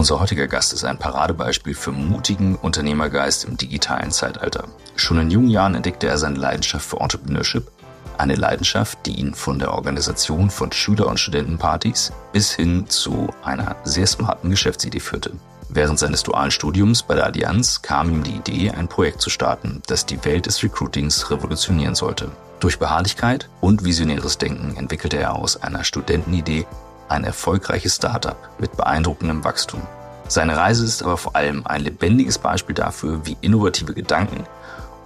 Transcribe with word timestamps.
Unser 0.00 0.18
heutiger 0.18 0.46
Gast 0.46 0.72
ist 0.72 0.82
ein 0.86 0.96
Paradebeispiel 0.96 1.74
für 1.74 1.92
mutigen 1.92 2.56
Unternehmergeist 2.56 3.44
im 3.44 3.58
digitalen 3.58 4.10
Zeitalter. 4.10 4.64
Schon 4.96 5.20
in 5.20 5.30
jungen 5.30 5.50
Jahren 5.50 5.74
entdeckte 5.74 6.06
er 6.06 6.16
seine 6.16 6.38
Leidenschaft 6.38 6.86
für 6.86 7.00
Entrepreneurship, 7.00 7.70
eine 8.16 8.34
Leidenschaft, 8.34 9.04
die 9.04 9.20
ihn 9.20 9.34
von 9.34 9.58
der 9.58 9.74
Organisation 9.74 10.48
von 10.48 10.72
Schüler- 10.72 11.06
und 11.06 11.20
Studentenpartys 11.20 12.14
bis 12.32 12.50
hin 12.50 12.88
zu 12.88 13.28
einer 13.42 13.76
sehr 13.84 14.06
smarten 14.06 14.48
Geschäftsidee 14.48 15.00
führte. 15.00 15.32
Während 15.68 15.98
seines 15.98 16.22
dualen 16.22 16.50
Studiums 16.50 17.02
bei 17.02 17.14
der 17.14 17.26
Allianz 17.26 17.82
kam 17.82 18.08
ihm 18.08 18.22
die 18.22 18.36
Idee, 18.36 18.70
ein 18.70 18.88
Projekt 18.88 19.20
zu 19.20 19.28
starten, 19.28 19.82
das 19.86 20.06
die 20.06 20.24
Welt 20.24 20.46
des 20.46 20.62
Recruitings 20.62 21.30
revolutionieren 21.30 21.94
sollte. 21.94 22.30
Durch 22.58 22.78
Beharrlichkeit 22.78 23.50
und 23.60 23.84
visionäres 23.84 24.38
Denken 24.38 24.78
entwickelte 24.78 25.18
er 25.18 25.36
aus 25.36 25.62
einer 25.62 25.84
Studentenidee 25.84 26.66
ein 27.10 27.24
erfolgreiches 27.24 27.96
Startup 27.96 28.36
mit 28.58 28.76
beeindruckendem 28.76 29.44
Wachstum. 29.44 29.82
Seine 30.28 30.56
Reise 30.56 30.84
ist 30.84 31.02
aber 31.02 31.16
vor 31.16 31.34
allem 31.34 31.66
ein 31.66 31.82
lebendiges 31.82 32.38
Beispiel 32.38 32.74
dafür, 32.74 33.26
wie 33.26 33.36
innovative 33.40 33.94
Gedanken 33.94 34.44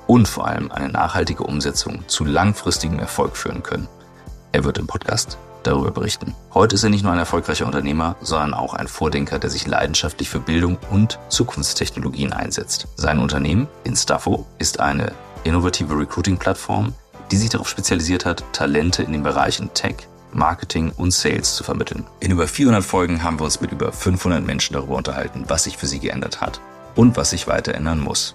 und 0.07 0.29
vor 0.29 0.47
allem 0.47 0.71
eine 0.71 0.91
nachhaltige 0.91 1.45
Umsetzung 1.45 2.05
zu 2.09 2.25
langfristigem 2.25 2.99
Erfolg 2.99 3.37
führen 3.37 3.63
können. 3.63 3.89
Er 4.53 4.65
wird 4.65 4.79
im 4.79 4.87
Podcast 4.87 5.39
darüber 5.63 5.91
berichten. 5.91 6.35
Heute 6.53 6.75
ist 6.75 6.85
er 6.85 6.91
nicht 6.91 7.03
nur 7.03 7.13
ein 7.13 7.19
erfolgreicher 7.19 7.65
Unternehmer, 7.65 8.17
sondern 8.21 8.53
auch 8.53 8.75
ein 8.75 8.87
Vordenker, 8.87 9.39
der 9.39 9.49
sich 9.49 9.67
leidenschaftlich 9.67 10.29
für 10.29 10.41
Bildung 10.41 10.79
und 10.91 11.19
Zukunftstechnologien 11.31 12.35
einsetzt. 12.35 12.87
Sein 12.97 13.19
Unternehmen, 13.19 13.67
Instafo, 13.83 14.47
ist 14.59 14.81
eine 14.81 15.13
innovative 15.45 15.99
Recruiting-Plattform, 15.99 16.93
die 17.31 17.37
sich 17.37 17.49
darauf 17.49 17.69
spezialisiert 17.69 18.27
hat, 18.27 18.45
Talente 18.53 19.03
in 19.03 19.13
den 19.13 19.23
Bereichen 19.23 19.73
Tech, 19.73 20.07
Marketing 20.35 20.93
und 20.97 21.13
Sales 21.13 21.55
zu 21.55 21.65
vermitteln. 21.65 22.05
In 22.21 22.31
über 22.31 22.47
400 22.47 22.85
Folgen 22.85 23.23
haben 23.23 23.39
wir 23.39 23.45
uns 23.45 23.61
mit 23.61 23.73
über 23.73 23.93
500 23.93 24.45
Menschen 24.45 24.75
darüber 24.75 24.97
unterhalten, 24.97 25.45
was 25.49 25.65
sich 25.65 25.77
für 25.77 25.87
sie 25.87 26.01
geändert 26.01 26.41
hat 26.41 26.61
und 26.95 27.17
was 27.17 27.31
sich 27.31 27.47
weiter 27.47 27.75
ändern 27.75 28.01
muss. 28.01 28.35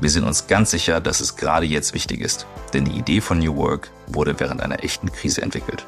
Wir 0.00 0.10
sind 0.10 0.24
uns 0.24 0.46
ganz 0.46 0.70
sicher, 0.70 1.00
dass 1.00 1.20
es 1.20 1.36
gerade 1.36 1.66
jetzt 1.66 1.92
wichtig 1.92 2.20
ist, 2.20 2.46
denn 2.72 2.84
die 2.84 2.98
Idee 2.98 3.20
von 3.20 3.38
New 3.38 3.56
Work 3.56 3.90
wurde 4.06 4.38
während 4.40 4.62
einer 4.62 4.82
echten 4.82 5.12
Krise 5.12 5.42
entwickelt. 5.42 5.84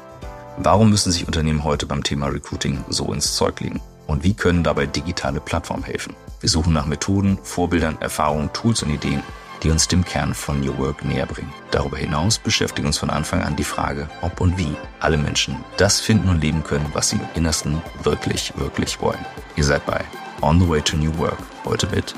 Warum 0.57 0.91
müssen 0.91 1.11
sich 1.11 1.25
Unternehmen 1.25 1.63
heute 1.63 1.87
beim 1.87 2.03
Thema 2.03 2.27
Recruiting 2.27 2.83
so 2.89 3.11
ins 3.11 3.35
Zeug 3.35 3.59
legen? 3.59 3.81
Und 4.05 4.23
wie 4.23 4.35
können 4.35 4.63
dabei 4.63 4.85
digitale 4.85 5.39
Plattformen 5.39 5.83
helfen? 5.83 6.15
Wir 6.41 6.49
suchen 6.49 6.73
nach 6.73 6.85
Methoden, 6.85 7.39
Vorbildern, 7.41 7.97
Erfahrungen, 8.01 8.53
Tools 8.53 8.83
und 8.83 8.91
Ideen, 8.91 9.23
die 9.63 9.69
uns 9.69 9.87
dem 9.87 10.03
Kern 10.03 10.33
von 10.33 10.59
New 10.59 10.77
Work 10.77 11.05
näher 11.05 11.25
bringen. 11.25 11.53
Darüber 11.71 11.97
hinaus 11.97 12.37
beschäftigt 12.37 12.85
uns 12.85 12.97
von 12.97 13.09
Anfang 13.09 13.41
an 13.41 13.55
die 13.55 13.63
Frage, 13.63 14.09
ob 14.21 14.41
und 14.41 14.57
wie 14.57 14.75
alle 14.99 15.17
Menschen 15.17 15.63
das 15.77 15.99
finden 15.99 16.29
und 16.29 16.41
leben 16.41 16.63
können, 16.63 16.85
was 16.93 17.09
sie 17.09 17.15
im 17.15 17.27
Innersten 17.35 17.81
wirklich, 18.03 18.53
wirklich 18.57 19.01
wollen. 19.01 19.25
Ihr 19.55 19.63
seid 19.63 19.85
bei 19.85 20.03
On 20.41 20.59
the 20.59 20.67
Way 20.67 20.81
to 20.81 20.97
New 20.97 21.17
Work, 21.17 21.37
heute 21.65 21.87
mit 21.87 22.13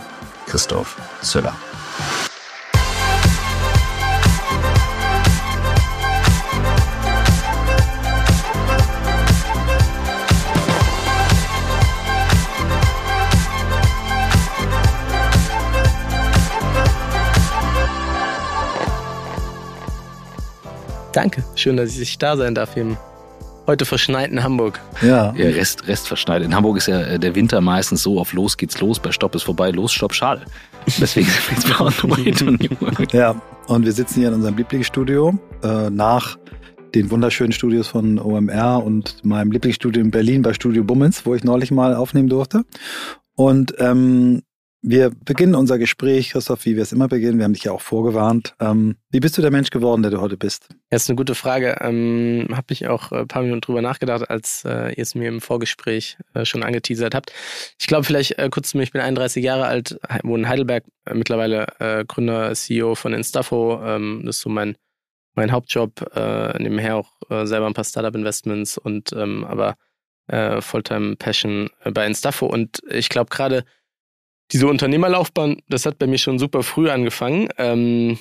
Christoph 0.48 0.98
Zöller. 1.22 1.56
Danke. 21.16 21.46
Schön, 21.56 21.78
dass 21.78 21.98
ich 21.98 22.18
da 22.18 22.36
sein 22.36 22.56
darf 22.56 22.76
im 22.76 22.98
heute 23.68 23.86
verschneiten 23.86 24.44
Hamburg. 24.44 24.82
Ja. 25.02 25.34
ja 25.36 25.50
Rest, 25.50 25.88
Rest 25.88 26.10
verschneit. 26.10 26.44
In 26.44 26.54
Hamburg 26.54 26.76
ist 26.76 26.88
ja 26.88 27.02
äh, 27.02 27.18
der 27.18 27.36
Winter 27.36 27.62
meistens 27.62 28.04
so 28.04 28.20
auf 28.20 28.34
los 28.34 28.58
geht's 28.58 28.82
los, 28.82 29.00
bei 29.00 29.14
Stopp 29.14 29.34
ist 29.34 29.44
vorbei, 29.44 29.72
los, 29.72 29.94
Stopp, 29.94 30.14
schade. 30.14 30.42
Deswegen 31.00 31.28
sind 31.28 31.70
wir 31.70 31.88
jetzt 31.88 32.04
bei 32.04 32.46
on 32.46 33.08
Ja, 33.14 33.42
und 33.68 33.86
wir 33.86 33.94
sitzen 33.94 34.20
hier 34.20 34.28
in 34.28 34.34
unserem 34.34 34.58
Lieblingsstudio 34.58 35.40
äh, 35.64 35.90
nach 35.90 36.38
den 36.94 37.10
wunderschönen 37.10 37.54
Studios 37.54 37.88
von 37.88 38.20
OMR 38.20 38.84
und 38.84 39.24
meinem 39.24 39.52
Lieblingsstudio 39.52 40.02
in 40.02 40.12
Berlin 40.12 40.42
bei 40.42 40.54
Studio 40.54 40.84
Bummens, 40.84 41.26
wo 41.26 41.34
ich 41.34 41.46
neulich 41.46 41.72
mal 41.72 41.96
aufnehmen 41.96 42.28
durfte. 42.28 42.66
Und 43.36 43.74
ähm, 43.80 44.44
wir 44.88 45.10
beginnen 45.10 45.56
unser 45.56 45.80
Gespräch, 45.80 46.30
Christoph, 46.30 46.66
wie 46.66 46.76
wir 46.76 46.84
es 46.84 46.92
immer 46.92 47.08
beginnen. 47.08 47.40
Wir 47.40 47.46
haben 47.46 47.54
dich 47.54 47.64
ja 47.64 47.72
auch 47.72 47.82
vorgewarnt. 47.82 48.54
Ähm, 48.60 48.98
wie 49.10 49.20
bist 49.20 49.36
du 49.36 49.42
der 49.42 49.50
Mensch 49.50 49.72
geworden, 49.72 50.04
der 50.04 50.12
du 50.12 50.22
heute 50.22 50.38
bist? 50.38 50.68
Das 50.92 51.04
ist 51.04 51.10
eine 51.10 51.16
gute 51.16 51.34
Frage. 51.34 51.78
Ähm, 51.82 52.48
Habe 52.52 52.72
ich 52.72 52.88
auch 52.88 53.12
ein 53.12 53.28
paar 53.28 53.42
Minuten 53.42 53.62
drüber 53.62 53.82
nachgedacht, 53.82 54.30
als 54.30 54.64
äh, 54.64 54.94
ihr 54.94 55.02
es 55.02 55.16
mir 55.16 55.28
im 55.28 55.42
Vorgespräch 55.42 56.18
äh, 56.36 56.46
schon 56.46 56.62
angeteasert 56.62 57.16
habt. 57.16 57.34
Ich 57.80 57.88
glaube, 57.88 58.04
vielleicht 58.04 58.38
äh, 58.38 58.48
kurz 58.52 58.70
zu 58.70 58.78
mir, 58.78 58.84
ich 58.84 58.92
bin 58.92 59.02
31 59.02 59.44
Jahre 59.44 59.66
alt, 59.66 60.00
wohne 60.22 60.44
in 60.44 60.50
Heidelberg, 60.50 60.84
äh, 61.06 61.16
mittlerweile 61.16 61.66
äh, 61.80 62.06
Gründer, 62.06 62.54
CEO 62.54 62.94
von 62.94 63.14
Instafo. 63.14 63.82
Ähm, 63.84 64.22
das 64.24 64.36
ist 64.36 64.42
so 64.44 64.50
mein, 64.50 64.78
mein 65.34 65.52
Hauptjob. 65.52 66.16
Äh, 66.16 66.62
nebenher 66.62 66.98
auch 66.98 67.12
äh, 67.32 67.48
selber 67.48 67.66
ein 67.66 67.74
paar 67.74 67.86
Startup-Investments 67.86 68.78
und 68.78 69.14
ähm, 69.14 69.46
aber 69.46 69.78
äh, 70.28 70.62
Fulltime-Passion 70.62 71.72
äh, 71.84 71.92
bei 71.92 72.06
Instafo. 72.06 72.46
Und 72.46 72.84
ich 72.88 73.10
glaube 73.10 73.32
gerade, 73.32 73.66
diese 74.52 74.68
Unternehmerlaufbahn, 74.68 75.58
das 75.70 75.86
hat 75.86 75.98
bei 75.98 76.08
mir 76.08 76.18
schon 76.18 76.40
super 76.40 76.64
früh 76.64 76.90
angefangen. 76.90 77.50
Ähm, 77.58 78.20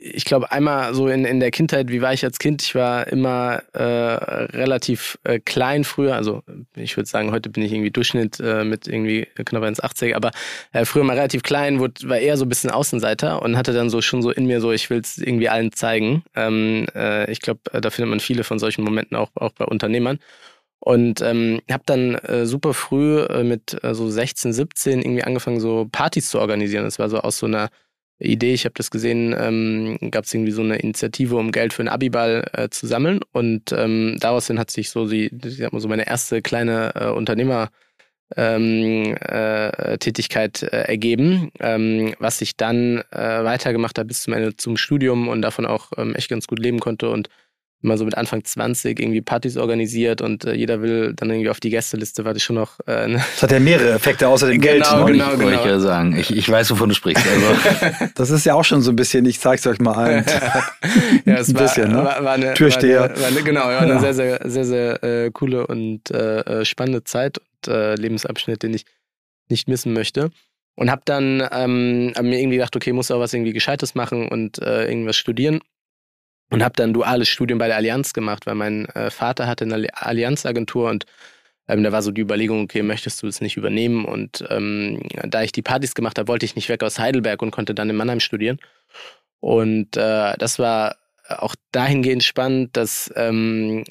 ich 0.00 0.24
glaube, 0.24 0.52
einmal 0.52 0.94
so 0.94 1.08
in, 1.08 1.24
in 1.24 1.40
der 1.40 1.50
Kindheit, 1.50 1.90
wie 1.90 2.00
war 2.00 2.12
ich 2.12 2.24
als 2.24 2.38
Kind? 2.38 2.62
Ich 2.62 2.74
war 2.74 3.06
immer 3.08 3.62
äh, 3.74 3.82
relativ 3.82 5.18
äh, 5.24 5.38
klein 5.38 5.84
früher. 5.84 6.14
Also 6.14 6.42
ich 6.74 6.96
würde 6.96 7.08
sagen, 7.08 7.30
heute 7.32 7.50
bin 7.50 7.62
ich 7.62 7.72
irgendwie 7.72 7.90
Durchschnitt 7.90 8.40
äh, 8.40 8.64
mit 8.64 8.88
irgendwie 8.88 9.26
knapp 9.44 9.62
1,80, 9.64 10.14
aber 10.14 10.30
äh, 10.72 10.84
früher 10.84 11.04
mal 11.04 11.16
relativ 11.16 11.42
klein, 11.42 11.78
wurde, 11.78 12.08
war 12.08 12.18
eher 12.18 12.36
so 12.36 12.44
ein 12.46 12.48
bisschen 12.48 12.70
Außenseiter 12.70 13.42
und 13.42 13.56
hatte 13.56 13.72
dann 13.72 13.90
so 13.90 14.00
schon 14.00 14.22
so 14.22 14.30
in 14.30 14.46
mir 14.46 14.60
so, 14.60 14.72
ich 14.72 14.88
will 14.88 15.00
es 15.00 15.18
irgendwie 15.18 15.48
allen 15.48 15.72
zeigen. 15.72 16.24
Ähm, 16.34 16.86
äh, 16.94 17.30
ich 17.30 17.40
glaube, 17.40 17.60
da 17.72 17.90
findet 17.90 18.10
man 18.10 18.20
viele 18.20 18.44
von 18.44 18.58
solchen 18.58 18.82
Momenten 18.82 19.16
auch, 19.16 19.30
auch 19.34 19.52
bei 19.52 19.64
Unternehmern. 19.66 20.18
Und 20.86 21.20
ähm, 21.20 21.60
habe 21.68 21.82
dann 21.84 22.14
äh, 22.14 22.46
super 22.46 22.72
früh 22.72 23.18
äh, 23.22 23.42
mit 23.42 23.76
äh, 23.82 23.92
so 23.92 24.08
16, 24.08 24.52
17 24.52 25.00
irgendwie 25.00 25.24
angefangen, 25.24 25.58
so 25.58 25.88
Partys 25.90 26.30
zu 26.30 26.38
organisieren. 26.38 26.84
Das 26.84 27.00
war 27.00 27.08
so 27.08 27.18
aus 27.18 27.38
so 27.38 27.46
einer 27.46 27.70
Idee, 28.20 28.54
ich 28.54 28.66
habe 28.66 28.74
das 28.76 28.92
gesehen, 28.92 29.34
ähm, 29.36 29.98
gab 30.12 30.26
es 30.26 30.32
irgendwie 30.32 30.52
so 30.52 30.62
eine 30.62 30.76
Initiative, 30.76 31.34
um 31.34 31.50
Geld 31.50 31.72
für 31.72 31.82
einen 31.82 31.88
Abiball 31.88 32.48
äh, 32.52 32.68
zu 32.68 32.86
sammeln. 32.86 33.18
Und 33.32 33.72
ähm, 33.72 34.18
daraus 34.20 34.48
hat 34.48 34.70
sich 34.70 34.90
so 34.90 35.08
die, 35.08 35.28
ich 35.44 35.56
sag 35.56 35.72
mal 35.72 35.80
so 35.80 35.88
meine 35.88 36.06
erste 36.06 36.40
kleine 36.40 36.92
äh, 36.94 37.08
Unternehmer 37.08 37.70
ähm, 38.36 39.16
äh, 39.22 39.98
Tätigkeit 39.98 40.62
äh, 40.62 40.82
ergeben, 40.82 41.50
ähm, 41.58 42.14
was 42.20 42.40
ich 42.40 42.56
dann 42.56 42.98
äh, 43.10 43.42
weitergemacht 43.42 43.98
habe 43.98 44.06
bis 44.06 44.22
zum 44.22 44.34
Ende 44.34 44.54
zum 44.56 44.76
Studium 44.76 45.26
und 45.26 45.42
davon 45.42 45.66
auch 45.66 45.90
ähm, 45.96 46.14
echt 46.14 46.30
ganz 46.30 46.46
gut 46.46 46.60
leben 46.60 46.78
konnte 46.78 47.10
und 47.10 47.28
immer 47.86 47.96
so 47.96 48.04
mit 48.04 48.16
Anfang 48.18 48.44
20 48.44 49.00
irgendwie 49.00 49.22
Partys 49.22 49.56
organisiert 49.56 50.20
und 50.20 50.44
äh, 50.44 50.54
jeder 50.54 50.82
will 50.82 51.14
dann 51.14 51.30
irgendwie 51.30 51.48
auf 51.48 51.60
die 51.60 51.70
Gästeliste, 51.70 52.24
war 52.24 52.34
das 52.34 52.42
schon 52.42 52.56
noch. 52.56 52.78
Äh, 52.86 53.08
ne? 53.08 53.24
Das 53.34 53.44
hat 53.44 53.52
ja 53.52 53.60
mehrere 53.60 53.92
Effekte 53.92 54.28
außer 54.28 54.48
dem 54.48 54.60
Geld. 54.60 54.84
Genau, 54.84 55.06
genau, 55.06 55.32
ich, 55.32 55.38
genau. 55.38 55.60
Ich 55.60 55.64
ja 55.64 55.78
sagen. 55.78 56.16
Ich, 56.16 56.36
ich 56.36 56.50
weiß, 56.50 56.70
wovon 56.72 56.90
du 56.90 56.94
sprichst. 56.94 57.24
Also. 57.26 58.06
das 58.14 58.30
ist 58.30 58.44
ja 58.44 58.54
auch 58.54 58.64
schon 58.64 58.82
so 58.82 58.90
ein 58.90 58.96
bisschen, 58.96 59.24
ich 59.24 59.40
zeig's 59.40 59.66
euch 59.66 59.78
mal 59.78 59.96
ein. 59.96 60.26
ja, 61.24 61.36
es 61.36 61.48
ein 61.48 61.54
war, 61.54 61.62
bisschen, 61.62 61.92
ne? 61.92 61.98
war, 61.98 62.24
war 62.24 62.32
eine, 62.32 62.54
Türsteher. 62.54 63.00
War 63.00 63.10
eine, 63.10 63.20
war 63.20 63.28
eine, 63.28 63.42
genau, 63.42 63.60
war 63.60 63.80
eine 63.80 63.92
ja. 63.94 64.00
sehr, 64.00 64.14
sehr, 64.14 64.40
sehr, 64.44 64.64
sehr 64.64 65.02
äh, 65.04 65.30
coole 65.30 65.66
und 65.66 66.10
äh, 66.10 66.40
äh, 66.40 66.64
spannende 66.64 67.04
Zeit 67.04 67.38
und 67.38 67.72
äh, 67.72 67.94
Lebensabschnitt, 67.94 68.62
den 68.62 68.74
ich 68.74 68.84
nicht 69.48 69.68
missen 69.68 69.92
möchte. 69.92 70.30
Und 70.74 70.90
habe 70.90 71.02
dann 71.04 71.40
ähm, 71.52 72.12
hab 72.14 72.24
mir 72.24 72.38
irgendwie 72.38 72.56
gedacht, 72.56 72.76
okay, 72.76 72.92
muss 72.92 73.10
auch 73.10 73.20
was 73.20 73.32
irgendwie 73.32 73.54
Gescheites 73.54 73.94
machen 73.94 74.28
und 74.28 74.60
äh, 74.60 74.86
irgendwas 74.88 75.16
studieren 75.16 75.60
und 76.50 76.62
habe 76.62 76.74
dann 76.76 76.92
duales 76.92 77.28
Studium 77.28 77.58
bei 77.58 77.66
der 77.66 77.76
Allianz 77.76 78.12
gemacht, 78.12 78.46
weil 78.46 78.54
mein 78.54 78.86
äh, 78.86 79.10
Vater 79.10 79.46
hatte 79.46 79.64
eine 79.64 79.88
Allianzagentur 79.94 80.90
und 80.90 81.06
ähm, 81.68 81.82
da 81.82 81.92
war 81.92 82.02
so 82.02 82.12
die 82.12 82.20
Überlegung, 82.20 82.62
okay, 82.62 82.82
möchtest 82.82 83.22
du 83.22 83.26
es 83.26 83.40
nicht 83.40 83.56
übernehmen? 83.56 84.04
Und 84.04 84.44
ähm, 84.50 85.02
da 85.24 85.42
ich 85.42 85.52
die 85.52 85.62
Partys 85.62 85.94
gemacht 85.94 86.18
habe, 86.18 86.28
wollte 86.28 86.46
ich 86.46 86.54
nicht 86.54 86.68
weg 86.68 86.82
aus 86.82 86.98
Heidelberg 86.98 87.42
und 87.42 87.50
konnte 87.50 87.74
dann 87.74 87.90
in 87.90 87.96
Mannheim 87.96 88.20
studieren. 88.20 88.58
Und 89.40 89.96
äh, 89.96 90.34
das 90.38 90.58
war 90.58 90.96
auch 91.28 91.56
dahingehend 91.72 92.22
spannend, 92.22 92.76
dass 92.76 93.12
ähm, 93.16 93.84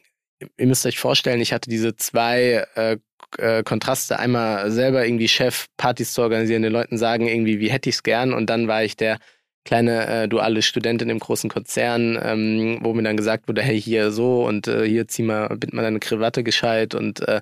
ihr 0.57 0.67
müsst 0.67 0.85
euch 0.85 0.99
vorstellen, 0.99 1.41
ich 1.41 1.51
hatte 1.53 1.69
diese 1.69 1.95
zwei 1.97 2.65
äh, 2.75 2.97
äh, 3.37 3.63
Kontraste. 3.63 4.19
Einmal 4.19 4.71
selber 4.71 5.05
irgendwie 5.05 5.27
Chef, 5.27 5.67
Partys 5.77 6.13
zu 6.13 6.21
organisieren, 6.21 6.61
den 6.61 6.71
Leuten 6.71 6.97
sagen 6.97 7.27
irgendwie, 7.27 7.59
wie 7.59 7.71
hätte 7.71 7.89
ich 7.89 7.95
es 7.95 8.03
gern. 8.03 8.33
Und 8.33 8.49
dann 8.49 8.67
war 8.67 8.83
ich 8.83 8.95
der 8.95 9.19
kleine 9.65 10.07
äh, 10.07 10.27
duale 10.27 10.61
Studentin 10.61 11.09
im 11.09 11.19
großen 11.19 11.49
Konzern, 11.49 12.17
ähm, 12.21 12.79
wo 12.81 12.93
mir 12.93 13.03
dann 13.03 13.17
gesagt 13.17 13.47
wurde, 13.47 13.61
hey, 13.61 13.81
hier 13.81 14.11
so 14.11 14.45
und 14.45 14.67
äh, 14.67 14.87
hier 14.87 15.07
zieh 15.07 15.23
mal, 15.23 15.49
bind 15.57 15.73
mal 15.73 15.81
deine 15.81 15.99
Krawatte 15.99 16.43
gescheit 16.43 16.95
und 16.95 17.27
äh, 17.27 17.41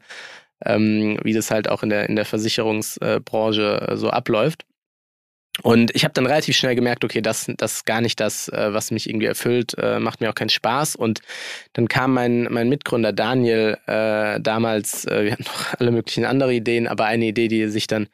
ähm, 0.65 1.19
wie 1.23 1.33
das 1.33 1.51
halt 1.51 1.69
auch 1.69 1.83
in 1.83 1.89
der, 1.89 2.09
in 2.09 2.15
der 2.15 2.25
Versicherungsbranche 2.25 3.87
äh, 3.89 3.97
so 3.97 4.09
abläuft. 4.09 4.65
Und 5.61 5.95
ich 5.95 6.03
habe 6.03 6.13
dann 6.15 6.25
relativ 6.25 6.55
schnell 6.55 6.73
gemerkt, 6.73 7.05
okay, 7.05 7.21
das, 7.21 7.51
das 7.57 7.73
ist 7.75 7.85
gar 7.85 8.01
nicht 8.01 8.19
das, 8.19 8.47
äh, 8.49 8.73
was 8.73 8.89
mich 8.89 9.07
irgendwie 9.07 9.27
erfüllt, 9.27 9.77
äh, 9.77 9.99
macht 9.99 10.19
mir 10.19 10.29
auch 10.29 10.35
keinen 10.35 10.49
Spaß. 10.49 10.95
Und 10.95 11.19
dann 11.73 11.87
kam 11.87 12.13
mein, 12.13 12.47
mein 12.49 12.69
Mitgründer 12.69 13.13
Daniel 13.13 13.77
äh, 13.85 14.41
damals, 14.41 15.05
äh, 15.05 15.25
wir 15.25 15.31
hatten 15.33 15.43
noch 15.43 15.79
alle 15.79 15.91
möglichen 15.91 16.25
andere 16.25 16.53
Ideen, 16.53 16.87
aber 16.87 17.05
eine 17.05 17.25
Idee, 17.25 17.49
die 17.49 17.67
sich 17.67 17.85
dann 17.85 18.07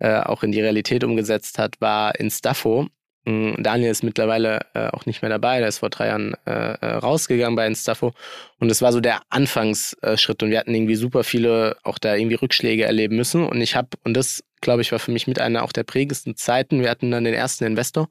äh, 0.00 0.18
auch 0.20 0.42
in 0.42 0.50
die 0.50 0.60
Realität 0.60 1.04
umgesetzt 1.04 1.58
hat, 1.58 1.80
war 1.80 2.18
Instafo. 2.18 2.82
Mm, 2.82 3.01
Daniel 3.24 3.90
ist 3.90 4.02
mittlerweile 4.02 4.66
äh, 4.74 4.88
auch 4.88 5.06
nicht 5.06 5.22
mehr 5.22 5.28
dabei, 5.28 5.60
der 5.60 5.68
ist 5.68 5.78
vor 5.78 5.90
drei 5.90 6.08
Jahren 6.08 6.34
äh, 6.44 6.72
äh, 6.72 6.86
rausgegangen 6.94 7.54
bei 7.54 7.66
Instafo. 7.66 8.12
Und 8.58 8.70
es 8.70 8.82
war 8.82 8.92
so 8.92 9.00
der 9.00 9.20
Anfangsschritt. 9.30 10.42
Und 10.42 10.50
wir 10.50 10.58
hatten 10.58 10.74
irgendwie 10.74 10.96
super 10.96 11.22
viele 11.22 11.76
auch 11.84 11.98
da 11.98 12.16
irgendwie 12.16 12.34
Rückschläge 12.34 12.84
erleben 12.84 13.16
müssen. 13.16 13.46
Und 13.46 13.60
ich 13.60 13.76
habe, 13.76 13.88
und 14.04 14.14
das 14.14 14.42
glaube 14.60 14.82
ich 14.82 14.90
war 14.90 14.98
für 14.98 15.12
mich 15.12 15.26
mit 15.26 15.38
einer 15.38 15.62
auch 15.62 15.72
der 15.72 15.84
prägendsten 15.84 16.36
Zeiten, 16.36 16.80
wir 16.80 16.90
hatten 16.90 17.10
dann 17.10 17.24
den 17.24 17.34
ersten 17.34 17.64
Investor, 17.64 18.08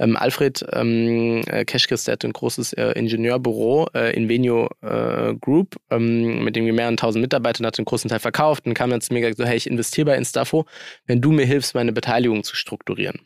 ähm, 0.00 0.16
Alfred 0.16 0.64
ähm, 0.72 1.42
äh, 1.46 1.64
Keschkes, 1.64 2.04
der 2.04 2.12
hat 2.12 2.24
ein 2.24 2.32
großes 2.32 2.72
äh, 2.72 2.92
Ingenieurbüro 2.92 3.88
äh, 3.94 4.16
Invenio 4.16 4.70
äh, 4.80 5.34
Group, 5.34 5.76
ähm, 5.90 6.42
mit 6.42 6.56
dem 6.56 6.64
wir 6.64 6.72
mehreren 6.72 6.96
tausend 6.96 7.20
Mitarbeitern 7.20 7.66
hat 7.66 7.78
einen 7.78 7.84
großen 7.84 8.08
Teil 8.08 8.18
verkauft. 8.18 8.66
Und 8.66 8.74
kam 8.74 8.90
dann 8.90 9.02
zu 9.02 9.12
mir 9.12 9.18
und 9.18 9.22
gesagt, 9.24 9.38
so, 9.38 9.44
hey, 9.44 9.56
ich 9.56 9.68
investiere 9.68 10.06
bei 10.06 10.16
Instafo, 10.16 10.64
wenn 11.06 11.20
du 11.20 11.30
mir 11.30 11.44
hilfst, 11.44 11.74
meine 11.74 11.92
Beteiligung 11.92 12.42
zu 12.42 12.56
strukturieren. 12.56 13.20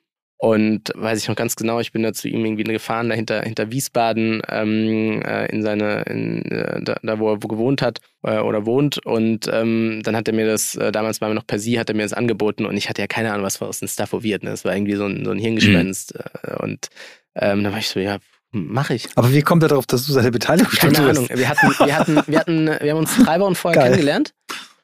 Und 0.45 0.93
weiß 0.95 1.23
ich 1.23 1.29
noch 1.29 1.37
ganz 1.37 1.57
genau, 1.57 1.81
ich 1.81 1.91
bin 1.91 2.03
da 2.03 2.13
zu 2.13 2.29
ihm 2.29 2.45
irgendwie 2.45 2.65
gefahren, 2.65 3.09
da 3.09 3.15
hinter, 3.15 3.41
hinter 3.41 3.71
Wiesbaden, 3.71 4.43
ähm, 4.51 5.23
äh, 5.23 5.47
in 5.47 5.63
seine, 5.63 6.03
in, 6.03 6.45
äh, 6.53 6.83
da, 6.83 6.97
da, 7.03 7.19
wo 7.19 7.33
er 7.33 7.43
wo 7.43 7.49
gewohnt 7.49 7.81
hat 7.81 8.01
äh, 8.25 8.41
oder 8.41 8.67
wohnt. 8.67 8.99
Und 9.07 9.49
ähm, 9.51 10.03
dann 10.05 10.15
hat 10.15 10.29
er 10.29 10.35
mir 10.35 10.47
das, 10.47 10.75
äh, 10.75 10.93
damals 10.93 11.23
waren 11.23 11.31
wir 11.31 11.35
noch 11.35 11.47
per 11.47 11.59
Sie, 11.59 11.81
hat 11.81 11.89
er 11.89 11.97
mir 11.97 12.03
das 12.03 12.13
angeboten 12.13 12.67
und 12.67 12.77
ich 12.77 12.91
hatte 12.91 13.01
ja 13.01 13.07
keine 13.07 13.33
Ahnung, 13.33 13.47
was 13.47 13.63
aus 13.63 13.79
dem 13.79 13.89
Staffo 13.89 14.23
wird. 14.23 14.43
Ne? 14.43 14.51
Das 14.51 14.67
war 14.67 14.77
irgendwie 14.77 14.97
so 14.97 15.07
ein, 15.07 15.25
so 15.25 15.31
ein 15.31 15.39
Hirngespinst. 15.39 16.13
Mhm. 16.13 16.57
Und 16.59 16.89
ähm, 17.37 17.65
da 17.65 17.73
war 17.73 17.79
ich 17.79 17.89
so, 17.89 17.99
ja, 17.99 18.19
mache 18.51 18.97
ich. 18.97 19.09
Aber 19.15 19.33
wie 19.33 19.41
kommt 19.41 19.63
er 19.63 19.71
darauf, 19.71 19.87
dass 19.87 20.05
du 20.05 20.13
seine 20.13 20.31
Beteiligung 20.31 20.73
Keine 20.73 20.99
Ahnung. 20.99 21.27
Wir 21.33 21.49
hatten, 21.49 21.69
wir 21.87 21.99
hatten, 21.99 22.23
wir 22.27 22.39
hatten, 22.39 22.67
wir 22.67 22.91
haben 22.91 22.99
uns 22.99 23.17
drei 23.17 23.41
Wochen 23.41 23.55
vorher 23.55 23.81
Geil. 23.81 23.93
kennengelernt. 23.93 24.35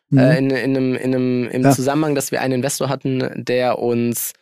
Mhm. 0.08 0.18
Äh, 0.18 0.38
in, 0.38 0.50
in 0.50 0.76
einem, 0.76 0.94
in 0.94 1.14
einem, 1.14 1.48
im 1.48 1.62
ja. 1.64 1.70
Zusammenhang, 1.72 2.14
dass 2.14 2.32
wir 2.32 2.40
einen 2.40 2.54
Investor 2.54 2.88
hatten, 2.88 3.44
der 3.44 3.78
uns 3.78 4.32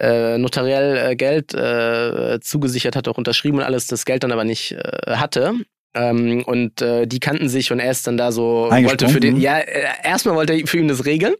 äh, 0.00 0.38
notariell 0.38 1.12
äh, 1.12 1.16
Geld 1.16 1.54
äh, 1.54 2.40
zugesichert 2.40 2.96
hat, 2.96 3.08
auch 3.08 3.18
unterschrieben 3.18 3.58
und 3.58 3.64
alles, 3.64 3.86
das 3.86 4.04
Geld 4.04 4.24
dann 4.24 4.32
aber 4.32 4.44
nicht 4.44 4.72
äh, 4.72 5.16
hatte. 5.16 5.54
Ähm, 5.94 6.42
und 6.44 6.82
äh, 6.82 7.06
die 7.06 7.20
kannten 7.20 7.48
sich 7.48 7.70
und 7.70 7.78
er 7.78 7.92
ist 7.92 8.06
dann 8.06 8.16
da 8.16 8.32
so, 8.32 8.68
wollte 8.70 9.08
für 9.08 9.20
den, 9.20 9.36
ja, 9.40 9.58
äh, 9.58 9.84
erstmal 10.02 10.34
wollte 10.34 10.54
er 10.54 10.66
für 10.66 10.78
ihn 10.78 10.88
das 10.88 11.04
regeln. 11.04 11.34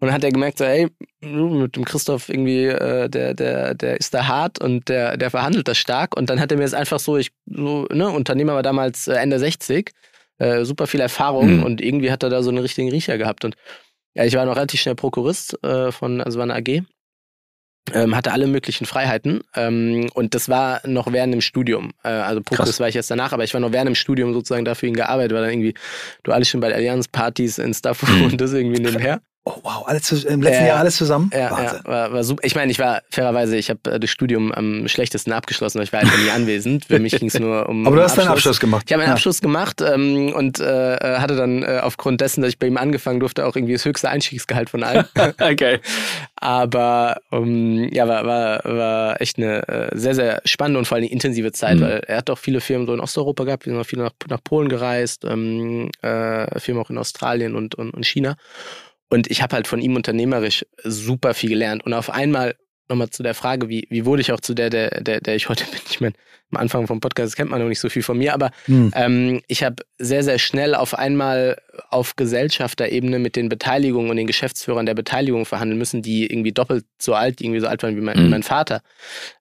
Und 0.00 0.08
dann 0.08 0.14
hat 0.16 0.24
er 0.24 0.32
gemerkt, 0.32 0.58
so, 0.58 0.64
ey, 0.64 0.88
mit 1.20 1.76
dem 1.76 1.84
Christoph 1.84 2.28
irgendwie, 2.28 2.66
äh, 2.66 3.08
der, 3.08 3.34
der, 3.34 3.74
der 3.74 3.96
ist 3.96 4.12
da 4.12 4.26
hart 4.26 4.60
und 4.60 4.88
der, 4.88 5.16
der 5.16 5.30
verhandelt 5.30 5.68
das 5.68 5.78
stark. 5.78 6.16
Und 6.16 6.28
dann 6.28 6.40
hat 6.40 6.50
er 6.50 6.58
mir 6.58 6.64
das 6.64 6.74
einfach 6.74 6.98
so, 6.98 7.16
ich, 7.16 7.30
so, 7.46 7.86
ne, 7.92 8.10
Unternehmer 8.10 8.54
war 8.54 8.64
damals 8.64 9.06
äh, 9.06 9.14
Ende 9.14 9.38
60, 9.38 9.92
äh, 10.38 10.64
super 10.64 10.88
viel 10.88 11.00
Erfahrung 11.00 11.58
mhm. 11.58 11.62
und 11.62 11.80
irgendwie 11.80 12.10
hat 12.10 12.24
er 12.24 12.30
da 12.30 12.42
so 12.42 12.50
einen 12.50 12.58
richtigen 12.58 12.90
Riecher 12.90 13.16
gehabt. 13.16 13.44
Und 13.44 13.54
ja, 14.14 14.24
ich 14.24 14.34
war 14.34 14.44
noch 14.44 14.56
relativ 14.56 14.80
schnell 14.80 14.96
Prokurist 14.96 15.62
äh, 15.62 15.92
von, 15.92 16.20
also 16.20 16.38
war 16.38 16.44
eine 16.44 16.56
AG 16.56 16.82
ähm, 17.92 18.16
hatte 18.16 18.32
alle 18.32 18.46
möglichen 18.46 18.86
Freiheiten 18.86 19.42
ähm, 19.54 20.08
und 20.14 20.34
das 20.34 20.48
war 20.48 20.80
noch 20.86 21.12
während 21.12 21.34
dem 21.34 21.40
Studium. 21.40 21.92
Äh, 22.02 22.08
also 22.08 22.40
Prokus 22.40 22.80
war 22.80 22.88
ich 22.88 22.94
jetzt 22.94 23.10
danach, 23.10 23.32
aber 23.32 23.44
ich 23.44 23.52
war 23.52 23.60
noch 23.60 23.72
während 23.72 23.88
dem 23.88 23.94
Studium 23.94 24.32
sozusagen 24.32 24.64
dafür 24.64 24.88
ihn 24.88 24.94
gearbeitet, 24.94 25.32
weil 25.32 25.42
dann 25.42 25.50
irgendwie 25.50 25.74
du 26.22 26.32
alles 26.32 26.48
schon 26.48 26.60
bei 26.60 26.72
Allianz-Partys 26.74 27.58
in 27.58 27.74
Stuff 27.74 28.02
mhm. 28.08 28.24
und 28.24 28.40
das 28.40 28.52
irgendwie 28.52 28.80
nebenher. 28.80 29.20
Oh 29.46 29.56
wow, 29.62 29.86
alles 29.86 30.10
im 30.24 30.40
letzten 30.40 30.64
äh, 30.64 30.68
Jahr 30.68 30.78
alles 30.78 30.96
zusammen? 30.96 31.30
Ja, 31.30 31.50
Wahnsinn. 31.50 31.80
ja 31.84 31.90
war, 31.90 32.12
war 32.14 32.24
super. 32.24 32.42
Ich 32.44 32.54
meine, 32.54 32.72
ich 32.72 32.78
war 32.78 33.02
fairerweise, 33.10 33.58
ich 33.58 33.68
habe 33.68 33.92
äh, 33.92 34.00
das 34.00 34.08
Studium 34.08 34.50
am 34.52 34.88
schlechtesten 34.88 35.32
abgeschlossen, 35.32 35.76
weil 35.76 35.84
ich 35.84 35.92
war 35.92 36.00
einfach 36.00 36.16
nie 36.16 36.30
anwesend. 36.30 36.86
Für 36.86 36.98
mich 36.98 37.18
ging 37.18 37.28
es 37.28 37.38
nur 37.38 37.68
um. 37.68 37.86
Aber 37.86 37.96
du 37.96 38.02
hast 38.02 38.12
Abschluss. 38.12 38.24
deinen 38.24 38.32
Abschluss 38.32 38.60
gemacht. 38.60 38.84
Ich 38.86 38.92
habe 38.94 39.02
meinen 39.02 39.08
ja. 39.08 39.12
Abschluss 39.12 39.42
gemacht 39.42 39.82
ähm, 39.82 40.32
und 40.34 40.60
äh, 40.60 40.94
äh, 40.94 41.18
hatte 41.18 41.36
dann 41.36 41.62
äh, 41.62 41.80
aufgrund 41.82 42.22
dessen, 42.22 42.40
dass 42.40 42.48
ich 42.48 42.58
bei 42.58 42.68
ihm 42.68 42.78
angefangen 42.78 43.20
durfte, 43.20 43.44
auch 43.44 43.54
irgendwie 43.54 43.74
das 43.74 43.84
höchste 43.84 44.08
Einstiegsgehalt 44.08 44.70
von 44.70 44.82
allen. 44.82 45.04
okay. 45.38 45.80
Aber 46.36 47.20
um, 47.30 47.92
ja, 47.92 48.08
war, 48.08 48.24
war, 48.24 48.64
war 48.64 49.20
echt 49.20 49.36
eine 49.36 49.68
äh, 49.68 49.90
sehr, 49.92 50.14
sehr 50.14 50.40
spannende 50.46 50.78
und 50.78 50.86
vor 50.86 50.96
allem 50.96 51.04
intensive 51.04 51.52
Zeit, 51.52 51.76
mhm. 51.76 51.82
weil 51.82 52.04
er 52.06 52.16
hat 52.16 52.30
auch 52.30 52.38
viele 52.38 52.62
Firmen 52.62 52.86
so 52.86 52.94
in 52.94 53.00
Osteuropa 53.00 53.44
gehabt, 53.44 53.66
wir 53.66 53.74
sind 53.74 53.80
auch 53.80 53.86
viele 53.86 54.04
nach, 54.04 54.12
nach 54.26 54.42
Polen 54.42 54.70
gereist, 54.70 55.26
ähm, 55.26 55.90
äh, 56.00 56.58
Firmen 56.58 56.82
auch 56.82 56.88
in 56.88 56.96
Australien 56.96 57.54
und, 57.54 57.74
und, 57.74 57.90
und 57.92 58.06
China. 58.06 58.36
Und 59.14 59.30
ich 59.30 59.42
habe 59.42 59.54
halt 59.54 59.68
von 59.68 59.80
ihm 59.80 59.94
unternehmerisch 59.94 60.66
super 60.82 61.34
viel 61.34 61.50
gelernt. 61.50 61.86
Und 61.86 61.92
auf 61.92 62.10
einmal 62.10 62.56
nochmal 62.88 63.10
zu 63.10 63.22
der 63.22 63.34
Frage, 63.34 63.68
wie, 63.68 63.86
wie 63.90 64.04
wurde 64.04 64.22
ich 64.22 64.32
auch 64.32 64.40
zu 64.40 64.54
der, 64.54 64.70
der, 64.70 65.02
der, 65.02 65.20
der 65.20 65.36
ich 65.36 65.48
heute 65.48 65.64
bin? 65.70 65.80
Ich 65.88 66.00
meine, 66.00 66.14
am 66.52 66.60
Anfang 66.60 66.86
vom 66.86 67.00
Podcast 67.00 67.36
kennt 67.36 67.50
man 67.50 67.60
noch 67.60 67.68
nicht 67.68 67.80
so 67.80 67.88
viel 67.88 68.02
von 68.02 68.18
mir, 68.18 68.34
aber 68.34 68.50
hm. 68.66 68.92
ähm, 68.94 69.42
ich 69.48 69.64
habe 69.64 69.82
sehr, 69.98 70.22
sehr 70.22 70.38
schnell 70.38 70.74
auf 70.74 70.94
einmal 70.94 71.60
auf 71.90 72.16
Gesellschafterebene 72.16 73.18
mit 73.18 73.36
den 73.36 73.48
Beteiligungen 73.48 74.10
und 74.10 74.16
den 74.16 74.26
Geschäftsführern 74.26 74.86
der 74.86 74.94
Beteiligung 74.94 75.46
verhandeln 75.46 75.78
müssen, 75.78 76.02
die 76.02 76.26
irgendwie 76.26 76.52
doppelt 76.52 76.84
so 76.98 77.14
alt, 77.14 77.40
irgendwie 77.40 77.60
so 77.60 77.66
alt 77.66 77.82
waren 77.82 77.96
wie 77.96 78.00
mein, 78.00 78.16
hm. 78.16 78.30
mein 78.30 78.42
Vater. 78.42 78.82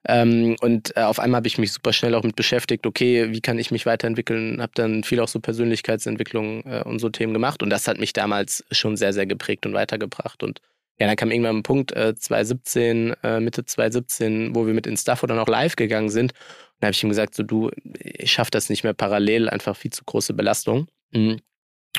Ähm, 0.07 0.56
und 0.62 0.96
äh, 0.98 1.01
auf 1.01 1.19
einmal 1.19 1.38
habe 1.39 1.48
ich 1.48 1.57
mich 1.57 1.72
super 1.72 1.94
schnell 1.94 2.16
auch 2.16 2.24
mit 2.24 2.36
beschäftigt, 2.36 2.86
okay, 2.86 3.31
wie 3.31 3.42
kann 3.42 3.60
ich 3.60 3.72
mich 3.72 3.86
weiterentwickeln? 3.86 4.62
Habe 4.62 4.72
dann 4.75 5.04
viel 5.04 5.19
auch 5.19 5.28
so 5.28 5.39
Persönlichkeitsentwicklung 5.39 6.63
äh, 6.66 6.84
und 6.84 7.00
so 7.00 7.10
Themen 7.10 7.34
gemacht 7.34 7.62
und 7.62 7.69
das 7.69 7.88
hat 7.88 8.00
mich 8.00 8.13
damals 8.13 8.63
schon 8.72 8.98
sehr, 8.98 9.13
sehr 9.13 9.25
geprägt 9.25 9.66
und 9.66 9.74
weitergebracht 9.74 10.42
und 10.42 10.62
ja, 11.00 11.07
dann 11.07 11.16
kam 11.16 11.31
irgendwann 11.31 11.57
ein 11.57 11.63
Punkt, 11.63 11.92
äh, 11.94 12.16
2017, 12.16 13.16
äh, 13.24 13.40
Mitte 13.40 13.66
2017, 13.66 14.56
wo 14.56 14.68
wir 14.68 14.74
mit 14.74 14.88
Instafo 14.88 15.25
dann 15.28 15.40
auch 15.40 15.48
live 15.48 15.75
gegangen 15.75 16.10
sind. 16.10 16.31
Und 16.34 16.81
da 16.81 16.88
habe 16.88 16.94
ich 16.94 17.04
ihm 17.04 17.10
gesagt, 17.10 17.36
so 17.36 17.44
du, 17.44 17.72
ich 18.00 18.31
schaffe 18.31 18.51
das 18.51 18.69
nicht 18.69 18.84
mehr 18.84 18.94
parallel, 18.94 19.50
einfach 19.50 19.75
viel 19.75 19.92
zu 19.92 20.04
große 20.04 20.34
Belastung. 20.34 20.88
Mhm. 21.12 21.40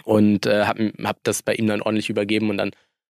Und 0.04 0.46
äh, 0.46 0.64
habe 0.64 0.92
hab 1.02 1.22
das 1.24 1.42
bei 1.42 1.54
ihm 1.54 1.66
dann 1.66 1.82
ordentlich 1.82 2.10
übergeben 2.10 2.50
und 2.50 2.58
dann 2.58 2.70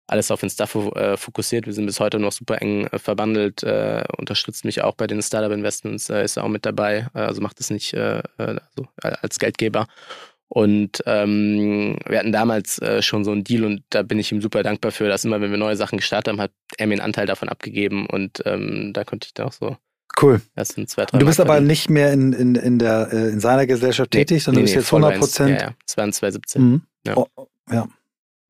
alles 0.06 0.30
auf 0.30 0.42
Instafo 0.42 0.92
äh, 0.92 1.16
fokussiert. 1.16 1.66
Wir 1.66 1.72
sind 1.72 1.86
bis 1.86 1.98
heute 2.00 2.18
noch 2.18 2.32
super 2.32 2.60
eng 2.60 2.86
äh, 2.88 2.98
verbandelt, 2.98 3.62
äh, 3.62 4.04
unterstützt 4.16 4.64
mich 4.64 4.82
auch 4.82 4.94
bei 4.94 5.06
den 5.06 5.22
Startup 5.22 5.52
Investments, 5.52 6.10
äh, 6.10 6.24
ist 6.24 6.38
auch 6.38 6.48
mit 6.48 6.66
dabei, 6.66 7.08
äh, 7.14 7.20
also 7.20 7.40
macht 7.40 7.60
es 7.60 7.70
nicht 7.70 7.94
äh 7.94 8.22
also 8.36 8.86
als 9.02 9.38
Geldgeber. 9.38 9.86
Und 10.48 11.02
ähm, 11.06 11.96
wir 12.06 12.18
hatten 12.18 12.32
damals 12.32 12.78
äh, 12.78 13.02
schon 13.02 13.24
so 13.24 13.32
einen 13.32 13.44
Deal 13.44 13.64
und 13.64 13.82
da 13.90 14.02
bin 14.02 14.18
ich 14.18 14.30
ihm 14.30 14.40
super 14.40 14.62
dankbar 14.62 14.92
für, 14.92 15.08
dass 15.08 15.24
immer, 15.24 15.40
wenn 15.40 15.50
wir 15.50 15.58
neue 15.58 15.76
Sachen 15.76 15.98
gestartet 15.98 16.32
haben, 16.32 16.40
hat 16.40 16.52
er 16.76 16.86
mir 16.86 16.94
einen 16.94 17.00
Anteil 17.00 17.26
davon 17.26 17.48
abgegeben 17.48 18.06
und 18.06 18.42
ähm, 18.44 18.92
da 18.92 19.04
konnte 19.04 19.26
ich 19.26 19.34
da 19.34 19.46
auch 19.46 19.52
so. 19.52 19.76
Cool. 20.20 20.40
Das 20.54 20.68
sind 20.68 20.88
zwei, 20.88 21.06
drei 21.06 21.18
du 21.18 21.26
bist 21.26 21.40
aber 21.40 21.60
nicht 21.60 21.90
mehr 21.90 22.12
in, 22.12 22.32
in, 22.32 22.54
in, 22.54 22.78
der, 22.78 23.08
äh, 23.12 23.30
in 23.30 23.40
seiner 23.40 23.66
Gesellschaft 23.66 24.14
nee, 24.14 24.20
tätig, 24.20 24.44
sondern 24.44 24.64
nee, 24.64 24.70
du 24.70 24.76
bist 24.76 24.92
nee, 24.92 24.98
jetzt 24.98 25.04
100 25.04 25.18
Prozent. 25.18 25.60
Ja, 25.60 25.66
ja, 25.66 25.74
das 25.84 25.96
waren 25.96 26.12
2017. 26.12 26.62
Mhm. 26.62 26.82
Ja. 27.06 27.16
Oh, 27.16 27.26
ja. 27.70 27.88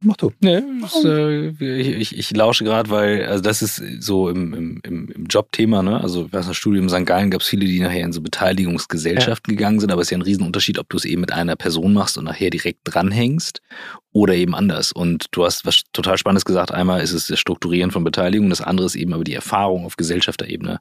Mach 0.01 0.17
du. 0.17 0.33
Nee, 0.41 0.63
das, 0.83 1.03
äh, 1.05 1.49
ich, 1.49 2.17
ich, 2.17 2.37
lausche 2.37 2.65
gerade, 2.65 2.91
weil, 2.91 3.25
also 3.25 3.43
das 3.43 3.63
ist 3.63 3.83
so 4.01 4.29
im, 4.29 4.81
im, 4.83 5.09
im 5.11 5.27
Jobthema, 5.27 5.83
ne? 5.83 6.01
Also 6.01 6.31
was 6.31 6.47
das 6.47 6.57
Studium 6.57 6.85
in 6.85 6.89
St. 6.91 7.07
Gallen 7.07 7.31
gab 7.31 7.41
es 7.41 7.49
viele, 7.49 7.65
die 7.65 7.81
nachher 7.81 8.05
in 8.05 8.13
so 8.13 8.21
Beteiligungsgesellschaften 8.21 9.53
ja. 9.53 9.57
gegangen 9.57 9.81
sind, 9.81 9.91
aber 9.91 10.03
es 10.03 10.09
ist 10.09 10.11
ja 10.11 10.19
ein 10.19 10.23
Riesenunterschied, 10.23 10.79
ob 10.79 10.89
du 10.91 10.99
es 10.99 11.07
eben 11.07 11.23
mit 11.23 11.33
einer 11.33 11.57
Person 11.57 11.95
machst 11.95 12.19
und 12.19 12.25
nachher 12.25 12.51
direkt 12.51 12.81
dranhängst 12.85 13.63
oder 14.13 14.35
eben 14.35 14.55
anders. 14.55 14.93
Und 14.93 15.27
du 15.31 15.45
hast 15.45 15.65
was 15.65 15.83
total 15.93 16.19
Spannendes 16.19 16.45
gesagt. 16.45 16.71
Einmal 16.71 17.01
ist 17.01 17.13
es 17.13 17.29
das 17.29 17.39
Strukturieren 17.39 17.91
von 17.91 18.05
Beteiligung, 18.05 18.51
das 18.51 18.61
andere 18.61 18.87
ist 18.87 18.97
eben 18.97 19.15
aber 19.15 19.25
die 19.25 19.35
Erfahrung 19.35 19.87
auf 19.87 19.97
Gesellschafterebene. 19.97 20.81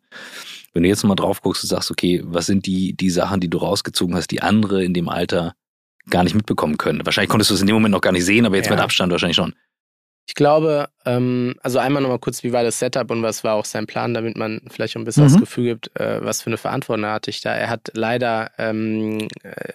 Wenn 0.74 0.84
du 0.84 0.90
jetzt 0.90 1.04
mal 1.04 1.16
drauf 1.16 1.42
guckst 1.42 1.64
und 1.64 1.70
sagst, 1.70 1.92
okay, 1.92 2.22
was 2.26 2.48
sind 2.48 2.66
die, 2.66 2.94
die 2.94 3.10
Sachen, 3.10 3.40
die 3.40 3.50
du 3.50 3.60
rausgezogen 3.60 4.16
hast, 4.16 4.32
die 4.32 4.42
andere 4.42 4.84
in 4.84 4.94
dem 4.94 5.08
Alter 5.08 5.54
gar 6.10 6.24
nicht 6.24 6.36
mitbekommen 6.36 6.78
können. 6.78 7.06
Wahrscheinlich 7.06 7.30
konntest 7.30 7.52
du 7.52 7.56
es 7.56 7.62
in 7.62 7.68
dem 7.68 7.76
Moment 7.76 7.94
noch 7.94 8.02
gar 8.02 8.12
nicht 8.12 8.26
sehen, 8.26 8.46
aber 8.46 8.56
jetzt 8.56 8.68
ja. 8.68 8.74
mit 8.74 8.82
Abstand 8.82 9.12
wahrscheinlich 9.12 9.38
schon. 9.38 9.54
Ich 10.26 10.36
glaube, 10.36 10.88
ähm, 11.06 11.56
also 11.62 11.80
einmal 11.80 12.02
nochmal 12.02 12.20
kurz, 12.20 12.44
wie 12.44 12.54
war 12.54 12.64
das 12.64 12.80
Setup 12.80 13.12
und 13.12 13.24
was 13.24 13.44
war 13.44 13.56
auch 13.56 13.66
sein 13.66 13.88
Plan, 13.88 14.14
damit 14.14 14.38
man 14.38 14.62
vielleicht 14.70 14.96
auch 14.96 15.02
ein 15.02 15.06
bisschen 15.06 15.26
mhm. 15.26 15.32
das 15.32 15.40
Gefühl 15.40 15.66
gibt, 15.66 16.00
äh, 16.00 16.24
was 16.24 16.42
für 16.42 16.48
eine 16.48 16.58
Verantwortung 16.58 17.06
hatte 17.06 17.30
ich 17.30 17.42
da. 17.42 17.54
Er 17.54 17.70
hat 17.70 17.92
leider 17.94 18.52
ähm, 18.58 19.28
äh, 19.44 19.74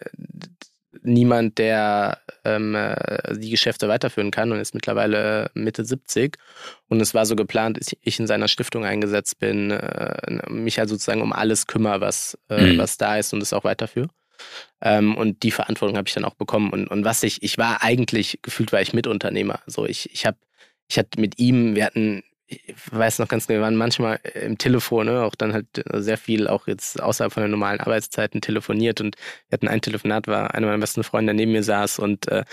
niemand, 1.03 1.59
der 1.59 2.19
ähm, 2.45 2.75
äh, 2.75 3.37
die 3.37 3.51
Geschäfte 3.51 3.89
weiterführen 3.89 4.31
kann 4.31 4.51
und 4.51 4.59
ist 4.59 4.75
mittlerweile 4.75 5.51
Mitte 5.53 5.85
70. 5.85 6.39
Und 6.89 7.01
es 7.01 7.13
war 7.13 7.27
so 7.27 7.37
geplant, 7.37 7.79
dass 7.79 7.95
ich 8.01 8.19
in 8.19 8.27
seiner 8.27 8.49
Stiftung 8.49 8.85
eingesetzt 8.85 9.39
bin, 9.39 9.71
äh, 9.71 10.51
mich 10.51 10.79
halt 10.79 10.89
sozusagen 10.89 11.21
um 11.21 11.33
alles 11.33 11.67
kümmere, 11.67 12.01
was, 12.01 12.39
äh, 12.49 12.73
mhm. 12.73 12.79
was 12.79 12.97
da 12.97 13.19
ist 13.19 13.35
und 13.35 13.43
es 13.43 13.53
auch 13.53 13.65
weiterführe. 13.65 14.09
Ähm, 14.81 15.17
und 15.17 15.43
die 15.43 15.51
Verantwortung 15.51 15.97
habe 15.97 16.09
ich 16.09 16.15
dann 16.15 16.25
auch 16.25 16.35
bekommen. 16.35 16.71
Und, 16.71 16.89
und 16.89 17.05
was 17.05 17.23
ich, 17.23 17.43
ich 17.43 17.59
war 17.59 17.83
eigentlich, 17.83 18.41
gefühlt 18.43 18.73
war 18.73 18.81
ich 18.81 18.93
Mitunternehmer. 18.93 19.61
So, 19.67 19.87
ich, 19.87 20.13
ich 20.13 20.27
habe, 20.27 20.39
ich 20.89 20.99
hatte 20.99 21.21
mit 21.21 21.39
ihm, 21.39 21.75
wir 21.75 21.85
hatten, 21.85 22.23
ich 22.47 22.75
weiß 22.91 23.19
noch 23.19 23.29
ganz 23.29 23.47
genau, 23.47 23.59
wir 23.59 23.65
waren 23.65 23.77
manchmal 23.77 24.21
im 24.35 24.57
Telefon, 24.57 25.07
ne, 25.07 25.23
auch 25.23 25.35
dann 25.35 25.53
halt 25.53 25.67
sehr 25.95 26.17
viel, 26.17 26.49
auch 26.49 26.67
jetzt 26.67 27.01
außerhalb 27.01 27.33
von 27.33 27.43
den 27.43 27.51
normalen 27.51 27.81
Arbeitszeiten 27.81 28.41
telefoniert 28.41 29.01
und 29.03 29.17
wir 29.49 29.57
hatten 29.57 29.69
ein 29.69 29.83
Telefonat, 29.83 30.29
war 30.29 30.55
einer 30.55 30.67
meiner 30.67 30.79
besten 30.79 31.05
Freunde, 31.05 31.33
der 31.33 31.35
neben 31.35 31.53
mir 31.53 31.63
saß 31.63 31.99
und 31.99 32.29
äh, 32.29 32.45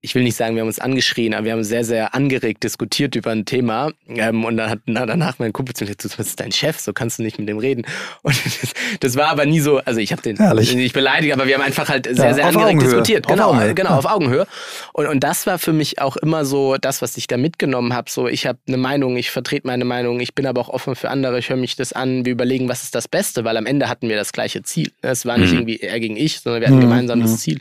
ich 0.00 0.14
will 0.14 0.22
nicht 0.22 0.36
sagen, 0.36 0.54
wir 0.54 0.60
haben 0.60 0.68
uns 0.68 0.78
angeschrien, 0.78 1.34
aber 1.34 1.46
wir 1.46 1.52
haben 1.52 1.64
sehr, 1.64 1.84
sehr 1.84 2.14
angeregt 2.14 2.62
diskutiert 2.62 3.16
über 3.16 3.32
ein 3.32 3.44
Thema. 3.46 3.90
Ähm, 4.08 4.44
und 4.44 4.56
dann 4.56 4.70
hat 4.70 4.78
na, 4.86 5.04
danach 5.06 5.40
mein 5.40 5.52
Kumpel 5.52 5.74
zu 5.74 5.82
mir 5.84 5.94
gesagt, 5.94 6.04
das 6.18 6.26
ist 6.28 6.38
dein 6.38 6.52
Chef, 6.52 6.78
so 6.78 6.92
kannst 6.92 7.18
du 7.18 7.24
nicht 7.24 7.36
mit 7.38 7.48
dem 7.48 7.58
reden. 7.58 7.84
Und 8.22 8.36
das, 8.44 8.72
das 9.00 9.16
war 9.16 9.28
aber 9.28 9.44
nie 9.44 9.58
so, 9.58 9.78
also 9.78 9.98
ich 9.98 10.12
habe 10.12 10.22
den 10.22 10.36
Herrlich. 10.36 10.72
nicht 10.74 10.94
beleidigt, 10.94 11.32
aber 11.32 11.46
wir 11.48 11.54
haben 11.56 11.62
einfach 11.62 11.88
halt 11.88 12.06
sehr, 12.06 12.14
Ja, 12.28 12.34
sehr 12.34 12.44
angeregt 12.46 12.68
Augenhöhe. 12.76 12.88
diskutiert. 12.90 13.26
Auf 13.26 13.32
Genau, 13.32 13.48
Augenhöhe. 13.50 13.74
genau, 13.74 13.90
Ja. 13.90 13.96
auf 13.98 14.04
Augenhöhe. 14.06 14.46
Und, 14.92 15.06
und 15.08 15.20
das 15.24 15.46
war 15.46 15.58
für 15.58 15.72
mich 15.72 16.00
auch 16.00 16.16
immer 16.16 16.44
so 16.44 16.76
das, 16.76 17.02
was 17.02 17.16
ich 17.16 17.26
da 17.26 17.36
mitgenommen 17.36 17.92
habe. 17.92 18.08
So, 18.08 18.28
ich 18.28 18.46
habe 18.46 18.58
eine 18.68 18.76
Meinung, 18.76 19.16
ich 19.16 19.30
vertrete 19.30 19.66
meine 19.66 19.84
Meinung, 19.84 20.20
ich 20.20 20.32
bin 20.34 20.46
aber 20.46 20.60
auch 20.60 20.68
offen 20.68 20.94
für 20.94 21.10
andere, 21.10 21.40
ich 21.40 21.48
höre 21.48 21.56
mich 21.56 21.74
das 21.74 21.92
an, 21.92 22.24
wir 22.24 22.32
überlegen, 22.32 22.68
was 22.68 22.84
ist 22.84 22.94
das 22.94 23.08
Beste, 23.08 23.44
weil 23.44 23.56
am 23.56 23.66
Ende 23.66 23.88
hatten 23.88 24.08
wir 24.08 24.16
das 24.16 24.32
gleiche 24.32 24.62
Ziel. 24.62 24.92
Es 25.02 25.26
war 25.26 25.38
nicht 25.38 25.50
Mhm. 25.52 25.58
irgendwie 25.58 25.80
er 25.80 25.98
gegen 25.98 26.16
ich, 26.16 26.38
sondern 26.40 26.60
wir 26.60 26.68
hatten 26.68 26.78
Mhm, 26.78 26.82
gemeinsam 26.82 27.20
das 27.20 27.32
mhm. 27.32 27.36
Ziel. 27.38 27.60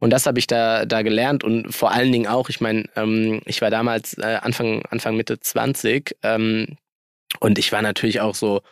Und 0.00 0.10
das 0.10 0.26
habe 0.26 0.38
ich 0.38 0.46
da, 0.46 0.86
da 0.86 1.02
gelernt 1.02 1.42
und 1.42 1.72
vor 1.74 1.90
allen 1.92 2.12
Dingen 2.12 2.28
auch, 2.28 2.48
ich 2.48 2.60
meine, 2.60 2.84
ähm, 2.96 3.40
ich 3.46 3.60
war 3.60 3.70
damals 3.70 4.16
äh, 4.18 4.38
Anfang, 4.42 4.82
Anfang 4.90 5.16
Mitte 5.16 5.40
20 5.40 6.16
ähm, 6.22 6.76
und 7.40 7.58
ich 7.58 7.72
war 7.72 7.82
natürlich 7.82 8.20
auch 8.20 8.34
so 8.34 8.62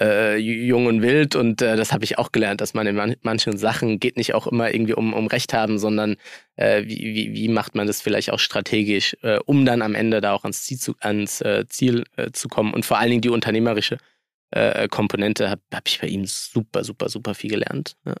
äh, 0.00 0.36
jung 0.36 0.86
und 0.86 1.02
wild 1.02 1.34
und 1.34 1.62
äh, 1.62 1.76
das 1.76 1.92
habe 1.92 2.04
ich 2.04 2.18
auch 2.18 2.30
gelernt, 2.30 2.60
dass 2.60 2.74
man 2.74 2.86
in 2.86 2.94
man 2.94 3.16
manchen 3.22 3.56
Sachen 3.56 3.98
geht 3.98 4.16
nicht 4.16 4.34
auch 4.34 4.46
immer 4.46 4.72
irgendwie 4.72 4.94
um, 4.94 5.14
um 5.14 5.26
Recht 5.26 5.52
haben, 5.52 5.78
sondern 5.78 6.16
äh, 6.56 6.84
wie, 6.84 7.14
wie, 7.14 7.34
wie 7.34 7.48
macht 7.48 7.74
man 7.74 7.86
das 7.86 8.00
vielleicht 8.00 8.30
auch 8.30 8.38
strategisch, 8.38 9.16
äh, 9.22 9.38
um 9.46 9.64
dann 9.64 9.82
am 9.82 9.94
Ende 9.94 10.20
da 10.20 10.32
auch 10.32 10.44
ans 10.44 10.62
Ziel 10.64 10.78
zu, 10.78 10.94
ans, 11.00 11.40
äh, 11.40 11.66
Ziel, 11.68 12.04
äh, 12.16 12.30
zu 12.32 12.48
kommen 12.48 12.74
und 12.74 12.84
vor 12.84 12.98
allen 12.98 13.10
Dingen 13.10 13.22
die 13.22 13.30
unternehmerische 13.30 13.98
äh, 14.50 14.88
Komponente 14.88 15.50
habe 15.50 15.62
hab 15.72 15.88
ich 15.88 16.00
bei 16.00 16.06
ihm 16.08 16.24
super, 16.26 16.84
super, 16.84 17.08
super 17.08 17.34
viel 17.34 17.50
gelernt. 17.50 17.96
Ja. 18.06 18.14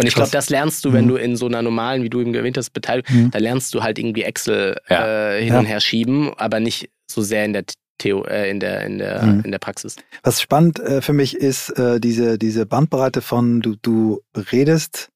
Und 0.00 0.06
ich 0.06 0.14
glaube, 0.14 0.30
das 0.30 0.48
lernst 0.48 0.84
du, 0.84 0.92
wenn 0.92 1.04
Mhm. 1.06 1.08
du 1.08 1.16
in 1.16 1.36
so 1.36 1.46
einer 1.46 1.60
normalen, 1.62 2.02
wie 2.04 2.10
du 2.10 2.20
eben 2.20 2.34
erwähnt 2.34 2.56
hast, 2.56 2.70
Beteiligung, 2.70 3.24
Mhm. 3.24 3.30
da 3.32 3.38
lernst 3.38 3.74
du 3.74 3.82
halt 3.82 3.98
irgendwie 3.98 4.22
Excel 4.22 4.76
Ja. 4.88 5.32
äh, 5.34 5.40
hin 5.42 5.54
Ja. 5.54 5.58
und 5.60 5.66
her 5.66 5.80
schieben, 5.80 6.32
aber 6.36 6.60
nicht 6.60 6.90
so 7.10 7.20
sehr 7.22 7.44
in 7.44 7.52
der 7.52 7.64
Theo, 7.98 8.22
äh, 8.24 8.48
in 8.48 8.60
der, 8.60 8.84
in 8.86 8.98
der, 8.98 9.22
Mhm. 9.24 9.40
in 9.44 9.50
der 9.50 9.58
Praxis. 9.58 9.96
Was 10.22 10.40
spannend 10.40 10.78
äh, 10.78 11.02
für 11.02 11.12
mich 11.12 11.36
ist, 11.36 11.70
äh, 11.70 11.98
diese, 11.98 12.38
diese 12.38 12.64
Bandbreite 12.64 13.20
von, 13.22 13.60
du, 13.60 13.74
du 13.82 14.20
redest 14.52 15.08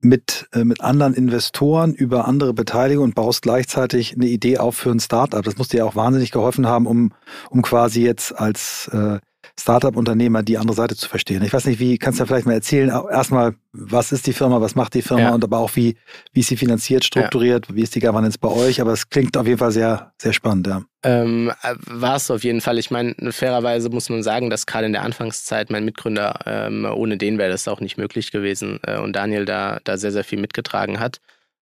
mit, 0.00 0.46
äh, 0.52 0.64
mit 0.64 0.80
anderen 0.80 1.12
Investoren 1.12 1.92
über 1.94 2.26
andere 2.26 2.54
Beteiligung 2.54 3.04
und 3.04 3.14
baust 3.14 3.42
gleichzeitig 3.42 4.14
eine 4.14 4.26
Idee 4.28 4.56
auf 4.58 4.76
für 4.76 4.90
ein 4.90 5.00
Startup. 5.00 5.42
Das 5.44 5.58
muss 5.58 5.68
dir 5.68 5.78
ja 5.78 5.84
auch 5.84 5.96
wahnsinnig 5.96 6.30
geholfen 6.30 6.66
haben, 6.66 6.86
um, 6.86 7.12
um 7.50 7.60
quasi 7.60 8.02
jetzt 8.02 8.32
als 8.38 8.88
äh, 8.94 9.18
Startup-Unternehmer 9.58 10.42
die 10.42 10.58
andere 10.58 10.76
Seite 10.76 10.96
zu 10.96 11.08
verstehen. 11.08 11.42
Ich 11.42 11.52
weiß 11.52 11.64
nicht, 11.64 11.80
wie 11.80 11.96
kannst 11.98 12.18
du 12.20 12.24
da 12.24 12.26
vielleicht 12.26 12.46
mal 12.46 12.52
erzählen? 12.52 12.88
Erstmal, 13.10 13.54
was 13.72 14.12
ist 14.12 14.26
die 14.26 14.32
Firma, 14.32 14.60
was 14.60 14.74
macht 14.74 14.94
die 14.94 15.02
Firma 15.02 15.22
Ja. 15.22 15.34
und 15.34 15.42
aber 15.42 15.58
auch 15.58 15.74
wie, 15.76 15.96
wie 16.32 16.40
ist 16.40 16.48
sie 16.48 16.56
finanziert, 16.56 17.04
strukturiert, 17.04 17.74
wie 17.74 17.82
ist 17.82 17.94
die 17.94 18.00
Governance 18.00 18.38
bei 18.38 18.48
euch? 18.48 18.80
Aber 18.80 18.92
es 18.92 19.08
klingt 19.08 19.36
auf 19.36 19.46
jeden 19.46 19.58
Fall 19.58 19.72
sehr, 19.72 20.12
sehr 20.20 20.32
spannend, 20.32 20.66
ja. 20.66 20.82
Ähm, 21.02 21.52
war 21.86 22.16
es 22.16 22.30
auf 22.30 22.44
jeden 22.44 22.60
Fall. 22.60 22.78
Ich 22.78 22.90
meine, 22.90 23.14
fairerweise 23.30 23.88
muss 23.88 24.08
man 24.10 24.22
sagen, 24.22 24.50
dass 24.50 24.66
gerade 24.66 24.86
in 24.86 24.92
der 24.92 25.02
Anfangszeit 25.02 25.70
mein 25.70 25.84
Mitgründer, 25.84 26.40
ähm, 26.46 26.84
ohne 26.84 27.16
den 27.16 27.38
wäre 27.38 27.50
das 27.50 27.66
auch 27.68 27.80
nicht 27.80 27.96
möglich 27.96 28.32
gewesen 28.32 28.78
äh, 28.82 28.98
und 28.98 29.14
Daniel 29.14 29.44
da, 29.46 29.78
da 29.84 29.96
sehr, 29.96 30.12
sehr 30.12 30.24
viel 30.24 30.40
mitgetragen 30.40 31.00
hat 31.00 31.20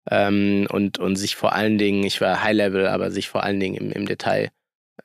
ähm, 0.09 0.67
und, 0.71 0.97
und 0.97 1.15
sich 1.15 1.35
vor 1.35 1.53
allen 1.53 1.77
Dingen, 1.77 2.03
ich 2.03 2.21
war 2.21 2.41
High-Level, 2.43 2.87
aber 2.87 3.11
sich 3.11 3.29
vor 3.29 3.43
allen 3.43 3.59
Dingen 3.59 3.75
im, 3.75 3.91
im 3.91 4.05
Detail 4.05 4.49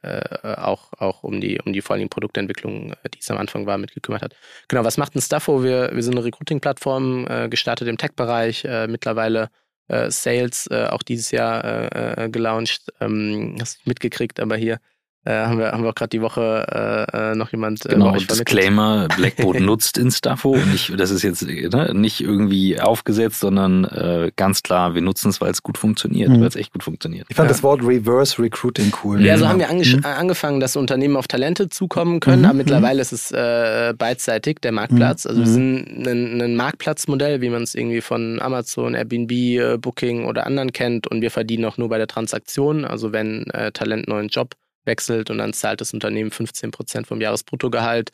äh, 0.03 0.55
auch, 0.57 0.93
auch 0.99 1.23
um 1.23 1.41
die, 1.41 1.61
um 1.65 1.73
die 1.73 1.81
vor 1.81 1.97
Dingen 1.97 2.09
Produktentwicklung, 2.09 2.93
äh, 2.93 3.09
die 3.13 3.19
es 3.21 3.31
am 3.31 3.39
Anfang 3.39 3.67
war, 3.67 3.79
mitgekümmert 3.79 4.23
hat. 4.23 4.37
Genau, 4.69 4.85
was 4.85 4.97
macht 4.97 5.15
ein 5.17 5.21
Staffo? 5.21 5.63
Wir, 5.63 5.91
wir 5.93 6.03
sind 6.03 6.17
eine 6.17 6.25
Recruiting-Plattform, 6.25 7.27
äh, 7.29 7.49
gestartet 7.49 7.89
im 7.89 7.99
Tech-Bereich, 7.99 8.65
äh, 8.65 8.87
mittlerweile 8.87 9.51
äh, 9.89 10.11
Sales, 10.11 10.69
äh, 10.71 10.87
auch 10.87 11.03
dieses 11.03 11.31
Jahr 11.31 11.65
äh, 11.65 12.25
äh, 12.25 12.29
gelauncht. 12.29 12.93
Ähm, 13.01 13.57
hast 13.61 13.79
du 13.79 13.89
mitgekriegt, 13.89 14.41
aber 14.41 14.57
hier 14.57 14.79
äh, 15.25 15.33
haben, 15.33 15.59
wir, 15.59 15.73
haben 15.73 15.83
wir 15.83 15.91
auch 15.91 15.95
gerade 15.95 16.09
die 16.11 16.23
Woche 16.23 17.07
äh, 17.13 17.33
äh, 17.33 17.35
noch 17.35 17.51
jemand 17.53 17.85
äh, 17.87 17.91
Genau. 17.91 18.13
Disclaimer, 18.17 19.09
Blackboard 19.17 19.61
nutzt 19.61 19.99
Instafo. 19.99 20.53
Und 20.53 20.69
nicht, 20.73 20.99
das 20.99 21.11
ist 21.11 21.23
jetzt 21.23 21.43
ne, 21.47 21.93
nicht 21.95 22.21
irgendwie 22.21 22.81
aufgesetzt, 22.81 23.41
sondern 23.41 23.85
äh, 23.85 24.31
ganz 24.37 24.63
klar, 24.63 24.95
wir 24.95 25.03
nutzen 25.03 25.29
es, 25.31 25.41
weil 25.41 25.51
es 25.51 25.63
gut 25.63 25.77
funktioniert, 25.77 26.31
Mhm. 26.31 26.41
weil 26.41 26.49
es 26.49 26.57
echt 26.57 26.73
gut 26.73 26.83
funktioniert. 26.85 27.27
Ich 27.29 27.37
fand 27.37 27.47
Ja. 27.49 27.53
das 27.53 27.63
Wort 27.63 27.83
Reverse 27.83 28.41
Recruiting 28.43 28.93
cool. 29.05 29.21
Ja, 29.25 29.37
so 29.37 29.45
Mhm. 29.45 29.49
haben 29.49 29.59
wir 29.61 29.73
Mhm. 29.73 30.03
äh, 30.05 30.07
angefangen, 30.07 30.61
dass 30.61 30.77
Unternehmen 30.77 31.17
auf 31.17 31.29
Talente 31.29 31.69
zukommen 31.69 32.21
können, 32.21 32.41
Mhm, 32.43 32.45
aber 32.47 32.55
mittlerweile 32.55 33.01
ist 33.03 33.13
es 33.13 33.31
äh, 33.33 33.93
beidseitig, 33.99 34.59
der 34.63 34.73
Marktplatz. 34.73 35.25
Mhm, 35.25 35.31
Also 35.31 35.43
wir 35.43 35.49
mhm. 35.49 35.53
sind 35.53 36.07
ein, 36.07 36.41
ein 36.41 36.57
Marktplatzmodell, 36.57 37.41
wie 37.41 37.51
man 37.51 37.63
es 37.65 37.75
irgendwie 37.75 38.01
von 38.01 38.41
Amazon, 38.41 38.95
Airbnb, 38.95 39.31
äh, 39.33 39.77
Booking 39.79 40.25
oder 40.25 40.47
anderen 40.47 40.73
kennt 40.73 41.07
und 41.07 41.21
wir 41.23 41.31
verdienen 41.31 41.65
auch 41.65 41.77
nur 41.77 41.89
bei 41.89 41.99
der 41.99 42.07
Transaktion. 42.07 42.85
Also 42.85 43.13
wenn 43.13 43.47
äh, 43.51 43.73
Talent 43.73 44.07
einen 44.09 44.17
neuen 44.17 44.29
Job 44.29 44.55
wechselt 44.89 45.31
und 45.31 45.39
dann 45.39 45.53
zahlt 45.53 45.81
das 45.81 45.95
Unternehmen 45.95 46.33
15 46.33 46.73
Prozent 46.73 47.07
vom 47.07 47.21
Jahresbruttogehalt. 47.21 48.11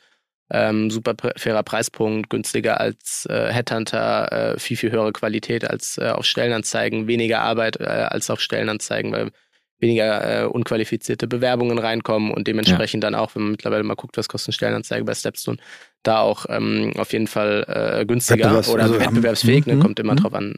Ähm, 0.51 0.91
super 0.91 1.15
fairer 1.37 1.63
Preispunkt, 1.63 2.29
günstiger 2.29 2.79
als 2.79 3.25
äh, 3.27 3.51
Headhunter, 3.51 4.53
äh, 4.53 4.59
viel, 4.59 4.77
viel 4.77 4.91
höhere 4.91 5.11
Qualität 5.11 5.67
als 5.67 5.97
äh, 5.97 6.09
auf 6.09 6.23
Stellenanzeigen, 6.25 7.07
weniger 7.07 7.41
Arbeit 7.41 7.79
äh, 7.79 7.85
als 7.85 8.29
auf 8.29 8.39
Stellenanzeigen, 8.39 9.11
weil 9.11 9.31
weniger 9.79 10.43
äh, 10.43 10.45
unqualifizierte 10.45 11.27
Bewerbungen 11.27 11.79
reinkommen 11.79 12.31
und 12.31 12.47
dementsprechend 12.47 13.03
dann 13.03 13.15
auch, 13.15 13.33
wenn 13.33 13.41
man 13.41 13.51
mittlerweile 13.51 13.83
mal 13.83 13.95
guckt, 13.95 14.17
was 14.17 14.27
kostet 14.27 14.49
eine 14.49 14.53
Stellenanzeige 14.53 15.03
bei 15.03 15.15
Stepstone, 15.15 15.57
da 16.03 16.19
auch 16.19 16.45
ähm, 16.47 16.93
auf 16.95 17.11
jeden 17.11 17.27
Fall 17.27 17.65
äh, 17.67 18.05
günstiger 18.05 18.51
Wettbewerbs- 18.51 18.69
oder 18.69 18.83
also, 18.83 18.99
wettbewerbsfähig, 18.99 19.65
mhm, 19.65 19.73
ne, 19.73 19.79
kommt 19.79 19.99
immer 19.99 20.13
mhm. 20.13 20.17
drauf 20.17 20.33
an, 20.35 20.53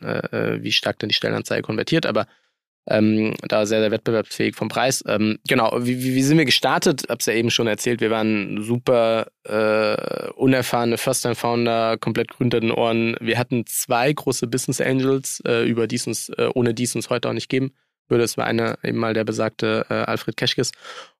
wie 0.62 0.71
stark 0.74 1.00
denn 1.00 1.09
die 1.09 1.15
Stellenanzeige 1.15 1.62
konvertiert, 1.62 2.05
aber 2.05 2.27
ähm, 2.88 3.36
da 3.48 3.65
sehr, 3.65 3.82
sehr 3.82 3.91
wettbewerbsfähig 3.91 4.56
vom 4.56 4.70
Preis. 4.70 5.03
Ähm, 5.08 5.39
genau, 5.48 5.72
wie, 5.79 6.03
wie, 6.03 6.15
wie 6.15 6.24
sind 6.24 6.38
wir 6.38 6.46
gestartet? 6.46 7.03
Hab's 7.10 7.25
ja 7.25 7.34
eben 7.34 7.51
schon 7.51 7.67
erzählt, 7.67 8.01
wir 8.01 8.12
waren 8.12 8.62
super 8.63 9.27
äh, 9.44 10.29
unerfahrene 10.32 10.98
First-Time-Founder, 10.98 11.98
komplett 11.98 12.29
grün 12.29 12.50
den 12.50 12.72
Ohren. 12.72 13.15
Wir 13.20 13.38
hatten 13.38 13.65
zwei 13.65 14.12
große 14.12 14.48
Business 14.48 14.82
Angels, 14.82 15.41
äh, 15.46 15.67
über 15.67 15.88
die 15.88 15.96
es 15.98 16.08
uns, 16.08 16.29
äh, 16.29 16.50
ohne 16.53 16.74
die 16.74 16.84
es 16.84 16.96
uns 16.96 17.10
heute 17.10 17.29
auch 17.29 17.34
nicht 17.34 17.50
geben 17.50 17.74
würde. 18.09 18.23
Es 18.23 18.37
war 18.37 18.45
einer 18.45 18.77
eben 18.83 18.97
mal 18.97 19.13
der 19.13 19.23
besagte 19.23 19.85
äh, 19.89 19.93
Alfred 19.93 20.37
Keschkes 20.37 20.71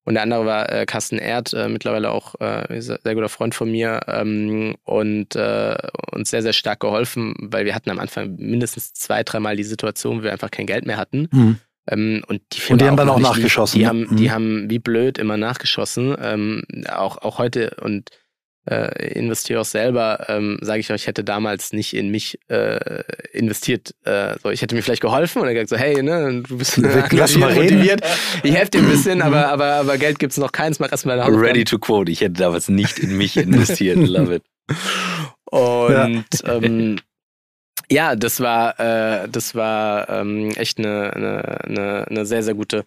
und 0.04 0.14
der 0.14 0.24
andere 0.24 0.46
war 0.46 0.72
äh, 0.72 0.86
Carsten 0.86 1.18
Erd, 1.18 1.54
äh, 1.54 1.68
mittlerweile 1.68 2.12
auch 2.12 2.36
äh, 2.40 2.80
sehr, 2.80 3.00
sehr 3.04 3.16
guter 3.16 3.30
Freund 3.30 3.54
von 3.54 3.70
mir 3.70 4.02
ähm, 4.08 4.76
und 4.86 5.36
äh, 5.36 5.76
uns 6.12 6.30
sehr, 6.30 6.42
sehr 6.42 6.54
stark 6.54 6.80
geholfen, 6.80 7.36
weil 7.40 7.66
wir 7.66 7.76
hatten 7.76 7.90
am 7.90 8.00
Anfang 8.00 8.36
mindestens 8.38 8.94
zwei, 8.94 9.24
dreimal 9.24 9.58
die 9.58 9.64
Situation, 9.64 10.20
wo 10.20 10.24
wir 10.24 10.32
einfach 10.32 10.52
kein 10.52 10.66
Geld 10.66 10.86
mehr 10.86 10.98
hatten. 10.98 11.28
Mhm. 11.32 11.60
Ähm, 11.90 12.24
und 12.28 12.42
die, 12.54 12.72
Und 12.72 12.82
die 12.82 12.86
haben 12.86 12.98
dann 12.98 13.10
auch 13.10 13.20
nachgeschossen, 13.20 13.80
Die, 13.80 13.84
ne? 13.84 13.90
haben, 13.90 14.08
Mhm. 14.10 14.16
die 14.16 14.32
haben 14.32 14.70
wie 14.70 14.80
blöd 14.80 15.18
immer 15.18 15.38
nachgeschossen. 15.38 16.16
Ähm, 16.22 16.64
auch, 16.90 17.18
auch 17.18 17.38
heute 17.38 17.76
und 17.82 18.10
äh, 18.70 19.14
investiere 19.14 19.62
auch 19.62 19.66
selber, 19.66 20.26
ähm, 20.28 20.58
sage 20.62 20.80
ich 20.80 20.92
euch, 20.92 21.02
ich 21.02 21.08
hätte 21.08 21.24
damals 21.24 21.74
nicht 21.74 21.94
in 21.94 22.10
mich 22.10 22.40
äh, 22.50 23.04
investiert. 23.32 23.96
Äh, 24.04 24.36
so, 24.44 24.50
ich 24.50 24.62
hätte 24.62 24.76
mir 24.76 24.84
vielleicht 24.84 25.02
geholfen 25.02 25.42
und 25.42 25.48
er 25.48 25.54
gesagt 25.54 25.70
so, 25.70 25.78
hey, 25.78 26.02
ne, 26.04 26.44
du 26.48 26.58
bist 26.58 26.78
Lass 26.78 27.36
mal 27.38 27.54
motiviert. 27.54 28.02
Ich 28.44 28.54
helfe 28.54 28.72
dir 28.72 28.80
ein 28.80 28.90
bisschen, 28.90 29.22
aber, 29.22 29.48
aber, 29.48 29.74
aber 29.76 29.98
Geld 29.98 30.20
gibt's 30.20 30.38
noch 30.38 30.52
keins, 30.52 30.80
mach 30.80 30.92
erstmal 30.92 31.18
deine 31.18 31.40
Ready 31.40 31.64
to 31.64 31.80
quote. 31.80 32.12
Ich 32.12 32.22
hätte 32.22 32.34
damals 32.34 32.68
nicht 32.70 33.00
in 33.00 33.18
mich 33.18 33.38
investiert. 33.38 33.98
Love 34.08 34.36
it. 34.36 34.44
Und 35.46 36.26
ähm, 36.46 37.00
ja, 37.90 38.16
das 38.16 38.42
war, 38.42 38.80
äh, 38.80 39.30
das 39.30 39.56
war 39.56 40.10
ähm, 40.10 40.52
echt 40.58 40.78
eine, 40.78 41.14
eine, 41.14 41.64
eine, 41.64 42.08
eine 42.10 42.26
sehr, 42.26 42.44
sehr 42.44 42.54
gute 42.54 42.84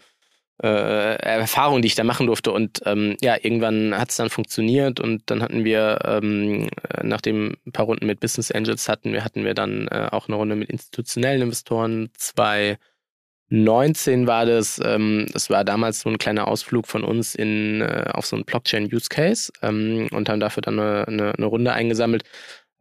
äh, 0.62 1.16
Erfahrung, 1.16 1.82
die 1.82 1.86
ich 1.86 1.94
da 1.94 2.04
machen 2.04 2.26
durfte. 2.26 2.52
Und 2.52 2.80
ähm, 2.84 3.16
ja, 3.20 3.36
irgendwann 3.40 3.98
hat 3.98 4.10
es 4.10 4.16
dann 4.16 4.30
funktioniert 4.30 5.00
und 5.00 5.22
dann 5.26 5.42
hatten 5.42 5.64
wir, 5.64 5.98
ähm, 6.04 6.68
äh, 6.88 7.02
nachdem 7.02 7.56
ein 7.66 7.72
paar 7.72 7.86
Runden 7.86 8.06
mit 8.06 8.20
Business 8.20 8.50
Angels 8.50 8.88
hatten, 8.88 9.12
wir 9.12 9.24
hatten 9.24 9.44
wir 9.44 9.54
dann 9.54 9.88
äh, 9.88 10.08
auch 10.10 10.28
eine 10.28 10.36
Runde 10.36 10.56
mit 10.56 10.70
institutionellen 10.70 11.42
Investoren. 11.42 12.10
2019 12.18 14.26
war 14.26 14.46
das, 14.46 14.80
ähm, 14.84 15.26
das 15.32 15.50
war 15.50 15.64
damals 15.64 16.00
so 16.00 16.10
ein 16.10 16.18
kleiner 16.18 16.48
Ausflug 16.48 16.86
von 16.86 17.04
uns 17.04 17.34
in, 17.34 17.80
äh, 17.80 18.10
auf 18.12 18.26
so 18.26 18.36
einen 18.36 18.44
Blockchain-Use-Case 18.44 19.52
ähm, 19.62 20.08
und 20.12 20.28
haben 20.28 20.40
dafür 20.40 20.62
dann 20.62 20.78
eine, 20.78 21.08
eine, 21.08 21.34
eine 21.34 21.46
Runde 21.46 21.72
eingesammelt. 21.72 22.24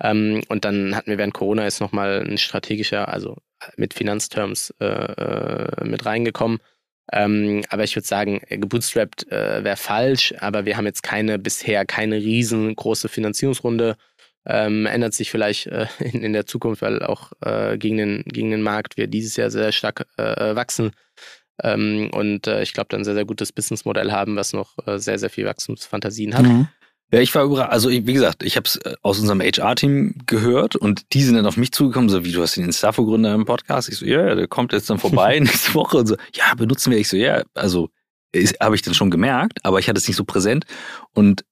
Ähm, 0.01 0.43
und 0.50 0.65
dann 0.65 0.95
hatten 0.95 1.09
wir 1.09 1.17
während 1.17 1.33
Corona 1.33 1.63
jetzt 1.63 1.81
nochmal 1.81 2.25
ein 2.25 2.38
strategischer, 2.38 3.09
also 3.09 3.38
mit 3.75 3.93
Finanzterms 3.93 4.74
äh, 4.79 4.86
äh, 4.86 5.86
mit 5.86 6.05
reingekommen. 6.05 6.59
Ähm, 7.12 7.63
aber 7.70 7.84
ich 7.84 7.96
würde 7.96 8.08
sagen, 8.08 8.42
gebootstrapped 8.50 9.32
äh, 9.32 9.63
wäre 9.63 9.78
falsch, 9.78 10.34
aber 10.39 10.66
wir 10.66 10.78
haben 10.78 10.86
jetzt 10.86 11.04
keine, 11.04 11.39
bisher 11.39 11.86
keine 11.86 12.18
riesengroße 12.18 13.10
Finanzierungsrunde. 13.10 13.96
Ähm, 14.46 14.86
ändert 14.86 15.13
sich 15.13 15.32
vielleicht 15.32 15.68
äh, 15.68 15.88
in, 16.00 16.22
in 16.24 16.34
der 16.34 16.46
Zukunft, 16.46 16.82
weil 16.82 17.01
auch 17.01 17.32
äh, 17.42 17.78
gegen, 17.78 17.98
den, 17.98 18.24
gegen 18.25 18.51
den 18.51 18.62
Markt 18.62 18.98
wir 18.98 19.08
dieses 19.08 19.36
Jahr 19.36 19.50
sehr 19.50 19.72
stark 19.72 20.06
äh, 20.18 20.56
wachsen. 20.56 20.92
Ähm, 21.62 22.10
und 22.13 22.48
äh, 22.48 22.62
ich 22.62 22.74
glaube, 22.74 22.88
dann 22.89 23.01
ein 23.01 23.06
sehr, 23.06 23.16
sehr 23.16 23.25
gutes 23.25 23.51
Businessmodell 23.51 24.12
haben, 24.12 24.36
was 24.36 24.54
noch 24.54 24.78
äh, 24.86 24.98
sehr, 24.98 25.20
sehr 25.20 25.30
viel 25.30 25.46
Wachstumsfantasien 25.46 26.36
hat. 26.36 26.46
Mhm. 26.46 26.68
Ja, 27.12 27.20
ich 27.20 27.34
war 27.34 27.44
überrascht. 27.44 27.72
Also 27.72 27.89
wie 27.89 28.13
gesagt, 28.13 28.44
ich 28.44 28.56
habe 28.56 28.66
es 28.66 28.75
äh, 28.78 28.94
aus 29.01 29.20
unserem 29.20 29.42
HR-Team 29.42 30.16
gehört 30.28 30.75
und 30.75 31.13
die 31.13 31.24
sind 31.24 31.36
dann 31.36 31.46
auf 31.46 31.58
mich 31.58 31.72
zugekommen, 31.72 32.10
so 32.10 32.24
wie 32.24 32.32
du 32.32 32.42
hast 32.42 32.56
den 32.56 32.66
Instafo-Gründer 32.66 33.34
im 33.34 33.46
Podcast. 33.46 33.89
Ich 33.89 33.98
so, 33.98 34.06
ja, 34.06 34.36
der 34.36 34.48
kommt 34.48 34.74
jetzt 34.74 34.89
dann 34.89 35.00
vorbei 35.00 35.39
nächste 35.39 35.74
Woche 35.74 35.98
und 35.98 36.08
so, 36.08 36.16
ja, 36.34 36.54
benutzen 36.56 36.92
wir. 36.92 37.00
Ich 37.00 37.10
so, 37.10 37.18
ja, 37.18 37.44
also 37.56 37.89
habe 38.62 38.75
ich 38.75 38.84
dann 38.84 38.94
schon 38.94 39.10
gemerkt, 39.10 39.60
aber 39.63 39.80
ich 39.80 39.89
hatte 39.89 39.98
es 39.98 40.08
nicht 40.08 40.18
so 40.18 40.24
präsent 40.24 40.66
und 41.13 41.44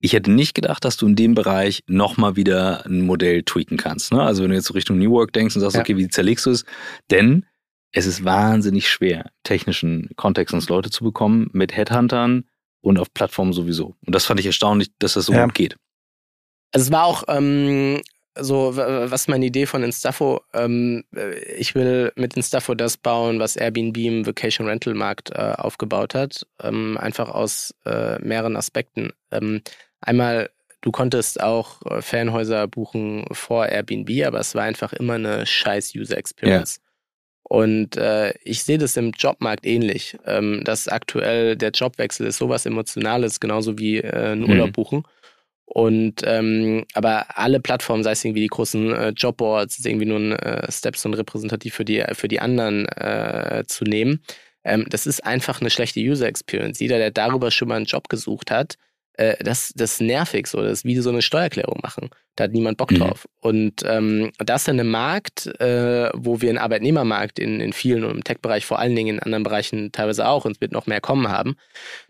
ich 0.00 0.12
hätte 0.12 0.30
nicht 0.30 0.54
gedacht, 0.54 0.84
dass 0.84 0.98
du 0.98 1.06
in 1.06 1.16
dem 1.16 1.34
Bereich 1.34 1.82
nochmal 1.86 2.36
wieder 2.36 2.84
ein 2.84 3.00
Modell 3.00 3.42
tweaken 3.42 3.78
kannst. 3.78 4.12
Ne? 4.12 4.22
Also 4.22 4.42
wenn 4.42 4.50
du 4.50 4.56
jetzt 4.56 4.66
so 4.66 4.74
Richtung 4.74 4.98
New 4.98 5.12
Work 5.12 5.32
denkst 5.32 5.56
und 5.56 5.62
sagst, 5.62 5.76
ja. 5.76 5.80
okay, 5.80 5.96
wie 5.96 6.08
zerlegst 6.08 6.44
du 6.44 6.50
es? 6.50 6.64
Denn 7.10 7.46
es 7.92 8.04
ist 8.04 8.24
wahnsinnig 8.24 8.90
schwer, 8.90 9.30
technischen 9.42 10.10
Kontext 10.16 10.52
uns 10.52 10.68
Leute 10.68 10.90
zu 10.90 11.02
bekommen 11.02 11.48
mit 11.52 11.74
Headhuntern, 11.74 12.44
und 12.86 12.98
auf 12.98 13.12
Plattformen 13.12 13.52
sowieso. 13.52 13.96
Und 14.06 14.14
das 14.14 14.24
fand 14.24 14.38
ich 14.38 14.46
erstaunlich, 14.46 14.90
dass 15.00 15.14
das 15.14 15.26
so 15.26 15.32
ja. 15.32 15.44
gut 15.44 15.54
geht. 15.54 15.76
Also 16.72 16.86
es 16.86 16.92
war 16.92 17.04
auch 17.04 17.24
ähm, 17.26 18.00
so, 18.38 18.76
was 18.76 19.26
meine 19.26 19.46
Idee 19.46 19.66
von 19.66 19.82
Instafo, 19.82 20.40
ähm, 20.52 21.04
ich 21.56 21.74
will 21.74 22.12
mit 22.14 22.34
Instafo 22.34 22.74
das 22.74 22.96
bauen, 22.96 23.40
was 23.40 23.56
Airbnb 23.56 23.96
im 23.96 24.26
Vacation 24.26 24.68
Rental 24.68 24.94
Markt 24.94 25.30
äh, 25.30 25.54
aufgebaut 25.56 26.14
hat, 26.14 26.46
ähm, 26.62 26.96
einfach 26.98 27.28
aus 27.28 27.74
äh, 27.86 28.20
mehreren 28.20 28.56
Aspekten. 28.56 29.10
Ähm, 29.32 29.62
einmal, 30.00 30.50
du 30.82 30.92
konntest 30.92 31.42
auch 31.42 31.82
äh, 31.86 32.02
Fanhäuser 32.02 32.68
buchen 32.68 33.24
vor 33.32 33.66
Airbnb, 33.66 34.24
aber 34.26 34.38
es 34.38 34.54
war 34.54 34.62
einfach 34.62 34.92
immer 34.92 35.14
eine 35.14 35.44
scheiß 35.44 35.92
User 35.96 36.18
Experience. 36.18 36.76
Ja. 36.76 36.85
Und 37.48 37.96
äh, 37.96 38.34
ich 38.42 38.64
sehe 38.64 38.78
das 38.78 38.96
im 38.96 39.12
Jobmarkt 39.12 39.66
ähnlich, 39.66 40.18
ähm, 40.26 40.62
dass 40.64 40.88
aktuell 40.88 41.54
der 41.56 41.70
Jobwechsel 41.70 42.26
ist 42.26 42.38
sowas 42.38 42.66
Emotionales, 42.66 43.38
genauso 43.38 43.78
wie 43.78 43.98
äh, 43.98 44.32
ein 44.32 44.42
Urlaub 44.42 44.68
mhm. 44.68 44.72
buchen. 44.72 45.02
Und 45.64 46.22
ähm, 46.24 46.86
aber 46.94 47.38
alle 47.38 47.60
Plattformen, 47.60 48.02
sei 48.02 48.12
es 48.12 48.24
irgendwie 48.24 48.42
die 48.42 48.48
großen 48.48 48.92
äh, 48.92 49.08
Jobboards, 49.10 49.84
irgendwie 49.84 50.06
nur 50.06 50.18
ein 50.18 50.32
äh, 50.32 50.70
Stepstone 50.70 51.18
repräsentativ 51.18 51.74
für 51.74 51.84
die 51.84 52.04
für 52.12 52.28
die 52.28 52.40
anderen 52.40 52.86
äh, 52.86 53.64
zu 53.66 53.84
nehmen, 53.84 54.22
ähm, 54.64 54.84
das 54.90 55.06
ist 55.06 55.24
einfach 55.24 55.60
eine 55.60 55.70
schlechte 55.70 56.00
User 56.00 56.26
Experience. 56.26 56.80
Jeder, 56.80 56.98
der 56.98 57.12
darüber 57.12 57.52
schon 57.52 57.68
mal 57.68 57.76
einen 57.76 57.86
Job 57.86 58.08
gesucht 58.08 58.50
hat, 58.50 58.76
äh, 59.16 59.42
das, 59.42 59.72
das 59.74 59.94
ist 59.94 60.00
nervig 60.00 60.46
so. 60.46 60.62
Das 60.62 60.72
ist 60.72 60.84
wie 60.84 60.96
so 60.96 61.10
eine 61.10 61.22
Steuererklärung 61.22 61.80
machen. 61.82 62.10
Da 62.36 62.44
hat 62.44 62.52
niemand 62.52 62.76
Bock 62.76 62.90
mhm. 62.90 62.98
drauf. 62.98 63.26
Und 63.40 63.82
ähm, 63.86 64.30
das 64.38 64.62
ist 64.62 64.68
ein 64.68 64.86
Markt, 64.86 65.46
äh, 65.58 66.10
wo 66.14 66.42
wir 66.42 66.50
einen 66.50 66.58
Arbeitnehmermarkt 66.58 67.38
in, 67.38 67.60
in 67.60 67.72
vielen 67.72 68.04
und 68.04 68.10
im 68.10 68.24
Tech-Bereich 68.24 68.66
vor 68.66 68.78
allen 68.78 68.94
Dingen 68.94 69.16
in 69.16 69.22
anderen 69.22 69.42
Bereichen 69.42 69.90
teilweise 69.90 70.28
auch, 70.28 70.44
und 70.44 70.52
es 70.52 70.60
wird 70.60 70.72
noch 70.72 70.86
mehr 70.86 71.00
kommen 71.00 71.28
haben. 71.28 71.56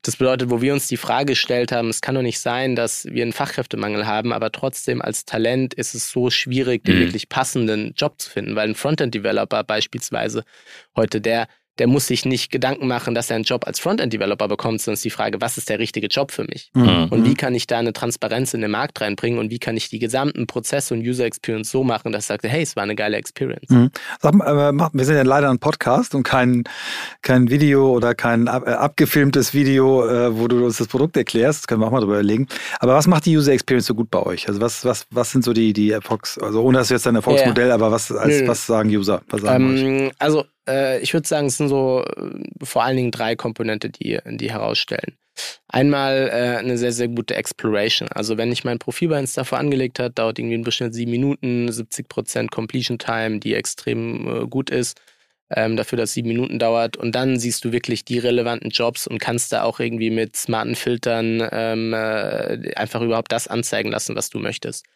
Das 0.03 0.17
bedeutet, 0.17 0.51
wo 0.51 0.61
wir 0.61 0.73
uns 0.73 0.89
die 0.89 0.97
Frage 0.97 1.27
gestellt 1.27 1.71
haben, 1.71 1.89
es 1.89 2.01
kann 2.01 2.17
doch 2.17 2.23
nicht 2.23 2.41
sein, 2.41 2.75
dass 2.75 3.05
wir 3.05 3.23
einen 3.23 3.33
Fachkräftemangel 3.33 4.07
haben, 4.07 4.33
aber 4.33 4.51
trotzdem 4.51 5.01
als 5.01 5.25
Talent 5.25 5.75
ist 5.75 5.95
es 5.95 6.11
so 6.11 6.31
schwierig, 6.31 6.85
den 6.85 6.97
mhm. 6.97 7.01
wirklich 7.03 7.29
passenden 7.29 7.95
Job 7.97 8.21
zu 8.21 8.29
finden, 8.29 8.57
weil 8.57 8.69
ein 8.69 8.75
Frontend-Developer 8.75 9.63
beispielsweise 9.63 10.43
heute, 10.97 11.21
der 11.21 11.47
der 11.78 11.87
muss 11.87 12.06
sich 12.06 12.25
nicht 12.25 12.50
Gedanken 12.50 12.87
machen, 12.87 13.14
dass 13.14 13.30
er 13.30 13.37
einen 13.37 13.45
Job 13.45 13.66
als 13.66 13.80
Frontend-Developer 13.80 14.49
bekommt, 14.49 14.80
sondern 14.80 14.95
es 14.95 15.00
ist 15.00 15.04
die 15.04 15.11
Frage, 15.11 15.40
was 15.40 15.59
ist 15.59 15.68
der 15.68 15.78
richtige 15.78 16.06
Job 16.06 16.33
für 16.33 16.45
mich? 16.45 16.71
Mhm. 16.75 17.09
Und 17.11 17.25
wie 17.25 17.35
kann 17.35 17.54
ich 17.54 17.66
da 17.66 17.78
eine 17.78 17.92
Transparenz 17.92 18.54
in 18.54 18.62
den 18.62 18.71
Markt 18.71 19.00
reinbringen 19.00 19.38
und 19.38 19.50
wie 19.50 19.59
kann 19.59 19.76
ich 19.76 19.88
die 19.88 19.99
gesamten 19.99 20.47
Prozesse 20.47 20.95
und 20.95 21.00
User 21.00 21.25
Experience 21.25 21.71
so 21.71 21.85
machen, 21.85 22.12
dass 22.12 22.25
ich 22.25 22.28
sage, 22.28 22.49
hey, 22.49 22.62
es 22.62 22.76
war 22.76 22.83
eine 22.83 22.95
geile 22.95 23.16
Experience. 23.16 23.68
Mhm. 23.68 23.90
Sag, 24.21 24.35
äh, 24.35 24.73
wir 24.92 25.04
sind 25.04 25.16
ja 25.16 25.23
leider 25.23 25.50
ein 25.50 25.59
Podcast 25.59 26.14
und 26.14 26.23
kein, 26.23 26.64
kein 27.23 27.50
Video 27.50 27.90
oder 27.92 28.14
kein 28.14 28.49
ab, 28.49 28.66
äh, 28.66 28.71
abgefilmtes 28.71 29.54
Video, 29.54 30.06
äh, 30.06 30.38
wo 30.38 30.49
du 30.49 30.64
uns 30.64 30.78
das 30.78 30.88
Produkt 30.88 31.16
erklärst. 31.16 31.61
Das 31.61 31.66
können 31.66 31.80
wir 31.80 31.87
auch 31.87 31.92
mal 31.92 32.00
drüber 32.00 32.14
überlegen. 32.14 32.47
Aber 32.80 32.95
was 32.95 33.06
macht 33.06 33.26
die 33.26 33.37
User 33.37 33.52
Experience 33.52 33.87
so 33.87 33.95
gut 33.95 34.11
bei 34.11 34.23
euch? 34.23 34.49
Also 34.49 34.61
was, 34.61 34.85
was, 34.85 35.06
was 35.11 35.30
sind 35.30 35.45
so 35.45 35.52
die, 35.52 35.73
die 35.73 35.90
Erfolgs-, 35.90 36.38
also 36.38 36.62
ohne 36.62 36.78
dass 36.78 36.88
jetzt 36.88 37.06
ein 37.06 37.16
Erfolgsmodell, 37.16 37.66
yeah. 37.66 37.75
aber 37.75 37.90
was, 37.90 38.11
als, 38.12 38.47
was 38.47 38.66
sagen 38.66 38.88
User? 38.90 39.23
Was 39.28 39.42
sagen 39.42 39.76
ähm, 39.76 40.11
also 40.18 40.45
äh, 40.68 41.00
ich 41.00 41.12
würde 41.14 41.28
sagen, 41.28 41.46
es 41.46 41.56
sind 41.56 41.68
so 41.68 42.04
äh, 42.04 42.64
vor 42.64 42.85
allen 42.85 42.96
Dingen 42.96 43.11
drei 43.11 43.37
Komponente, 43.37 43.90
die, 43.90 44.18
die 44.25 44.50
herausstellen. 44.50 45.16
Einmal 45.68 46.30
äh, 46.32 46.58
eine 46.58 46.78
sehr, 46.78 46.92
sehr 46.92 47.08
gute 47.08 47.35
Exploration. 47.35 48.08
Also 48.08 48.38
wenn 48.38 48.52
ich 48.52 48.64
mein 48.64 48.78
Profil 48.78 49.08
bei 49.08 49.18
Instafo 49.18 49.56
angelegt 49.56 49.99
habe, 49.99 50.11
dauert 50.11 50.38
irgendwie 50.38 50.54
im 50.54 50.64
Durchschnitt 50.64 50.94
sieben 50.94 51.11
Minuten, 51.11 51.68
70% 51.68 52.50
Completion 52.50 52.99
Time, 52.99 53.38
die 53.38 53.54
extrem 53.54 54.44
äh, 54.44 54.46
gut 54.46 54.70
ist, 54.70 54.99
ähm, 55.50 55.76
dafür, 55.76 55.99
dass 55.99 56.14
sieben 56.14 56.28
Minuten 56.28 56.58
dauert. 56.58 56.96
Und 56.96 57.14
dann 57.14 57.38
siehst 57.38 57.64
du 57.64 57.73
wirklich 57.73 58.04
die 58.04 58.18
relevanten 58.18 58.70
Jobs 58.70 59.06
und 59.06 59.18
kannst 59.18 59.52
da 59.52 59.62
auch 59.62 59.80
irgendwie 59.80 60.11
mit 60.11 60.37
smarten 60.37 60.75
Filtern 60.75 61.46
ähm, 61.52 61.92
äh, 61.92 62.75
einfach 62.75 63.02
überhaupt 63.02 63.32
das 63.32 63.46
anzeigen 63.46 63.90
lassen, 63.90 64.16
was 64.16 64.31
du 64.31 64.38
möchtest. 64.38 64.87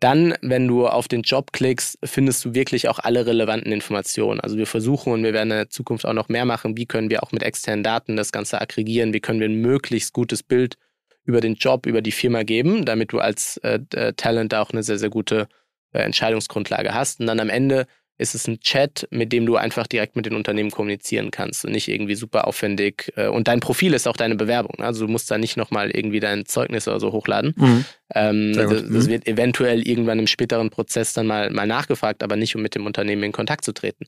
Dann, 0.00 0.34
wenn 0.42 0.68
du 0.68 0.86
auf 0.86 1.08
den 1.08 1.22
Job 1.22 1.52
klickst, 1.52 1.98
findest 2.04 2.44
du 2.44 2.54
wirklich 2.54 2.88
auch 2.88 2.98
alle 2.98 3.24
relevanten 3.24 3.72
Informationen. 3.72 4.40
Also 4.40 4.58
wir 4.58 4.66
versuchen 4.66 5.12
und 5.12 5.22
wir 5.22 5.32
werden 5.32 5.50
in 5.50 5.56
der 5.56 5.70
Zukunft 5.70 6.04
auch 6.04 6.12
noch 6.12 6.28
mehr 6.28 6.44
machen, 6.44 6.76
wie 6.76 6.84
können 6.84 7.08
wir 7.08 7.22
auch 7.22 7.32
mit 7.32 7.42
externen 7.42 7.82
Daten 7.82 8.16
das 8.16 8.30
Ganze 8.30 8.60
aggregieren, 8.60 9.14
wie 9.14 9.20
können 9.20 9.40
wir 9.40 9.48
ein 9.48 9.60
möglichst 9.60 10.12
gutes 10.12 10.42
Bild 10.42 10.76
über 11.24 11.40
den 11.40 11.54
Job, 11.54 11.86
über 11.86 12.02
die 12.02 12.12
Firma 12.12 12.42
geben, 12.42 12.84
damit 12.84 13.12
du 13.12 13.20
als 13.20 13.56
äh, 13.58 13.80
äh 13.94 14.12
Talent 14.12 14.52
da 14.52 14.62
auch 14.62 14.70
eine 14.70 14.82
sehr, 14.82 14.98
sehr 14.98 15.10
gute 15.10 15.48
äh, 15.92 16.00
Entscheidungsgrundlage 16.00 16.94
hast. 16.94 17.20
Und 17.20 17.26
dann 17.26 17.40
am 17.40 17.48
Ende 17.48 17.86
ist 18.18 18.34
es 18.34 18.48
ein 18.48 18.60
Chat, 18.60 19.06
mit 19.10 19.32
dem 19.32 19.46
du 19.46 19.56
einfach 19.56 19.86
direkt 19.86 20.16
mit 20.16 20.26
den 20.26 20.34
Unternehmen 20.34 20.70
kommunizieren 20.70 21.30
kannst 21.30 21.64
und 21.64 21.72
nicht 21.72 21.88
irgendwie 21.88 22.14
super 22.14 22.46
aufwendig. 22.46 23.12
Äh, 23.16 23.28
und 23.28 23.48
dein 23.48 23.60
Profil 23.60 23.94
ist 23.94 24.08
auch 24.08 24.16
deine 24.16 24.36
Bewerbung. 24.36 24.74
Ne? 24.78 24.86
Also 24.86 25.06
du 25.06 25.12
musst 25.12 25.30
da 25.30 25.38
nicht 25.38 25.56
nochmal 25.56 25.90
irgendwie 25.90 26.20
dein 26.20 26.46
Zeugnis 26.46 26.88
oder 26.88 27.00
so 27.00 27.12
hochladen. 27.12 27.54
Mhm. 27.56 27.84
Ähm, 28.14 28.52
das, 28.54 28.70
das, 28.70 28.82
mhm. 28.82 29.06
wird 29.08 29.26
eventuell 29.26 29.86
irgendwann 29.86 30.18
im 30.18 30.26
späteren 30.26 30.70
Prozess 30.70 31.12
dann 31.12 31.26
mal, 31.26 31.50
mal 31.50 31.66
nachgefragt, 31.66 32.22
aber 32.22 32.36
nicht, 32.36 32.56
um 32.56 32.62
mit 32.62 32.74
dem 32.74 32.86
Unternehmen 32.86 33.22
in 33.22 33.32
Kontakt 33.32 33.64
zu 33.64 33.72
treten. 33.72 34.06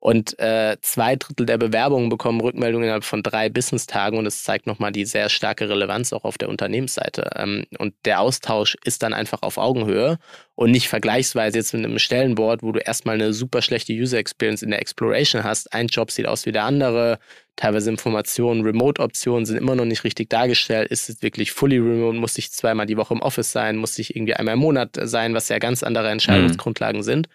Und 0.00 0.38
äh, 0.38 0.76
zwei 0.80 1.16
Drittel 1.16 1.44
der 1.44 1.58
Bewerbungen 1.58 2.08
bekommen 2.08 2.40
Rückmeldungen 2.40 2.84
innerhalb 2.84 3.04
von 3.04 3.24
drei 3.24 3.48
Business-Tagen 3.48 4.16
und 4.16 4.26
es 4.26 4.44
zeigt 4.44 4.68
nochmal 4.68 4.92
die 4.92 5.04
sehr 5.04 5.28
starke 5.28 5.68
Relevanz 5.68 6.12
auch 6.12 6.22
auf 6.22 6.38
der 6.38 6.48
Unternehmensseite. 6.48 7.30
Ähm, 7.34 7.64
und 7.78 7.94
der 8.04 8.20
Austausch 8.20 8.76
ist 8.84 9.02
dann 9.02 9.12
einfach 9.12 9.42
auf 9.42 9.58
Augenhöhe 9.58 10.18
und 10.54 10.70
nicht 10.70 10.88
vergleichsweise 10.88 11.58
jetzt 11.58 11.74
mit 11.74 11.84
einem 11.84 11.98
Stellenboard, 11.98 12.62
wo 12.62 12.70
du 12.70 12.78
erstmal 12.78 13.16
eine 13.16 13.32
super 13.32 13.60
schlechte 13.60 13.92
User-Experience 13.92 14.62
in 14.62 14.70
der 14.70 14.80
Exploration 14.80 15.42
hast. 15.42 15.72
Ein 15.72 15.88
Job 15.88 16.12
sieht 16.12 16.26
aus 16.26 16.46
wie 16.46 16.52
der 16.52 16.64
andere, 16.64 17.18
teilweise 17.56 17.90
Informationen, 17.90 18.62
Remote-Optionen 18.62 19.46
sind 19.46 19.56
immer 19.56 19.74
noch 19.74 19.84
nicht 19.84 20.04
richtig 20.04 20.30
dargestellt. 20.30 20.92
Ist 20.92 21.08
es 21.08 21.22
wirklich 21.22 21.50
fully 21.50 21.78
remote? 21.78 22.16
Muss 22.16 22.38
ich 22.38 22.52
zweimal 22.52 22.86
die 22.86 22.96
Woche 22.96 23.14
im 23.14 23.20
Office 23.20 23.50
sein? 23.50 23.76
Muss 23.76 23.98
ich 23.98 24.14
irgendwie 24.14 24.34
einmal 24.34 24.54
im 24.54 24.60
Monat 24.60 24.90
sein, 25.02 25.34
was 25.34 25.48
ja 25.48 25.58
ganz 25.58 25.82
andere 25.82 26.08
Entscheidungsgrundlagen 26.10 27.00
mhm. 27.00 27.04
sind? 27.04 27.28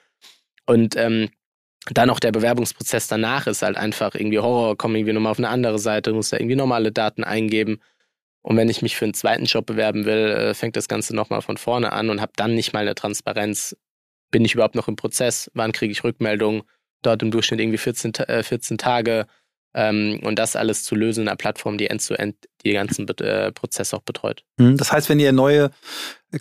Und 0.65 0.95
ähm, 0.95 1.29
dann 1.91 2.09
auch 2.09 2.19
der 2.19 2.31
Bewerbungsprozess 2.31 3.07
danach 3.07 3.47
ist 3.47 3.61
halt 3.61 3.77
einfach 3.77 4.15
irgendwie 4.15 4.39
Horror, 4.39 4.77
komme 4.77 4.97
irgendwie 4.97 5.13
nochmal 5.13 5.31
auf 5.31 5.37
eine 5.37 5.49
andere 5.49 5.79
Seite, 5.79 6.13
muss 6.13 6.29
da 6.29 6.37
irgendwie 6.37 6.55
normale 6.55 6.91
Daten 6.91 7.23
eingeben. 7.23 7.79
Und 8.41 8.57
wenn 8.57 8.69
ich 8.69 8.81
mich 8.81 8.95
für 8.95 9.05
einen 9.05 9.13
zweiten 9.13 9.45
Job 9.45 9.65
bewerben 9.65 10.05
will, 10.05 10.29
äh, 10.29 10.53
fängt 10.53 10.75
das 10.75 10.87
Ganze 10.87 11.15
nochmal 11.15 11.41
von 11.41 11.57
vorne 11.57 11.91
an 11.93 12.09
und 12.09 12.21
habe 12.21 12.33
dann 12.35 12.55
nicht 12.55 12.73
mal 12.73 12.79
eine 12.79 12.95
Transparenz. 12.95 13.75
Bin 14.31 14.45
ich 14.45 14.53
überhaupt 14.53 14.75
noch 14.75 14.87
im 14.87 14.95
Prozess? 14.95 15.49
Wann 15.53 15.71
kriege 15.71 15.91
ich 15.91 16.03
Rückmeldung? 16.03 16.63
Dort 17.01 17.21
im 17.21 17.31
Durchschnitt 17.31 17.59
irgendwie 17.59 17.77
14, 17.77 18.13
äh, 18.15 18.43
14 18.43 18.77
Tage. 18.77 19.27
Ähm, 19.75 20.19
und 20.23 20.37
das 20.39 20.55
alles 20.55 20.83
zu 20.83 20.95
lösen 20.95 21.21
in 21.21 21.27
einer 21.27 21.37
Plattform, 21.37 21.77
die 21.77 21.87
end-zu-end 21.87 22.35
-end 22.35 22.47
die 22.63 22.73
ganzen 22.73 23.07
äh, 23.07 23.51
Prozesse 23.51 23.95
auch 23.95 24.03
betreut. 24.03 24.43
Hm, 24.59 24.77
das 24.77 24.91
heißt, 24.91 25.09
wenn 25.09 25.19
ihr 25.19 25.31
neue 25.31 25.71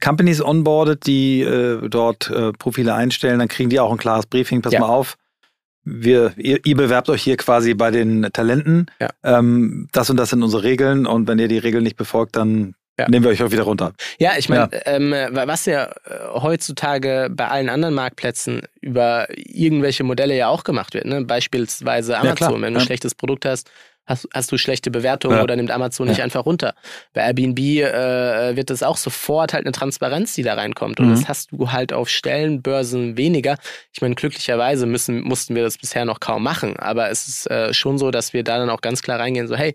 Companies 0.02 0.42
onboardet, 0.42 1.06
die 1.06 1.40
äh, 1.40 1.88
dort 1.88 2.30
äh, 2.30 2.52
Profile 2.52 2.94
einstellen, 2.94 3.38
dann 3.38 3.48
kriegen 3.48 3.70
die 3.70 3.80
auch 3.80 3.90
ein 3.90 3.98
klares 3.98 4.26
Briefing, 4.26 4.60
pass 4.60 4.72
ja. 4.72 4.80
mal 4.80 4.88
auf, 4.88 5.16
wir, 5.84 6.32
ihr, 6.36 6.60
ihr, 6.64 6.76
bewerbt 6.76 7.08
euch 7.08 7.22
hier 7.22 7.36
quasi 7.36 7.74
bei 7.74 7.90
den 7.90 8.28
Talenten. 8.32 8.86
Ja. 9.00 9.08
Ähm, 9.24 9.88
das 9.92 10.10
und 10.10 10.16
das 10.16 10.30
sind 10.30 10.42
unsere 10.42 10.62
Regeln 10.62 11.06
und 11.06 11.26
wenn 11.28 11.38
ihr 11.38 11.48
die 11.48 11.58
Regeln 11.58 11.82
nicht 11.82 11.96
befolgt, 11.96 12.36
dann 12.36 12.74
ja. 12.98 13.08
nehmen 13.08 13.24
wir 13.24 13.30
euch 13.30 13.42
auch 13.42 13.50
wieder 13.50 13.64
runter. 13.64 13.92
Ja, 14.18 14.32
ich 14.38 14.48
meine, 14.48 14.68
ja. 14.72 14.80
ähm, 14.84 15.12
was 15.32 15.66
ja 15.66 15.86
äh, 15.86 15.92
heutzutage 16.34 17.28
bei 17.30 17.48
allen 17.48 17.68
anderen 17.68 17.94
Marktplätzen 17.94 18.62
über 18.80 19.26
irgendwelche 19.36 20.04
Modelle 20.04 20.36
ja 20.36 20.48
auch 20.48 20.64
gemacht 20.64 20.94
wird, 20.94 21.06
ne? 21.06 21.24
beispielsweise 21.24 22.18
Amazon, 22.18 22.62
wenn 22.62 22.74
du 22.74 22.80
ein 22.80 22.86
schlechtes 22.86 23.14
Produkt 23.14 23.44
hast, 23.44 23.70
hast, 24.06 24.28
hast 24.32 24.52
du 24.52 24.58
schlechte 24.58 24.90
Bewertungen 24.90 25.36
ja. 25.36 25.42
oder 25.42 25.56
nimmt 25.56 25.70
Amazon 25.70 26.08
nicht 26.08 26.22
einfach 26.22 26.46
runter. 26.46 26.74
Bei 27.12 27.22
Airbnb 27.22 27.58
äh, 27.58 28.56
wird 28.56 28.70
das 28.70 28.82
auch 28.82 28.96
sofort 28.96 29.52
halt 29.52 29.64
eine 29.64 29.72
Transparenz, 29.72 30.34
die 30.34 30.42
da 30.42 30.54
reinkommt. 30.54 31.00
Und 31.00 31.08
mhm. 31.08 31.14
das 31.14 31.28
hast 31.28 31.52
du 31.52 31.72
halt 31.72 31.92
auf 31.92 32.08
Stellenbörsen 32.08 33.16
weniger. 33.16 33.56
Ich 33.92 34.00
meine, 34.00 34.14
glücklicherweise 34.14 34.86
müssen, 34.86 35.22
mussten 35.22 35.54
wir 35.54 35.62
das 35.62 35.78
bisher 35.78 36.04
noch 36.04 36.20
kaum 36.20 36.42
machen, 36.42 36.76
aber 36.76 37.10
es 37.10 37.28
ist 37.28 37.50
äh, 37.50 37.72
schon 37.72 37.98
so, 37.98 38.10
dass 38.10 38.32
wir 38.32 38.44
da 38.44 38.58
dann 38.58 38.70
auch 38.70 38.80
ganz 38.80 39.02
klar 39.02 39.18
reingehen, 39.18 39.48
so 39.48 39.56
hey, 39.56 39.74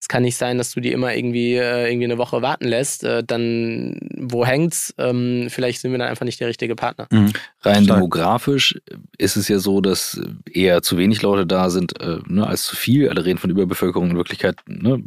es 0.00 0.06
kann 0.06 0.22
nicht 0.22 0.36
sein, 0.36 0.58
dass 0.58 0.72
du 0.72 0.80
die 0.80 0.92
immer 0.92 1.14
irgendwie, 1.14 1.54
äh, 1.54 1.90
irgendwie 1.90 2.04
eine 2.04 2.18
Woche 2.18 2.40
warten 2.40 2.66
lässt. 2.68 3.02
Äh, 3.02 3.24
dann, 3.24 3.98
wo 4.16 4.46
hängt's? 4.46 4.94
Ähm, 4.96 5.48
vielleicht 5.50 5.80
sind 5.80 5.90
wir 5.90 5.98
dann 5.98 6.08
einfach 6.08 6.24
nicht 6.24 6.38
der 6.38 6.48
richtige 6.48 6.76
Partner. 6.76 7.08
Mhm. 7.10 7.32
Rein 7.62 7.84
Stark. 7.84 7.98
demografisch 7.98 8.80
ist 9.18 9.36
es 9.36 9.48
ja 9.48 9.58
so, 9.58 9.80
dass 9.80 10.20
eher 10.50 10.82
zu 10.82 10.98
wenig 10.98 11.22
Leute 11.22 11.46
da 11.46 11.68
sind 11.68 12.00
äh, 12.00 12.18
ne, 12.26 12.46
als 12.46 12.64
zu 12.64 12.76
viel. 12.76 13.08
Alle 13.08 13.24
reden 13.24 13.38
von 13.38 13.50
Überbevölkerung. 13.50 14.10
In 14.10 14.16
Wirklichkeit 14.16 14.56
ne, 14.66 14.98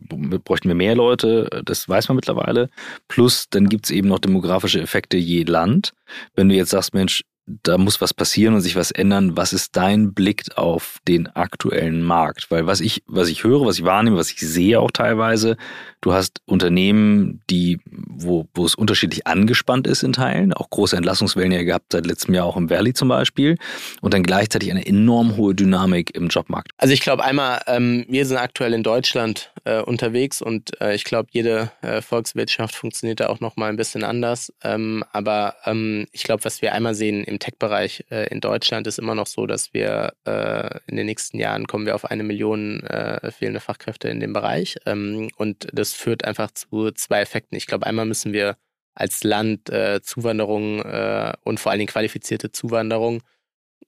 bräuchten 0.44 0.68
wir 0.68 0.76
mehr 0.76 0.96
Leute. 0.96 1.62
Das 1.64 1.88
weiß 1.88 2.10
man 2.10 2.18
mittlerweile. 2.18 2.70
Plus, 3.08 3.48
dann 3.50 3.70
gibt's 3.70 3.92
eben 3.92 4.10
noch 4.10 4.20
demografische 4.20 4.82
Effekte 4.82 5.16
je 5.16 5.44
Land. 5.44 5.94
Wenn 6.36 6.50
du 6.50 6.56
jetzt 6.56 6.72
sagst, 6.72 6.94
Mensch, 6.94 7.24
da 7.46 7.78
muss 7.78 8.02
was 8.02 8.14
passieren 8.14 8.54
und 8.54 8.62
sich 8.62 8.76
was 8.76 8.92
ändern. 8.92 9.36
Was 9.36 9.54
ist 9.54 9.76
dein 9.76 10.14
Blick 10.14 10.44
auf 10.56 11.00
den 11.08 11.28
aktuellen 11.28 12.04
Markt? 12.04 12.50
Weil 12.50 12.68
was 12.68 12.82
ich, 12.82 13.04
was 13.08 13.30
ich 13.30 13.44
höre, 13.44 13.66
was 13.66 13.78
ich 13.78 13.84
wahrnehme, 13.84 14.18
was 14.18 14.32
ich 14.32 14.40
sehe 14.40 14.80
auch 14.80 14.92
teilweise, 14.92 15.58
du 16.02 16.14
hast 16.14 16.42
Unternehmen, 16.46 17.42
die, 17.50 17.80
wo, 17.86 18.48
wo 18.54 18.66
es 18.66 18.76
unterschiedlich 18.76 19.28
angespannt 19.28 19.88
ist 19.88 20.04
in 20.04 20.14
Teilen, 20.14 20.54
auch 20.54 20.70
große 20.70 20.96
Entlassungswellen 20.96 21.52
ja 21.52 21.64
gehabt 21.64 21.88
seit 21.92 22.06
letztem 22.06 22.34
Jahr 22.34 22.46
auch 22.46 22.58
im 22.58 22.70
Valley 22.70 22.94
zum 22.94 23.08
Beispiel 23.08 23.58
und 24.02 24.14
dann 24.14 24.24
gleichzeitig 24.24 24.72
eine 24.72 24.86
enorm 24.86 25.36
hohe 25.36 25.56
Dynamik 25.56 26.16
im 26.16 26.28
Jobmarkt. 26.28 26.72
Also 26.78 26.94
ich 26.94 27.02
glaube 27.02 27.24
einmal, 27.24 27.62
ähm, 27.68 28.06
wir 28.08 28.26
sind 28.26 28.38
aktuell 28.38 28.74
in 28.74 28.84
Deutschland 28.84 29.52
äh, 29.66 29.82
unterwegs 29.82 30.42
und 30.42 30.80
äh, 30.82 30.96
ich 30.96 31.04
glaube, 31.04 31.30
jede 31.32 31.72
äh, 31.82 32.02
Volkswirtschaft 32.02 32.76
funktioniert 32.76 33.20
da 33.20 33.28
auch 33.28 33.40
nochmal 33.40 33.70
ein 33.70 33.78
bisschen 33.78 34.04
anders. 34.04 34.54
Ähm, 34.64 35.04
aber 35.12 35.56
ähm, 35.66 36.08
ich 36.12 36.24
glaube, 36.24 36.46
was 36.46 36.62
wir 36.62 36.74
einmal 36.74 36.96
sehen 36.96 37.24
im 37.24 37.40
Tech-Bereich 37.42 38.06
äh, 38.10 38.28
in 38.30 38.40
Deutschland 38.40 38.88
ist 38.88 39.00
immer 39.00 39.16
noch 39.16 39.28
so, 39.28 39.46
dass 39.46 39.74
wir 39.74 40.14
äh, 40.26 40.80
in 40.88 40.96
den 40.96 41.06
nächsten 41.06 41.38
Jahren 41.38 41.68
kommen 41.68 41.86
wir 41.86 41.96
auf 41.96 42.06
eine 42.06 42.24
Million 42.24 42.82
äh, 42.84 43.32
fehlende 43.32 43.60
Fachkräfte 43.60 44.08
in 44.08 44.22
dem 44.22 44.32
Bereich. 44.32 44.78
Ähm, 44.86 45.30
und 45.36 45.68
das 45.74 45.94
führt 45.94 46.24
einfach 46.24 46.52
zu 46.52 46.92
zwei 46.92 47.20
Effekten. 47.22 47.58
Ich 47.58 47.68
glaube, 47.68 47.86
einmal 47.86 48.06
müssen 48.06 48.32
wir 48.32 48.56
als 48.94 49.24
Land 49.24 49.70
äh, 49.70 50.02
Zuwanderung 50.02 50.82
äh, 50.84 51.34
und 51.44 51.60
vor 51.60 51.72
allen 51.72 51.80
Dingen 51.80 51.92
qualifizierte 51.92 52.52
Zuwanderung 52.52 53.22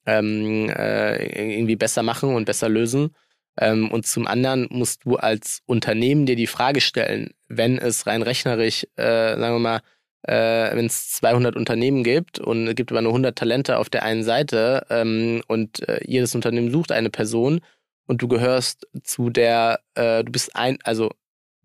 ähm, 0.06 0.70
äh, 0.70 1.54
irgendwie 1.54 1.76
besser 1.76 2.04
machen 2.04 2.36
und 2.36 2.46
besser 2.46 2.68
lösen. 2.68 3.16
Ähm, 3.58 3.92
und 3.92 4.08
zum 4.08 4.28
anderen 4.28 4.68
musst 4.72 5.06
du 5.06 5.16
als 5.18 5.62
Unternehmen 5.66 6.26
dir 6.26 6.36
die 6.36 6.48
Frage 6.48 6.82
stellen, 6.82 7.34
wenn 7.48 7.78
es 7.78 8.08
rein 8.08 8.24
rechnerisch, 8.24 8.88
sagen 8.98 9.42
wir 9.42 9.60
mal, 9.60 9.82
äh, 10.24 10.76
wenn 10.76 10.86
es 10.86 11.12
200 11.12 11.56
Unternehmen 11.56 12.04
gibt 12.04 12.40
und 12.40 12.68
es 12.68 12.76
gibt 12.76 12.92
aber 12.92 13.02
nur 13.02 13.12
100 13.12 13.38
Talente 13.38 13.78
auf 13.78 13.90
der 13.90 14.04
einen 14.04 14.24
Seite 14.24 14.86
ähm, 14.90 15.42
und 15.48 15.88
äh, 15.88 16.00
jedes 16.06 16.34
Unternehmen 16.36 16.72
sucht 16.72 16.92
eine 16.92 17.10
Person 17.10 17.62
und 18.08 18.22
du 18.22 18.28
gehörst 18.28 18.88
zu 19.04 19.30
der, 19.30 19.80
äh, 19.96 20.24
du 20.24 20.32
bist 20.32 20.56
ein, 20.56 20.80
also 20.84 21.12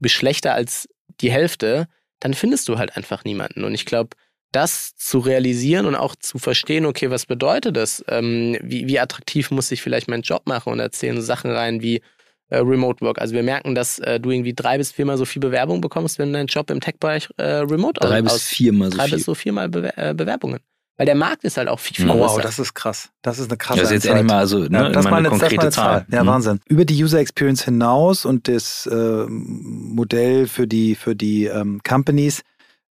bist 0.00 0.14
schlechter 0.14 0.54
als 0.54 0.88
die 1.20 1.30
Hälfte, 1.30 1.88
dann 2.20 2.34
findest 2.34 2.68
du 2.68 2.78
halt 2.78 2.96
einfach 2.96 3.24
niemanden. 3.24 3.64
Und 3.64 3.74
ich 3.74 3.86
glaube, 3.86 4.10
das 4.52 4.96
zu 4.96 5.18
realisieren 5.18 5.86
und 5.86 5.94
auch 5.94 6.16
zu 6.16 6.38
verstehen, 6.38 6.86
okay, 6.86 7.10
was 7.10 7.26
bedeutet 7.26 7.76
das? 7.76 8.04
Ähm, 8.08 8.56
wie, 8.62 8.88
wie 8.88 8.98
attraktiv 8.98 9.50
muss 9.50 9.70
ich 9.70 9.82
vielleicht 9.82 10.08
meinen 10.08 10.22
Job 10.22 10.46
machen 10.46 10.72
und 10.72 10.80
erzählen 10.80 11.16
so 11.16 11.22
Sachen 11.22 11.50
rein 11.50 11.82
wie 11.82 12.00
äh, 12.48 12.58
Remote 12.58 13.04
Work. 13.04 13.20
Also 13.20 13.34
wir 13.34 13.42
merken, 13.42 13.74
dass 13.74 13.98
äh, 13.98 14.18
du 14.20 14.30
irgendwie 14.30 14.54
drei 14.54 14.78
bis 14.78 14.92
viermal 14.92 15.16
so 15.16 15.24
viel 15.24 15.40
Bewerbung 15.40 15.80
bekommst, 15.80 16.18
wenn 16.18 16.28
du 16.28 16.34
deinen 16.34 16.46
Job 16.46 16.70
im 16.70 16.80
Tech-Bereich 16.80 17.28
äh, 17.36 17.44
remote 17.44 18.00
Drei 18.00 18.22
aus, 18.22 18.32
bis 18.32 18.42
viermal 18.44 18.90
so 18.90 18.96
drei 18.96 19.04
viel. 19.04 19.10
Drei 19.10 19.16
bis 19.16 19.24
so 19.26 19.34
viermal 19.34 19.70
äh, 19.96 20.14
Bewerbungen. 20.14 20.60
Weil 20.98 21.06
der 21.06 21.14
Markt 21.14 21.44
ist 21.44 21.56
halt 21.56 21.68
auch 21.68 21.78
viel, 21.78 21.96
viel 21.96 22.08
Wow, 22.08 22.40
das 22.40 22.58
ist 22.58 22.74
krass. 22.74 23.10
Das 23.22 23.38
ist 23.38 23.50
eine 23.50 23.56
krasse 23.56 23.80
Das 23.80 23.90
ist 23.90 23.94
jetzt 23.94 24.06
endlich 24.06 24.26
mal 24.26 24.38
also 24.38 24.58
ne, 24.58 24.68
ja, 24.70 24.88
das 24.88 25.04
mal 25.04 25.18
eine, 25.18 25.28
konkrete 25.28 25.66
das 25.66 25.74
Zahl. 25.74 26.00
Zahl. 26.00 26.06
Ja, 26.10 26.24
mhm. 26.24 26.28
Wahnsinn. 26.28 26.60
Über 26.66 26.84
die 26.84 27.02
User 27.02 27.20
Experience 27.20 27.64
hinaus 27.64 28.24
und 28.24 28.48
das 28.48 28.86
äh, 28.86 29.26
Modell 29.28 30.48
für 30.48 30.66
die, 30.66 30.96
für 30.96 31.14
die 31.14 31.44
ähm, 31.44 31.80
Companies, 31.88 32.42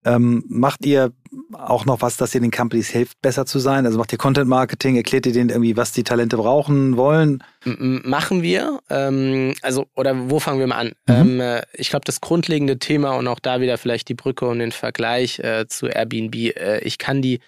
ähm, 0.05 0.45
macht 0.47 0.85
ihr 0.85 1.11
auch 1.53 1.85
noch 1.85 2.01
was, 2.01 2.17
dass 2.17 2.33
ihr 2.35 2.41
den 2.41 2.51
Companies 2.51 2.89
hilft, 2.89 3.21
besser 3.21 3.45
zu 3.45 3.59
sein? 3.59 3.85
Also 3.85 3.97
macht 3.97 4.11
ihr 4.11 4.17
Content 4.17 4.47
Marketing, 4.47 4.95
erklärt 4.95 5.25
ihr 5.25 5.33
denen 5.33 5.49
irgendwie, 5.49 5.77
was 5.77 5.91
die 5.91 6.03
Talente 6.03 6.37
brauchen, 6.37 6.97
wollen? 6.97 7.43
machen 7.65 8.41
wir. 8.41 8.79
Ähm, 8.89 9.53
also, 9.61 9.87
oder 9.95 10.29
wo 10.29 10.39
fangen 10.39 10.59
wir 10.59 10.67
mal 10.67 10.77
an? 10.77 10.87
Mhm. 11.07 11.15
Ähm, 11.15 11.39
äh, 11.41 11.61
ich 11.73 11.89
glaube, 11.89 12.05
das 12.05 12.21
grundlegende 12.21 12.79
Thema 12.79 13.11
und 13.11 13.27
auch 13.27 13.39
da 13.39 13.59
wieder 13.61 13.77
vielleicht 13.77 14.09
die 14.09 14.13
Brücke 14.13 14.47
und 14.47 14.59
den 14.59 14.71
Vergleich 14.71 15.39
äh, 15.39 15.67
zu 15.67 15.87
Airbnb. 15.87 16.35
Äh, 16.35 16.79
ich 16.79 16.97
kann 16.97 17.21
die 17.21 17.39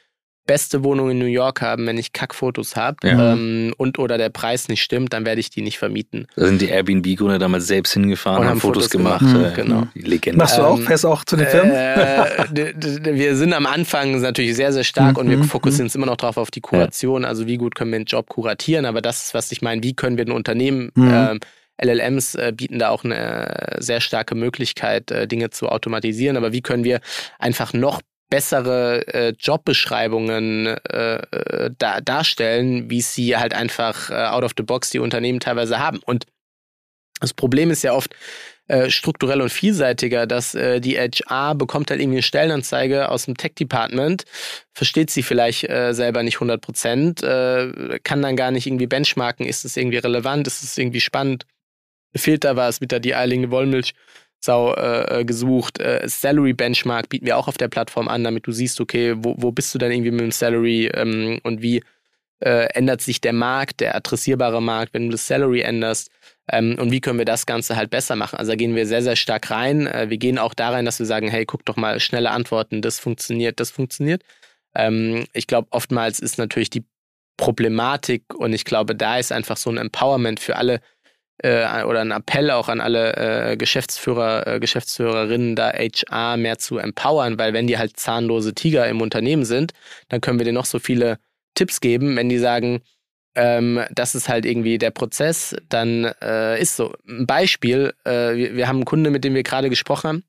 beste 0.49 0.83
Wohnung 0.83 1.11
in 1.11 1.19
New 1.19 1.25
York 1.25 1.61
haben, 1.61 1.85
wenn 1.85 1.99
ich 1.99 2.11
Kackfotos 2.11 2.75
habe 2.75 3.07
ja. 3.07 3.33
ähm, 3.33 3.71
und 3.77 3.99
oder 3.99 4.17
der 4.17 4.29
Preis 4.29 4.67
nicht 4.67 4.81
stimmt, 4.81 5.13
dann 5.13 5.23
werde 5.23 5.39
ich 5.39 5.51
die 5.51 5.61
nicht 5.61 5.77
vermieten. 5.77 6.25
Da 6.35 6.47
sind 6.47 6.59
die 6.59 6.69
Airbnb-Gründer 6.69 7.37
damals 7.37 7.67
selbst 7.67 7.93
hingefahren 7.93 8.41
und 8.41 8.47
haben 8.47 8.59
Fotos, 8.59 8.85
Fotos 8.85 8.89
gemacht. 8.89 9.19
gemacht. 9.19 9.51
Mhm. 9.51 9.61
Genau. 9.61 9.87
Die 9.93 10.01
Legende. 10.01 10.39
Machst 10.39 10.57
du 10.57 10.63
auch? 10.63 10.79
Ähm, 10.79 10.87
Fährst 10.87 11.05
auch 11.05 11.23
zu 11.23 11.35
den 11.35 11.45
Firmen? 11.45 11.71
Äh, 11.71 12.73
wir 13.13 13.35
sind 13.35 13.53
am 13.53 13.67
Anfang 13.67 14.19
natürlich 14.21 14.55
sehr, 14.55 14.73
sehr 14.73 14.83
stark 14.83 15.17
mhm. 15.17 15.17
und 15.17 15.29
wir 15.29 15.37
mhm. 15.37 15.43
fokussieren 15.43 15.85
uns 15.85 15.93
immer 15.93 16.07
noch 16.07 16.17
drauf 16.17 16.37
auf 16.37 16.49
die 16.49 16.61
Kuration. 16.61 17.25
Also 17.25 17.45
wie 17.45 17.57
gut 17.57 17.75
können 17.75 17.91
wir 17.91 17.97
einen 17.97 18.05
Job 18.05 18.27
kuratieren, 18.27 18.87
aber 18.87 19.03
das 19.03 19.25
ist, 19.25 19.33
was 19.35 19.51
ich 19.51 19.61
meine, 19.61 19.83
wie 19.83 19.93
können 19.93 20.17
wir 20.17 20.25
ein 20.25 20.31
Unternehmen 20.31 20.89
mhm. 20.95 21.13
ähm, 21.13 21.39
LLMs 21.81 22.35
äh, 22.35 22.51
bieten 22.55 22.79
da 22.79 22.89
auch 22.89 23.03
eine 23.03 23.77
sehr 23.79 24.01
starke 24.01 24.35
Möglichkeit, 24.35 25.11
äh, 25.11 25.27
Dinge 25.27 25.49
zu 25.49 25.69
automatisieren. 25.69 26.37
Aber 26.37 26.51
wie 26.51 26.61
können 26.61 26.83
wir 26.83 26.99
einfach 27.37 27.73
noch 27.73 28.01
bessere 28.29 29.07
äh, 29.07 29.33
Jobbeschreibungen 29.39 30.67
äh, 30.67 31.15
äh, 31.15 31.71
da, 31.77 32.01
darstellen, 32.01 32.89
wie 32.89 33.01
sie 33.01 33.37
halt 33.37 33.53
einfach 33.53 34.09
äh, 34.09 34.13
out 34.13 34.43
of 34.43 34.51
the 34.57 34.63
box 34.63 34.91
die 34.91 34.99
Unternehmen 34.99 35.39
teilweise 35.39 35.79
haben. 35.79 35.99
Und 36.05 36.25
das 37.19 37.33
Problem 37.33 37.71
ist 37.71 37.83
ja 37.83 37.93
oft 37.93 38.15
äh, 38.69 38.91
strukturell 38.91 39.41
und 39.41 39.49
vielseitiger, 39.49 40.27
dass 40.27 40.53
äh, 40.53 40.79
die 40.79 40.95
HR 40.95 41.55
bekommt 41.55 41.89
halt 41.89 41.99
irgendwie 41.99 42.17
eine 42.17 42.23
Stellenanzeige 42.23 43.09
aus 43.09 43.25
dem 43.25 43.35
Tech-Department, 43.35 44.25
versteht 44.73 45.09
sie 45.09 45.23
vielleicht 45.23 45.67
äh, 45.67 45.93
selber 45.93 46.21
nicht 46.21 46.35
100 46.35 46.61
Prozent, 46.61 47.23
äh, 47.23 47.99
kann 48.03 48.21
dann 48.21 48.35
gar 48.35 48.51
nicht 48.51 48.67
irgendwie 48.67 48.85
benchmarken, 48.85 49.47
ist 49.47 49.65
es 49.65 49.75
irgendwie 49.75 49.97
relevant, 49.97 50.45
ist 50.45 50.61
es 50.61 50.77
irgendwie 50.77 51.01
spannend, 51.01 51.47
fehlt 52.15 52.43
da 52.43 52.55
was, 52.55 52.79
wird 52.79 52.91
da 52.91 52.99
die 52.99 53.15
eilige 53.15 53.49
Wollmilch 53.49 53.95
Sau 54.41 54.73
äh, 54.73 55.19
äh, 55.19 55.25
gesucht. 55.25 55.79
Äh, 55.79 56.01
Salary 56.07 56.53
Benchmark 56.53 57.09
bieten 57.09 57.25
wir 57.25 57.37
auch 57.37 57.47
auf 57.47 57.57
der 57.57 57.67
Plattform 57.67 58.07
an, 58.07 58.23
damit 58.23 58.47
du 58.47 58.51
siehst, 58.51 58.79
okay, 58.79 59.15
wo, 59.17 59.35
wo 59.37 59.51
bist 59.51 59.73
du 59.73 59.79
denn 59.79 59.91
irgendwie 59.91 60.11
mit 60.11 60.21
dem 60.21 60.31
Salary 60.31 60.87
ähm, 60.93 61.39
und 61.43 61.61
wie 61.61 61.83
äh, 62.39 62.67
ändert 62.73 63.01
sich 63.01 63.19
der 63.19 63.33
Markt, 63.33 63.81
der 63.81 63.95
adressierbare 63.95 64.61
Markt, 64.61 64.93
wenn 64.93 65.07
du 65.07 65.11
das 65.11 65.27
Salary 65.27 65.61
änderst 65.61 66.09
ähm, 66.49 66.77
und 66.79 66.91
wie 66.91 67.01
können 67.01 67.19
wir 67.19 67.25
das 67.25 67.45
Ganze 67.45 67.75
halt 67.75 67.89
besser 67.89 68.15
machen. 68.15 68.37
Also 68.37 68.51
da 68.51 68.55
gehen 68.55 68.75
wir 68.75 68.85
sehr, 68.85 69.01
sehr 69.01 69.17
stark 69.17 69.51
rein. 69.51 69.87
Äh, 69.87 70.09
wir 70.09 70.17
gehen 70.17 70.37
auch 70.37 70.53
da 70.53 70.69
rein, 70.69 70.85
dass 70.85 70.99
wir 70.99 71.05
sagen, 71.05 71.27
hey, 71.27 71.45
guck 71.45 71.65
doch 71.65 71.75
mal, 71.75 71.99
schnelle 71.99 72.31
Antworten, 72.31 72.81
das 72.81 72.99
funktioniert, 72.99 73.59
das 73.59 73.71
funktioniert. 73.71 74.23
Ähm, 74.73 75.25
ich 75.33 75.47
glaube, 75.47 75.67
oftmals 75.71 76.19
ist 76.19 76.37
natürlich 76.37 76.69
die 76.69 76.85
Problematik 77.37 78.23
und 78.35 78.53
ich 78.53 78.65
glaube, 78.65 78.95
da 78.95 79.17
ist 79.17 79.31
einfach 79.31 79.57
so 79.57 79.69
ein 79.69 79.77
Empowerment 79.77 80.39
für 80.39 80.55
alle 80.55 80.81
äh, 81.39 81.83
oder 81.83 82.01
ein 82.01 82.11
Appell 82.11 82.51
auch 82.51 82.69
an 82.69 82.81
alle 82.81 83.15
äh, 83.51 83.57
Geschäftsführer, 83.57 84.47
äh, 84.47 84.59
Geschäftsführerinnen, 84.59 85.55
da 85.55 85.71
HR 85.71 86.37
mehr 86.37 86.57
zu 86.57 86.77
empowern, 86.77 87.37
weil 87.37 87.53
wenn 87.53 87.67
die 87.67 87.77
halt 87.77 87.97
zahnlose 87.97 88.53
Tiger 88.53 88.87
im 88.87 89.01
Unternehmen 89.01 89.45
sind, 89.45 89.73
dann 90.09 90.21
können 90.21 90.39
wir 90.39 90.45
denen 90.45 90.55
noch 90.55 90.65
so 90.65 90.79
viele 90.79 91.19
Tipps 91.55 91.81
geben, 91.81 92.15
wenn 92.15 92.29
die 92.29 92.37
sagen, 92.37 92.81
ähm, 93.35 93.81
das 93.91 94.15
ist 94.15 94.27
halt 94.27 94.45
irgendwie 94.45 94.77
der 94.77 94.91
Prozess, 94.91 95.55
dann 95.69 96.05
äh, 96.21 96.59
ist 96.61 96.75
so. 96.75 96.93
Ein 97.07 97.27
Beispiel, 97.27 97.93
äh, 98.03 98.35
wir, 98.35 98.55
wir, 98.55 98.67
haben 98.67 98.77
einen 98.77 98.85
Kunde, 98.85 99.11
mit 99.11 99.23
dem 99.23 99.35
wir 99.35 99.43
gerade 99.43 99.69
gesprochen 99.69 100.07
haben, 100.07 100.23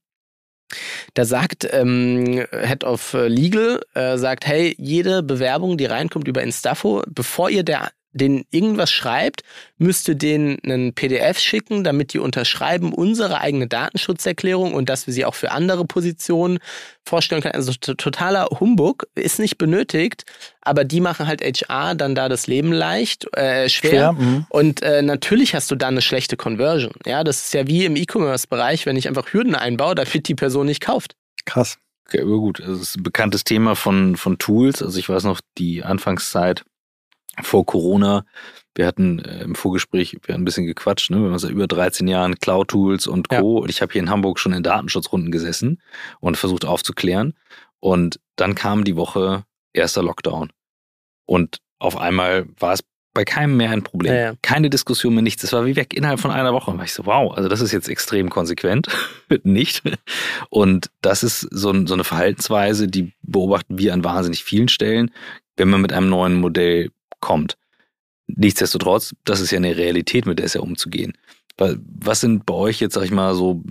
da 1.14 1.24
sagt 1.24 1.66
ähm, 1.72 2.46
Head 2.52 2.84
of 2.84 3.16
Legal, 3.26 3.80
äh, 3.94 4.16
sagt, 4.16 4.46
hey, 4.46 4.76
jede 4.78 5.22
Bewerbung, 5.22 5.76
die 5.76 5.86
reinkommt 5.86 6.28
über 6.28 6.42
Instafo, 6.42 7.02
bevor 7.08 7.50
ihr 7.50 7.64
der 7.64 7.90
den 8.12 8.44
irgendwas 8.50 8.90
schreibt, 8.90 9.42
müsste 9.78 10.16
denen 10.16 10.58
einen 10.64 10.94
PDF 10.94 11.38
schicken, 11.38 11.84
damit 11.84 12.12
die 12.12 12.18
unterschreiben 12.18 12.92
unsere 12.92 13.40
eigene 13.40 13.66
Datenschutzerklärung 13.66 14.74
und 14.74 14.88
dass 14.88 15.06
wir 15.06 15.14
sie 15.14 15.24
auch 15.24 15.34
für 15.34 15.52
andere 15.52 15.84
Positionen 15.84 16.58
vorstellen 17.04 17.42
können. 17.42 17.54
Also 17.54 17.72
totaler 17.72 18.46
Humbug 18.58 19.06
ist 19.14 19.38
nicht 19.38 19.58
benötigt, 19.58 20.24
aber 20.60 20.84
die 20.84 21.00
machen 21.00 21.26
halt 21.26 21.42
HR 21.42 21.94
dann 21.94 22.14
da 22.14 22.28
das 22.28 22.46
Leben 22.46 22.72
leicht, 22.72 23.26
äh, 23.36 23.68
schwer. 23.68 23.90
schwer 23.90 24.12
mhm. 24.12 24.46
und 24.48 24.82
äh, 24.82 25.02
natürlich 25.02 25.54
hast 25.54 25.70
du 25.70 25.76
da 25.76 25.88
eine 25.88 26.02
schlechte 26.02 26.36
Conversion. 26.36 26.92
Ja, 27.06 27.24
das 27.24 27.44
ist 27.44 27.54
ja 27.54 27.66
wie 27.66 27.84
im 27.84 27.96
E-Commerce-Bereich, 27.96 28.86
wenn 28.86 28.96
ich 28.96 29.08
einfach 29.08 29.32
Hürden 29.32 29.54
einbaue, 29.54 29.94
damit 29.94 30.28
die 30.28 30.34
Person 30.34 30.66
nicht 30.66 30.80
kauft. 30.80 31.14
Krass. 31.44 31.78
Okay, 32.06 32.22
aber 32.22 32.38
gut, 32.38 32.58
das 32.58 32.80
ist 32.80 32.96
ein 32.96 33.04
bekanntes 33.04 33.44
Thema 33.44 33.76
von, 33.76 34.16
von 34.16 34.36
Tools. 34.38 34.82
Also 34.82 34.98
ich 34.98 35.08
weiß 35.08 35.22
noch, 35.22 35.40
die 35.58 35.84
Anfangszeit 35.84 36.64
vor 37.42 37.66
Corona. 37.66 38.24
Wir 38.74 38.86
hatten 38.86 39.18
äh, 39.18 39.42
im 39.42 39.54
Vorgespräch, 39.54 40.16
wir 40.24 40.34
haben 40.34 40.42
ein 40.42 40.44
bisschen 40.44 40.66
gequatscht, 40.66 41.10
ne? 41.10 41.18
wir 41.18 41.30
haben 41.30 41.38
seit 41.38 41.50
über 41.50 41.66
13 41.66 42.06
Jahren 42.08 42.38
Cloud-Tools 42.38 43.06
und 43.06 43.28
Co. 43.28 43.58
Ja. 43.58 43.62
Und 43.62 43.70
ich 43.70 43.82
habe 43.82 43.92
hier 43.92 44.02
in 44.02 44.10
Hamburg 44.10 44.38
schon 44.38 44.52
in 44.52 44.62
Datenschutzrunden 44.62 45.32
gesessen 45.32 45.80
und 46.20 46.36
versucht 46.36 46.64
aufzuklären. 46.64 47.34
Und 47.80 48.20
dann 48.36 48.54
kam 48.54 48.84
die 48.84 48.96
Woche 48.96 49.44
erster 49.72 50.02
Lockdown. 50.02 50.50
Und 51.26 51.58
auf 51.78 51.96
einmal 51.96 52.46
war 52.58 52.74
es 52.74 52.80
bei 53.12 53.24
keinem 53.24 53.56
mehr 53.56 53.70
ein 53.70 53.82
Problem. 53.82 54.12
Ja, 54.12 54.20
ja. 54.20 54.34
Keine 54.42 54.70
Diskussion 54.70 55.14
mehr, 55.14 55.22
nichts. 55.22 55.42
Das 55.42 55.52
war 55.52 55.66
wie 55.66 55.76
weg 55.76 55.94
innerhalb 55.94 56.20
von 56.20 56.30
einer 56.30 56.52
Woche. 56.52 56.70
Und 56.70 56.78
war 56.78 56.84
ich 56.84 56.92
so, 56.92 57.06
wow, 57.06 57.34
also 57.34 57.48
das 57.48 57.60
ist 57.60 57.72
jetzt 57.72 57.88
extrem 57.88 58.30
konsequent. 58.30 58.86
nicht. 59.42 59.82
Und 60.48 60.90
das 61.02 61.22
ist 61.22 61.40
so, 61.40 61.86
so 61.86 61.94
eine 61.94 62.04
Verhaltensweise, 62.04 62.86
die 62.86 63.12
beobachten 63.22 63.78
wir 63.78 63.94
an 63.94 64.04
wahnsinnig 64.04 64.44
vielen 64.44 64.68
Stellen, 64.68 65.10
wenn 65.56 65.68
man 65.68 65.80
mit 65.80 65.92
einem 65.92 66.08
neuen 66.08 66.34
Modell 66.34 66.90
kommt. 67.20 67.56
Nichtsdestotrotz, 68.26 69.14
das 69.24 69.40
ist 69.40 69.50
ja 69.50 69.58
eine 69.58 69.76
Realität, 69.76 70.26
mit 70.26 70.38
der 70.38 70.46
es 70.46 70.54
ja 70.54 70.60
umzugehen. 70.60 71.12
Was 71.56 72.20
sind 72.20 72.46
bei 72.46 72.54
euch 72.54 72.80
jetzt, 72.80 72.94
sag 72.94 73.04
ich 73.04 73.10
mal, 73.10 73.34
so, 73.34 73.62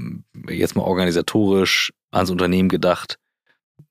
jetzt 0.48 0.76
mal 0.76 0.84
organisatorisch 0.84 1.92
ans 2.12 2.30
Unternehmen 2.30 2.70
gedacht, 2.70 3.18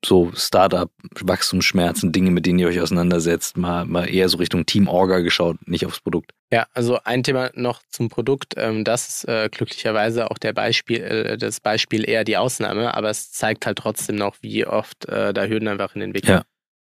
so 0.05 0.31
Startup, 0.35 0.89
Wachstumsschmerzen, 1.19 2.11
Dinge, 2.11 2.31
mit 2.31 2.45
denen 2.45 2.59
ihr 2.59 2.67
euch 2.67 2.79
auseinandersetzt, 2.79 3.57
mal, 3.57 3.85
mal 3.85 4.05
eher 4.05 4.29
so 4.29 4.37
Richtung 4.37 4.65
Team 4.65 4.87
Orga 4.87 5.19
geschaut, 5.19 5.57
nicht 5.67 5.85
aufs 5.85 5.99
Produkt? 5.99 6.31
Ja, 6.51 6.67
also 6.73 6.99
ein 7.03 7.23
Thema 7.23 7.51
noch 7.55 7.81
zum 7.89 8.09
Produkt. 8.09 8.53
Ähm, 8.55 8.83
das 8.83 9.09
ist 9.09 9.27
äh, 9.27 9.49
glücklicherweise 9.51 10.31
auch 10.31 10.37
der 10.37 10.53
Beispiel, 10.53 11.01
äh, 11.01 11.37
das 11.37 11.59
Beispiel 11.59 12.07
eher 12.07 12.23
die 12.23 12.37
Ausnahme, 12.37 12.93
aber 12.93 13.09
es 13.09 13.31
zeigt 13.31 13.65
halt 13.65 13.79
trotzdem 13.79 14.15
noch, 14.15 14.37
wie 14.41 14.65
oft 14.65 15.05
äh, 15.05 15.33
da 15.33 15.45
Hürden 15.45 15.67
einfach 15.67 15.95
in 15.95 16.01
den 16.01 16.13
Weg 16.13 16.25
ja 16.25 16.43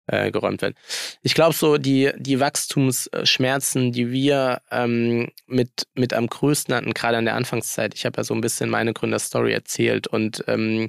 äh, 0.08 0.30
geräumt 0.30 0.62
werden. 0.62 0.74
Ich 1.22 1.34
glaube 1.34 1.54
so, 1.54 1.78
die, 1.78 2.10
die 2.16 2.40
Wachstumsschmerzen, 2.40 3.92
die 3.92 4.10
wir 4.10 4.60
ähm, 4.70 5.28
mit, 5.46 5.86
mit 5.94 6.14
am 6.14 6.26
größten 6.26 6.74
hatten, 6.74 6.94
gerade 6.94 7.18
an 7.18 7.24
der 7.24 7.34
Anfangszeit, 7.34 7.94
ich 7.94 8.04
habe 8.04 8.18
ja 8.18 8.24
so 8.24 8.34
ein 8.34 8.40
bisschen 8.40 8.70
meine 8.70 8.92
Gründerstory 8.92 9.52
erzählt 9.52 10.06
und 10.06 10.44
ähm, 10.48 10.88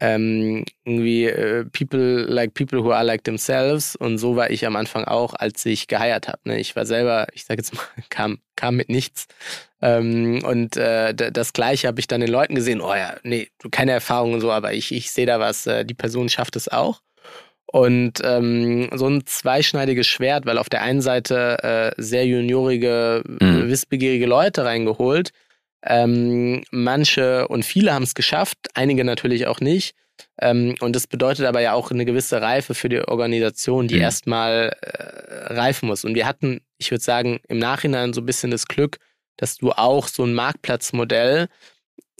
ähm, 0.00 0.64
irgendwie 0.84 1.24
äh, 1.24 1.64
people 1.64 2.24
like 2.28 2.54
people 2.54 2.84
who 2.84 2.92
are 2.92 3.04
like 3.04 3.24
themselves 3.24 3.96
und 3.96 4.18
so 4.18 4.36
war 4.36 4.50
ich 4.50 4.64
am 4.64 4.76
Anfang 4.76 5.04
auch, 5.04 5.34
als 5.34 5.66
ich 5.66 5.88
geheiert 5.88 6.28
habe. 6.28 6.38
Ne? 6.44 6.60
Ich 6.60 6.76
war 6.76 6.86
selber, 6.86 7.26
ich 7.32 7.44
sage 7.44 7.60
jetzt 7.60 7.74
mal, 7.74 7.82
kam, 8.08 8.38
kam 8.54 8.76
mit 8.76 8.88
nichts 8.90 9.26
ähm, 9.82 10.42
und 10.44 10.76
äh, 10.76 11.14
das 11.14 11.52
Gleiche 11.52 11.88
habe 11.88 12.00
ich 12.00 12.06
dann 12.06 12.20
den 12.20 12.30
Leuten 12.30 12.54
gesehen, 12.54 12.80
oh 12.80 12.94
ja, 12.94 13.16
nee, 13.24 13.48
keine 13.72 13.92
Erfahrung 13.92 14.34
und 14.34 14.40
so, 14.40 14.52
aber 14.52 14.72
ich, 14.72 14.92
ich 14.92 15.10
sehe 15.10 15.26
da 15.26 15.40
was, 15.40 15.66
äh, 15.66 15.84
die 15.84 15.94
Person 15.94 16.28
schafft 16.28 16.56
es 16.56 16.68
auch 16.68 17.00
und 17.70 18.20
ähm, 18.24 18.88
so 18.94 19.06
ein 19.08 19.26
zweischneidiges 19.26 20.06
Schwert, 20.06 20.46
weil 20.46 20.58
auf 20.58 20.68
der 20.68 20.82
einen 20.82 21.02
Seite 21.02 21.94
äh, 21.98 22.02
sehr 22.02 22.26
juniorige, 22.26 23.22
mhm. 23.26 23.68
wissbegierige 23.68 24.26
Leute 24.26 24.64
reingeholt. 24.64 25.30
Ähm, 25.84 26.64
manche 26.70 27.46
und 27.48 27.64
viele 27.64 27.92
haben 27.92 28.02
es 28.02 28.14
geschafft, 28.14 28.58
einige 28.74 29.04
natürlich 29.04 29.46
auch 29.46 29.60
nicht. 29.60 29.94
Ähm, 30.40 30.76
und 30.80 30.96
das 30.96 31.06
bedeutet 31.06 31.44
aber 31.46 31.60
ja 31.60 31.74
auch 31.74 31.90
eine 31.90 32.04
gewisse 32.04 32.40
Reife 32.40 32.74
für 32.74 32.88
die 32.88 33.06
Organisation, 33.06 33.86
die 33.86 33.96
mhm. 33.96 34.02
erstmal 34.02 34.76
äh, 34.80 35.52
reifen 35.52 35.88
muss. 35.88 36.04
Und 36.04 36.14
wir 36.14 36.26
hatten, 36.26 36.60
ich 36.78 36.90
würde 36.90 37.04
sagen, 37.04 37.40
im 37.48 37.58
Nachhinein 37.58 38.12
so 38.12 38.22
ein 38.22 38.26
bisschen 38.26 38.50
das 38.50 38.66
Glück, 38.66 38.98
dass 39.36 39.58
du 39.58 39.72
auch 39.72 40.08
so 40.08 40.24
ein 40.24 40.34
Marktplatzmodell 40.34 41.48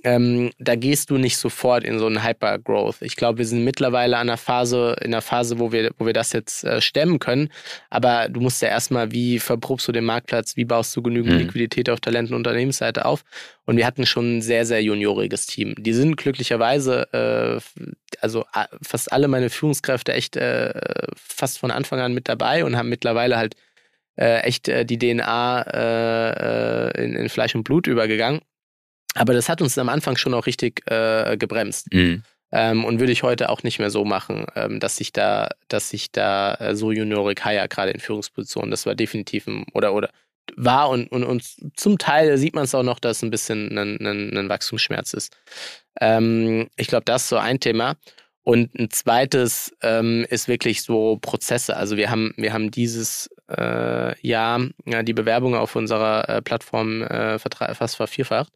ähm, 0.04 0.50
da 0.58 0.76
gehst 0.76 1.10
du 1.10 1.18
nicht 1.18 1.36
sofort 1.36 1.82
in 1.82 1.98
so 1.98 2.06
einen 2.06 2.24
Hypergrowth. 2.24 3.02
Ich 3.02 3.16
glaube, 3.16 3.38
wir 3.38 3.46
sind 3.46 3.64
mittlerweile 3.64 4.16
an 4.16 4.28
einer 4.28 4.36
Phase, 4.36 4.96
in 5.00 5.12
einer 5.12 5.22
Phase, 5.22 5.58
wo 5.58 5.72
wir, 5.72 5.90
wo 5.98 6.06
wir 6.06 6.12
das 6.12 6.32
jetzt 6.32 6.62
äh, 6.62 6.80
stemmen 6.80 7.18
können. 7.18 7.50
Aber 7.90 8.28
du 8.28 8.40
musst 8.40 8.62
ja 8.62 8.68
erstmal, 8.68 9.10
wie 9.10 9.40
verprobst 9.40 9.88
du 9.88 9.92
den 9.92 10.04
Marktplatz, 10.04 10.56
wie 10.56 10.64
baust 10.64 10.94
du 10.96 11.02
genügend 11.02 11.34
mhm. 11.34 11.40
Liquidität 11.40 11.90
auf 11.90 12.00
Talent- 12.00 12.30
und 12.30 12.36
Unternehmensseite 12.36 13.06
auf? 13.06 13.24
Und 13.64 13.76
wir 13.76 13.86
hatten 13.86 14.06
schon 14.06 14.38
ein 14.38 14.42
sehr, 14.42 14.64
sehr 14.66 14.82
junioriges 14.82 15.46
Team. 15.46 15.74
Die 15.76 15.92
sind 15.92 16.16
glücklicherweise, 16.16 17.12
äh, 17.12 17.82
also 18.20 18.44
fast 18.80 19.12
alle 19.12 19.26
meine 19.26 19.50
Führungskräfte 19.50 20.12
echt 20.12 20.36
äh, 20.36 20.72
fast 21.16 21.58
von 21.58 21.72
Anfang 21.72 21.98
an 21.98 22.14
mit 22.14 22.28
dabei 22.28 22.64
und 22.64 22.76
haben 22.76 22.88
mittlerweile 22.88 23.36
halt 23.36 23.56
äh, 24.16 24.40
echt 24.42 24.68
äh, 24.68 24.84
die 24.84 24.98
DNA 24.98 25.62
äh, 25.62 26.90
äh, 26.90 27.04
in, 27.04 27.16
in 27.16 27.28
Fleisch 27.28 27.54
und 27.54 27.64
Blut 27.64 27.86
übergegangen. 27.88 28.40
Aber 29.14 29.32
das 29.32 29.48
hat 29.48 29.62
uns 29.62 29.76
am 29.78 29.88
Anfang 29.88 30.16
schon 30.16 30.34
auch 30.34 30.46
richtig 30.46 30.82
äh, 30.90 31.36
gebremst. 31.36 31.92
Mhm. 31.92 32.22
Ähm, 32.50 32.84
und 32.84 32.98
würde 32.98 33.12
ich 33.12 33.22
heute 33.22 33.50
auch 33.50 33.62
nicht 33.62 33.78
mehr 33.78 33.90
so 33.90 34.04
machen, 34.04 34.46
ähm, 34.54 34.80
dass 34.80 35.00
ich 35.00 35.12
da, 35.12 35.50
dass 35.68 35.92
ich 35.92 36.12
da 36.12 36.54
äh, 36.54 36.74
so 36.74 36.92
juniorig 36.92 37.44
hire, 37.44 37.68
gerade 37.68 37.90
in 37.90 38.00
Führungspositionen. 38.00 38.70
Das 38.70 38.86
war 38.86 38.94
definitiv 38.94 39.46
ein, 39.46 39.66
oder, 39.74 39.92
oder 39.92 40.10
war 40.56 40.88
und, 40.88 41.08
und, 41.12 41.24
und 41.24 41.44
zum 41.76 41.98
Teil 41.98 42.38
sieht 42.38 42.54
man 42.54 42.64
es 42.64 42.74
auch 42.74 42.82
noch, 42.82 43.00
dass 43.00 43.18
es 43.18 43.22
ein 43.22 43.30
bisschen 43.30 43.76
ein, 43.76 43.98
ein, 44.00 44.36
ein 44.36 44.48
Wachstumsschmerz 44.48 45.12
ist. 45.12 45.36
Ähm, 46.00 46.68
ich 46.76 46.88
glaube, 46.88 47.04
das 47.04 47.24
ist 47.24 47.28
so 47.28 47.36
ein 47.36 47.60
Thema. 47.60 47.96
Und 48.44 48.74
ein 48.78 48.88
zweites 48.88 49.76
ähm, 49.82 50.24
ist 50.30 50.48
wirklich 50.48 50.80
so 50.82 51.18
Prozesse. 51.20 51.76
Also 51.76 51.98
wir 51.98 52.08
haben, 52.08 52.32
wir 52.38 52.54
haben 52.54 52.70
dieses 52.70 53.28
äh, 53.50 54.18
Jahr 54.26 54.66
ja, 54.86 55.02
die 55.02 55.12
Bewerbungen 55.12 55.60
auf 55.60 55.76
unserer 55.76 56.26
äh, 56.30 56.40
Plattform 56.40 57.02
äh, 57.02 57.38
fast 57.38 57.96
vervierfacht. 57.96 58.50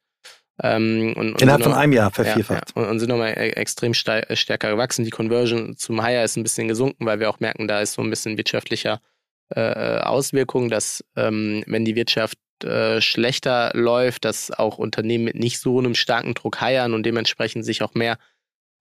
Ähm, 0.63 1.15
und, 1.17 1.33
und 1.33 1.43
Innerhalb 1.43 1.65
von 1.65 1.73
einem 1.73 1.93
Jahr 1.93 2.11
vervierfacht. 2.13 2.73
Ja, 2.75 2.81
ja. 2.81 2.83
Und, 2.83 2.93
und, 2.93 2.99
sind 3.01 3.09
nochmal 3.09 3.31
e-, 3.31 3.51
extrem 3.51 3.95
stärker 3.95 4.71
gewachsen. 4.71 5.05
Die 5.05 5.11
Conversion 5.11 5.77
zum 5.77 6.03
Higher 6.03 6.25
ist 6.25 6.37
ein 6.37 6.45
bisschen 6.45 6.69
gesunken, 6.69 7.05
weil 7.05 7.19
wir 7.19 7.29
auch 7.29 7.41
merken, 7.41 7.67
da 7.67 7.81
ist 7.81 7.95
so 7.95 8.03
ein 8.03 8.11
bisschen 8.11 8.37
wirtschaftlicher 8.37 9.01
äh, 9.51 9.99
Auswirkung, 9.99 10.71
dass 10.71 11.05
ähm, 11.17 11.65
wenn 11.67 11.85
die 11.85 11.97
Wirtschaft 11.97 12.39
äh, 12.65 13.01
schlechter 13.01 13.73
läuft, 13.75 14.25
dass 14.25 14.53
auch 14.53 14.79
Unternehmen 14.79 15.25
mit 15.25 15.35
nicht 15.35 15.59
so 15.59 15.79
einem 15.79 15.95
starken 15.95 16.35
Druck 16.35 16.61
heiern 16.61 16.95
und 16.95 17.05
dementsprechend 17.05 17.65
sich 17.65 17.83
auch 17.83 17.95
mehr 17.95 18.19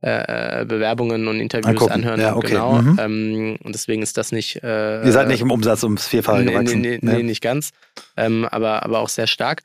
äh, 0.04 0.62
äh 0.62 0.66
Bewerbungen 0.66 1.28
und 1.28 1.40
Interviews 1.40 1.68
Angucken. 1.68 1.94
anhören. 1.94 2.22
Ja, 2.22 2.36
okay. 2.36 2.50
Genau. 2.50 2.74
Mhm. 2.74 3.00
Ähm, 3.00 3.58
und 3.64 3.74
deswegen 3.74 4.04
ist 4.04 4.18
das 4.18 4.32
nicht. 4.32 4.64
Äh, 4.64 5.04
Ihr 5.04 5.12
seid 5.12 5.28
nicht 5.28 5.42
im 5.42 5.52
Umsatz 5.52 5.84
ums 5.84 6.08
Vierfache 6.08 6.46
gewachsen. 6.46 6.82
Nee, 6.82 7.00
nee, 7.02 7.12
nee, 7.12 7.18
nee, 7.18 7.24
nicht 7.24 7.42
ganz. 7.42 7.72
Ähm, 8.18 8.46
aber, 8.46 8.84
aber 8.84 9.00
auch 9.00 9.10
sehr 9.10 9.28
stark. 9.28 9.64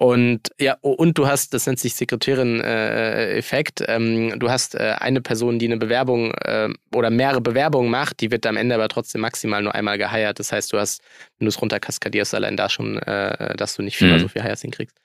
Und 0.00 0.48
ja, 0.58 0.78
und 0.80 1.18
du 1.18 1.26
hast, 1.26 1.52
das 1.52 1.66
nennt 1.66 1.78
sich 1.78 1.94
Sekretärin-Effekt, 1.94 3.82
äh, 3.82 3.96
ähm, 3.96 4.40
du 4.40 4.48
hast 4.48 4.74
äh, 4.74 4.94
eine 4.98 5.20
Person, 5.20 5.58
die 5.58 5.66
eine 5.66 5.76
Bewerbung 5.76 6.32
äh, 6.36 6.70
oder 6.94 7.10
mehrere 7.10 7.42
Bewerbungen 7.42 7.90
macht, 7.90 8.20
die 8.20 8.30
wird 8.30 8.46
am 8.46 8.56
Ende 8.56 8.74
aber 8.74 8.88
trotzdem 8.88 9.20
maximal 9.20 9.62
nur 9.62 9.74
einmal 9.74 9.98
geheiert. 9.98 10.38
Das 10.38 10.52
heißt, 10.52 10.72
du 10.72 10.78
hast, 10.78 11.02
wenn 11.38 11.44
du 11.44 11.50
es 11.50 11.60
runterkaskadierst, 11.60 12.34
allein 12.34 12.56
da 12.56 12.70
schon, 12.70 12.96
äh, 12.96 13.54
dass 13.58 13.76
du 13.76 13.82
nicht 13.82 13.98
viermal 13.98 14.16
mhm. 14.16 14.22
so 14.22 14.28
viel 14.28 14.42
Hires 14.42 14.62
hinkriegst. 14.62 14.96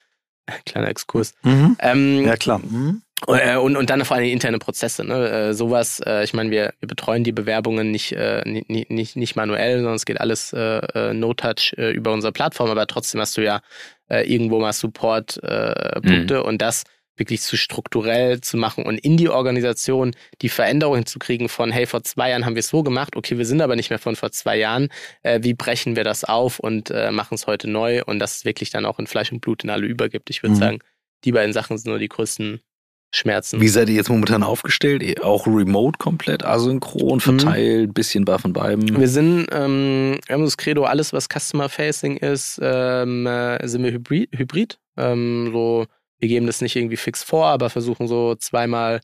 Kleiner 0.66 0.88
Exkurs. 0.88 1.34
Mhm. 1.44 1.76
Ähm, 1.82 2.26
ja, 2.26 2.38
klar. 2.38 2.60
Mhm. 2.60 3.02
Äh, 3.28 3.58
und, 3.58 3.76
und 3.76 3.90
dann 3.90 4.06
vor 4.06 4.18
allem 4.18 4.28
interne 4.28 4.60
Prozesse. 4.60 5.04
Ne? 5.04 5.30
Äh, 5.30 5.54
sowas, 5.54 6.02
äh, 6.06 6.24
ich 6.24 6.34
meine, 6.34 6.52
wir, 6.52 6.74
wir 6.80 6.88
betreuen 6.88 7.24
die 7.24 7.32
Bewerbungen 7.32 7.92
nicht, 7.92 8.12
äh, 8.12 8.44
nicht, 8.46 8.90
nicht, 8.90 9.16
nicht 9.16 9.36
manuell, 9.36 9.78
sondern 9.78 9.96
es 9.96 10.06
geht 10.06 10.20
alles 10.20 10.54
äh, 10.54 10.78
äh, 10.78 11.14
No-Touch 11.14 11.74
äh, 11.78 11.92
über 11.92 12.14
unsere 12.14 12.32
Plattform, 12.32 12.70
aber 12.70 12.88
trotzdem 12.88 13.22
hast 13.22 13.36
du 13.38 13.42
ja 13.42 13.62
äh, 14.10 14.32
irgendwo 14.32 14.60
mal 14.60 14.74
Support-Punkte 14.74 16.36
äh, 16.36 16.40
mhm. 16.40 16.46
und 16.46 16.62
das 16.62 16.84
wirklich 17.18 17.42
zu 17.42 17.56
strukturell 17.58 18.42
zu 18.42 18.58
machen 18.58 18.86
und 18.86 18.98
in 18.98 19.18
die 19.18 19.30
Organisation 19.30 20.14
die 20.42 20.50
Veränderung 20.50 20.96
hinzukriegen 20.96 21.50
von, 21.50 21.72
hey, 21.72 21.86
vor 21.86 22.04
zwei 22.04 22.30
Jahren 22.30 22.46
haben 22.46 22.56
wir 22.56 22.60
es 22.60 22.68
so 22.68 22.84
gemacht, 22.84 23.16
okay, 23.16 23.38
wir 23.38 23.46
sind 23.46 23.62
aber 23.62 23.76
nicht 23.76 23.90
mehr 23.90 24.00
von 24.00 24.16
vor 24.16 24.32
zwei 24.32 24.58
Jahren, 24.58 24.90
äh, 25.24 25.40
wie 25.42 25.54
brechen 25.54 25.96
wir 25.96 26.04
das 26.04 26.24
auf 26.24 26.60
und 26.60 26.92
äh, 26.92 27.12
machen 27.12 27.36
es 27.36 27.48
heute 27.48 27.70
neu 27.70 28.04
und 28.04 28.20
das 28.20 28.44
wirklich 28.44 28.70
dann 28.70 28.86
auch 28.86 29.00
in 29.00 29.08
Fleisch 29.08 29.32
und 29.32 29.40
Blut 29.42 29.64
in 29.64 29.70
alle 29.70 29.88
übergibt. 29.88 30.30
Ich 30.30 30.44
würde 30.44 30.56
mhm. 30.56 30.60
sagen, 30.60 30.80
die 31.24 31.32
beiden 31.32 31.54
Sachen 31.54 31.78
sind 31.78 31.90
nur 31.90 32.00
die 32.00 32.10
größten 32.10 32.60
Schmerzen. 33.16 33.62
Wie 33.62 33.68
seid 33.68 33.90
ihr 33.90 33.96
jetzt 33.96 34.10
momentan 34.10 34.44
aufgestellt? 34.44 35.24
Auch 35.24 35.48
remote 35.48 35.98
komplett, 35.98 36.44
asynchron, 36.44 37.20
verteilt, 37.20 37.90
mhm. 37.90 37.94
bisschen 37.94 38.26
bei 38.26 38.38
von 38.38 38.54
beiden? 38.54 39.00
Wir 39.00 39.08
sind, 39.08 39.48
ähm, 39.52 40.20
wir 40.26 40.34
haben 40.34 40.44
das 40.44 40.58
Credo, 40.58 40.84
alles 40.84 41.14
was 41.14 41.28
Customer-Facing 41.30 42.18
ist, 42.18 42.60
ähm, 42.62 43.26
äh, 43.26 43.66
sind 43.68 43.84
wir 43.84 43.92
hybrid. 43.92 44.30
hybrid. 44.36 44.80
Ähm, 44.98 45.50
so, 45.52 45.86
wir 46.20 46.30
geben 46.30 46.48
das 46.48 46.62
nicht 46.62 46.76
irgendwie 46.76 46.98
fix 46.98 47.24
vor, 47.24 47.48
aber 47.48 47.70
versuchen 47.70 48.08
so 48.08 48.36
zweimal 48.36 49.02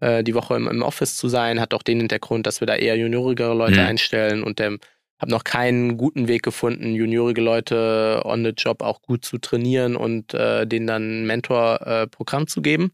äh, 0.00 0.22
die 0.24 0.34
Woche 0.34 0.56
im, 0.56 0.68
im, 0.68 0.82
Office 0.82 1.16
zu 1.16 1.28
sein. 1.28 1.60
Hat 1.60 1.74
auch 1.74 1.82
den 1.82 1.98
Hintergrund, 1.98 2.46
dass 2.46 2.60
wir 2.60 2.66
da 2.66 2.74
eher 2.74 2.96
juniorigere 2.96 3.54
Leute 3.54 3.80
mhm. 3.80 3.86
einstellen 3.86 4.42
und 4.42 4.58
der 4.58 4.78
habe 5.20 5.30
noch 5.30 5.44
keinen 5.44 5.96
guten 5.96 6.28
Weg 6.28 6.42
gefunden, 6.42 6.94
juniorige 6.94 7.40
Leute 7.40 8.22
on 8.24 8.44
the 8.44 8.50
job 8.50 8.82
auch 8.82 9.00
gut 9.00 9.24
zu 9.24 9.38
trainieren 9.38 9.96
und 9.96 10.34
äh, 10.34 10.66
denen 10.66 10.86
dann 10.86 11.22
ein 11.22 11.26
Mentor-Programm 11.26 12.42
äh, 12.42 12.46
zu 12.46 12.62
geben. 12.62 12.92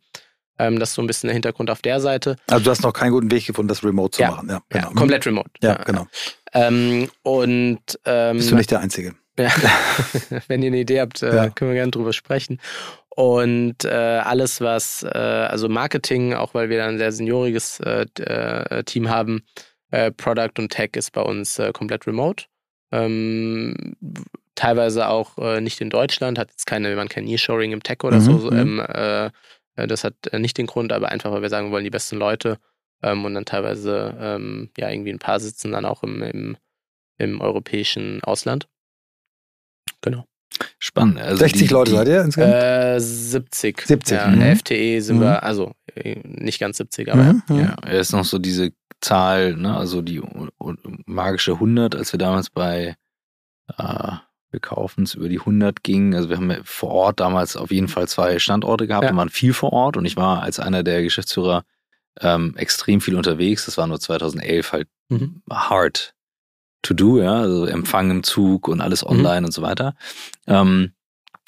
Ähm, 0.60 0.78
das 0.78 0.90
ist 0.90 0.94
so 0.96 1.02
ein 1.02 1.06
bisschen 1.06 1.28
der 1.28 1.34
Hintergrund 1.34 1.70
auf 1.70 1.80
der 1.80 2.00
Seite. 2.00 2.36
Also 2.46 2.64
du 2.64 2.70
hast 2.70 2.82
noch 2.82 2.92
keinen 2.92 3.12
guten 3.12 3.30
Weg 3.30 3.46
gefunden, 3.46 3.68
das 3.68 3.82
remote 3.82 4.16
zu 4.16 4.22
ja, 4.22 4.30
machen. 4.30 4.48
Ja, 4.50 4.60
genau. 4.68 4.88
ja, 4.88 4.94
komplett 4.94 5.26
remote. 5.26 5.50
Ja, 5.62 5.74
genau. 5.74 6.06
Ähm, 6.52 7.10
und 7.22 7.80
ähm, 8.04 8.36
bist 8.36 8.50
du 8.50 8.56
nicht 8.56 8.70
der 8.70 8.80
Einzige. 8.80 9.14
Ja. 9.38 9.50
Wenn 10.48 10.62
ihr 10.62 10.66
eine 10.66 10.80
Idee 10.80 11.00
habt, 11.00 11.22
äh, 11.22 11.50
können 11.54 11.70
wir 11.70 11.76
gerne 11.76 11.90
drüber 11.90 12.12
sprechen. 12.12 12.60
Und 13.08 13.84
äh, 13.84 13.88
alles, 13.88 14.60
was, 14.60 15.02
äh, 15.02 15.08
also 15.08 15.70
Marketing, 15.70 16.34
auch 16.34 16.52
weil 16.52 16.68
wir 16.68 16.78
da 16.78 16.88
ein 16.88 16.98
sehr 16.98 17.12
senioriges 17.12 17.80
äh, 17.80 18.04
äh, 18.22 18.84
Team 18.84 19.08
haben, 19.08 19.42
äh, 19.90 20.10
Product 20.10 20.52
und 20.58 20.70
Tech 20.70 20.90
ist 20.94 21.12
bei 21.12 21.22
uns 21.22 21.60
komplett 21.72 22.06
remote. 22.06 22.44
Ähm, 22.92 23.96
teilweise 24.54 25.08
auch 25.08 25.60
nicht 25.60 25.80
in 25.80 25.88
Deutschland, 25.88 26.38
hat 26.38 26.50
jetzt 26.50 26.66
keine, 26.66 26.94
man 26.96 27.08
kein 27.08 27.24
Nearshoring 27.24 27.72
im 27.72 27.82
Tech 27.82 28.04
oder 28.04 28.18
mhm, 28.18 28.20
so. 28.20 28.50
Mhm. 28.50 28.58
Ähm, 28.58 28.80
äh, 28.80 29.30
das 29.86 30.04
hat 30.04 30.14
äh, 30.32 30.38
nicht 30.38 30.58
den 30.58 30.66
Grund, 30.66 30.92
aber 30.92 31.10
einfach, 31.10 31.30
weil 31.32 31.42
wir 31.42 31.48
sagen, 31.48 31.68
wir 31.68 31.72
wollen 31.72 31.84
die 31.84 31.90
besten 31.90 32.16
Leute 32.16 32.58
ähm, 33.02 33.24
und 33.24 33.34
dann 33.34 33.44
teilweise 33.44 34.16
ähm, 34.20 34.70
ja 34.76 34.90
irgendwie 34.90 35.12
ein 35.12 35.18
paar 35.18 35.40
sitzen 35.40 35.72
dann 35.72 35.84
auch 35.84 36.02
im, 36.02 36.22
im, 36.22 36.56
im 37.18 37.40
europäischen 37.40 38.22
Ausland. 38.22 38.68
Genau. 40.02 40.24
Spannend. 40.78 41.20
Also 41.20 41.36
60 41.36 41.68
die, 41.68 41.72
Leute 41.72 41.90
seid 41.92 42.08
ihr 42.08 42.22
insgesamt? 42.22 42.54
Äh, 42.54 43.00
70. 43.00 43.82
70. 43.82 44.16
Ja, 44.16 44.26
mhm. 44.28 44.56
FTE 44.56 45.00
sind 45.00 45.16
mhm. 45.16 45.22
wir, 45.22 45.42
also 45.42 45.72
äh, 45.94 46.20
nicht 46.24 46.58
ganz 46.58 46.76
70, 46.78 47.12
aber. 47.12 47.34
Mhm. 47.34 47.42
Ja, 47.48 47.76
er 47.82 48.00
ist 48.00 48.12
noch 48.12 48.24
so 48.24 48.38
diese 48.38 48.72
Zahl, 49.00 49.56
ne, 49.56 49.76
also 49.76 50.02
die 50.02 50.20
magische 51.06 51.52
100, 51.52 51.94
als 51.94 52.12
wir 52.12 52.18
damals 52.18 52.50
bei 52.50 52.96
äh, 53.78 54.12
wir 54.50 54.60
kaufen 54.60 55.04
es 55.04 55.14
über 55.14 55.28
die 55.28 55.38
100 55.38 55.82
ging. 55.82 56.14
Also 56.14 56.28
wir 56.28 56.36
haben 56.36 56.52
vor 56.64 56.90
Ort 56.90 57.20
damals 57.20 57.56
auf 57.56 57.70
jeden 57.70 57.88
Fall 57.88 58.08
zwei 58.08 58.38
Standorte 58.38 58.86
gehabt 58.86 59.04
ja. 59.04 59.10
und 59.10 59.16
waren 59.16 59.28
viel 59.28 59.52
vor 59.52 59.72
Ort 59.72 59.96
und 59.96 60.04
ich 60.04 60.16
war 60.16 60.42
als 60.42 60.58
einer 60.58 60.82
der 60.82 61.02
Geschäftsführer 61.02 61.64
ähm, 62.20 62.54
extrem 62.56 63.00
viel 63.00 63.16
unterwegs. 63.16 63.66
Das 63.66 63.78
war 63.78 63.86
nur 63.86 64.00
2011 64.00 64.72
halt 64.72 64.88
mhm. 65.08 65.42
hard 65.50 66.14
to 66.82 66.94
do, 66.94 67.20
ja, 67.20 67.34
also 67.34 67.66
Empfang 67.66 68.10
im 68.10 68.22
Zug 68.22 68.68
und 68.68 68.80
alles 68.80 69.04
mhm. 69.04 69.10
online 69.10 69.40
mhm. 69.40 69.46
und 69.46 69.52
so 69.52 69.62
weiter. 69.62 69.94
Ähm, 70.46 70.92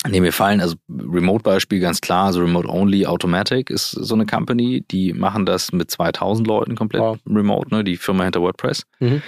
Nee, 0.08 0.20
mir 0.20 0.32
fallen, 0.32 0.60
also 0.60 0.74
Remote-Beispiel 0.88 1.78
ganz 1.78 2.00
klar, 2.00 2.26
also 2.26 2.40
Remote 2.40 2.68
Only 2.68 3.06
Automatic 3.06 3.70
ist 3.70 3.90
so 3.92 4.14
eine 4.14 4.26
Company, 4.26 4.84
die 4.90 5.12
machen 5.12 5.46
das 5.46 5.70
mit 5.70 5.92
2000 5.92 6.46
Leuten 6.46 6.74
komplett 6.74 7.02
wow. 7.02 7.18
remote, 7.24 7.72
ne, 7.72 7.84
die 7.84 7.96
Firma 7.96 8.24
hinter 8.24 8.40
WordPress. 8.40 8.84
Mhm. 8.98 9.22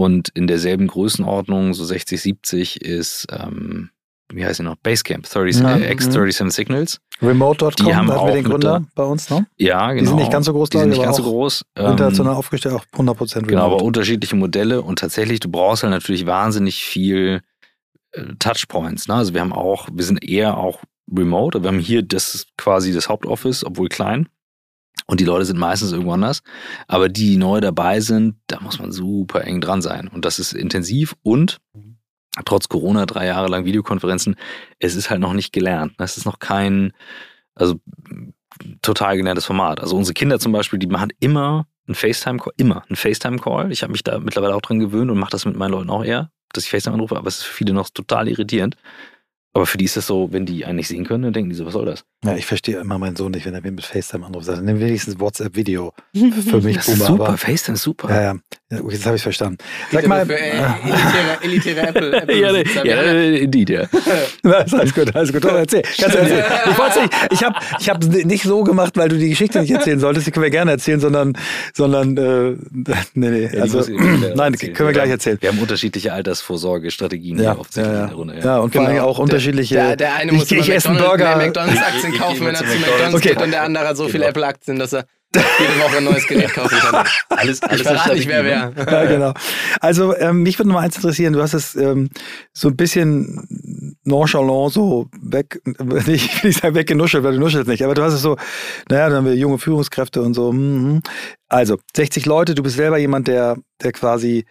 Und 0.00 0.30
in 0.30 0.46
derselben 0.46 0.86
Größenordnung, 0.86 1.74
so 1.74 1.84
60, 1.84 2.18
70, 2.22 2.80
ist, 2.80 3.26
ähm, 3.30 3.90
wie 4.32 4.42
heißt 4.42 4.56
sie 4.56 4.62
noch? 4.62 4.76
Basecamp, 4.76 5.28
30, 5.28 5.62
ja. 5.62 5.76
äh, 5.76 5.92
X37 5.92 6.50
Signals. 6.50 7.00
Remote.com, 7.20 7.72
die 7.86 7.94
haben 7.94 8.08
wir 8.08 8.32
den 8.32 8.44
Gründer 8.44 8.82
bei 8.94 9.02
uns, 9.02 9.28
ne? 9.28 9.46
Ja, 9.58 9.92
genau. 9.92 10.00
Die 10.00 10.06
sind 10.06 10.16
nicht 10.16 10.32
ganz 10.32 10.46
so 10.46 10.54
groß, 10.54 10.70
die 10.70 10.78
sind 10.78 10.88
nicht 10.88 11.02
ganz 11.02 11.18
so 11.18 11.24
groß. 11.24 11.66
International 11.76 12.32
ähm, 12.32 12.38
aufgestellt, 12.38 12.76
auch 12.76 12.86
100% 12.94 13.00
Remote. 13.10 13.46
Genau, 13.46 13.66
aber 13.66 13.82
unterschiedliche 13.82 14.36
Modelle 14.36 14.80
und 14.80 15.00
tatsächlich, 15.00 15.40
du 15.40 15.50
brauchst 15.50 15.82
halt 15.82 15.90
natürlich 15.90 16.24
wahnsinnig 16.24 16.82
viel 16.82 17.42
äh, 18.12 18.22
Touchpoints. 18.38 19.06
Ne? 19.06 19.16
Also 19.16 19.34
wir 19.34 19.42
haben 19.42 19.52
auch, 19.52 19.86
wir 19.92 20.04
sind 20.04 20.26
eher 20.26 20.56
auch 20.56 20.80
remote, 21.14 21.62
wir 21.62 21.68
haben 21.68 21.78
hier 21.78 22.02
das 22.02 22.46
quasi 22.56 22.94
das 22.94 23.10
Hauptoffice, 23.10 23.66
obwohl 23.66 23.90
klein. 23.90 24.30
Und 25.10 25.18
die 25.18 25.24
Leute 25.24 25.44
sind 25.44 25.58
meistens 25.58 25.90
irgendwo 25.90 26.12
anders. 26.12 26.40
Aber 26.86 27.08
die, 27.08 27.30
die 27.30 27.36
neu 27.36 27.60
dabei 27.60 27.98
sind, 27.98 28.36
da 28.46 28.60
muss 28.60 28.78
man 28.78 28.92
super 28.92 29.44
eng 29.44 29.60
dran 29.60 29.82
sein. 29.82 30.06
Und 30.06 30.24
das 30.24 30.38
ist 30.38 30.52
intensiv 30.52 31.16
und 31.24 31.58
trotz 32.44 32.68
Corona 32.68 33.06
drei 33.06 33.26
Jahre 33.26 33.48
lang 33.48 33.64
Videokonferenzen, 33.64 34.36
es 34.78 34.94
ist 34.94 35.10
halt 35.10 35.20
noch 35.20 35.32
nicht 35.32 35.52
gelernt. 35.52 35.94
Das 35.98 36.16
ist 36.16 36.26
noch 36.26 36.38
kein, 36.38 36.92
also 37.56 37.80
total 38.82 39.16
gelerntes 39.16 39.46
Format. 39.46 39.80
Also 39.80 39.96
unsere 39.96 40.14
Kinder 40.14 40.38
zum 40.38 40.52
Beispiel, 40.52 40.78
die 40.78 40.86
machen 40.86 41.12
immer 41.18 41.66
einen 41.88 41.96
FaceTime-Call, 41.96 42.52
immer 42.56 42.84
einen 42.88 42.94
FaceTime-Call. 42.94 43.72
Ich 43.72 43.82
habe 43.82 43.90
mich 43.90 44.04
da 44.04 44.20
mittlerweile 44.20 44.54
auch 44.54 44.62
dran 44.62 44.78
gewöhnt 44.78 45.10
und 45.10 45.18
mache 45.18 45.32
das 45.32 45.44
mit 45.44 45.56
meinen 45.56 45.72
Leuten 45.72 45.90
auch 45.90 46.04
eher, 46.04 46.30
dass 46.52 46.62
ich 46.62 46.70
FaceTime 46.70 46.94
anrufe, 46.94 47.16
aber 47.16 47.26
es 47.26 47.38
ist 47.38 47.44
für 47.46 47.54
viele 47.54 47.72
noch 47.72 47.90
total 47.90 48.28
irritierend. 48.28 48.76
Aber 49.52 49.66
für 49.66 49.78
die 49.78 49.84
ist 49.84 49.96
das 49.96 50.06
so, 50.06 50.28
wenn 50.30 50.46
die 50.46 50.64
einen 50.64 50.76
nicht 50.76 50.86
sehen 50.86 51.04
können, 51.04 51.24
dann 51.24 51.32
denken 51.32 51.50
die 51.50 51.56
so, 51.56 51.66
was 51.66 51.72
soll 51.72 51.84
das? 51.84 52.04
Ja, 52.24 52.36
ich 52.36 52.46
verstehe 52.46 52.78
immer 52.78 52.98
meinen 52.98 53.16
Sohn 53.16 53.32
nicht, 53.32 53.46
wenn 53.46 53.54
er 53.54 53.62
mir 53.62 53.72
mit 53.72 53.84
FaceTime 53.84 54.24
anruft. 54.24 54.46
Sagt, 54.46 54.62
nimm 54.62 54.78
wenigstens 54.78 55.18
WhatsApp-Video. 55.18 55.92
Für 56.14 56.60
mich 56.60 56.76
das 56.76 56.86
ist 56.86 57.04
super, 57.04 57.28
aber, 57.28 57.36
FaceTime 57.36 57.74
ist 57.74 57.82
super. 57.82 58.08
Ja, 58.10 58.22
ja. 58.70 58.80
jetzt 58.88 59.06
habe 59.06 59.16
ich 59.16 59.22
verstanden. 59.22 59.58
Sag 59.90 60.06
mal. 60.06 60.24
Für, 60.24 60.38
äh, 60.38 60.52
elitäre, 60.52 61.42
elitäre 61.42 61.88
Apple, 61.88 62.16
Apple 62.22 62.40
ja, 62.40 62.52
ne, 62.52 62.64
ja, 62.84 62.84
ja, 62.84 63.22
indeed, 63.38 63.70
ja. 63.70 63.86
das 64.42 64.72
alles 64.72 64.94
gut, 64.94 65.16
alles 65.16 65.32
gut. 65.32 65.44
Erzähl. 65.44 65.82
Kannst 65.82 66.14
du 66.14 66.18
erzählen. 66.18 66.44
Ich, 66.70 67.00
nicht, 67.00 67.32
ich 67.32 67.42
habe 67.42 67.58
ich 67.80 67.88
hab 67.88 68.04
nicht 68.04 68.44
so 68.44 68.62
gemacht, 68.62 68.96
weil 68.96 69.08
du 69.08 69.18
die 69.18 69.30
Geschichte 69.30 69.60
nicht 69.60 69.72
erzählen 69.72 69.98
solltest. 69.98 70.28
Die 70.28 70.30
können 70.30 70.44
wir 70.44 70.50
gerne 70.50 70.70
erzählen, 70.70 71.00
sondern, 71.00 71.32
sondern 71.74 72.16
äh, 72.16 72.50
nee, 73.14 73.30
nee. 73.30 73.50
Ja, 73.52 73.62
also, 73.62 73.80
nein, 73.80 74.52
erzählen. 74.52 74.74
können 74.74 74.88
wir 74.90 74.92
gleich 74.92 75.10
erzählen. 75.10 75.38
Wir 75.40 75.48
haben 75.48 75.58
unterschiedliche 75.58 76.12
Altersvorsorgestrategien 76.12 77.38
ja, 77.38 77.56
hier 77.56 77.82
ja, 77.82 77.82
ja. 77.82 78.00
in 78.02 78.06
der 78.06 78.16
Runde. 78.16 78.34
Ja, 78.38 78.44
ja 78.44 78.58
und 78.58 78.72
vor 78.72 78.82
allem 78.82 78.94
genau. 78.94 79.06
auch 79.06 79.18
unterschiedliche. 79.18 79.39
Der, 79.76 79.96
der 79.96 80.14
eine 80.14 80.32
muss 80.32 80.50
ich, 80.50 80.68
ich 80.68 80.86
einen 80.86 80.98
Burger. 80.98 81.36
McDonalds-Aktien 81.36 82.14
kaufen, 82.14 82.46
wenn 82.46 82.54
er 82.54 82.64
zu 82.64 82.78
McDonalds 82.78 83.14
okay. 83.14 83.28
geht 83.30 83.42
und 83.42 83.50
der 83.50 83.62
andere 83.62 83.88
hat 83.88 83.96
so 83.96 84.04
genau. 84.04 84.12
viele 84.12 84.26
Apple-Aktien, 84.26 84.78
dass 84.78 84.92
er 84.92 85.06
jede 85.34 85.78
Woche 85.80 85.98
ein 85.98 86.04
neues 86.04 86.26
Gerät 86.26 86.52
kaufen 86.52 86.76
kann. 86.78 87.06
Alles, 87.28 87.62
alles 87.62 87.80
ich 87.80 87.86
verrate 87.86 88.14
nicht, 88.14 88.28
wer 88.28 88.44
wer. 88.44 88.72
Ja, 88.76 89.04
genau. 89.04 89.32
Also 89.80 90.16
ähm, 90.16 90.42
mich 90.42 90.58
würde 90.58 90.68
noch 90.68 90.74
mal 90.74 90.82
eins 90.82 90.96
interessieren. 90.96 91.32
Du 91.32 91.40
hast 91.40 91.54
es 91.54 91.76
ähm, 91.76 92.10
so 92.52 92.68
ein 92.68 92.76
bisschen 92.76 93.96
nonchalant 94.04 94.72
so 94.72 95.08
weg, 95.20 95.60
nicht, 96.06 96.08
ich 96.08 96.42
will 96.42 96.48
nicht 96.48 96.60
sagen 96.60 96.74
weggenuschelt, 96.74 97.22
weil 97.22 97.34
du 97.34 97.38
nuschelst 97.38 97.68
nicht, 97.68 97.84
aber 97.84 97.94
du 97.94 98.02
hast 98.02 98.14
es 98.14 98.22
so, 98.22 98.36
naja, 98.88 99.08
dann 99.08 99.18
haben 99.18 99.26
wir 99.26 99.36
junge 99.36 99.58
Führungskräfte 99.58 100.20
und 100.22 100.34
so. 100.34 100.52
Mm, 100.52 101.00
also 101.48 101.78
60 101.94 102.26
Leute, 102.26 102.54
du 102.54 102.62
bist 102.62 102.76
selber 102.76 102.98
jemand, 102.98 103.28
der, 103.28 103.56
der 103.82 103.92
quasi 103.92 104.46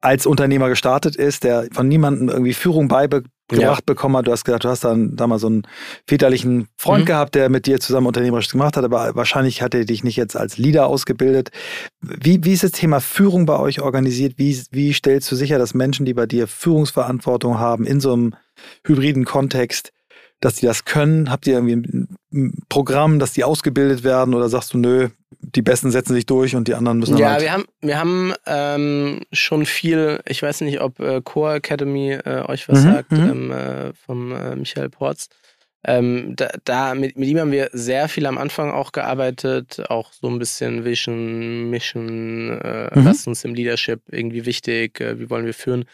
als 0.00 0.26
Unternehmer 0.26 0.68
gestartet 0.68 1.16
ist, 1.16 1.42
der 1.42 1.66
von 1.72 1.88
niemandem 1.88 2.28
irgendwie 2.28 2.54
Führung 2.54 2.86
beibe 2.86 3.24
gebracht 3.48 3.80
ja. 3.80 3.84
bekommen 3.86 4.16
hat. 4.16 4.26
Du 4.26 4.32
hast 4.32 4.44
gesagt, 4.44 4.64
du 4.64 4.68
hast 4.68 4.84
dann 4.84 5.16
da 5.16 5.26
mal 5.26 5.38
so 5.38 5.46
einen 5.46 5.62
väterlichen 6.06 6.68
Freund 6.76 7.04
mhm. 7.04 7.06
gehabt, 7.06 7.34
der 7.34 7.48
mit 7.48 7.66
dir 7.66 7.80
zusammen 7.80 8.06
unternehmerisch 8.06 8.48
gemacht 8.48 8.76
hat, 8.76 8.84
aber 8.84 9.14
wahrscheinlich 9.14 9.62
hat 9.62 9.74
er 9.74 9.84
dich 9.84 10.04
nicht 10.04 10.16
jetzt 10.16 10.36
als 10.36 10.58
Leader 10.58 10.86
ausgebildet. 10.86 11.50
Wie, 12.00 12.44
wie 12.44 12.52
ist 12.52 12.64
das 12.64 12.72
Thema 12.72 13.00
Führung 13.00 13.46
bei 13.46 13.58
euch 13.58 13.80
organisiert? 13.80 14.34
Wie, 14.36 14.60
wie 14.70 14.92
stellst 14.92 15.30
du 15.30 15.36
sicher, 15.36 15.58
dass 15.58 15.74
Menschen, 15.74 16.06
die 16.06 16.14
bei 16.14 16.26
dir 16.26 16.46
Führungsverantwortung 16.46 17.58
haben, 17.58 17.86
in 17.86 18.00
so 18.00 18.12
einem 18.12 18.34
hybriden 18.84 19.24
Kontext, 19.24 19.92
dass 20.40 20.56
die 20.56 20.66
das 20.66 20.84
können? 20.84 21.30
Habt 21.30 21.46
ihr 21.46 21.54
irgendwie 21.54 22.06
ein 22.32 22.62
Programm, 22.68 23.18
dass 23.18 23.32
die 23.32 23.44
ausgebildet 23.44 24.04
werden 24.04 24.34
oder 24.34 24.48
sagst 24.48 24.74
du, 24.74 24.78
nö, 24.78 25.08
die 25.40 25.62
Besten 25.62 25.90
setzen 25.90 26.14
sich 26.14 26.26
durch 26.26 26.54
und 26.54 26.68
die 26.68 26.74
anderen 26.74 26.98
müssen 26.98 27.16
Ja, 27.16 27.32
halt 27.32 27.42
wir 27.42 27.52
haben, 27.52 27.64
wir 27.80 27.98
haben 27.98 28.34
ähm, 28.46 29.20
schon 29.32 29.64
viel, 29.64 30.20
ich 30.26 30.42
weiß 30.42 30.60
nicht, 30.62 30.80
ob 30.80 31.00
äh, 31.00 31.20
Core 31.22 31.56
Academy 31.56 32.12
äh, 32.12 32.42
euch 32.46 32.68
was 32.68 32.84
mhm, 32.84 32.92
sagt, 32.92 33.12
mhm. 33.12 33.30
ähm, 33.30 33.50
äh, 33.52 33.92
vom 33.94 34.32
äh, 34.32 34.56
Michael 34.56 34.90
Porz. 34.90 35.28
Ähm, 35.88 36.34
da, 36.34 36.48
da 36.64 36.94
mit, 36.94 37.16
mit, 37.16 37.28
ihm 37.28 37.38
haben 37.38 37.52
wir 37.52 37.70
sehr 37.72 38.08
viel 38.08 38.26
am 38.26 38.38
Anfang 38.38 38.72
auch 38.72 38.90
gearbeitet, 38.90 39.84
auch 39.88 40.12
so 40.12 40.28
ein 40.28 40.40
bisschen 40.40 40.84
Vision, 40.84 41.70
Mission, 41.70 42.60
äh, 42.60 42.90
mhm. 42.92 43.04
was 43.04 43.26
uns 43.26 43.44
im 43.44 43.54
Leadership 43.54 44.00
irgendwie 44.10 44.46
wichtig, 44.46 45.00
äh, 45.00 45.20
wie 45.20 45.30
wollen 45.30 45.46
wir 45.46 45.54
führen 45.54 45.84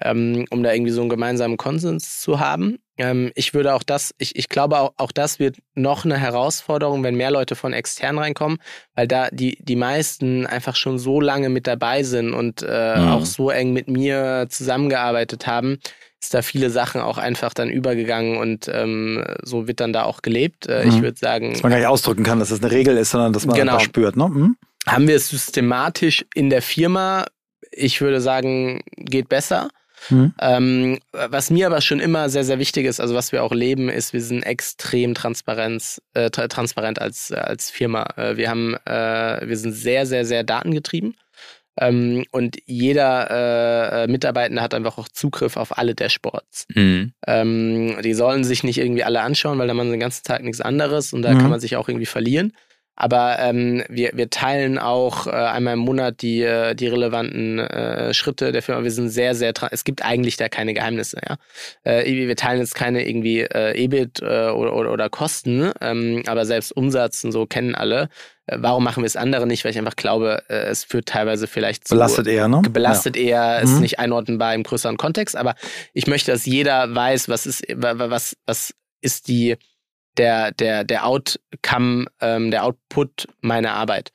ähm, 0.00 0.46
um 0.50 0.62
da 0.62 0.72
irgendwie 0.72 0.92
so 0.92 1.00
einen 1.00 1.10
gemeinsamen 1.10 1.56
Konsens 1.56 2.20
zu 2.20 2.40
haben. 2.40 2.78
Ähm, 2.98 3.32
ich 3.34 3.54
würde 3.54 3.74
auch 3.74 3.82
das, 3.82 4.14
ich, 4.18 4.36
ich 4.36 4.48
glaube 4.48 4.78
auch, 4.78 4.92
auch 4.96 5.12
das 5.12 5.38
wird 5.38 5.56
noch 5.74 6.04
eine 6.04 6.18
Herausforderung, 6.18 7.02
wenn 7.02 7.14
mehr 7.14 7.30
Leute 7.30 7.56
von 7.56 7.72
extern 7.72 8.18
reinkommen, 8.18 8.58
weil 8.94 9.08
da 9.08 9.28
die, 9.30 9.58
die 9.62 9.76
meisten 9.76 10.46
einfach 10.46 10.76
schon 10.76 10.98
so 10.98 11.20
lange 11.20 11.48
mit 11.48 11.66
dabei 11.66 12.02
sind 12.02 12.34
und 12.34 12.62
äh, 12.62 12.96
mhm. 12.98 13.08
auch 13.08 13.24
so 13.24 13.50
eng 13.50 13.72
mit 13.72 13.88
mir 13.88 14.46
zusammengearbeitet 14.48 15.46
haben, 15.46 15.78
ist 16.20 16.34
da 16.34 16.42
viele 16.42 16.70
Sachen 16.70 17.00
auch 17.00 17.18
einfach 17.18 17.52
dann 17.52 17.68
übergegangen 17.68 18.36
und 18.36 18.70
ähm, 18.72 19.24
so 19.42 19.66
wird 19.66 19.80
dann 19.80 19.92
da 19.92 20.04
auch 20.04 20.22
gelebt. 20.22 20.66
Äh, 20.68 20.84
mhm. 20.84 20.90
Ich 20.90 21.02
würde 21.02 21.18
sagen. 21.18 21.52
Dass 21.52 21.62
man 21.62 21.72
gar 21.72 21.78
nicht 21.78 21.88
ausdrücken 21.88 22.22
kann, 22.22 22.38
dass 22.38 22.50
das 22.50 22.62
eine 22.62 22.70
Regel 22.70 22.96
ist, 22.96 23.10
sondern 23.10 23.32
dass 23.32 23.46
man 23.46 23.56
genau. 23.56 23.72
einfach 23.72 23.84
spürt, 23.84 24.16
ne? 24.16 24.28
Mhm. 24.28 24.56
Haben 24.86 25.06
wir 25.06 25.16
es 25.16 25.28
systematisch 25.28 26.24
in 26.34 26.50
der 26.50 26.62
Firma? 26.62 27.26
Ich 27.70 28.00
würde 28.00 28.20
sagen, 28.20 28.82
geht 28.96 29.28
besser. 29.28 29.68
Mhm. 30.10 30.34
Ähm, 30.40 30.98
was 31.12 31.50
mir 31.50 31.66
aber 31.66 31.80
schon 31.80 32.00
immer 32.00 32.28
sehr, 32.28 32.44
sehr 32.44 32.58
wichtig 32.58 32.86
ist, 32.86 33.00
also 33.00 33.14
was 33.14 33.32
wir 33.32 33.42
auch 33.44 33.52
leben, 33.52 33.88
ist, 33.88 34.12
wir 34.12 34.22
sind 34.22 34.42
extrem 34.42 35.14
transparent, 35.14 36.02
äh, 36.14 36.30
transparent 36.30 37.00
als, 37.00 37.32
als 37.32 37.70
Firma. 37.70 38.06
Äh, 38.16 38.36
wir 38.36 38.50
haben, 38.50 38.74
äh, 38.84 39.46
wir 39.46 39.56
sind 39.56 39.72
sehr, 39.72 40.06
sehr, 40.06 40.24
sehr 40.24 40.44
datengetrieben. 40.44 41.14
Ähm, 41.80 42.24
und 42.32 42.58
jeder 42.66 43.30
äh, 43.30 44.04
äh, 44.04 44.06
Mitarbeitende 44.06 44.60
hat 44.60 44.74
einfach 44.74 44.98
auch 44.98 45.08
Zugriff 45.08 45.56
auf 45.56 45.78
alle 45.78 45.94
Dashboards. 45.94 46.66
Mhm. 46.74 47.12
Ähm, 47.26 47.96
die 48.02 48.12
sollen 48.12 48.44
sich 48.44 48.62
nicht 48.62 48.78
irgendwie 48.78 49.04
alle 49.04 49.22
anschauen, 49.22 49.58
weil 49.58 49.68
da 49.68 49.74
man 49.74 49.90
den 49.90 50.00
ganzen 50.00 50.24
Tag 50.24 50.42
nichts 50.42 50.60
anderes 50.60 51.14
und 51.14 51.22
da 51.22 51.32
mhm. 51.32 51.38
kann 51.38 51.50
man 51.50 51.60
sich 51.60 51.76
auch 51.76 51.88
irgendwie 51.88 52.06
verlieren. 52.06 52.52
Aber 52.94 53.38
ähm, 53.38 53.82
wir, 53.88 54.10
wir 54.14 54.28
teilen 54.28 54.78
auch 54.78 55.26
äh, 55.26 55.30
einmal 55.30 55.74
im 55.74 55.80
Monat 55.80 56.20
die, 56.20 56.42
äh, 56.42 56.74
die 56.74 56.88
relevanten 56.88 57.58
äh, 57.58 58.12
Schritte 58.12 58.52
der 58.52 58.62
Firma. 58.62 58.84
Wir 58.84 58.90
sind 58.90 59.08
sehr, 59.08 59.34
sehr, 59.34 59.54
es 59.70 59.84
gibt 59.84 60.04
eigentlich 60.04 60.36
da 60.36 60.48
keine 60.48 60.74
Geheimnisse. 60.74 61.18
Ja? 61.26 61.36
Äh, 61.84 62.04
wir 62.04 62.36
teilen 62.36 62.60
jetzt 62.60 62.74
keine 62.74 63.08
irgendwie 63.08 63.40
äh, 63.40 63.82
EBIT 63.82 64.20
äh, 64.20 64.50
oder, 64.50 64.74
oder, 64.74 64.92
oder 64.92 65.08
Kosten, 65.08 65.72
ähm, 65.80 66.22
aber 66.26 66.44
selbst 66.44 66.76
Umsatz 66.76 67.24
und 67.24 67.32
so 67.32 67.46
kennen 67.46 67.74
alle. 67.74 68.10
Äh, 68.46 68.58
warum 68.60 68.84
machen 68.84 69.02
wir 69.02 69.06
es 69.06 69.16
andere 69.16 69.46
nicht? 69.46 69.64
Weil 69.64 69.70
ich 69.70 69.78
einfach 69.78 69.96
glaube, 69.96 70.42
äh, 70.48 70.66
es 70.66 70.84
führt 70.84 71.06
teilweise 71.06 71.46
vielleicht 71.46 71.88
zu. 71.88 71.94
Belastet 71.94 72.26
eher, 72.26 72.48
ne? 72.48 72.60
Belastet 72.70 73.16
ja. 73.16 73.22
eher, 73.22 73.62
ist 73.62 73.74
mhm. 73.74 73.80
nicht 73.80 73.98
einordnbar 74.00 74.54
im 74.54 74.64
größeren 74.64 74.98
Kontext. 74.98 75.34
Aber 75.34 75.54
ich 75.94 76.06
möchte, 76.06 76.30
dass 76.30 76.44
jeder 76.44 76.94
weiß, 76.94 77.30
was 77.30 77.46
ist, 77.46 77.64
was, 77.74 78.36
was 78.44 78.74
ist 79.00 79.28
die 79.28 79.56
der, 80.16 80.52
der, 80.52 80.84
der 80.84 81.06
Outcome, 81.06 82.06
ähm, 82.20 82.50
der 82.50 82.64
Output 82.64 83.28
meiner 83.40 83.72
Arbeit. 83.72 84.10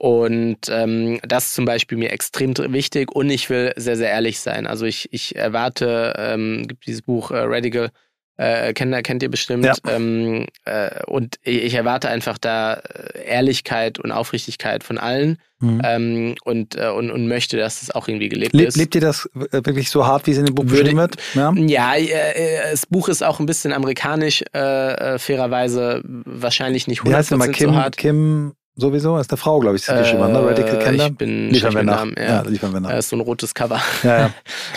Und 0.00 0.68
ähm, 0.68 1.18
das 1.22 1.46
ist 1.46 1.54
zum 1.54 1.64
Beispiel 1.64 1.98
mir 1.98 2.12
extrem 2.12 2.54
wichtig 2.72 3.10
und 3.10 3.30
ich 3.30 3.50
will 3.50 3.72
sehr, 3.76 3.96
sehr 3.96 4.10
ehrlich 4.10 4.38
sein. 4.38 4.68
Also 4.68 4.86
ich, 4.86 5.12
ich 5.12 5.34
erwarte, 5.34 6.14
ähm, 6.16 6.68
gibt 6.68 6.86
dieses 6.86 7.02
Buch 7.02 7.32
äh, 7.32 7.38
Radical 7.40 7.90
äh, 8.38 8.72
kennt, 8.72 9.04
kennt 9.04 9.22
ihr 9.22 9.30
bestimmt. 9.30 9.64
Ja. 9.64 9.74
Ähm, 9.88 10.46
äh, 10.64 11.02
und 11.06 11.36
ich 11.42 11.74
erwarte 11.74 12.08
einfach 12.08 12.38
da 12.38 12.74
äh, 12.74 13.24
Ehrlichkeit 13.26 13.98
und 13.98 14.12
Aufrichtigkeit 14.12 14.84
von 14.84 14.96
allen 14.96 15.38
mhm. 15.58 15.82
ähm, 15.84 16.34
und, 16.44 16.76
äh, 16.76 16.88
und, 16.88 17.10
und 17.10 17.26
möchte, 17.26 17.56
dass 17.56 17.80
das 17.80 17.90
auch 17.90 18.06
irgendwie 18.06 18.28
gelebt 18.28 18.54
Le 18.54 18.64
ist. 18.64 18.76
Lebt 18.76 18.94
ihr 18.94 19.00
das 19.00 19.28
äh, 19.34 19.64
wirklich 19.64 19.90
so 19.90 20.06
hart, 20.06 20.28
wie 20.28 20.30
es 20.30 20.38
in 20.38 20.46
dem 20.46 20.54
Buch 20.54 20.64
Würde, 20.66 20.94
beschrieben 20.94 20.98
wird? 20.98 21.16
Ja, 21.34 21.52
ja 21.56 21.94
äh, 21.96 22.70
das 22.70 22.86
Buch 22.86 23.08
ist 23.08 23.24
auch 23.24 23.40
ein 23.40 23.46
bisschen 23.46 23.72
amerikanisch, 23.72 24.44
fairerweise 24.52 26.00
wahrscheinlich 26.04 26.86
nicht 26.86 27.02
100% 27.02 27.08
wie 27.08 27.14
heißt 27.14 27.30
mal, 27.32 27.50
Kim, 27.50 27.70
so 27.70 27.76
hart. 27.76 27.96
Kim 27.96 28.52
sowieso, 28.76 29.18
ist 29.18 29.30
eine 29.30 29.36
Frau, 29.36 29.58
glaube 29.58 29.76
ich, 29.76 29.84
die 29.84 29.92
geschrieben 29.92 30.22
hat, 30.22 30.32
ne? 30.32 30.46
Radical 30.46 30.78
Candor. 30.78 31.06
Ich 31.06 31.16
bin 31.16 31.50
liefern 31.50 31.74
wir 31.74 31.82
nach. 31.82 31.96
Namen, 31.96 32.14
ja. 32.16 32.24
ja, 32.24 32.42
liefern 32.42 32.72
wir 32.72 32.80
nach. 32.80 32.90
Das 32.90 33.06
ist 33.06 33.10
so 33.10 33.16
ein 33.16 33.20
rotes 33.20 33.52
Cover. 33.54 33.80
Ja, 34.04 34.18
ja. 34.18 34.30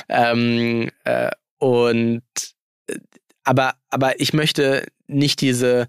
ähm, 0.34 0.89
und 1.59 2.24
aber, 3.44 3.74
aber 3.89 4.20
ich 4.20 4.34
möchte 4.34 4.86
nicht 5.08 5.42
diese, 5.42 5.88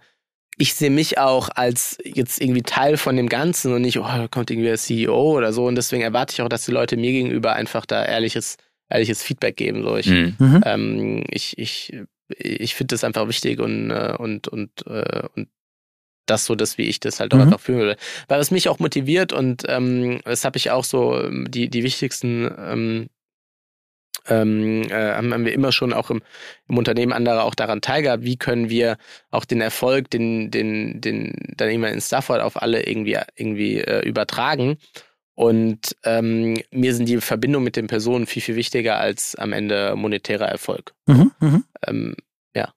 ich 0.59 0.74
sehe 0.74 0.90
mich 0.90 1.18
auch 1.18 1.48
als 1.55 1.98
jetzt 2.05 2.40
irgendwie 2.40 2.62
Teil 2.62 2.96
von 2.96 3.16
dem 3.16 3.28
Ganzen 3.28 3.72
und 3.72 3.82
nicht, 3.82 3.98
oh, 3.98 4.03
da 4.03 4.28
kommt 4.28 4.50
irgendwie 4.50 4.68
der 4.68 4.78
CEO 4.78 5.36
oder 5.36 5.53
so. 5.53 5.66
Und 5.66 5.76
deswegen 5.76 6.03
erwarte 6.03 6.32
ich 6.32 6.42
auch, 6.42 6.48
dass 6.48 6.64
die 6.64 6.72
Leute 6.72 6.96
mir 6.96 7.12
gegenüber 7.12 7.55
einfach 7.55 7.86
da 7.86 8.05
ehrliches, 8.05 8.57
ehrliches 8.88 9.22
Feedback 9.22 9.57
geben. 9.57 9.82
So, 9.82 9.96
ich, 9.96 10.09
mhm. 10.09 10.36
mhm. 10.38 10.61
ähm, 10.64 11.24
ich, 11.30 11.59
ich, 11.59 11.96
ich 12.36 12.74
finde 12.74 12.94
das 12.94 13.05
einfach 13.05 13.28
wichtig 13.28 13.61
und, 13.61 13.90
äh, 13.90 14.14
und, 14.18 14.48
und, 14.48 14.86
äh, 14.86 15.28
und 15.34 15.48
das 16.26 16.44
so 16.44 16.55
das, 16.55 16.78
wie 16.78 16.84
ich 16.84 17.00
das 17.00 17.20
halt 17.20 17.34
auch 17.34 17.38
mhm. 17.38 17.44
einfach 17.44 17.61
fühlen 17.61 17.80
will. 17.80 17.96
Weil 18.28 18.40
es 18.40 18.50
mich 18.50 18.68
auch 18.68 18.78
motiviert 18.78 19.32
und 19.32 19.64
ähm, 19.68 20.20
das 20.24 20.44
habe 20.44 20.57
ich 20.57 20.70
auch 20.70 20.84
so 20.84 21.18
ähm, 21.18 21.50
die, 21.50 21.68
die 21.68 21.82
wichtigsten 21.82 22.50
ähm, 22.59 23.09
ähm, 24.28 24.82
äh, 24.90 25.14
haben 25.14 25.44
wir 25.44 25.52
immer 25.52 25.72
schon 25.72 25.92
auch 25.92 26.10
im, 26.10 26.22
im 26.68 26.78
Unternehmen 26.78 27.12
anderer 27.12 27.44
auch 27.44 27.54
daran 27.54 27.80
teilgehabt, 27.80 28.24
wie 28.24 28.36
können 28.36 28.70
wir 28.70 28.96
auch 29.30 29.44
den 29.44 29.60
Erfolg, 29.60 30.10
den, 30.10 30.50
den, 30.50 31.00
den 31.00 31.34
dann 31.56 31.70
immer 31.70 31.90
in 31.90 32.00
Stafford 32.00 32.40
auf 32.40 32.60
alle 32.60 32.86
irgendwie, 32.86 33.18
irgendwie 33.36 33.78
äh, 33.78 34.06
übertragen. 34.06 34.78
Und 35.34 35.96
ähm, 36.04 36.58
mir 36.70 36.94
sind 36.94 37.08
die 37.08 37.20
Verbindungen 37.20 37.64
mit 37.64 37.76
den 37.76 37.86
Personen 37.86 38.26
viel, 38.26 38.42
viel 38.42 38.56
wichtiger 38.56 38.98
als 38.98 39.34
am 39.34 39.52
Ende 39.52 39.94
monetärer 39.96 40.46
Erfolg. 40.46 40.92
Mhm, 41.06 41.32
mh. 41.40 41.62
ähm, 41.86 42.14
ja. 42.54 42.68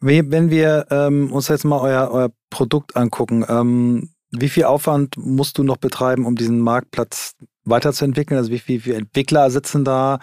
Wenn 0.00 0.50
wir 0.50 0.86
ähm, 0.90 1.32
uns 1.32 1.48
jetzt 1.48 1.64
mal 1.64 1.80
euer, 1.80 2.10
euer 2.12 2.30
Produkt 2.50 2.96
angucken, 2.96 3.46
ähm, 3.48 4.10
wie 4.30 4.48
viel 4.48 4.64
Aufwand 4.64 5.16
musst 5.16 5.58
du 5.58 5.62
noch 5.62 5.78
betreiben, 5.78 6.26
um 6.26 6.36
diesen 6.36 6.60
Marktplatz 6.60 7.34
weiterzuentwickeln? 7.64 8.38
Also 8.38 8.50
wie 8.50 8.58
viele 8.58 8.96
Entwickler 8.96 9.50
sitzen 9.50 9.84
da? 9.84 10.20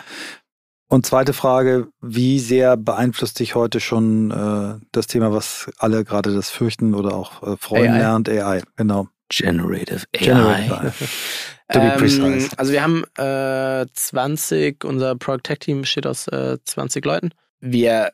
Und 0.91 1.05
zweite 1.05 1.33
Frage, 1.33 1.87
wie 2.01 2.39
sehr 2.39 2.75
beeinflusst 2.75 3.39
dich 3.39 3.53
heute 3.53 3.79
schon 3.79 4.31
äh, 4.31 4.83
das 4.91 5.05
Thema, 5.05 5.31
was 5.31 5.69
alle 5.77 6.03
gerade 6.03 6.33
das 6.33 6.49
fürchten 6.49 6.95
oder 6.95 7.13
auch 7.13 7.43
äh, 7.43 7.57
freuen 7.57 7.91
AI. 7.91 7.97
lernt, 7.99 8.27
AI, 8.29 8.63
genau. 8.75 9.07
Generative 9.29 10.05
AI. 10.15 10.19
Generative 10.19 10.75
AI. 10.81 10.91
to 11.73 11.79
be 11.79 11.95
precise. 11.95 12.45
Ähm, 12.45 12.49
also 12.57 12.71
wir 12.71 12.81
haben 12.81 13.03
äh, 13.17 13.85
20, 13.93 14.83
unser 14.83 15.15
Product 15.15 15.43
Tech 15.43 15.59
Team 15.59 15.81
besteht 15.81 16.07
aus 16.07 16.27
äh, 16.27 16.57
20 16.65 17.05
Leuten. 17.05 17.29
Wir 17.59 18.09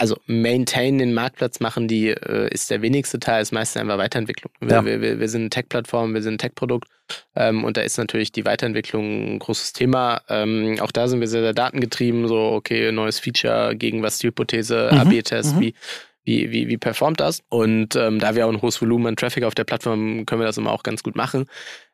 also 0.00 0.16
maintain 0.24 0.96
den 0.96 1.12
Marktplatz 1.12 1.60
machen, 1.60 1.86
die 1.86 2.08
äh, 2.08 2.48
ist 2.50 2.70
der 2.70 2.80
wenigste 2.80 3.20
Teil, 3.20 3.42
ist 3.42 3.52
meistens 3.52 3.82
einfach 3.82 3.98
Weiterentwicklung. 3.98 4.50
Wir, 4.58 4.76
ja. 4.76 4.84
wir, 4.84 5.02
wir, 5.02 5.20
wir 5.20 5.28
sind 5.28 5.42
eine 5.42 5.50
Tech-Plattform, 5.50 6.14
wir 6.14 6.22
sind 6.22 6.34
ein 6.34 6.38
Tech-Produkt 6.38 6.88
ähm, 7.36 7.64
und 7.64 7.76
da 7.76 7.82
ist 7.82 7.98
natürlich 7.98 8.32
die 8.32 8.46
Weiterentwicklung 8.46 9.34
ein 9.34 9.38
großes 9.38 9.74
Thema. 9.74 10.22
Ähm, 10.30 10.78
auch 10.80 10.90
da 10.90 11.06
sind 11.06 11.20
wir 11.20 11.28
sehr, 11.28 11.42
sehr 11.42 11.52
datengetrieben, 11.52 12.28
so 12.28 12.38
okay, 12.38 12.90
neues 12.92 13.20
Feature, 13.20 13.76
gegen 13.76 14.02
was 14.02 14.18
die 14.18 14.28
Hypothese, 14.28 14.88
mhm. 14.90 14.98
AB-Test, 15.00 15.56
mhm. 15.56 15.60
wie 15.60 15.74
wie, 16.22 16.50
wie, 16.50 16.68
wie 16.68 16.76
performt 16.76 17.18
das? 17.18 17.42
Und 17.48 17.96
ähm, 17.96 18.18
da 18.20 18.34
wir 18.34 18.46
auch 18.46 18.52
ein 18.52 18.62
hohes 18.62 18.80
Volumen 18.80 19.06
an 19.06 19.16
Traffic 19.16 19.42
auf 19.42 19.54
der 19.54 19.64
Plattform 19.64 20.26
können 20.26 20.40
wir 20.40 20.46
das 20.46 20.58
immer 20.58 20.70
auch 20.70 20.82
ganz 20.82 21.02
gut 21.02 21.16
machen. 21.16 21.46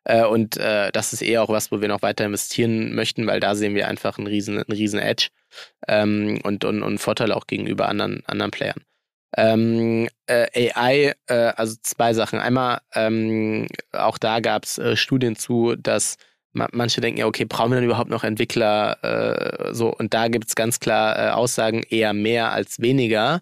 Äh, 0.05 0.25
und 0.25 0.57
äh, 0.57 0.91
das 0.93 1.13
ist 1.13 1.23
eher 1.23 1.43
auch 1.43 1.49
was, 1.49 1.71
wo 1.71 1.81
wir 1.81 1.89
noch 1.89 2.03
weiter 2.03 2.25
investieren 2.25 2.95
möchten, 2.95 3.27
weil 3.27 3.41
da 3.41 3.55
sehen 3.55 3.75
wir 3.75 3.89
einfach 3.89 4.19
einen 4.19 4.27
riesen, 4.27 4.59
einen 4.59 4.73
riesen 4.73 4.99
Edge 4.99 5.29
ähm, 5.89 6.41
und, 6.43 6.65
und, 6.65 6.83
und 6.83 6.99
Vorteile 6.99 7.37
auch 7.37 7.47
gegenüber 7.47 7.89
anderen, 7.89 8.23
anderen 8.27 8.51
Playern. 8.51 8.81
Ähm, 9.37 10.09
äh, 10.27 10.71
AI, 10.75 11.15
äh, 11.27 11.35
also 11.35 11.77
zwei 11.83 12.15
Sachen. 12.15 12.39
Einmal, 12.39 12.81
ähm, 12.95 13.67
auch 13.93 14.19
da 14.19 14.41
gab 14.41 14.65
es 14.65 14.79
äh, 14.79 14.97
Studien 14.97 15.37
zu, 15.37 15.77
dass 15.77 16.17
ma 16.53 16.69
manche 16.73 17.01
denken 17.01 17.21
ja, 17.21 17.27
okay, 17.27 17.45
brauchen 17.45 17.71
wir 17.71 17.77
denn 17.77 17.85
überhaupt 17.85 18.11
noch 18.11 18.25
Entwickler? 18.25 18.99
Äh, 19.03 19.75
so, 19.75 19.93
und 19.95 20.15
da 20.15 20.29
gibt 20.29 20.49
es 20.49 20.55
ganz 20.55 20.81
klar 20.81 21.19
äh, 21.19 21.31
Aussagen, 21.31 21.83
eher 21.83 22.15
mehr 22.15 22.53
als 22.53 22.81
weniger. 22.81 23.41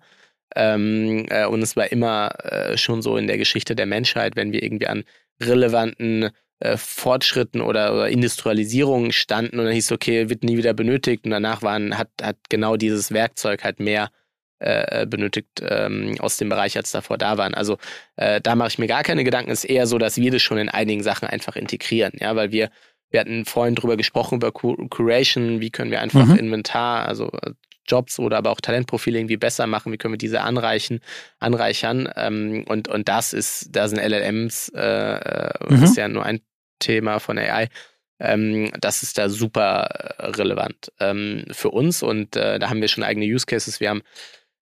Ähm, 0.56 1.26
äh, 1.30 1.46
und 1.46 1.62
es 1.62 1.76
war 1.76 1.90
immer 1.92 2.32
schon 2.76 3.02
so 3.02 3.16
in 3.16 3.26
der 3.26 3.38
Geschichte 3.38 3.74
der 3.76 3.86
Menschheit, 3.86 4.36
wenn 4.36 4.52
wir 4.52 4.62
irgendwie 4.62 4.88
an 4.88 5.04
relevanten 5.42 6.30
äh, 6.60 6.76
Fortschritten 6.76 7.60
oder, 7.60 7.94
oder 7.94 8.08
Industrialisierung 8.08 9.12
standen 9.12 9.58
und 9.58 9.66
dann 9.66 9.74
hieß 9.74 9.92
okay, 9.92 10.28
wird 10.30 10.44
nie 10.44 10.56
wieder 10.56 10.74
benötigt 10.74 11.24
und 11.24 11.30
danach 11.30 11.62
waren, 11.62 11.98
hat, 11.98 12.10
hat 12.22 12.36
genau 12.48 12.76
dieses 12.76 13.12
Werkzeug 13.12 13.64
halt 13.64 13.80
mehr 13.80 14.10
äh, 14.60 15.06
benötigt 15.06 15.48
ähm, 15.62 16.16
aus 16.20 16.36
dem 16.36 16.48
Bereich, 16.48 16.76
als 16.76 16.90
davor 16.90 17.18
da 17.18 17.36
waren. 17.38 17.54
Also 17.54 17.76
äh, 18.16 18.40
da 18.40 18.54
mache 18.54 18.68
ich 18.68 18.78
mir 18.78 18.86
gar 18.86 19.02
keine 19.02 19.24
Gedanken. 19.24 19.50
Es 19.50 19.64
ist 19.64 19.70
eher 19.70 19.86
so, 19.86 19.98
dass 19.98 20.16
wir 20.16 20.30
das 20.30 20.42
schon 20.42 20.58
in 20.58 20.68
einigen 20.68 21.02
Sachen 21.02 21.28
einfach 21.28 21.56
integrieren, 21.56 22.12
ja, 22.18 22.34
weil 22.36 22.52
wir 22.52 22.70
wir 23.10 23.20
hatten 23.20 23.44
vorhin 23.44 23.76
drüber 23.76 23.96
gesprochen, 23.96 24.36
über 24.36 24.50
Curation, 24.50 25.60
wie 25.60 25.70
können 25.70 25.92
wir 25.92 26.00
einfach 26.00 26.26
mhm. 26.26 26.34
Inventar, 26.34 27.06
also 27.06 27.30
äh, 27.42 27.52
Jobs 27.86 28.18
oder 28.18 28.38
aber 28.38 28.50
auch 28.50 28.60
Talentprofile 28.60 29.18
irgendwie 29.18 29.36
besser 29.36 29.66
machen, 29.66 29.92
wie 29.92 29.98
können 29.98 30.14
wir 30.14 30.18
diese 30.18 30.42
anreichen, 30.42 31.00
anreichern. 31.38 32.08
Ähm, 32.16 32.64
und, 32.68 32.88
und 32.88 33.08
das 33.08 33.32
ist, 33.32 33.68
da 33.72 33.88
sind 33.88 33.98
LLMs, 33.98 34.70
äh, 34.74 34.80
äh, 34.80 35.50
mhm. 35.68 35.82
ist 35.82 35.96
ja 35.96 36.08
nur 36.08 36.24
ein 36.24 36.40
Thema 36.78 37.18
von 37.18 37.38
AI. 37.38 37.68
Ähm, 38.20 38.70
das 38.80 39.02
ist 39.02 39.18
da 39.18 39.28
super 39.28 39.82
äh, 40.18 40.26
relevant 40.26 40.92
ähm, 41.00 41.44
für 41.50 41.70
uns 41.70 42.02
und 42.02 42.36
äh, 42.36 42.58
da 42.58 42.70
haben 42.70 42.80
wir 42.80 42.88
schon 42.88 43.04
eigene 43.04 43.26
Use 43.26 43.46
Cases. 43.46 43.80
Wir 43.80 43.90
haben 43.90 44.02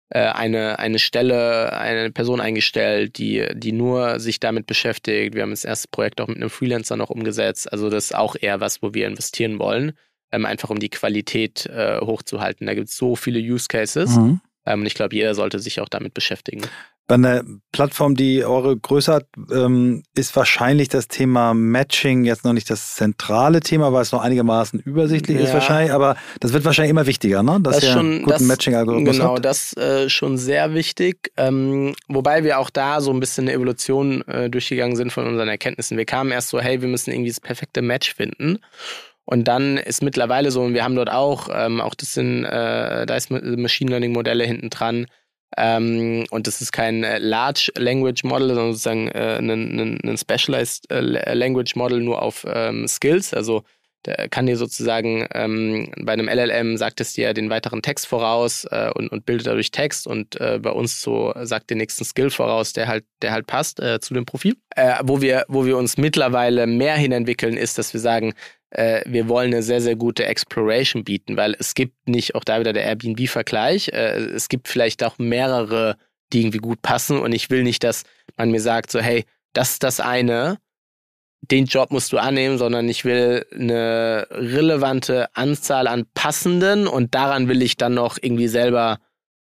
äh, 0.08 0.20
eine, 0.20 0.78
eine 0.78 0.98
Stelle, 0.98 1.72
eine 1.72 2.10
Person 2.10 2.40
eingestellt, 2.40 3.18
die, 3.18 3.46
die 3.54 3.72
nur 3.72 4.20
sich 4.20 4.40
damit 4.40 4.66
beschäftigt. 4.66 5.34
Wir 5.34 5.42
haben 5.42 5.50
das 5.50 5.64
erste 5.64 5.88
Projekt 5.88 6.20
auch 6.20 6.28
mit 6.28 6.36
einem 6.36 6.50
Freelancer 6.50 6.96
noch 6.96 7.10
umgesetzt. 7.10 7.70
Also 7.72 7.90
das 7.90 8.04
ist 8.04 8.14
auch 8.14 8.36
eher 8.38 8.60
was, 8.60 8.82
wo 8.82 8.94
wir 8.94 9.06
investieren 9.06 9.58
wollen, 9.58 9.92
ähm, 10.32 10.46
einfach 10.46 10.70
um 10.70 10.78
die 10.78 10.88
Qualität 10.88 11.66
äh, 11.66 12.00
hochzuhalten. 12.00 12.66
Da 12.66 12.74
gibt 12.74 12.88
es 12.88 12.96
so 12.96 13.16
viele 13.16 13.38
Use 13.38 13.68
Cases. 13.68 14.16
Mhm. 14.16 14.40
Ähm, 14.64 14.80
und 14.80 14.86
ich 14.86 14.94
glaube, 14.94 15.14
jeder 15.14 15.34
sollte 15.34 15.58
sich 15.58 15.80
auch 15.80 15.88
damit 15.88 16.14
beschäftigen. 16.14 16.62
Bei 17.08 17.16
einer 17.16 17.42
Plattform, 17.72 18.14
die 18.14 18.44
eure 18.44 18.76
Größe 18.76 19.12
hat, 19.12 19.26
ähm, 19.52 20.04
ist 20.16 20.34
wahrscheinlich 20.36 20.88
das 20.88 21.08
Thema 21.08 21.52
Matching 21.52 22.24
jetzt 22.24 22.44
noch 22.44 22.52
nicht 22.52 22.70
das 22.70 22.94
zentrale 22.94 23.60
Thema, 23.60 23.92
weil 23.92 24.02
es 24.02 24.12
noch 24.12 24.22
einigermaßen 24.22 24.78
übersichtlich 24.78 25.36
ja. 25.36 25.44
ist 25.44 25.52
wahrscheinlich, 25.52 25.92
aber 25.92 26.16
das 26.38 26.52
wird 26.52 26.64
wahrscheinlich 26.64 26.90
immer 26.90 27.06
wichtiger, 27.06 27.42
ne? 27.42 27.58
Dass 27.60 27.76
das 27.76 27.84
ihr 27.84 27.92
schon, 27.92 28.22
guten 28.22 28.46
Matching-Algorithmus 28.46 29.16
Genau, 29.16 29.34
habt. 29.34 29.44
das 29.44 29.76
äh, 29.76 30.08
schon 30.08 30.38
sehr 30.38 30.74
wichtig. 30.74 31.32
Ähm, 31.36 31.94
wobei 32.06 32.44
wir 32.44 32.60
auch 32.60 32.70
da 32.70 33.00
so 33.00 33.12
ein 33.12 33.18
bisschen 33.18 33.44
eine 33.44 33.54
Evolution 33.54 34.22
äh, 34.28 34.48
durchgegangen 34.48 34.94
sind 34.94 35.12
von 35.12 35.26
unseren 35.26 35.48
Erkenntnissen. 35.48 35.98
Wir 35.98 36.06
kamen 36.06 36.30
erst 36.30 36.50
so, 36.50 36.60
hey, 36.60 36.80
wir 36.82 36.88
müssen 36.88 37.10
irgendwie 37.10 37.30
das 37.30 37.40
perfekte 37.40 37.82
Match 37.82 38.14
finden. 38.14 38.60
Und 39.24 39.46
dann 39.48 39.76
ist 39.76 40.02
mittlerweile 40.02 40.50
so, 40.50 40.62
und 40.62 40.74
wir 40.74 40.84
haben 40.84 40.96
dort 40.96 41.10
auch, 41.10 41.48
ähm, 41.52 41.80
auch 41.80 41.94
das 41.94 42.12
sind, 42.14 42.44
äh, 42.44 43.06
da 43.06 43.14
ist 43.14 43.30
Machine 43.30 43.90
Learning 43.90 44.12
Modelle 44.12 44.44
hinten 44.44 44.70
dran, 44.70 45.06
ähm, 45.56 46.24
und 46.30 46.46
das 46.46 46.60
ist 46.60 46.72
kein 46.72 47.04
äh, 47.04 47.18
Large 47.18 47.72
Language 47.76 48.24
Model, 48.24 48.48
sondern 48.48 48.72
sozusagen 48.72 49.08
äh, 49.08 49.36
ein, 49.38 50.00
ein, 50.02 50.16
Specialized 50.16 50.90
äh, 50.90 51.34
Language 51.34 51.76
Model 51.76 52.00
nur 52.00 52.22
auf 52.22 52.46
ähm, 52.48 52.88
Skills. 52.88 53.34
Also 53.34 53.62
der 54.04 54.28
kann 54.28 54.46
dir 54.46 54.56
sozusagen 54.56 55.28
ähm, 55.32 55.92
bei 56.00 56.12
einem 56.14 56.28
LLM 56.28 56.76
sagt 56.76 57.00
es 57.00 57.12
dir 57.12 57.34
den 57.34 57.50
weiteren 57.50 57.82
Text 57.82 58.06
voraus 58.06 58.64
äh, 58.70 58.90
und, 58.94 59.08
und 59.12 59.26
bildet 59.26 59.46
dadurch 59.46 59.70
Text 59.70 60.06
und 60.06 60.40
äh, 60.40 60.58
bei 60.60 60.70
uns 60.70 61.02
so 61.02 61.32
sagt 61.42 61.70
den 61.70 61.78
nächsten 61.78 62.04
Skill 62.04 62.30
voraus, 62.30 62.72
der 62.72 62.88
halt, 62.88 63.04
der 63.20 63.32
halt 63.32 63.46
passt 63.46 63.78
äh, 63.78 64.00
zu 64.00 64.14
dem 64.14 64.24
Profil. 64.24 64.56
Äh, 64.74 64.94
wo 65.04 65.20
wir, 65.20 65.44
wo 65.48 65.66
wir 65.66 65.76
uns 65.76 65.98
mittlerweile 65.98 66.66
mehr 66.66 66.96
hinentwickeln, 66.96 67.56
ist, 67.56 67.78
dass 67.78 67.92
wir 67.92 68.00
sagen, 68.00 68.32
äh, 68.72 69.02
wir 69.06 69.28
wollen 69.28 69.52
eine 69.52 69.62
sehr, 69.62 69.80
sehr 69.80 69.96
gute 69.96 70.24
Exploration 70.24 71.04
bieten, 71.04 71.36
weil 71.36 71.54
es 71.58 71.74
gibt 71.74 72.08
nicht, 72.08 72.34
auch 72.34 72.44
da 72.44 72.58
wieder 72.58 72.72
der 72.72 72.84
Airbnb-Vergleich, 72.84 73.88
äh, 73.88 74.16
es 74.16 74.48
gibt 74.48 74.68
vielleicht 74.68 75.04
auch 75.04 75.18
mehrere, 75.18 75.96
die 76.32 76.40
irgendwie 76.40 76.58
gut 76.58 76.80
passen 76.80 77.18
und 77.18 77.32
ich 77.32 77.50
will 77.50 77.62
nicht, 77.62 77.84
dass 77.84 78.04
man 78.36 78.50
mir 78.50 78.60
sagt, 78.60 78.90
so, 78.90 79.00
hey, 79.00 79.24
das 79.52 79.72
ist 79.72 79.82
das 79.82 80.00
eine, 80.00 80.58
den 81.50 81.66
Job 81.66 81.90
musst 81.90 82.12
du 82.12 82.18
annehmen, 82.18 82.56
sondern 82.56 82.88
ich 82.88 83.04
will 83.04 83.44
eine 83.52 84.26
relevante 84.30 85.34
Anzahl 85.34 85.86
an 85.86 86.06
passenden 86.14 86.86
und 86.86 87.14
daran 87.14 87.48
will 87.48 87.62
ich 87.62 87.76
dann 87.76 87.94
noch 87.94 88.16
irgendwie 88.20 88.48
selber 88.48 88.98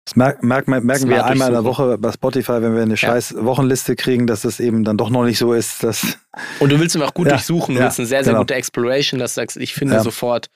das 0.06 0.16
merk, 0.18 0.44
merk, 0.44 0.68
merken 0.68 1.10
wir 1.10 1.26
einmal 1.26 1.48
in 1.48 1.54
der 1.54 1.64
Woche 1.64 1.98
bei 1.98 2.12
Spotify, 2.12 2.62
wenn 2.62 2.76
wir 2.76 2.82
eine 2.82 2.98
scheiß 2.98 3.36
ja. 3.38 3.46
Wochenliste 3.46 3.96
kriegen, 3.96 4.28
dass 4.28 4.44
es 4.44 4.60
eben 4.60 4.84
dann 4.84 4.98
doch 4.98 5.10
noch 5.10 5.24
nicht 5.24 5.38
so 5.38 5.54
ist. 5.54 5.84
Dass 5.84 6.18
Und 6.60 6.72
du 6.72 6.80
willst 6.80 6.98
auch 7.02 7.14
gut 7.14 7.28
ja, 7.28 7.34
durchsuchen, 7.34 7.76
du 7.76 7.80
ja, 7.80 7.86
willst 7.86 8.00
eine 8.00 8.08
sehr, 8.08 8.24
sehr 8.24 8.34
genau. 8.34 8.42
gute 8.42 8.56
Exploration, 8.56 9.20
dass 9.20 9.36
du 9.36 9.42
sagst, 9.42 9.56
ich 9.58 9.74
finde 9.74 10.02
sofort 10.02 10.50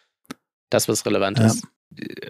das, 0.69 0.89
was 0.89 1.05
relevant 1.05 1.39
ist. 1.39 1.63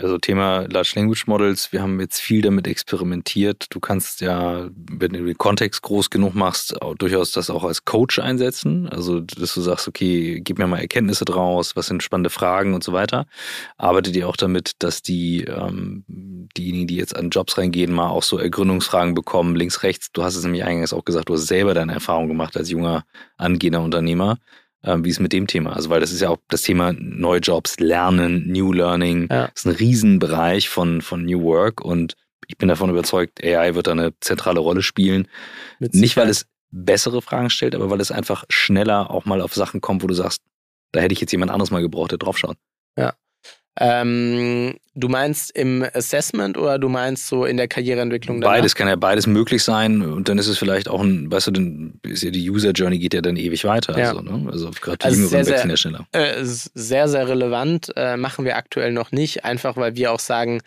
Also 0.02 0.18
Thema 0.18 0.66
Large 0.70 0.94
Language 0.96 1.28
Models, 1.28 1.74
wir 1.74 1.82
haben 1.82 2.00
jetzt 2.00 2.20
viel 2.20 2.42
damit 2.42 2.68
experimentiert. 2.68 3.66
Du 3.72 3.80
kannst 3.80 4.22
ja, 4.22 4.70
wenn 4.76 5.14
du 5.14 5.26
den 5.26 5.38
Kontext 5.38 5.82
groß 5.82 6.10
genug 6.10 6.36
machst, 6.36 6.76
durchaus 7.00 7.32
das 7.32 7.50
auch 7.50 7.64
als 7.64 7.84
Coach 7.84 8.20
einsetzen. 8.20 8.88
Also, 8.88 9.20
dass 9.20 9.54
du 9.54 9.62
sagst, 9.62 9.88
okay, 9.88 10.40
gib 10.42 10.58
mir 10.60 10.68
mal 10.68 10.80
Erkenntnisse 10.80 11.26
draus, 11.26 11.76
was 11.76 11.88
sind 11.88 12.04
spannende 12.04 12.30
Fragen 12.30 12.74
und 12.74 12.84
so 12.84 12.94
weiter. 12.94 13.26
Arbeite 13.78 14.12
dir 14.12 14.30
auch 14.30 14.38
damit, 14.38 14.74
dass 14.80 15.02
die, 15.02 15.44
ähm, 15.44 16.04
diejenigen, 16.08 16.88
die 16.88 16.96
jetzt 16.96 17.16
an 17.16 17.30
Jobs 17.30 17.58
reingehen, 17.58 17.92
mal 17.92 18.10
auch 18.10 18.24
so 18.24 18.38
Ergründungsfragen 18.38 19.16
bekommen, 19.16 19.56
links, 19.56 19.84
rechts. 19.84 20.12
Du 20.12 20.24
hast 20.24 20.36
es 20.36 20.44
nämlich 20.44 20.64
eingangs 20.64 20.94
auch 20.94 21.04
gesagt, 21.04 21.30
du 21.30 21.34
hast 21.34 21.48
selber 21.48 21.74
deine 21.74 21.94
Erfahrung 21.94 22.28
gemacht 22.28 22.56
als 22.56 22.70
junger, 22.70 23.06
angehender 23.38 23.82
Unternehmer 23.82 24.38
wie 24.84 25.10
es 25.10 25.20
mit 25.20 25.34
dem 25.34 25.48
Thema. 25.48 25.76
Also 25.76 25.90
weil 25.90 26.00
das 26.00 26.12
ist 26.12 26.22
ja 26.22 26.30
auch 26.30 26.38
das 26.50 26.62
Thema 26.62 26.94
neue 26.94 27.40
Jobs, 27.40 27.80
Lernen, 27.80 28.48
New 28.48 28.72
Learning. 28.72 29.28
Ja. 29.30 29.48
Das 29.48 29.62
ist 29.62 29.66
ein 29.66 29.76
Riesenbereich 29.76 30.70
von, 30.70 31.02
von 31.02 31.26
New 31.26 31.42
Work 31.44 31.82
und 31.82 32.16
ich 32.48 32.58
bin 32.58 32.70
davon 32.70 32.90
überzeugt, 32.90 33.44
AI 33.44 33.76
wird 33.76 33.88
da 33.88 33.92
eine 33.92 34.14
zentrale 34.22 34.60
Rolle 34.60 34.82
spielen. 34.82 35.28
Nicht, 35.80 36.16
weil 36.16 36.30
es 36.30 36.46
bessere 36.72 37.22
Fragen 37.22 37.50
stellt, 37.50 37.76
aber 37.76 37.90
weil 37.90 38.00
es 38.00 38.12
einfach 38.12 38.46
schneller 38.50 39.12
auch 39.12 39.26
mal 39.26 39.42
auf 39.42 39.54
Sachen 39.54 39.82
kommt, 39.82 40.04
wo 40.04 40.08
du 40.08 40.14
sagst, 40.14 40.42
da 40.92 41.02
hätte 41.02 41.14
ich 41.14 41.22
jetzt 41.22 41.32
jemand 41.32 41.52
anderes 41.52 41.72
mal 41.72 41.82
gebraucht, 41.82 42.12
der 42.12 42.18
draufschaut. 42.18 42.58
Ja. 42.98 43.14
Ähm, 43.80 44.76
du 44.96 45.08
meinst 45.08 45.56
im 45.56 45.86
Assessment 45.94 46.58
oder 46.58 46.80
du 46.80 46.90
meinst 46.90 47.28
so 47.28 47.46
in 47.46 47.58
der 47.58 47.68
Karriereentwicklung? 47.68 48.42
Danach? 48.42 48.56
Beides 48.56 48.74
kann 48.74 48.88
ja 48.88 48.96
beides 48.96 49.28
möglich 49.28 49.64
sein 49.64 50.02
und 50.02 50.30
dann 50.30 50.40
ist 50.40 50.48
es 50.48 50.58
vielleicht 50.58 50.88
auch 50.90 51.02
ein, 51.02 51.32
weißt 51.32 51.48
du, 51.48 51.52
dann 51.52 52.00
ist 52.02 52.24
ja 52.24 52.32
die 52.32 52.50
User 52.50 52.72
Journey 52.72 52.98
geht 52.98 53.14
ja 53.14 53.22
dann 53.22 53.38
ewig 53.38 53.66
weiter. 53.66 53.98
Ja. 53.98 54.10
Also, 54.10 54.22
ne? 54.22 54.50
also 54.52 54.72
gerade 54.82 55.06
also 55.06 55.22
die 55.22 55.28
sehr, 55.28 55.46
wechseln 55.46 55.70
ja 55.70 55.78
schneller. 55.78 56.08
Äh, 56.12 56.44
sehr, 56.44 57.08
sehr 57.08 57.28
relevant. 57.28 57.94
Äh, 57.96 58.18
machen 58.18 58.46
wir 58.46 58.58
aktuell 58.58 58.92
noch 58.92 59.12
nicht, 59.12 59.46
einfach 59.46 59.78
weil 59.78 59.96
wir 59.96 60.12
auch 60.12 60.20
sagen, 60.20 60.62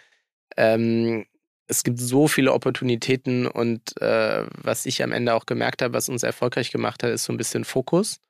ähm, 0.56 1.26
es 1.66 1.82
gibt 1.82 1.98
so 1.98 2.28
viele 2.28 2.52
Opportunitäten 2.52 3.46
und 3.46 4.00
äh, 4.00 4.44
was 4.62 4.86
ich 4.86 5.02
am 5.02 5.12
Ende 5.12 5.34
auch 5.34 5.46
gemerkt 5.46 5.82
habe, 5.82 5.94
was 5.94 6.08
uns 6.08 6.22
erfolgreich 6.22 6.70
gemacht 6.70 7.02
hat, 7.02 7.11
ist 7.11 7.24
so 7.24 7.32
ein 7.32 7.36
bisschen 7.36 7.64
Fokus. 7.64 8.20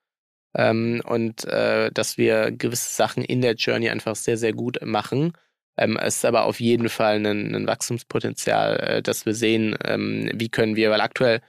Ähm, 0.56 1.02
und 1.06 1.44
äh, 1.44 1.90
dass 1.92 2.18
wir 2.18 2.50
gewisse 2.50 2.94
Sachen 2.94 3.24
in 3.24 3.40
der 3.40 3.54
Journey 3.54 3.90
einfach 3.90 4.16
sehr, 4.16 4.36
sehr 4.36 4.52
gut 4.52 4.78
machen. 4.82 5.32
Ähm, 5.76 5.96
es 5.96 6.16
ist 6.16 6.24
aber 6.24 6.44
auf 6.44 6.60
jeden 6.60 6.88
Fall 6.88 7.24
ein, 7.24 7.54
ein 7.54 7.66
Wachstumspotenzial, 7.66 8.76
äh, 8.80 9.02
dass 9.02 9.26
wir 9.26 9.34
sehen, 9.34 9.76
ähm, 9.84 10.30
wie 10.34 10.48
können 10.48 10.76
wir, 10.76 10.90
weil 10.90 11.00
aktuell 11.00 11.40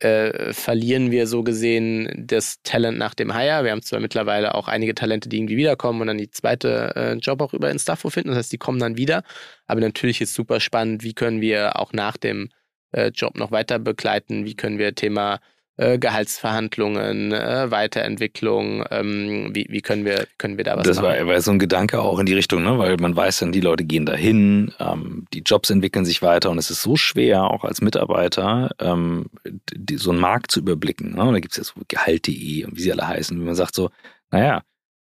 äh, 0.00 0.54
verlieren 0.54 1.10
wir 1.10 1.26
so 1.26 1.42
gesehen 1.42 2.10
das 2.16 2.62
Talent 2.62 2.98
nach 2.98 3.14
dem 3.14 3.34
Hire. 3.34 3.64
Wir 3.64 3.72
haben 3.72 3.82
zwar 3.82 4.00
mittlerweile 4.00 4.54
auch 4.54 4.66
einige 4.66 4.94
Talente, 4.94 5.28
die 5.28 5.36
irgendwie 5.38 5.58
wiederkommen 5.58 6.00
und 6.00 6.06
dann 6.06 6.18
die 6.18 6.30
zweite 6.30 6.92
äh, 6.96 7.12
Job 7.14 7.42
auch 7.42 7.52
über 7.52 7.70
Instafo 7.70 8.08
finden. 8.08 8.30
Das 8.30 8.38
heißt, 8.38 8.52
die 8.52 8.58
kommen 8.58 8.78
dann 8.80 8.96
wieder. 8.96 9.22
Aber 9.66 9.80
natürlich 9.80 10.22
ist 10.22 10.34
super 10.34 10.58
spannend, 10.60 11.02
wie 11.04 11.12
können 11.14 11.42
wir 11.42 11.78
auch 11.78 11.92
nach 11.92 12.16
dem 12.16 12.48
äh, 12.92 13.08
Job 13.08 13.36
noch 13.36 13.50
weiter 13.50 13.78
begleiten, 13.78 14.46
wie 14.46 14.54
können 14.54 14.78
wir 14.78 14.94
Thema 14.94 15.40
Gehaltsverhandlungen, 15.76 17.32
äh, 17.32 17.70
Weiterentwicklung, 17.70 18.84
ähm, 18.90 19.50
wie, 19.54 19.66
wie, 19.70 19.80
können 19.80 20.04
wir, 20.04 20.26
können 20.36 20.58
wir 20.58 20.64
da 20.64 20.76
was 20.76 20.84
das 20.84 20.96
machen? 20.96 21.08
Das 21.08 21.20
war, 21.20 21.26
war 21.26 21.40
so 21.40 21.50
ein 21.52 21.58
Gedanke 21.58 22.00
auch 22.00 22.18
in 22.18 22.26
die 22.26 22.34
Richtung, 22.34 22.62
ne? 22.62 22.78
weil 22.78 22.96
man 22.98 23.16
weiß 23.16 23.38
dann, 23.38 23.52
die 23.52 23.60
Leute 23.60 23.84
gehen 23.84 24.04
dahin, 24.04 24.72
ähm, 24.78 25.26
die 25.32 25.40
Jobs 25.40 25.70
entwickeln 25.70 26.04
sich 26.04 26.20
weiter 26.20 26.50
und 26.50 26.58
es 26.58 26.70
ist 26.70 26.82
so 26.82 26.96
schwer, 26.96 27.44
auch 27.44 27.64
als 27.64 27.80
Mitarbeiter, 27.80 28.70
ähm, 28.78 29.26
die, 29.72 29.96
so 29.96 30.10
einen 30.10 30.20
Markt 30.20 30.50
zu 30.50 30.60
überblicken. 30.60 31.14
Ne? 31.14 31.32
Da 31.32 31.40
gibt 31.40 31.52
es 31.52 31.58
ja 31.58 31.64
so 31.64 31.80
Gehalt.de 31.88 32.64
und 32.64 32.76
wie 32.76 32.82
sie 32.82 32.92
alle 32.92 33.08
heißen, 33.08 33.40
wie 33.40 33.44
man 33.44 33.54
sagt 33.54 33.74
so, 33.74 33.90
naja, 34.30 34.62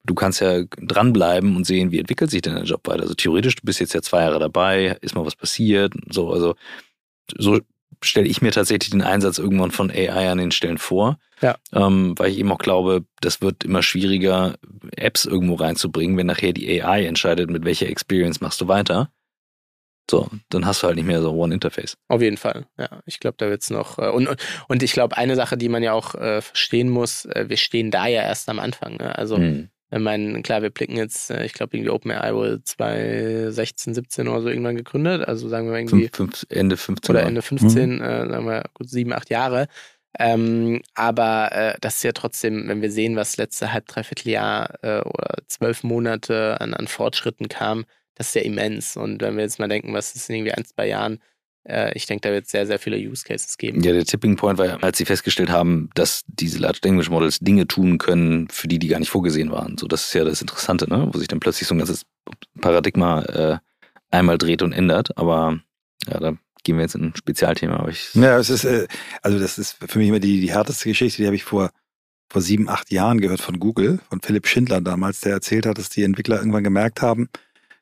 du 0.05 0.13
kannst 0.13 0.41
ja 0.41 0.63
dranbleiben 0.77 1.55
und 1.55 1.65
sehen, 1.65 1.91
wie 1.91 1.99
entwickelt 1.99 2.31
sich 2.31 2.41
denn 2.41 2.55
der 2.55 2.63
Job 2.63 2.87
weiter. 2.87 3.01
Also 3.01 3.15
theoretisch, 3.15 3.55
du 3.55 3.65
bist 3.65 3.79
jetzt 3.79 3.93
ja 3.93 4.01
zwei 4.01 4.21
Jahre 4.21 4.39
dabei, 4.39 4.97
ist 5.01 5.15
mal 5.15 5.25
was 5.25 5.35
passiert, 5.35 5.93
so, 6.09 6.31
also 6.31 6.55
so 7.37 7.59
stelle 8.01 8.27
ich 8.27 8.41
mir 8.41 8.51
tatsächlich 8.51 8.89
den 8.91 9.01
Einsatz 9.01 9.37
irgendwann 9.37 9.71
von 9.71 9.91
AI 9.91 10.31
an 10.31 10.37
den 10.37 10.51
Stellen 10.51 10.77
vor. 10.77 11.19
Ja. 11.41 11.57
Ähm, 11.73 12.17
weil 12.17 12.31
ich 12.31 12.37
eben 12.37 12.51
auch 12.51 12.59
glaube, 12.59 13.05
das 13.21 13.41
wird 13.41 13.63
immer 13.63 13.83
schwieriger, 13.83 14.55
Apps 14.95 15.25
irgendwo 15.25 15.55
reinzubringen, 15.55 16.17
wenn 16.17 16.27
nachher 16.27 16.53
die 16.53 16.81
AI 16.81 17.05
entscheidet, 17.05 17.49
mit 17.49 17.65
welcher 17.65 17.87
Experience 17.87 18.41
machst 18.41 18.61
du 18.61 18.67
weiter. 18.67 19.11
So, 20.09 20.27
dann 20.49 20.65
hast 20.65 20.81
du 20.81 20.87
halt 20.87 20.95
nicht 20.95 21.05
mehr 21.05 21.21
so 21.21 21.31
One 21.31 21.53
Interface. 21.53 21.95
Auf 22.07 22.21
jeden 22.21 22.37
Fall, 22.37 22.65
ja. 22.77 22.89
Ich 23.05 23.19
glaube, 23.19 23.35
da 23.37 23.47
wird 23.47 23.61
es 23.61 23.69
noch. 23.69 23.99
Äh, 23.99 24.09
und, 24.09 24.27
und 24.67 24.83
ich 24.83 24.91
glaube, 24.91 25.17
eine 25.17 25.35
Sache, 25.35 25.55
die 25.55 25.69
man 25.69 25.83
ja 25.83 25.93
auch 25.93 26.15
äh, 26.15 26.41
verstehen 26.41 26.89
muss, 26.89 27.25
äh, 27.25 27.45
wir 27.47 27.57
stehen 27.57 27.91
da 27.91 28.07
ja 28.07 28.23
erst 28.23 28.49
am 28.49 28.59
Anfang. 28.59 28.97
Ne? 28.97 29.15
Also 29.15 29.37
hm. 29.37 29.69
Ich 29.91 29.99
meine, 29.99 30.41
klar, 30.43 30.61
wir 30.61 30.69
blicken 30.69 30.95
jetzt, 30.97 31.31
äh, 31.31 31.45
ich 31.45 31.53
glaube, 31.53 31.75
irgendwie 31.75 31.89
OpenAI 31.89 32.33
wurde 32.35 32.63
2016, 32.63 33.93
17 33.95 34.27
oder 34.27 34.41
so 34.41 34.49
irgendwann 34.49 34.75
gegründet. 34.75 35.27
Also 35.27 35.49
sagen 35.49 35.71
wir 35.71 35.77
irgendwie. 35.77 36.09
Fünf, 36.13 36.37
fünf, 36.37 36.45
Ende 36.49 36.77
15. 36.77 37.15
Oder 37.15 37.25
Ende 37.25 37.41
15, 37.41 37.95
mhm. 37.95 38.01
äh, 38.01 38.29
sagen 38.29 38.45
wir 38.45 38.63
gut 38.73 38.89
sieben, 38.89 39.13
acht 39.13 39.29
Jahre. 39.29 39.67
Ähm, 40.17 40.81
aber 40.95 41.51
äh, 41.51 41.75
das 41.81 41.97
ist 41.97 42.03
ja 42.03 42.11
trotzdem, 42.11 42.67
wenn 42.67 42.81
wir 42.81 42.91
sehen, 42.91 43.15
was 43.15 43.37
letzte 43.37 43.73
halb, 43.73 43.87
dreiviertel 43.87 44.29
Jahr 44.29 44.83
äh, 44.83 45.01
oder 45.01 45.37
zwölf 45.47 45.83
Monate 45.83 46.59
an, 46.61 46.73
an 46.73 46.87
Fortschritten 46.87 47.47
kam, 47.47 47.85
das 48.15 48.27
ist 48.27 48.35
ja 48.35 48.41
immens. 48.41 48.97
Und 48.97 49.21
wenn 49.21 49.37
wir 49.37 49.43
jetzt 49.43 49.59
mal 49.59 49.69
denken, 49.69 49.93
was 49.93 50.15
ist 50.15 50.29
in 50.29 50.35
irgendwie 50.35 50.53
ein, 50.53 50.65
zwei 50.65 50.87
Jahren 50.87 51.19
ich 51.95 52.05
denke, 52.05 52.27
da 52.27 52.33
wird 52.33 52.45
es 52.45 52.51
sehr, 52.51 52.65
sehr 52.65 52.79
viele 52.79 52.97
Use 52.97 53.23
Cases 53.23 53.57
geben. 53.57 53.81
Ja, 53.81 53.93
der 53.93 54.05
Tipping 54.05 54.35
Point 54.35 54.57
war, 54.57 54.83
als 54.83 54.97
sie 54.97 55.05
festgestellt 55.05 55.49
haben, 55.49 55.89
dass 55.93 56.23
diese 56.27 56.59
Large 56.59 56.79
Language 56.83 57.09
Models 57.09 57.39
Dinge 57.39 57.67
tun 57.67 57.97
können, 57.97 58.47
für 58.49 58.67
die 58.67 58.79
die 58.79 58.87
gar 58.87 58.99
nicht 58.99 59.09
vorgesehen 59.09 59.51
waren. 59.51 59.77
So, 59.77 59.87
das 59.87 60.05
ist 60.05 60.13
ja 60.13 60.23
das 60.23 60.41
Interessante, 60.41 60.89
ne? 60.89 61.09
wo 61.11 61.17
sich 61.17 61.27
dann 61.27 61.39
plötzlich 61.39 61.67
so 61.67 61.75
ein 61.75 61.79
ganzes 61.79 62.03
Paradigma 62.59 63.21
äh, 63.23 63.57
einmal 64.09 64.37
dreht 64.37 64.61
und 64.61 64.73
ändert. 64.73 65.17
Aber 65.17 65.59
ja, 66.07 66.19
da 66.19 66.33
gehen 66.63 66.77
wir 66.77 66.83
jetzt 66.83 66.95
in 66.95 67.05
ein 67.05 67.15
Spezialthema. 67.15 67.77
Aber 67.77 67.89
ich 67.89 68.13
ja, 68.15 68.37
es 68.37 68.49
ist, 68.49 68.65
äh, 68.65 68.87
also 69.21 69.39
das 69.39 69.57
ist 69.57 69.77
für 69.85 69.99
mich 69.99 70.09
immer 70.09 70.19
die, 70.19 70.41
die 70.41 70.51
härteste 70.51 70.89
Geschichte, 70.89 71.21
die 71.21 71.27
habe 71.27 71.35
ich 71.35 71.43
vor, 71.43 71.71
vor 72.29 72.41
sieben, 72.41 72.69
acht 72.69 72.91
Jahren 72.91 73.21
gehört 73.21 73.41
von 73.41 73.59
Google, 73.59 73.99
von 74.09 74.21
Philipp 74.21 74.47
Schindler 74.47 74.81
damals, 74.81 75.21
der 75.21 75.33
erzählt 75.33 75.65
hat, 75.65 75.77
dass 75.77 75.89
die 75.89 76.03
Entwickler 76.03 76.37
irgendwann 76.37 76.63
gemerkt 76.63 77.01
haben, 77.01 77.29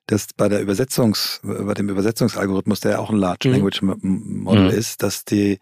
dass 0.08 0.28
bei 0.36 0.50
der 0.50 0.62
Übersetzungs, 0.62 1.42
bei 1.44 1.74
dem 1.74 1.90
Übersetzungsalgorithmus, 1.90 2.80
der 2.80 2.92
ja 2.92 3.00
auch 3.00 3.10
ein 3.10 3.18
Large 3.18 3.50
mhm. 3.50 3.54
Language 3.54 3.82
Model 3.82 4.72
mhm. 4.72 4.78
ist, 4.78 5.04
dass 5.04 5.26
die, 5.26 5.60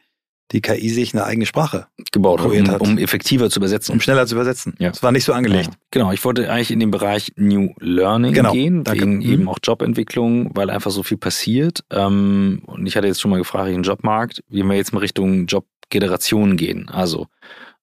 die 0.51 0.61
KI 0.61 0.89
sich 0.89 1.13
eine 1.13 1.25
eigene 1.25 1.47
Sprache 1.47 1.87
gebaut 2.11 2.41
hat, 2.41 2.51
um, 2.51 2.67
hat, 2.67 2.81
um 2.81 2.97
effektiver 2.99 3.49
zu 3.49 3.59
übersetzen. 3.59 3.93
Um 3.93 3.99
schneller 3.99 4.27
zu 4.27 4.35
übersetzen. 4.35 4.75
Ja. 4.77 4.89
Das 4.89 5.01
war 5.01 5.11
nicht 5.11 5.25
so 5.25 5.33
angelegt. 5.33 5.69
Ja. 5.71 5.77
Genau, 5.89 6.11
ich 6.11 6.23
wollte 6.23 6.49
eigentlich 6.51 6.69
in 6.69 6.79
den 6.79 6.91
Bereich 6.91 7.33
New 7.35 7.73
Learning 7.79 8.33
genau. 8.33 8.51
gehen, 8.51 8.83
Danke. 8.83 9.01
wegen 9.01 9.15
mhm. 9.15 9.21
eben 9.21 9.49
auch 9.49 9.57
Jobentwicklung, 9.63 10.51
weil 10.55 10.69
einfach 10.69 10.91
so 10.91 11.01
viel 11.01 11.17
passiert. 11.17 11.83
Ähm, 11.89 12.61
und 12.67 12.85
ich 12.85 12.95
hatte 12.95 13.07
jetzt 13.07 13.21
schon 13.21 13.31
mal 13.31 13.37
gefragt, 13.37 13.69
den 13.69 13.83
Jobmarkt, 13.83 14.43
wie 14.47 14.63
wir 14.63 14.75
jetzt 14.75 14.93
mal 14.93 14.99
Richtung 14.99 15.47
Jobgeneration 15.47 16.55
gehen. 16.55 16.87
Also 16.89 17.25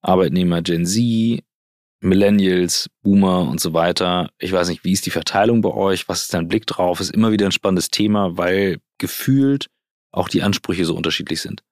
Arbeitnehmer 0.01 0.63
Gen 0.63 0.87
Z, 0.87 1.43
Millennials, 2.03 2.91
Boomer 3.03 3.49
und 3.49 3.61
so 3.61 3.73
weiter. 3.73 4.31
Ich 4.39 4.53
weiß 4.53 4.69
nicht, 4.69 4.85
wie 4.85 4.93
ist 4.93 5.07
die 5.07 5.11
Verteilung 5.11 5.61
bei 5.61 5.71
euch? 5.71 6.09
Was 6.09 6.23
ist 6.23 6.35
dein 6.35 6.49
Blick 6.49 6.67
drauf? 6.67 7.01
Ist 7.01 7.15
immer 7.15 7.31
wieder 7.31 7.47
ein 7.47 7.53
spannendes 7.53 7.91
Thema, 7.91 8.37
weil 8.37 8.81
gefühlt 8.99 9.69
auch 10.11 10.29
die 10.29 10.43
Ansprüche 10.43 10.85
so 10.85 10.97
unterschiedlich 10.97 11.41
sind. 11.41 11.63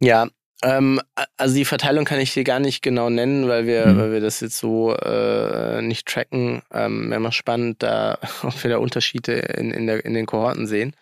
Ja, 0.00 0.28
ähm, 0.62 1.00
also 1.36 1.54
die 1.54 1.64
Verteilung 1.64 2.04
kann 2.04 2.18
ich 2.18 2.34
dir 2.34 2.42
gar 2.42 2.58
nicht 2.58 2.82
genau 2.82 3.10
nennen, 3.10 3.48
weil 3.48 3.66
wir, 3.66 3.86
mhm. 3.86 3.98
weil 3.98 4.12
wir 4.12 4.20
das 4.20 4.40
jetzt 4.40 4.58
so 4.58 4.92
äh, 4.94 5.80
nicht 5.82 6.06
tracken. 6.08 6.62
Ähm, 6.72 7.10
Wäre 7.10 7.20
mal 7.20 7.32
spannend, 7.32 7.82
da 7.82 8.18
ob 8.42 8.62
wir 8.62 8.70
da 8.70 8.78
Unterschiede 8.78 9.34
in, 9.34 9.70
in, 9.70 9.86
der, 9.86 10.04
in 10.04 10.14
den 10.14 10.26
Kohorten 10.26 10.66
sehen. 10.66 10.96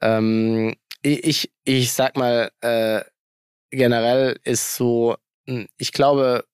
Ähm, 0.00 0.74
ich, 1.02 1.50
ich 1.64 1.92
sag 1.92 2.16
mal, 2.16 2.52
äh, 2.60 3.00
generell 3.70 4.38
ist 4.44 4.76
so, 4.76 5.16
hm, 5.48 5.66
ich 5.78 5.92
glaube, 5.92 6.44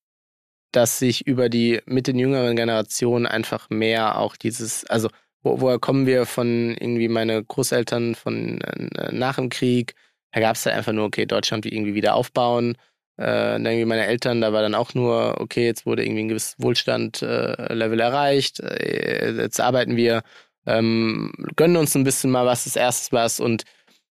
dass 0.72 0.98
sich 0.98 1.26
über 1.26 1.48
die 1.48 1.80
mit 1.86 2.06
den 2.06 2.18
jüngeren 2.18 2.56
Generationen 2.56 3.26
einfach 3.26 3.70
mehr 3.70 4.18
auch 4.18 4.36
dieses, 4.36 4.84
also 4.86 5.08
wo, 5.42 5.60
woher 5.60 5.78
kommen 5.78 6.06
wir 6.06 6.26
von 6.26 6.76
irgendwie 6.78 7.08
meine 7.08 7.42
Großeltern 7.44 8.14
von 8.14 8.60
äh, 8.60 9.12
nach 9.12 9.36
dem 9.36 9.48
Krieg? 9.50 9.94
Da 10.32 10.40
gab 10.40 10.56
es 10.56 10.64
ja 10.64 10.72
einfach 10.72 10.92
nur, 10.92 11.04
okay, 11.06 11.26
Deutschland 11.26 11.64
irgendwie 11.66 11.94
wieder 11.94 12.14
aufbauen. 12.14 12.76
Äh, 13.16 13.24
dann 13.24 13.66
irgendwie 13.66 13.84
meine 13.86 14.06
Eltern, 14.06 14.40
da 14.40 14.52
war 14.52 14.62
dann 14.62 14.74
auch 14.74 14.94
nur, 14.94 15.40
okay, 15.40 15.66
jetzt 15.66 15.86
wurde 15.86 16.04
irgendwie 16.04 16.22
ein 16.24 16.28
gewisses 16.28 16.54
Wohlstand-Level 16.58 18.00
äh, 18.00 18.02
erreicht, 18.02 18.60
äh, 18.60 19.32
jetzt 19.32 19.60
arbeiten 19.60 19.96
wir, 19.96 20.22
ähm, 20.66 21.32
gönnen 21.56 21.76
uns 21.76 21.96
ein 21.96 22.04
bisschen 22.04 22.30
mal 22.30 22.46
was, 22.46 22.64
das 22.64 22.76
erstes 22.76 23.10
was 23.12 23.40
und 23.40 23.64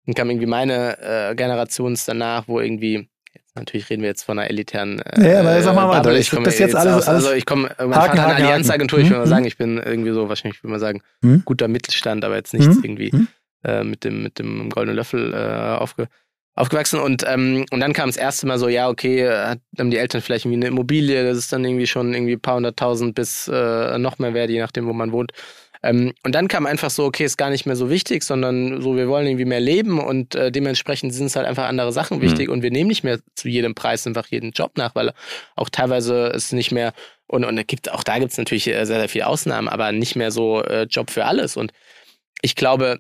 dann 0.06 0.16
kam 0.16 0.30
irgendwie 0.30 0.48
meine 0.48 0.98
äh, 1.02 1.36
Generation 1.36 1.98
danach, 2.06 2.48
wo 2.48 2.60
irgendwie 2.60 3.10
Natürlich 3.56 3.90
reden 3.90 4.02
wir 4.02 4.10
jetzt 4.10 4.24
von 4.24 4.38
einer 4.38 4.50
elitären. 4.50 5.00
Äh, 5.00 5.34
ja, 5.34 5.40
aber 5.40 5.62
sag 5.62 5.76
mal 5.76 5.90
weiter. 5.90 6.14
Ich, 6.14 6.32
ich 6.32 6.44
bis 6.44 6.60
jetzt 6.60 6.76
alles, 6.76 6.94
aus, 6.94 7.08
Also 7.08 7.32
ich 7.32 7.46
komme, 7.46 7.70
mein 7.78 7.96
Haken, 7.96 8.18
Vater 8.18 8.36
Allianzagentur, 8.36 9.00
ich 9.00 9.06
würde 9.06 9.20
mal 9.20 9.24
hm? 9.24 9.30
sagen, 9.30 9.46
ich 9.46 9.58
bin 9.58 9.78
irgendwie 9.78 10.12
so, 10.12 10.30
wahrscheinlich 10.30 10.64
würde 10.64 10.72
man 10.72 10.80
sagen, 10.80 11.02
hm? 11.24 11.44
guter 11.46 11.68
Mittelstand, 11.68 12.24
aber 12.24 12.36
jetzt 12.36 12.54
nichts 12.54 12.76
hm? 12.76 12.84
irgendwie 12.84 13.12
hm? 13.12 13.28
äh, 13.64 13.84
mit, 13.84 14.04
dem, 14.04 14.24
mit 14.24 14.40
dem 14.40 14.70
goldenen 14.70 14.96
Löffel 14.96 15.34
äh, 15.34 15.78
aufge, 15.78 16.08
aufgewachsen. 16.56 17.00
Und, 17.00 17.24
ähm, 17.28 17.66
und 17.72 17.80
dann 17.80 17.94
kam 17.94 18.10
das 18.10 18.18
erste 18.18 18.48
Mal 18.48 18.60
so, 18.60 18.68
ja, 18.68 18.90
okay, 18.90 19.28
hat, 19.30 19.60
haben 19.78 19.92
die 19.92 19.98
Eltern 19.98 20.22
vielleicht 20.22 20.46
irgendwie 20.46 20.66
eine 20.66 20.68
Immobilie, 20.68 21.24
das 21.24 21.38
ist 21.38 21.54
dann 21.54 21.64
irgendwie 21.64 21.88
schon 21.88 22.14
irgendwie 22.14 22.34
ein 22.34 22.42
paar 22.42 22.56
hunderttausend 22.56 23.16
bis 23.16 23.48
äh, 23.48 23.98
noch 23.98 24.20
mehr 24.20 24.34
wert, 24.34 24.50
je 24.50 24.60
nachdem, 24.60 24.88
wo 24.88 24.94
man 24.94 25.12
wohnt. 25.12 25.32
Ähm, 25.88 26.14
und 26.24 26.36
dann 26.36 26.50
kam 26.50 26.66
einfach 26.66 26.90
so, 26.90 27.06
okay, 27.06 27.24
ist 27.24 27.38
gar 27.38 27.50
nicht 27.50 27.66
mehr 27.66 27.78
so 27.78 27.90
wichtig, 27.90 28.24
sondern 28.24 28.82
so, 28.82 28.98
wir 28.98 29.08
wollen 29.08 29.26
irgendwie 29.26 29.46
mehr 29.46 29.62
leben 29.62 30.00
und 30.00 30.36
äh, 30.36 30.52
dementsprechend 30.52 31.14
sind 31.14 31.28
es 31.28 31.38
halt 31.38 31.48
einfach 31.48 31.66
andere 31.66 31.94
Sachen 31.94 32.22
wichtig 32.22 32.48
mhm. 32.48 32.56
und 32.56 32.62
wir 32.62 32.72
nehmen 32.72 32.90
nicht 32.90 33.06
mehr 33.06 33.20
zu 33.36 33.48
jedem 33.48 33.74
Preis 33.74 34.06
einfach 34.06 34.28
jeden 34.28 34.52
Job 34.52 34.74
nach, 34.76 34.96
weil 34.96 35.14
auch 35.56 35.70
teilweise 35.70 36.28
ist 36.28 36.52
nicht 36.52 36.72
mehr, 36.72 36.94
und, 37.28 37.46
und 37.46 37.66
gibt, 37.68 37.90
auch 37.92 38.04
da 38.04 38.20
gibt 38.20 38.32
es 38.32 38.38
natürlich 38.38 38.68
äh, 38.68 38.86
sehr, 38.86 39.00
sehr 39.00 39.10
viele 39.10 39.28
Ausnahmen, 39.28 39.70
aber 39.70 39.94
nicht 39.94 40.18
mehr 40.18 40.32
so 40.32 40.62
äh, 40.62 40.84
Job 40.84 41.10
für 41.10 41.24
alles. 41.24 41.56
Und 41.56 41.72
ich 42.42 42.56
glaube, 42.56 43.00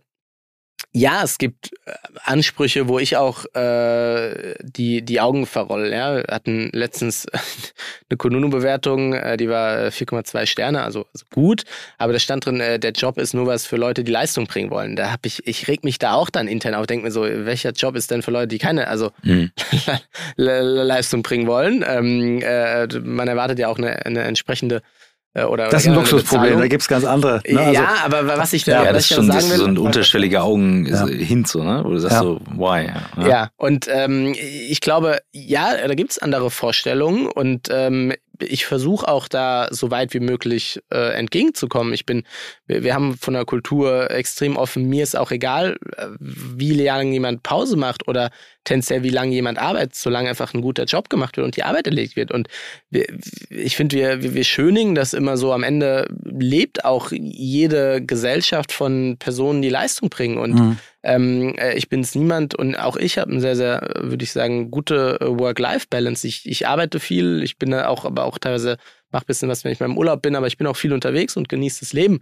ja, 0.94 1.22
es 1.24 1.38
gibt 1.38 1.72
äh, 1.86 1.94
Ansprüche, 2.24 2.88
wo 2.88 2.98
ich 2.98 3.18
auch 3.18 3.46
äh, 3.54 4.56
die, 4.62 5.04
die 5.04 5.22
Augen 5.22 5.46
verroll. 5.46 5.92
Ja. 5.92 6.16
Wir 6.16 6.26
hatten 6.30 6.70
letztens 6.74 7.28
eine 8.10 8.18
Konuno-Bewertung, 8.18 9.14
äh, 9.14 9.38
die 9.38 9.50
war 9.50 9.88
4,2 9.88 10.46
Sterne, 10.46 10.84
also, 10.84 11.06
also, 11.14 11.26
gut, 11.32 11.64
aber 11.98 12.14
da 12.14 12.20
stand 12.20 12.46
drin, 12.46 12.60
äh, 12.60 12.80
der 12.80 12.92
Job 12.92 13.18
ist 13.18 13.34
nur 13.34 13.46
was 13.46 13.68
für 13.68 13.78
Leute, 13.78 14.04
die 14.04 14.12
Leistung 14.12 14.48
bringen 14.48 14.72
wollen. 14.72 14.96
Da 14.96 15.12
habe 15.12 15.28
ich, 15.28 15.46
ich 15.46 15.68
reg 15.68 15.84
mich 15.84 16.00
da 16.00 16.14
auch 16.14 16.30
dann 16.30 16.48
intern 16.48 16.74
auf, 16.74 16.88
denke 16.88 17.06
mir 17.06 17.12
so, 17.12 17.24
welcher 17.24 17.72
Job 17.72 17.96
ist 17.96 18.10
denn 18.10 18.24
für 18.24 18.32
Leute, 18.32 18.48
die 18.48 18.58
keine, 18.58 18.88
also 18.88 19.12
mhm. 19.24 19.52
Leistung 20.36 21.22
bringen 21.22 21.48
wollen? 21.48 21.84
Ähm, 21.88 22.42
äh, 22.42 22.88
man 23.00 23.28
erwartet 23.28 23.60
ja 23.60 23.68
auch 23.68 23.78
eine, 23.78 24.06
eine 24.06 24.24
entsprechende 24.24 24.78
äh, 24.78 24.97
oder, 25.46 25.70
das 25.70 25.84
ist 25.84 25.90
ein 25.90 25.96
Luxusproblem, 25.96 26.60
da 26.60 26.68
gibt 26.68 26.82
es 26.82 26.88
ganz 26.88 27.06
andere. 27.06 27.42
Ne? 27.48 27.60
Also, 27.60 27.74
ja, 27.74 27.96
aber 28.04 28.28
was 28.28 28.54
ich 28.54 28.64
da 28.64 28.84
ja, 28.84 28.94
das 28.94 29.10
ist 29.10 29.16
schon 29.16 29.28
das 29.28 29.50
will, 29.50 29.58
so 29.58 29.66
ein 29.66 29.78
unterschwelliger 29.78 30.44
Augen 30.44 30.86
ja. 30.86 31.06
Hint, 31.08 31.48
so, 31.48 31.64
ne? 31.64 31.82
Wo 31.84 31.92
du 31.92 32.00
sagst 32.00 32.18
ja. 32.18 32.24
so, 32.24 32.40
why? 32.56 32.90
Ja, 33.18 33.28
ja. 33.28 33.50
und 33.58 33.88
ähm, 33.92 34.34
ich 34.36 34.82
glaube, 34.82 35.20
ja, 35.32 35.76
da 35.88 35.94
gibt 35.94 36.12
es 36.12 36.20
andere 36.20 36.50
Vorstellungen 36.50 37.28
und 37.28 37.68
ähm, 37.72 38.14
ich 38.40 38.66
versuche 38.66 39.08
auch 39.08 39.28
da 39.28 39.68
so 39.72 39.92
weit 39.92 40.14
wie 40.14 40.20
möglich 40.20 40.82
äh, 40.92 41.14
entgegenzukommen. 41.14 41.94
Ich 41.94 42.06
bin, 42.06 42.24
wir, 42.66 42.84
wir, 42.84 42.94
haben 42.94 43.18
von 43.18 43.34
der 43.34 43.46
Kultur 43.46 44.12
extrem 44.12 44.58
offen. 44.58 44.88
Mir 44.88 45.04
ist 45.04 45.16
auch 45.16 45.32
egal, 45.32 45.78
äh, 45.96 46.08
wie 46.20 46.74
lange 46.74 47.12
jemand 47.12 47.44
Pause 47.44 47.78
macht 47.78 48.08
oder 48.08 48.32
tendenziell 48.64 49.04
wie 49.04 49.10
lange 49.10 49.34
jemand 49.34 49.58
arbeitet, 49.58 49.96
solange 49.96 50.30
einfach 50.30 50.54
ein 50.54 50.62
guter 50.62 50.84
Job 50.84 51.10
gemacht 51.10 51.38
wird 51.38 51.46
und 51.46 51.56
die 51.56 51.64
Arbeit 51.64 51.88
erlegt 51.88 52.16
wird. 52.16 52.32
Und 52.32 52.48
wir, 52.90 53.06
ich 53.50 53.76
finde, 53.76 53.96
wir, 53.96 54.34
wir 54.34 54.44
schönigen 54.44 54.94
das 54.94 55.14
immer 55.14 55.38
so. 55.38 55.54
Am 55.54 55.64
Ende 55.64 56.08
lebt 56.24 56.86
auch 56.86 57.12
jede 57.12 58.02
Gesellschaft 58.06 58.72
von 58.72 59.18
Personen, 59.20 59.62
die 59.62 59.70
Leistung 59.70 60.10
bringen. 60.10 60.38
Und 60.38 60.54
mhm. 60.54 60.78
Ähm, 61.04 61.56
äh, 61.58 61.76
ich 61.76 61.90
bin 61.90 62.02
es 62.02 62.16
niemand 62.16 62.56
und 62.56 62.76
auch 62.76 62.98
ich 62.98 63.18
habe 63.18 63.32
eine 63.32 63.42
sehr, 63.42 63.56
sehr, 63.56 63.90
würde 63.98 64.24
ich 64.24 64.32
sagen, 64.32 64.72
gute 64.72 65.18
Work-Life-Balance. 65.22 66.28
Ich, 66.28 66.46
ich 66.46 66.68
arbeite 66.68 67.00
viel, 67.00 67.44
ich 67.44 67.58
bin 67.58 67.74
auch 67.74 68.06
aber 68.06 68.26
auch 68.26 68.38
teilweise, 68.40 68.78
mache 69.12 69.24
ein 69.24 69.28
bisschen 69.28 69.50
was, 69.50 69.64
wenn 69.64 69.72
ich 69.72 69.80
mal 69.80 69.86
im 69.88 69.98
Urlaub 69.98 70.22
bin, 70.22 70.36
aber 70.36 70.48
ich 70.48 70.58
bin 70.58 70.68
auch 70.68 70.76
viel 70.76 70.94
unterwegs 70.94 71.38
und 71.38 71.50
genieße 71.50 71.82
das 71.82 71.94
Leben. 71.94 72.20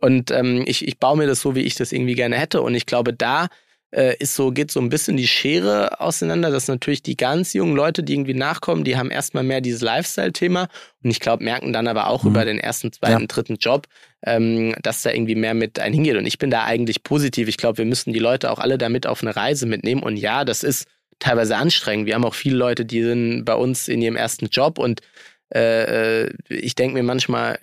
Und 0.00 0.30
ähm, 0.30 0.64
ich, 0.66 0.86
ich 0.86 0.98
baue 0.98 1.16
mir 1.16 1.26
das 1.26 1.40
so, 1.40 1.54
wie 1.54 1.62
ich 1.62 1.76
das 1.76 1.92
irgendwie 1.92 2.14
gerne 2.14 2.36
hätte. 2.36 2.62
Und 2.62 2.74
ich 2.74 2.86
glaube, 2.86 3.12
da 3.12 3.48
äh, 3.94 4.16
ist 4.18 4.34
so, 4.34 4.50
geht 4.50 4.70
so 4.70 4.80
ein 4.80 4.88
bisschen 4.88 5.16
die 5.16 5.28
Schere 5.28 6.00
auseinander, 6.00 6.50
dass 6.50 6.66
natürlich 6.66 7.02
die 7.02 7.16
ganz 7.16 7.52
jungen 7.52 7.76
Leute, 7.76 8.02
die 8.02 8.14
irgendwie 8.14 8.34
nachkommen, 8.34 8.82
die 8.84 8.96
haben 8.96 9.10
erstmal 9.10 9.44
mehr 9.44 9.60
dieses 9.60 9.82
Lifestyle-Thema 9.82 10.68
und 11.02 11.10
ich 11.10 11.20
glaube, 11.20 11.44
merken 11.44 11.72
dann 11.72 11.86
aber 11.86 12.08
auch 12.08 12.24
mhm. 12.24 12.30
über 12.30 12.44
den 12.44 12.58
ersten, 12.58 12.92
zweiten, 12.92 13.22
ja. 13.22 13.26
dritten 13.26 13.56
Job, 13.56 13.86
ähm, 14.26 14.74
dass 14.82 15.02
da 15.02 15.10
irgendwie 15.10 15.36
mehr 15.36 15.54
mit 15.54 15.78
einhingeht. 15.78 16.16
Und 16.16 16.26
ich 16.26 16.38
bin 16.38 16.50
da 16.50 16.64
eigentlich 16.64 17.04
positiv. 17.04 17.46
Ich 17.48 17.56
glaube, 17.56 17.78
wir 17.78 17.84
müssen 17.84 18.12
die 18.12 18.18
Leute 18.18 18.50
auch 18.50 18.58
alle 18.58 18.78
damit 18.78 19.06
auf 19.06 19.22
eine 19.22 19.36
Reise 19.36 19.66
mitnehmen. 19.66 20.02
Und 20.02 20.16
ja, 20.16 20.44
das 20.44 20.64
ist 20.64 20.88
teilweise 21.20 21.56
anstrengend. 21.56 22.06
Wir 22.06 22.14
haben 22.14 22.24
auch 22.24 22.34
viele 22.34 22.56
Leute, 22.56 22.84
die 22.84 23.02
sind 23.02 23.44
bei 23.44 23.54
uns 23.54 23.86
in 23.86 24.02
ihrem 24.02 24.16
ersten 24.16 24.46
Job 24.46 24.78
und 24.78 25.02
äh, 25.54 26.24
äh 26.24 26.30
ich 26.48 26.74
denke 26.74 26.94
mir 26.94 27.04
manchmal, 27.04 27.58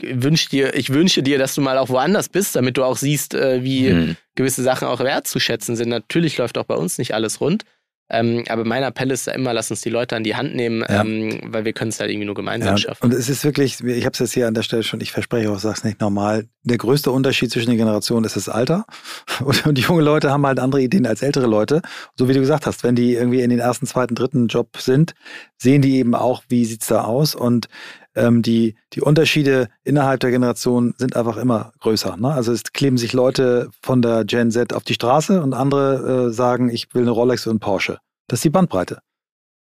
wünsch 0.00 0.48
dir, 0.48 0.74
ich 0.74 0.90
wünsche 0.90 1.22
dir, 1.22 1.38
dass 1.38 1.54
du 1.54 1.60
mal 1.60 1.78
auch 1.78 1.88
woanders 1.88 2.28
bist, 2.28 2.56
damit 2.56 2.76
du 2.76 2.84
auch 2.84 2.96
siehst, 2.96 3.34
äh, 3.34 3.62
wie 3.62 3.92
mhm. 3.92 4.16
gewisse 4.34 4.62
Sachen 4.62 4.88
auch 4.88 5.00
wertzuschätzen 5.00 5.76
sind. 5.76 5.88
Natürlich 5.88 6.38
läuft 6.38 6.58
auch 6.58 6.64
bei 6.64 6.74
uns 6.74 6.98
nicht 6.98 7.14
alles 7.14 7.40
rund. 7.40 7.64
Ähm, 8.12 8.44
aber 8.48 8.66
mein 8.66 8.82
Appell 8.82 9.10
ist 9.10 9.26
ja 9.26 9.32
immer, 9.32 9.54
lass 9.54 9.70
uns 9.70 9.80
die 9.80 9.88
Leute 9.88 10.14
an 10.16 10.22
die 10.22 10.36
Hand 10.36 10.54
nehmen, 10.54 10.84
ja. 10.86 11.00
ähm, 11.00 11.40
weil 11.46 11.64
wir 11.64 11.72
können 11.72 11.88
es 11.88 11.98
halt 11.98 12.10
irgendwie 12.10 12.26
nur 12.26 12.34
gemeinsam 12.34 12.74
ja. 12.74 12.76
schaffen. 12.76 13.04
Und 13.04 13.14
es 13.14 13.30
ist 13.30 13.42
wirklich, 13.42 13.82
ich 13.82 14.04
habe 14.04 14.12
es 14.12 14.18
jetzt 14.18 14.34
hier 14.34 14.46
an 14.46 14.52
der 14.52 14.62
Stelle 14.62 14.82
schon, 14.82 15.00
ich 15.00 15.12
verspreche 15.12 15.50
auch, 15.50 15.58
sag's 15.58 15.82
nicht 15.82 15.98
normal, 15.98 16.46
der 16.62 16.76
größte 16.76 17.10
Unterschied 17.10 17.50
zwischen 17.50 17.70
den 17.70 17.78
Generationen 17.78 18.26
ist 18.26 18.36
das 18.36 18.50
Alter. 18.50 18.84
Und, 19.42 19.66
und 19.66 19.78
die 19.78 19.82
jungen 19.82 20.04
Leute 20.04 20.30
haben 20.30 20.46
halt 20.46 20.60
andere 20.60 20.82
Ideen 20.82 21.06
als 21.06 21.22
ältere 21.22 21.46
Leute. 21.46 21.80
So 22.16 22.28
wie 22.28 22.34
du 22.34 22.40
gesagt 22.40 22.66
hast, 22.66 22.84
wenn 22.84 22.94
die 22.94 23.14
irgendwie 23.14 23.40
in 23.40 23.50
den 23.50 23.58
ersten, 23.58 23.86
zweiten, 23.86 24.14
dritten 24.14 24.46
Job 24.46 24.76
sind, 24.76 25.14
sehen 25.56 25.82
die 25.82 25.96
eben 25.96 26.14
auch, 26.14 26.42
wie 26.48 26.64
sieht's 26.64 26.86
da 26.86 27.02
aus 27.02 27.34
und 27.34 27.68
ähm, 28.14 28.42
die, 28.42 28.76
die 28.92 29.00
Unterschiede 29.00 29.68
innerhalb 29.84 30.20
der 30.20 30.30
Generation 30.30 30.94
sind 30.98 31.16
einfach 31.16 31.36
immer 31.36 31.72
größer. 31.80 32.16
Ne? 32.16 32.32
Also 32.32 32.52
es 32.52 32.62
kleben 32.72 32.98
sich 32.98 33.12
Leute 33.12 33.70
von 33.80 34.02
der 34.02 34.24
Gen 34.24 34.50
Z 34.50 34.72
auf 34.72 34.84
die 34.84 34.94
Straße 34.94 35.42
und 35.42 35.54
andere 35.54 36.28
äh, 36.28 36.32
sagen, 36.32 36.68
ich 36.68 36.94
will 36.94 37.02
eine 37.02 37.10
Rolex 37.10 37.46
und 37.46 37.52
einen 37.52 37.60
Porsche. 37.60 37.98
Das 38.28 38.38
ist 38.38 38.44
die 38.44 38.50
Bandbreite. 38.50 39.00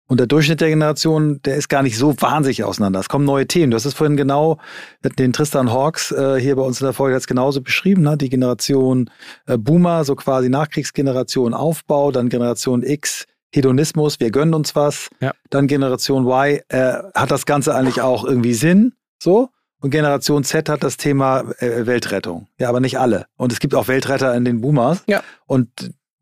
Und 0.10 0.20
der 0.20 0.26
Durchschnitt 0.26 0.60
der 0.60 0.70
Generation, 0.70 1.40
der 1.44 1.56
ist 1.56 1.70
gar 1.70 1.84
nicht 1.84 1.96
so 1.96 2.20
wahnsinnig 2.20 2.64
auseinander. 2.64 3.00
Es 3.00 3.10
kommen 3.10 3.26
neue 3.26 3.46
Themen. 3.46 3.70
Du 3.70 3.76
hast 3.76 3.86
es 3.86 3.94
vorhin 3.94 4.18
genau, 4.18 4.58
den 5.04 5.34
Tristan 5.34 5.72
Hawks 5.72 6.12
äh, 6.12 6.40
hier 6.42 6.56
bei 6.56 6.64
uns 6.64 6.82
in 6.82 6.86
der 6.86 6.94
Folge 6.94 7.14
jetzt 7.14 7.28
genauso 7.28 7.62
beschrieben. 7.62 8.02
Ne? 8.02 8.18
Die 8.18 8.30
Generation 8.30 9.12
äh, 9.46 9.56
Boomer, 9.60 10.04
so 10.06 10.16
quasi 10.16 10.50
Nachkriegsgeneration 10.50 11.54
Aufbau, 11.54 12.12
dann 12.12 12.30
Generation 12.30 12.82
X, 12.82 13.28
Hedonismus, 13.54 14.20
wir 14.20 14.32
gönnen 14.32 14.54
uns 14.54 14.76
was. 14.76 15.10
Ja. 15.20 15.34
Dann 15.50 15.68
Generation 15.68 16.26
Y, 16.26 16.60
äh, 16.70 16.94
hat 17.16 17.32
das 17.32 17.46
Ganze 17.46 17.76
eigentlich 17.76 18.02
auch 18.02 18.24
irgendwie 18.24 18.54
Sinn? 18.54 18.94
So? 19.22 19.50
Und 19.82 19.92
Generation 19.92 20.44
Z 20.44 20.70
hat 20.70 20.84
das 20.84 20.98
Thema 20.98 21.44
äh, 21.60 21.86
Weltrettung. 21.86 22.48
Ja, 22.60 22.70
aber 22.70 22.80
nicht 22.80 23.00
alle. 23.00 23.26
Und 23.38 23.52
es 23.52 23.60
gibt 23.60 23.74
auch 23.76 23.88
Weltretter 23.88 24.36
in 24.36 24.46
den 24.46 24.62
Boomers. 24.62 25.04
Ja. 25.08 25.24
Und 25.46 25.70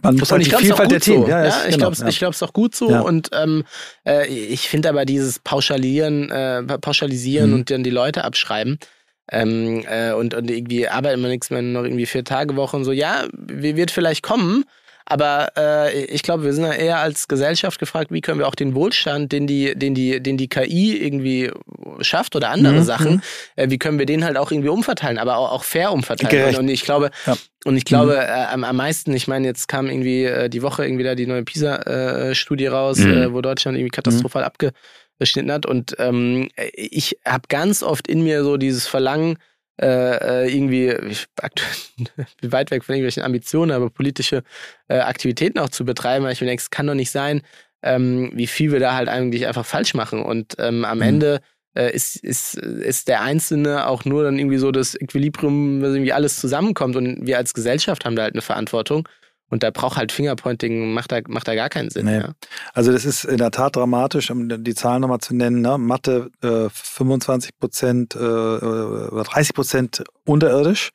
man 0.01 0.15
muss 0.15 0.31
halt 0.31 0.45
die 0.45 0.51
Vielfalt 0.51 0.91
der 0.91 0.99
Themen. 0.99 1.23
So. 1.23 1.29
Ja, 1.29 1.43
ja, 1.43 1.55
ich 1.67 1.75
genau, 1.75 1.91
glaube 1.91 2.11
es 2.11 2.39
ja. 2.39 2.47
auch 2.47 2.53
gut 2.53 2.75
so. 2.75 2.91
Ja. 2.91 3.01
Und 3.01 3.29
ähm, 3.33 3.63
äh, 4.05 4.27
ich 4.27 4.69
finde 4.69 4.89
aber 4.89 5.05
dieses 5.05 5.39
Pauschalieren, 5.39 6.29
äh, 6.29 6.63
Pauschalisieren 6.77 7.49
mhm. 7.49 7.55
und 7.55 7.71
dann 7.71 7.83
die 7.83 7.89
Leute 7.89 8.23
abschreiben, 8.23 8.77
ähm, 9.31 9.83
äh, 9.89 10.13
und, 10.13 10.33
und 10.33 10.49
irgendwie 10.49 10.87
arbeiten 10.87 11.21
wir 11.21 11.29
nichts 11.29 11.49
mehr, 11.49 11.61
noch 11.61 11.83
irgendwie 11.83 12.05
vier 12.05 12.23
Tage 12.23 12.55
Woche 12.55 12.77
und 12.77 12.85
so, 12.85 12.91
ja, 12.91 13.25
wird 13.33 13.91
vielleicht 13.91 14.23
kommen, 14.23 14.63
aber 15.09 15.53
äh, 15.55 16.03
ich 16.05 16.21
glaube, 16.21 16.43
wir 16.43 16.51
sind 16.51 16.65
ja 16.65 16.73
eher 16.73 16.99
als 16.99 17.29
Gesellschaft 17.29 17.79
gefragt, 17.79 18.11
wie 18.11 18.19
können 18.19 18.39
wir 18.39 18.47
auch 18.47 18.55
den 18.55 18.75
Wohlstand, 18.75 19.31
den 19.31 19.47
die, 19.47 19.73
den 19.73 19.95
die, 19.95 20.21
den 20.21 20.35
die 20.35 20.49
KI 20.49 20.97
irgendwie 20.97 21.49
schafft 22.01 22.35
oder 22.35 22.49
andere 22.49 22.81
mhm. 22.81 22.83
Sachen, 22.83 23.11
mhm. 23.13 23.21
äh, 23.55 23.69
wie 23.69 23.77
können 23.77 23.99
wir 23.99 24.05
den 24.05 24.25
halt 24.25 24.35
auch 24.35 24.51
irgendwie 24.51 24.67
umverteilen, 24.67 25.17
aber 25.17 25.37
auch, 25.37 25.53
auch 25.53 25.63
fair 25.63 25.93
umverteilen. 25.93 26.29
Gerecht. 26.29 26.59
Und 26.59 26.67
ich 26.67 26.83
glaube, 26.83 27.11
ja. 27.25 27.37
und 27.63 27.77
ich 27.77 27.85
glaube, 27.85 28.15
mhm. 28.15 28.19
äh, 28.19 28.45
am, 28.51 28.65
am 28.65 28.75
meisten, 28.75 29.13
ich 29.13 29.29
meine, 29.29 29.47
jetzt 29.47 29.69
kam 29.69 29.87
irgendwie 29.87 30.25
äh, 30.25 30.49
die 30.49 30.61
Woche 30.61 30.83
irgendwie 30.83 31.05
da 31.05 31.15
die 31.15 31.25
neue 31.25 31.43
PISA-Studie 31.43 32.67
raus, 32.67 32.97
mhm. 32.97 33.11
äh, 33.13 33.33
wo 33.33 33.39
Deutschland 33.39 33.77
irgendwie 33.77 33.91
katastrophal 33.91 34.41
mhm. 34.41 34.73
abgeschnitten 35.17 35.53
hat. 35.53 35.65
Und 35.65 35.95
ähm, 35.99 36.49
ich 36.73 37.17
habe 37.25 37.43
ganz 37.47 37.81
oft 37.81 38.09
in 38.09 38.23
mir 38.23 38.43
so 38.43 38.57
dieses 38.57 38.87
Verlangen, 38.87 39.37
äh, 39.81 40.45
äh, 40.45 40.55
irgendwie, 40.55 40.89
ich 41.09 41.27
bin 42.41 42.51
weit 42.51 42.71
weg 42.71 42.83
von 42.83 42.95
irgendwelchen 42.95 43.23
Ambitionen, 43.23 43.71
aber 43.71 43.89
politische 43.89 44.43
äh, 44.87 44.99
Aktivitäten 44.99 45.59
auch 45.59 45.69
zu 45.69 45.85
betreiben, 45.85 46.25
weil 46.25 46.33
ich 46.33 46.41
mir 46.41 46.47
denke, 46.47 46.61
es 46.61 46.71
kann 46.71 46.87
doch 46.87 46.95
nicht 46.95 47.11
sein, 47.11 47.41
ähm, 47.83 48.31
wie 48.33 48.47
viel 48.47 48.71
wir 48.71 48.79
da 48.79 48.95
halt 48.95 49.07
eigentlich 49.07 49.45
einfach 49.45 49.65
falsch 49.65 49.93
machen. 49.93 50.23
Und 50.23 50.55
ähm, 50.57 50.83
am 50.83 50.97
mhm. 50.97 51.03
Ende 51.03 51.41
äh, 51.75 51.93
ist, 51.93 52.17
ist, 52.17 52.55
ist 52.55 53.07
der 53.07 53.21
Einzelne 53.21 53.87
auch 53.87 54.03
nur 54.03 54.23
dann 54.23 54.39
irgendwie 54.39 54.57
so 54.57 54.71
das 54.71 54.99
Equilibrium, 54.99 55.81
was 55.81 55.93
irgendwie 55.93 56.13
alles 56.13 56.39
zusammenkommt. 56.39 56.95
Und 56.95 57.27
wir 57.27 57.37
als 57.37 57.53
Gesellschaft 57.53 58.03
haben 58.03 58.15
da 58.15 58.23
halt 58.23 58.33
eine 58.33 58.41
Verantwortung. 58.41 59.07
Und 59.49 59.63
da 59.63 59.71
braucht 59.71 59.97
halt 59.97 60.11
Fingerpointing, 60.11 60.93
macht 60.93 61.11
da, 61.11 61.21
macht 61.27 61.47
da 61.47 61.55
gar 61.55 61.69
keinen 61.69 61.89
Sinn. 61.89 62.05
Nee. 62.05 62.19
Ja. 62.19 62.33
Also 62.73 62.91
das 62.91 63.05
ist 63.05 63.23
in 63.23 63.37
der 63.37 63.51
Tat 63.51 63.75
dramatisch, 63.75 64.29
um 64.29 64.63
die 64.63 64.75
Zahlen 64.75 65.01
nochmal 65.01 65.19
zu 65.19 65.35
nennen. 65.35 65.61
Ne? 65.61 65.77
Mathe 65.77 66.29
äh, 66.41 66.69
25 66.69 67.57
Prozent, 67.57 68.15
äh, 68.15 68.19
30 68.19 69.53
Prozent 69.53 70.03
unterirdisch. 70.25 70.91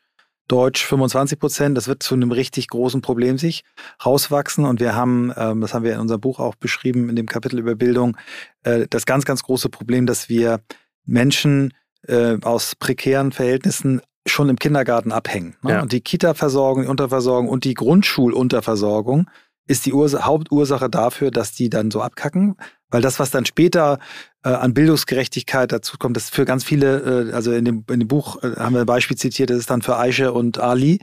Deutsch 0.48 0.84
25 0.84 1.38
Prozent, 1.38 1.78
das 1.78 1.88
wird 1.88 2.03
zu 2.03 2.14
einem 2.14 2.30
richtig 2.30 2.68
großen 2.68 3.00
Problem 3.00 3.38
sich 3.38 3.64
rauswachsen. 4.05 4.66
Und 4.66 4.80
wir 4.80 4.94
haben, 4.94 5.32
ähm, 5.36 5.61
das 5.62 5.72
haben 5.72 5.84
wir 5.84 5.94
in 5.94 6.00
unserem 6.00 6.20
Buch 6.20 6.40
auch 6.40 6.57
beschrieben, 6.57 7.09
in 7.09 7.16
dem 7.16 7.26
Kapitel 7.26 7.59
über 7.59 7.74
Bildung, 7.74 8.18
äh, 8.64 8.86
das 8.90 9.07
ganz, 9.07 9.24
ganz 9.24 9.44
große 9.44 9.70
Problem, 9.70 10.05
dass 10.05 10.28
wir 10.28 10.61
Menschen 11.07 11.72
äh, 12.07 12.36
aus 12.42 12.74
prekären 12.74 13.32
Verhältnissen 13.32 14.03
schon 14.26 14.48
im 14.48 14.58
Kindergarten 14.58 15.12
abhängen. 15.12 15.56
Ne? 15.62 15.72
Ja. 15.72 15.82
Und 15.82 15.92
die 15.92 16.00
Kita-Versorgung, 16.00 16.82
die 16.84 16.88
Unterversorgung 16.88 17.48
und 17.48 17.64
die 17.64 17.74
Grundschulunterversorgung 17.74 19.28
ist 19.66 19.86
die 19.86 19.92
Ursa 19.92 20.24
Hauptursache 20.24 20.90
dafür, 20.90 21.30
dass 21.30 21.52
die 21.52 21.70
dann 21.70 21.90
so 21.90 22.00
abkacken. 22.00 22.56
Weil 22.90 23.00
das, 23.00 23.18
was 23.18 23.30
dann 23.30 23.46
später 23.46 23.98
äh, 24.44 24.50
an 24.50 24.74
Bildungsgerechtigkeit 24.74 25.72
dazu 25.72 25.96
kommt, 25.98 26.16
das 26.16 26.28
für 26.28 26.44
ganz 26.44 26.62
viele, 26.62 27.30
äh, 27.30 27.32
also 27.32 27.52
in 27.52 27.64
dem, 27.64 27.84
in 27.90 28.00
dem 28.00 28.08
Buch 28.08 28.42
äh, 28.42 28.56
haben 28.56 28.74
wir 28.74 28.82
ein 28.82 28.86
Beispiel 28.86 29.16
zitiert, 29.16 29.50
das 29.50 29.58
ist 29.58 29.70
dann 29.70 29.82
für 29.82 29.96
Aische 29.96 30.32
und 30.32 30.58
Ali 30.58 31.00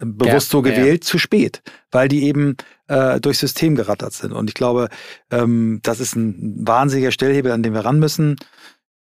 äh, 0.00 0.06
bewusst 0.06 0.48
ja, 0.48 0.58
so 0.58 0.62
gewählt, 0.62 1.04
ja. 1.04 1.08
zu 1.08 1.18
spät, 1.18 1.62
weil 1.90 2.08
die 2.08 2.24
eben 2.24 2.56
äh, 2.88 3.20
durchs 3.20 3.40
System 3.40 3.74
gerattert 3.74 4.12
sind. 4.12 4.32
Und 4.32 4.50
ich 4.50 4.54
glaube, 4.54 4.88
ähm, 5.30 5.80
das 5.82 6.00
ist 6.00 6.14
ein 6.14 6.66
wahnsinniger 6.66 7.10
Stellhebel, 7.10 7.52
an 7.52 7.62
den 7.62 7.72
wir 7.72 7.86
ran 7.86 7.98
müssen. 7.98 8.36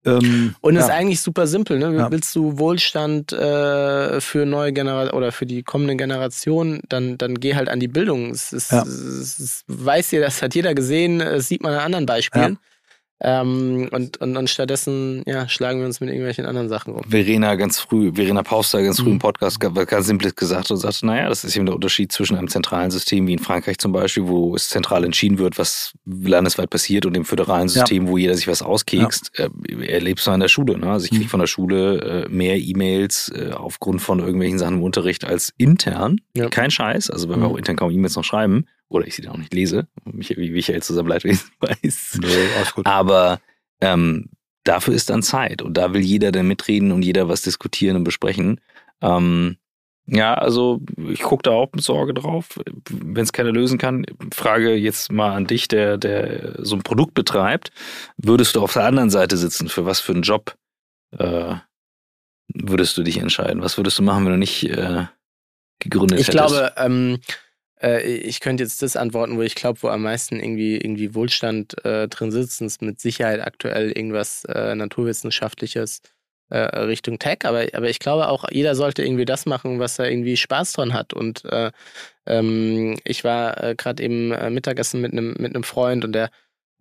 Ähm, 0.04 0.56
und 0.62 0.76
ja. 0.76 0.82
ist 0.82 0.90
eigentlich 0.90 1.22
super 1.22 1.48
simpel. 1.48 1.78
Ne? 1.78 1.96
Ja. 1.96 2.12
Willst 2.12 2.36
du 2.36 2.58
Wohlstand 2.58 3.32
äh, 3.34 4.20
für 4.20 4.46
neue 4.46 4.74
Generationen 4.74 5.18
oder 5.18 5.32
für 5.32 5.46
die 5.46 5.64
kommende 5.64 5.96
Generation, 5.96 6.82
dann, 6.90 7.18
dann 7.18 7.36
geh 7.36 7.56
halt 7.56 7.70
an 7.70 7.80
die 7.80 7.88
Bildung. 7.88 8.32
Es, 8.32 8.52
ist, 8.52 8.72
ja. 8.72 8.82
es, 8.82 9.40
es 9.40 9.64
weiß 9.68 10.14
ihr, 10.14 10.22
das 10.22 10.42
hat 10.42 10.56
jeder 10.56 10.74
gesehen, 10.74 11.20
das 11.20 11.48
sieht 11.48 11.62
man 11.62 11.74
an 11.74 11.80
anderen 11.82 12.06
Beispielen. 12.06 12.58
Ähm, 13.24 13.88
und, 13.92 14.18
und, 14.18 14.36
und 14.36 14.50
stattdessen 14.50 15.22
ja, 15.28 15.48
schlagen 15.48 15.80
wir 15.80 15.86
uns 15.86 16.00
mit 16.00 16.10
irgendwelchen 16.10 16.46
anderen 16.48 16.70
Sachen 16.70 16.96
um. 16.96 17.04
Verena 17.04 17.54
ganz 17.54 17.80
früh, 17.80 18.12
Verena 18.14 18.42
Pauster 18.42 18.82
ganz 18.82 19.00
früh 19.00 19.10
mhm. 19.10 19.14
im 19.14 19.20
Podcast 19.20 19.60
ganz 19.60 20.08
simples 20.08 20.36
gesagt 20.36 20.72
und 20.72 20.78
sagte, 20.78 21.06
naja, 21.06 21.30
das 21.30 21.44
ist 21.44 21.56
eben 21.56 21.68
der 21.68 21.76
Unterschied 21.76 22.12
zwischen 22.12 22.36
einem 22.36 22.48
zentralen 22.48 22.90
System 22.90 23.28
wie 23.28 23.34
in 23.34 23.40
Frankreich 23.40 23.78
zum 23.78 23.92
Beispiel, 23.92 24.28
wo 24.28 24.56
es 24.56 24.70
zentral 24.70 25.04
entschieden 25.04 25.38
wird, 25.38 25.60
was 25.60 25.94
landesweit 26.06 26.72
passiert 26.72 27.06
und 27.06 27.14
dem 27.14 27.24
föderalen 27.24 27.70
System, 27.70 28.06
ja. 28.06 28.10
wo 28.10 28.18
jeder 28.18 28.36
sich 28.36 28.48
was 28.48 28.64
auskekst, 28.64 29.32
ja. 29.38 29.46
äh, 29.46 29.86
erlebst 29.86 30.26
du 30.26 30.32
an 30.32 30.40
der 30.40 30.48
Schule. 30.48 30.80
Ne? 30.80 30.90
Also 30.90 31.06
ich 31.06 31.12
kriege 31.12 31.26
mhm. 31.26 31.30
von 31.30 31.40
der 31.40 31.48
Schule 31.48 32.26
äh, 32.26 32.30
mehr 32.30 32.58
E-Mails 32.58 33.32
äh, 33.36 33.52
aufgrund 33.52 34.02
von 34.02 34.20
irgendwelchen 34.20 34.58
Sachen 34.58 34.78
im 34.78 34.84
Unterricht 34.84 35.26
als 35.26 35.54
intern. 35.58 36.22
Ja. 36.36 36.50
Kein 36.50 36.72
Scheiß, 36.72 37.12
also 37.12 37.30
weil 37.30 37.38
mhm. 37.38 37.42
wir 37.42 37.48
auch 37.50 37.58
intern 37.58 37.76
kaum 37.76 37.92
E-Mails 37.92 38.16
noch 38.16 38.24
schreiben 38.24 38.66
oder 38.92 39.08
ich 39.08 39.16
sie 39.16 39.22
dann 39.22 39.34
auch 39.34 39.38
nicht 39.38 39.54
lese, 39.54 39.88
wie 40.06 40.52
Michael 40.52 40.84
zusammen 40.84 41.10
Leidwesen 41.10 41.50
weiß. 41.60 42.20
Nee, 42.22 42.28
alles 42.58 42.74
gut. 42.74 42.86
Aber 42.86 43.40
ähm, 43.80 44.30
dafür 44.64 44.94
ist 44.94 45.10
dann 45.10 45.24
Zeit 45.24 45.62
und 45.62 45.76
da 45.76 45.94
will 45.94 46.02
jeder 46.02 46.32
dann 46.32 46.48
mitreden 46.48 46.92
und 46.92 47.02
jeder 47.02 47.30
was 47.30 47.42
diskutieren 47.42 47.96
und 47.96 48.04
besprechen. 48.04 48.60
Ähm, 49.02 49.58
ja, 50.08 50.34
also 50.34 50.82
ich 51.10 51.22
gucke 51.22 51.44
da 51.44 51.52
auch 51.52 51.70
mit 51.74 51.84
Sorge 51.84 52.14
drauf. 52.14 52.60
Wenn 52.90 53.24
es 53.24 53.34
keiner 53.34 53.52
lösen 53.52 53.78
kann, 53.78 54.06
frage 54.34 54.74
jetzt 54.76 55.12
mal 55.12 55.34
an 55.34 55.48
dich, 55.48 55.68
der, 55.68 55.98
der 55.98 56.56
so 56.66 56.76
ein 56.76 56.84
Produkt 56.84 57.14
betreibt, 57.14 57.72
würdest 58.18 58.56
du 58.56 58.62
auf 58.62 58.74
der 58.74 58.86
anderen 58.86 59.10
Seite 59.10 59.38
sitzen? 59.38 59.70
Für 59.70 59.86
was 59.86 60.00
für 60.00 60.12
einen 60.12 60.24
Job 60.24 60.56
äh, 61.18 61.56
würdest 62.54 62.98
du 62.98 63.04
dich 63.04 63.18
entscheiden? 63.18 63.62
Was 63.62 63.78
würdest 63.78 64.00
du 64.00 64.04
machen, 64.04 64.26
wenn 64.26 64.34
du 64.34 64.38
nicht 64.38 64.64
äh, 64.66 65.06
gegründet 65.80 66.20
ich 66.20 66.28
hättest? 66.28 66.44
Ich 66.44 66.58
glaube, 66.58 66.74
ähm, 66.78 67.20
äh, 67.82 68.02
ich 68.04 68.40
könnte 68.40 68.64
jetzt 68.64 68.82
das 68.82 68.96
antworten, 68.96 69.38
wo 69.38 69.42
ich 69.42 69.56
glaube, 69.56 69.82
wo 69.82 69.88
am 69.90 70.04
meisten 70.04 70.40
irgendwie, 70.40 70.78
irgendwie 70.78 71.16
Wohlstand 71.16 71.84
äh, 71.86 72.08
drin 72.08 72.32
sitzt. 72.32 72.62
Ist 72.62 72.82
mit 72.82 73.00
Sicherheit 73.00 73.42
aktuell 73.42 73.92
irgendwas 73.92 74.46
äh, 74.46 74.76
Naturwissenschaftliches 74.76 76.02
äh, 76.50 76.58
Richtung 76.58 77.20
Tech. 77.20 77.40
Aber, 77.44 77.66
aber 77.74 77.90
ich 77.90 78.00
glaube 78.00 78.28
auch, 78.28 78.46
jeder 78.52 78.76
sollte 78.76 79.04
irgendwie 79.04 79.26
das 79.26 79.46
machen, 79.46 79.80
was 79.80 80.00
er 80.00 80.10
irgendwie 80.12 80.38
Spaß 80.38 80.74
dran 80.74 80.94
hat. 80.94 81.14
Und 81.14 81.46
äh, 81.46 81.72
ähm, 82.28 82.98
ich 83.04 83.24
war 83.24 83.64
äh, 83.64 83.76
gerade 83.76 84.04
eben 84.04 84.30
Mittagessen 84.54 85.02
mit 85.02 85.14
einem 85.14 85.36
mit 85.40 85.66
Freund 85.66 86.06
und 86.06 86.14
der 86.14 86.30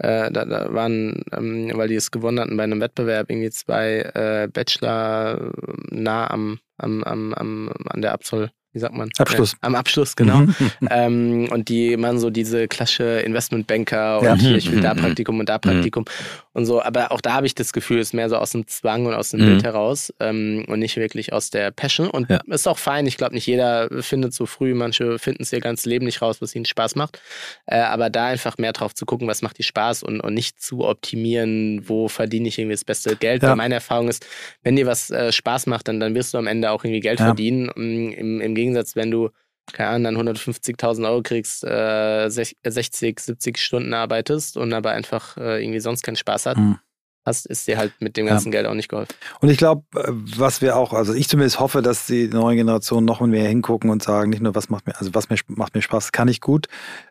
da, 0.02 0.30
da, 0.30 0.72
waren, 0.72 1.24
ähm, 1.30 1.72
weil 1.74 1.88
die 1.88 1.94
es 1.94 2.10
gewonnen 2.10 2.40
hatten 2.40 2.56
bei 2.56 2.62
einem 2.62 2.80
Wettbewerb, 2.80 3.28
irgendwie 3.28 3.50
zwei 3.50 4.48
Bachelor 4.50 5.52
nah 5.90 6.30
am, 6.30 6.58
am, 6.78 7.04
am, 7.04 7.34
am, 7.34 7.70
an 7.86 8.00
der 8.00 8.12
Absol 8.12 8.50
wie 8.72 8.78
sagt 8.78 8.94
man? 8.94 9.10
Abschluss. 9.18 9.52
Ja, 9.52 9.58
am 9.62 9.74
Abschluss, 9.74 10.16
genau. 10.16 10.38
Mhm. 10.38 10.54
ähm, 10.90 11.48
und 11.50 11.68
die 11.68 11.96
machen 11.96 12.18
so 12.18 12.30
diese 12.30 12.68
klassische 12.68 13.20
Investmentbanker 13.20 14.20
und 14.20 14.24
ja. 14.24 14.34
hier, 14.36 14.56
ich 14.56 14.70
will 14.70 14.80
da 14.80 14.94
mhm. 14.94 15.00
Praktikum 15.00 15.40
und 15.40 15.48
da 15.48 15.58
Praktikum 15.58 16.04
mhm. 16.04 16.50
und 16.54 16.66
so. 16.66 16.82
Aber 16.82 17.12
auch 17.12 17.20
da 17.20 17.34
habe 17.34 17.46
ich 17.46 17.54
das 17.54 17.72
Gefühl, 17.72 17.98
es 17.98 18.08
ist 18.08 18.14
mehr 18.14 18.28
so 18.28 18.36
aus 18.36 18.50
dem 18.52 18.66
Zwang 18.66 19.06
und 19.06 19.14
aus 19.14 19.30
dem. 19.30 19.40
Bild 19.50 19.64
heraus 19.64 20.12
ähm, 20.20 20.64
und 20.68 20.78
nicht 20.78 20.96
wirklich 20.96 21.32
aus 21.32 21.50
der 21.50 21.70
Passion. 21.70 22.08
Und 22.08 22.30
ja. 22.30 22.40
ist 22.46 22.68
auch 22.68 22.78
fein. 22.78 23.06
Ich 23.06 23.16
glaube, 23.16 23.34
nicht 23.34 23.46
jeder 23.46 23.88
findet 24.02 24.34
so 24.34 24.46
früh, 24.46 24.74
manche 24.74 25.18
finden 25.18 25.42
es 25.42 25.52
ihr 25.52 25.60
ganzes 25.60 25.86
Leben 25.86 26.04
nicht 26.04 26.22
raus, 26.22 26.40
was 26.40 26.54
ihnen 26.54 26.64
Spaß 26.64 26.96
macht. 26.96 27.20
Äh, 27.66 27.78
aber 27.80 28.10
da 28.10 28.26
einfach 28.26 28.58
mehr 28.58 28.72
drauf 28.72 28.94
zu 28.94 29.06
gucken, 29.06 29.28
was 29.28 29.42
macht 29.42 29.58
dir 29.58 29.64
Spaß 29.64 30.02
und, 30.02 30.20
und 30.20 30.34
nicht 30.34 30.60
zu 30.60 30.84
optimieren, 30.84 31.88
wo 31.88 32.08
verdiene 32.08 32.48
ich 32.48 32.58
irgendwie 32.58 32.74
das 32.74 32.84
beste 32.84 33.16
Geld. 33.16 33.42
Weil 33.42 33.56
meine 33.56 33.74
Erfahrung 33.74 34.08
ist, 34.08 34.26
wenn 34.62 34.76
dir 34.76 34.86
was 34.86 35.10
äh, 35.10 35.32
Spaß 35.32 35.66
macht, 35.66 35.88
dann, 35.88 36.00
dann 36.00 36.14
wirst 36.14 36.34
du 36.34 36.38
am 36.38 36.46
Ende 36.46 36.70
auch 36.70 36.84
irgendwie 36.84 37.00
Geld 37.00 37.18
verdienen. 37.18 37.70
Im, 37.76 38.40
im 38.40 38.54
Gegensatz, 38.60 38.96
wenn 38.96 39.10
du, 39.10 39.30
keine 39.72 39.90
Ahnung, 39.90 40.24
dann 40.24 40.28
150.000 40.28 41.08
Euro 41.08 41.22
kriegst, 41.22 41.64
äh, 41.64 42.28
60, 42.28 43.20
70 43.20 43.58
Stunden 43.58 43.94
arbeitest 43.94 44.56
und 44.56 44.72
aber 44.72 44.90
einfach 44.90 45.36
äh, 45.36 45.62
irgendwie 45.62 45.80
sonst 45.80 46.02
keinen 46.02 46.16
Spaß 46.16 46.46
hat, 46.46 46.58
mhm. 46.58 46.78
hast, 47.24 47.46
ist 47.46 47.68
dir 47.68 47.78
halt 47.78 47.92
mit 48.00 48.16
dem 48.16 48.26
ganzen 48.26 48.52
ja. 48.52 48.58
Geld 48.58 48.66
auch 48.66 48.74
nicht 48.74 48.88
geholfen. 48.88 49.14
Und 49.40 49.48
ich 49.48 49.58
glaube, 49.58 49.84
äh, 49.94 50.10
was 50.36 50.60
wir 50.60 50.76
auch, 50.76 50.92
also 50.92 51.14
ich 51.14 51.28
zumindest 51.28 51.60
hoffe, 51.60 51.82
dass 51.82 52.06
die 52.06 52.26
neue 52.28 52.56
Generation 52.56 53.04
noch 53.04 53.20
mehr 53.20 53.48
hingucken 53.48 53.90
und 53.90 54.02
sagen, 54.02 54.30
nicht 54.30 54.42
nur, 54.42 54.54
was 54.54 54.70
macht 54.70 54.86
mir, 54.86 54.98
also 54.98 55.14
was 55.14 55.30
mir, 55.30 55.36
macht 55.48 55.74
mir 55.74 55.82
Spaß, 55.82 56.12
kann 56.12 56.28
ich 56.28 56.40
gut, 56.40 56.66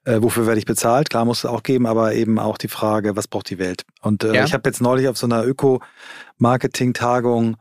äh, 0.06 0.22
wofür 0.22 0.45
werde 0.45 0.60
ich 0.60 0.66
bezahlt, 0.66 1.10
klar 1.10 1.26
muss 1.26 1.39
es 1.39 1.45
auch 1.45 1.64
geben, 1.64 1.86
aber 1.86 2.14
eben 2.14 2.39
auch 2.39 2.58
die 2.58 2.68
Frage, 2.68 3.16
was 3.16 3.28
braucht 3.28 3.50
die 3.50 3.60
Welt? 3.60 3.86
Und 4.02 4.24
äh, 4.24 4.36
ja. 4.36 4.43
ich 4.43 4.54
habe 4.54 4.68
jetzt 4.68 4.82
neulich 4.82 5.08
auf 5.08 5.18
so 5.18 5.28
einer 5.28 5.45
Öko-Marketing-Tagung 5.45 7.58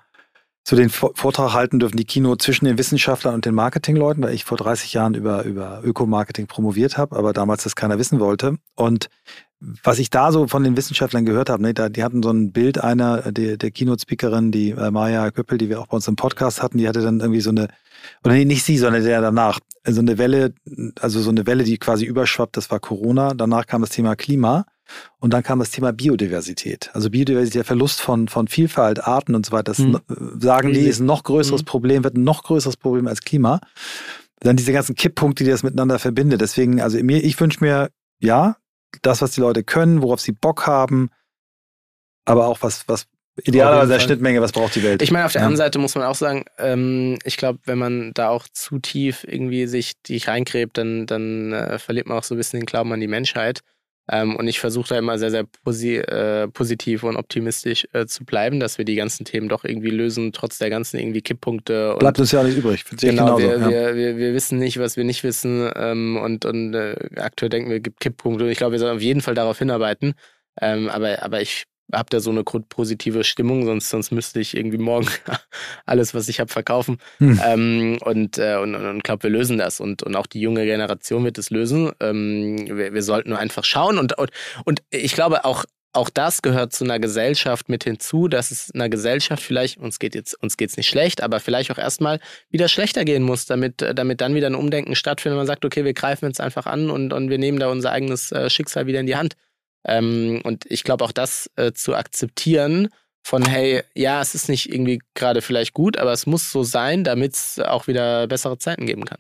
zu 0.69 0.77
den 0.77 0.91
Vortrag 0.91 1.55
halten 1.55 1.79
dürfen, 1.79 1.97
die 1.97 2.05
Kino 2.05 2.37
zwischen 2.37 2.67
den 2.67 2.77
Wissenschaftlern 2.77 3.33
und 3.33 3.47
den 3.47 3.55
Marketingleuten, 3.55 4.23
weil 4.23 4.35
ich 4.35 4.45
vor 4.45 4.59
30 4.59 4.93
Jahren 4.93 5.15
über, 5.15 5.45
über 5.45 5.81
Ökomarketing 5.83 6.47
promoviert 6.47 6.99
habe, 6.99 7.17
aber 7.17 7.33
damals 7.33 7.63
das 7.63 7.75
keiner 7.75 7.99
wissen 7.99 8.21
wollte. 8.21 8.59
Und 8.75 9.09
was 9.61 9.99
ich 9.99 10.11
da 10.11 10.31
so 10.31 10.47
von 10.47 10.65
den 10.65 10.77
Wissenschaftlern 10.77 11.25
gehört 11.25 11.49
habe, 11.49 11.63
ne, 11.63 11.73
da, 11.73 11.89
die 11.89 12.05
hatten 12.05 12.23
so 12.23 12.29
ein 12.29 12.53
Bild 12.53 12.77
einer, 12.85 13.33
der, 13.33 13.57
der 13.57 13.71
Keynote-Speakerin, 13.71 14.53
die 14.53 14.73
äh, 14.73 14.91
Maya 14.91 15.31
Köppel, 15.31 15.57
die 15.57 15.71
wir 15.71 15.81
auch 15.81 15.87
bei 15.87 15.95
uns 15.97 16.07
im 16.07 16.17
Podcast 16.17 16.63
hatten, 16.63 16.77
die 16.77 16.87
hatte 16.87 17.01
dann 17.01 17.21
irgendwie 17.21 17.41
so 17.41 17.49
eine, 17.49 17.69
oder 18.23 18.35
nee, 18.35 18.45
nicht 18.45 18.63
sie, 18.63 18.77
sondern 18.77 19.03
der 19.03 19.23
danach, 19.23 19.61
so 19.87 20.03
eine 20.03 20.19
Welle, 20.19 20.53
also 21.01 21.23
so 21.23 21.31
eine 21.31 21.47
Welle, 21.47 21.65
die 21.65 21.79
quasi 21.79 22.05
überschwappt, 22.05 22.59
das 22.59 22.71
war 22.71 22.79
Corona. 22.79 23.33
Danach 23.33 23.65
kam 23.67 23.81
das 23.81 23.89
Thema 23.89 24.17
Klima. 24.17 24.67
Und 25.19 25.33
dann 25.33 25.43
kam 25.43 25.59
das 25.59 25.71
Thema 25.71 25.93
Biodiversität. 25.93 26.91
Also 26.95 27.11
Biodiversität, 27.11 27.57
der 27.57 27.65
Verlust 27.65 28.01
von, 28.01 28.29
von 28.29 28.49
Vielfalt, 28.49 29.05
Arten 29.05 29.35
und 29.35 29.47
so 29.47 29.53
weiter. 29.53 29.65
Das 29.65 29.79
mhm. 29.79 30.01
sagen 30.41 30.73
die, 30.73 30.81
ist 30.81 31.01
ein 31.01 31.07
noch 31.07 31.25
größeres 31.25 31.63
mhm. 31.63 31.67
Problem, 31.67 32.05
wird 32.05 32.17
ein 32.17 32.25
noch 32.25 32.45
größeres 32.45 32.77
Problem 32.77 33.07
als 33.07 33.23
Klima. 33.23 33.61
Dann 34.41 34.57
diese 34.57 34.73
ganzen 34.73 34.95
Kipppunkte, 34.95 35.45
die 35.45 35.51
das 35.51 35.63
miteinander 35.63 35.99
verbindet. 35.99 36.41
Deswegen, 36.41 36.81
also 36.81 37.03
mir, 37.03 37.23
ich 37.25 37.39
wünsche 37.41 37.63
mir, 37.63 37.91
ja, 38.21 38.57
das, 39.03 39.23
was 39.23 39.33
die 39.33 39.41
Leute 39.41 39.65
können, 39.65 40.03
worauf 40.03 40.21
sie 40.21 40.33
Bock 40.33 40.67
haben, 40.67 41.11
aber 42.25 42.47
auch 42.47 42.59
was, 42.63 42.89
was 42.89 43.07
idealerweise 43.45 43.93
der 43.93 44.01
Schnittmenge, 44.01 44.41
was 44.41 44.53
braucht 44.53 44.75
die 44.75 44.83
Welt. 44.83 45.03
Ich 45.03 45.11
meine, 45.11 45.25
auf 45.25 45.33
der 45.33 45.43
ja. 45.43 45.47
anderen 45.47 45.59
Seite 45.59 45.79
muss 45.79 45.95
man 45.95 46.05
auch 46.05 46.15
sagen, 46.15 46.45
ähm, 46.59 47.19
ich 47.25 47.37
glaube, 47.37 47.61
wenn 47.65 47.79
man 47.79 48.13
da 48.15 48.29
auch 48.29 48.47
zu 48.53 48.79
tief 48.79 49.25
irgendwie 49.27 49.67
sich 49.67 49.93
die 50.03 50.19
reingräbt, 50.19 50.77
dann, 50.79 51.07
dann 51.07 51.53
äh, 51.53 51.79
verliert 51.79 52.07
man 52.07 52.19
auch 52.19 52.25
so 52.25 52.35
ein 52.35 52.39
bisschen 52.39 52.61
den 52.61 52.67
Glauben 52.67 52.93
an 52.93 53.01
die 53.01 53.07
Menschheit. 53.09 53.61
Ähm, 54.11 54.37
und 54.37 54.49
ich 54.49 54.59
versuche 54.59 54.89
da 54.89 54.99
immer 54.99 55.19
sehr, 55.19 55.31
sehr 55.31 55.45
posi 55.45 55.97
äh, 55.97 56.49
positiv 56.49 57.03
und 57.03 57.17
optimistisch 57.17 57.87
äh, 57.93 58.07
zu 58.07 58.25
bleiben, 58.25 58.59
dass 58.59 58.79
wir 58.79 58.85
die 58.85 58.95
ganzen 58.95 59.25
Themen 59.25 59.49
doch 59.49 59.65
irgendwie 59.65 59.91
lösen, 59.91 60.33
trotz 60.33 60.59
der 60.59 60.71
ganzen 60.71 60.99
irgendwie 60.99 61.21
Kipppunkte. 61.21 61.97
Bleibt 61.99 62.19
uns 62.19 62.33
ja 62.33 62.43
nicht 62.43 62.57
übrig. 62.57 62.85
Genau, 63.01 63.39
wir, 63.39 63.59
ja. 63.59 63.69
wir, 63.69 63.97
wir, 63.97 64.17
wir, 64.17 64.35
wissen 64.35 64.59
nicht, 64.59 64.79
was 64.79 64.97
wir 64.97 65.05
nicht 65.05 65.25
wissen. 65.25 65.71
Ähm, 65.77 66.17
und 66.17 66.45
und 66.45 66.75
äh, 66.75 66.97
aktuell 67.17 67.51
denken 67.51 67.71
wir, 67.71 67.81
gibt 67.81 68.01
Kipppunkte. 68.01 68.45
Und 68.45 68.51
ich 68.51 68.59
glaube, 68.59 68.73
wir 68.73 68.79
sollen 68.79 68.97
auf 68.97 69.03
jeden 69.03 69.21
Fall 69.21 69.35
darauf 69.35 69.59
hinarbeiten. 69.59 70.15
Ähm, 70.61 70.89
aber, 70.89 71.23
aber 71.23 71.41
ich 71.41 71.65
habe 71.93 72.11
da 72.11 72.21
so 72.21 72.31
eine 72.31 72.45
grundpositive 72.45 73.25
Stimmung, 73.25 73.65
sonst, 73.65 73.89
sonst 73.89 74.11
müsste 74.11 74.41
ich 74.41 74.57
irgendwie 74.57 74.79
morgen 74.79 75.09
alles, 75.87 76.15
was 76.15 76.29
ich 76.29 76.41
habe, 76.41 76.53
verkaufen. 76.53 76.99
Hm. 77.19 77.41
Ähm, 77.45 77.99
und 78.03 78.39
äh, 78.39 78.57
und, 78.57 78.75
und 78.75 79.05
glaube, 79.05 79.25
wir 79.25 79.31
lösen 79.31 79.59
das. 79.59 79.81
Und, 79.81 80.03
und 80.03 80.17
auch 80.17 80.27
die 80.27 80.41
junge 80.41 80.65
Generation 80.65 81.25
wird 81.25 81.39
es 81.39 81.51
lösen. 81.51 81.93
Ähm, 82.01 82.67
wir, 82.69 82.93
wir 82.93 83.03
sollten 83.03 83.31
nur 83.31 83.39
einfach 83.39 83.65
schauen. 83.65 83.99
Und, 83.99 84.17
und, 84.19 84.31
und 84.65 84.83
ich 84.91 85.15
glaube, 85.15 85.45
auch, 85.45 85.65
auch 85.93 86.11
das 86.11 86.43
gehört 86.43 86.73
zu 86.73 86.85
einer 86.85 86.99
Gesellschaft 86.99 87.69
mit 87.69 87.85
hinzu, 87.85 88.29
dass 88.29 88.51
es 88.51 88.71
einer 88.75 88.89
Gesellschaft 88.89 89.43
vielleicht, 89.43 89.79
uns 89.79 89.99
geht 89.99 90.15
jetzt, 90.15 90.41
uns 90.43 90.57
geht's 90.57 90.77
nicht 90.77 90.89
schlecht, 90.89 91.23
aber 91.23 91.41
vielleicht 91.41 91.71
auch 91.71 91.79
erstmal 91.79 92.21
wieder 92.51 92.69
schlechter 92.69 93.05
gehen 93.05 93.23
muss, 93.23 93.47
damit, 93.47 93.83
damit 93.95 94.21
dann 94.21 94.35
wieder 94.35 94.49
ein 94.49 94.55
Umdenken 94.55 94.95
stattfindet. 94.95 95.39
Man 95.39 95.47
sagt, 95.47 95.65
okay, 95.65 95.85
wir 95.85 95.95
greifen 95.95 96.27
jetzt 96.27 96.41
einfach 96.41 96.67
an 96.67 96.91
und, 96.91 97.13
und 97.13 97.31
wir 97.31 97.39
nehmen 97.39 97.59
da 97.59 97.69
unser 97.69 97.91
eigenes 97.93 98.31
äh, 98.33 98.51
Schicksal 98.51 98.87
wieder 98.87 99.01
in 99.01 99.07
die 99.07 99.17
Hand. 99.17 99.35
Ähm, 99.89 100.41
und 100.45 100.67
ich 100.67 100.85
glaube 100.85 101.05
auch 101.05 101.13
das 101.13 101.51
äh, 101.57 101.73
zu 101.73 101.95
akzeptieren 101.95 102.89
von, 103.23 103.45
hey, 103.45 103.83
ja, 103.95 104.23
es 104.23 104.35
ist 104.35 104.49
nicht 104.49 104.73
irgendwie 104.73 105.01
gerade 105.15 105.43
vielleicht 105.43 105.75
gut, 105.75 105.99
aber 105.99 106.13
es 106.13 106.27
muss 106.27 106.51
so 106.53 106.63
sein, 106.63 107.05
damit 107.05 107.35
es 107.35 107.59
auch 107.59 107.87
wieder 107.87 108.27
bessere 108.27 108.59
Zeiten 108.59 108.87
geben 108.87 109.05
kann. 109.05 109.19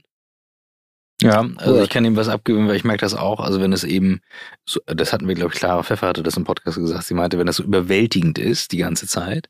Ja, 1.20 1.44
also 1.56 1.82
ich 1.82 1.88
kann 1.88 2.04
ihm 2.04 2.14
was 2.14 2.28
abgeben, 2.28 2.68
weil 2.68 2.76
ich 2.76 2.84
merke 2.84 3.00
das 3.00 3.14
auch. 3.14 3.40
Also 3.40 3.60
wenn 3.60 3.72
es 3.72 3.82
eben, 3.82 4.20
so, 4.64 4.78
das 4.86 5.12
hatten 5.12 5.26
wir, 5.26 5.34
glaube 5.34 5.52
ich, 5.52 5.58
Clara 5.58 5.82
Pfeffer 5.82 6.06
hatte 6.06 6.22
das 6.22 6.36
im 6.36 6.44
Podcast 6.44 6.78
gesagt, 6.78 7.04
sie 7.04 7.14
meinte, 7.14 7.38
wenn 7.38 7.46
das 7.46 7.56
so 7.56 7.64
überwältigend 7.64 8.38
ist 8.38 8.70
die 8.70 8.76
ganze 8.76 9.08
Zeit, 9.08 9.48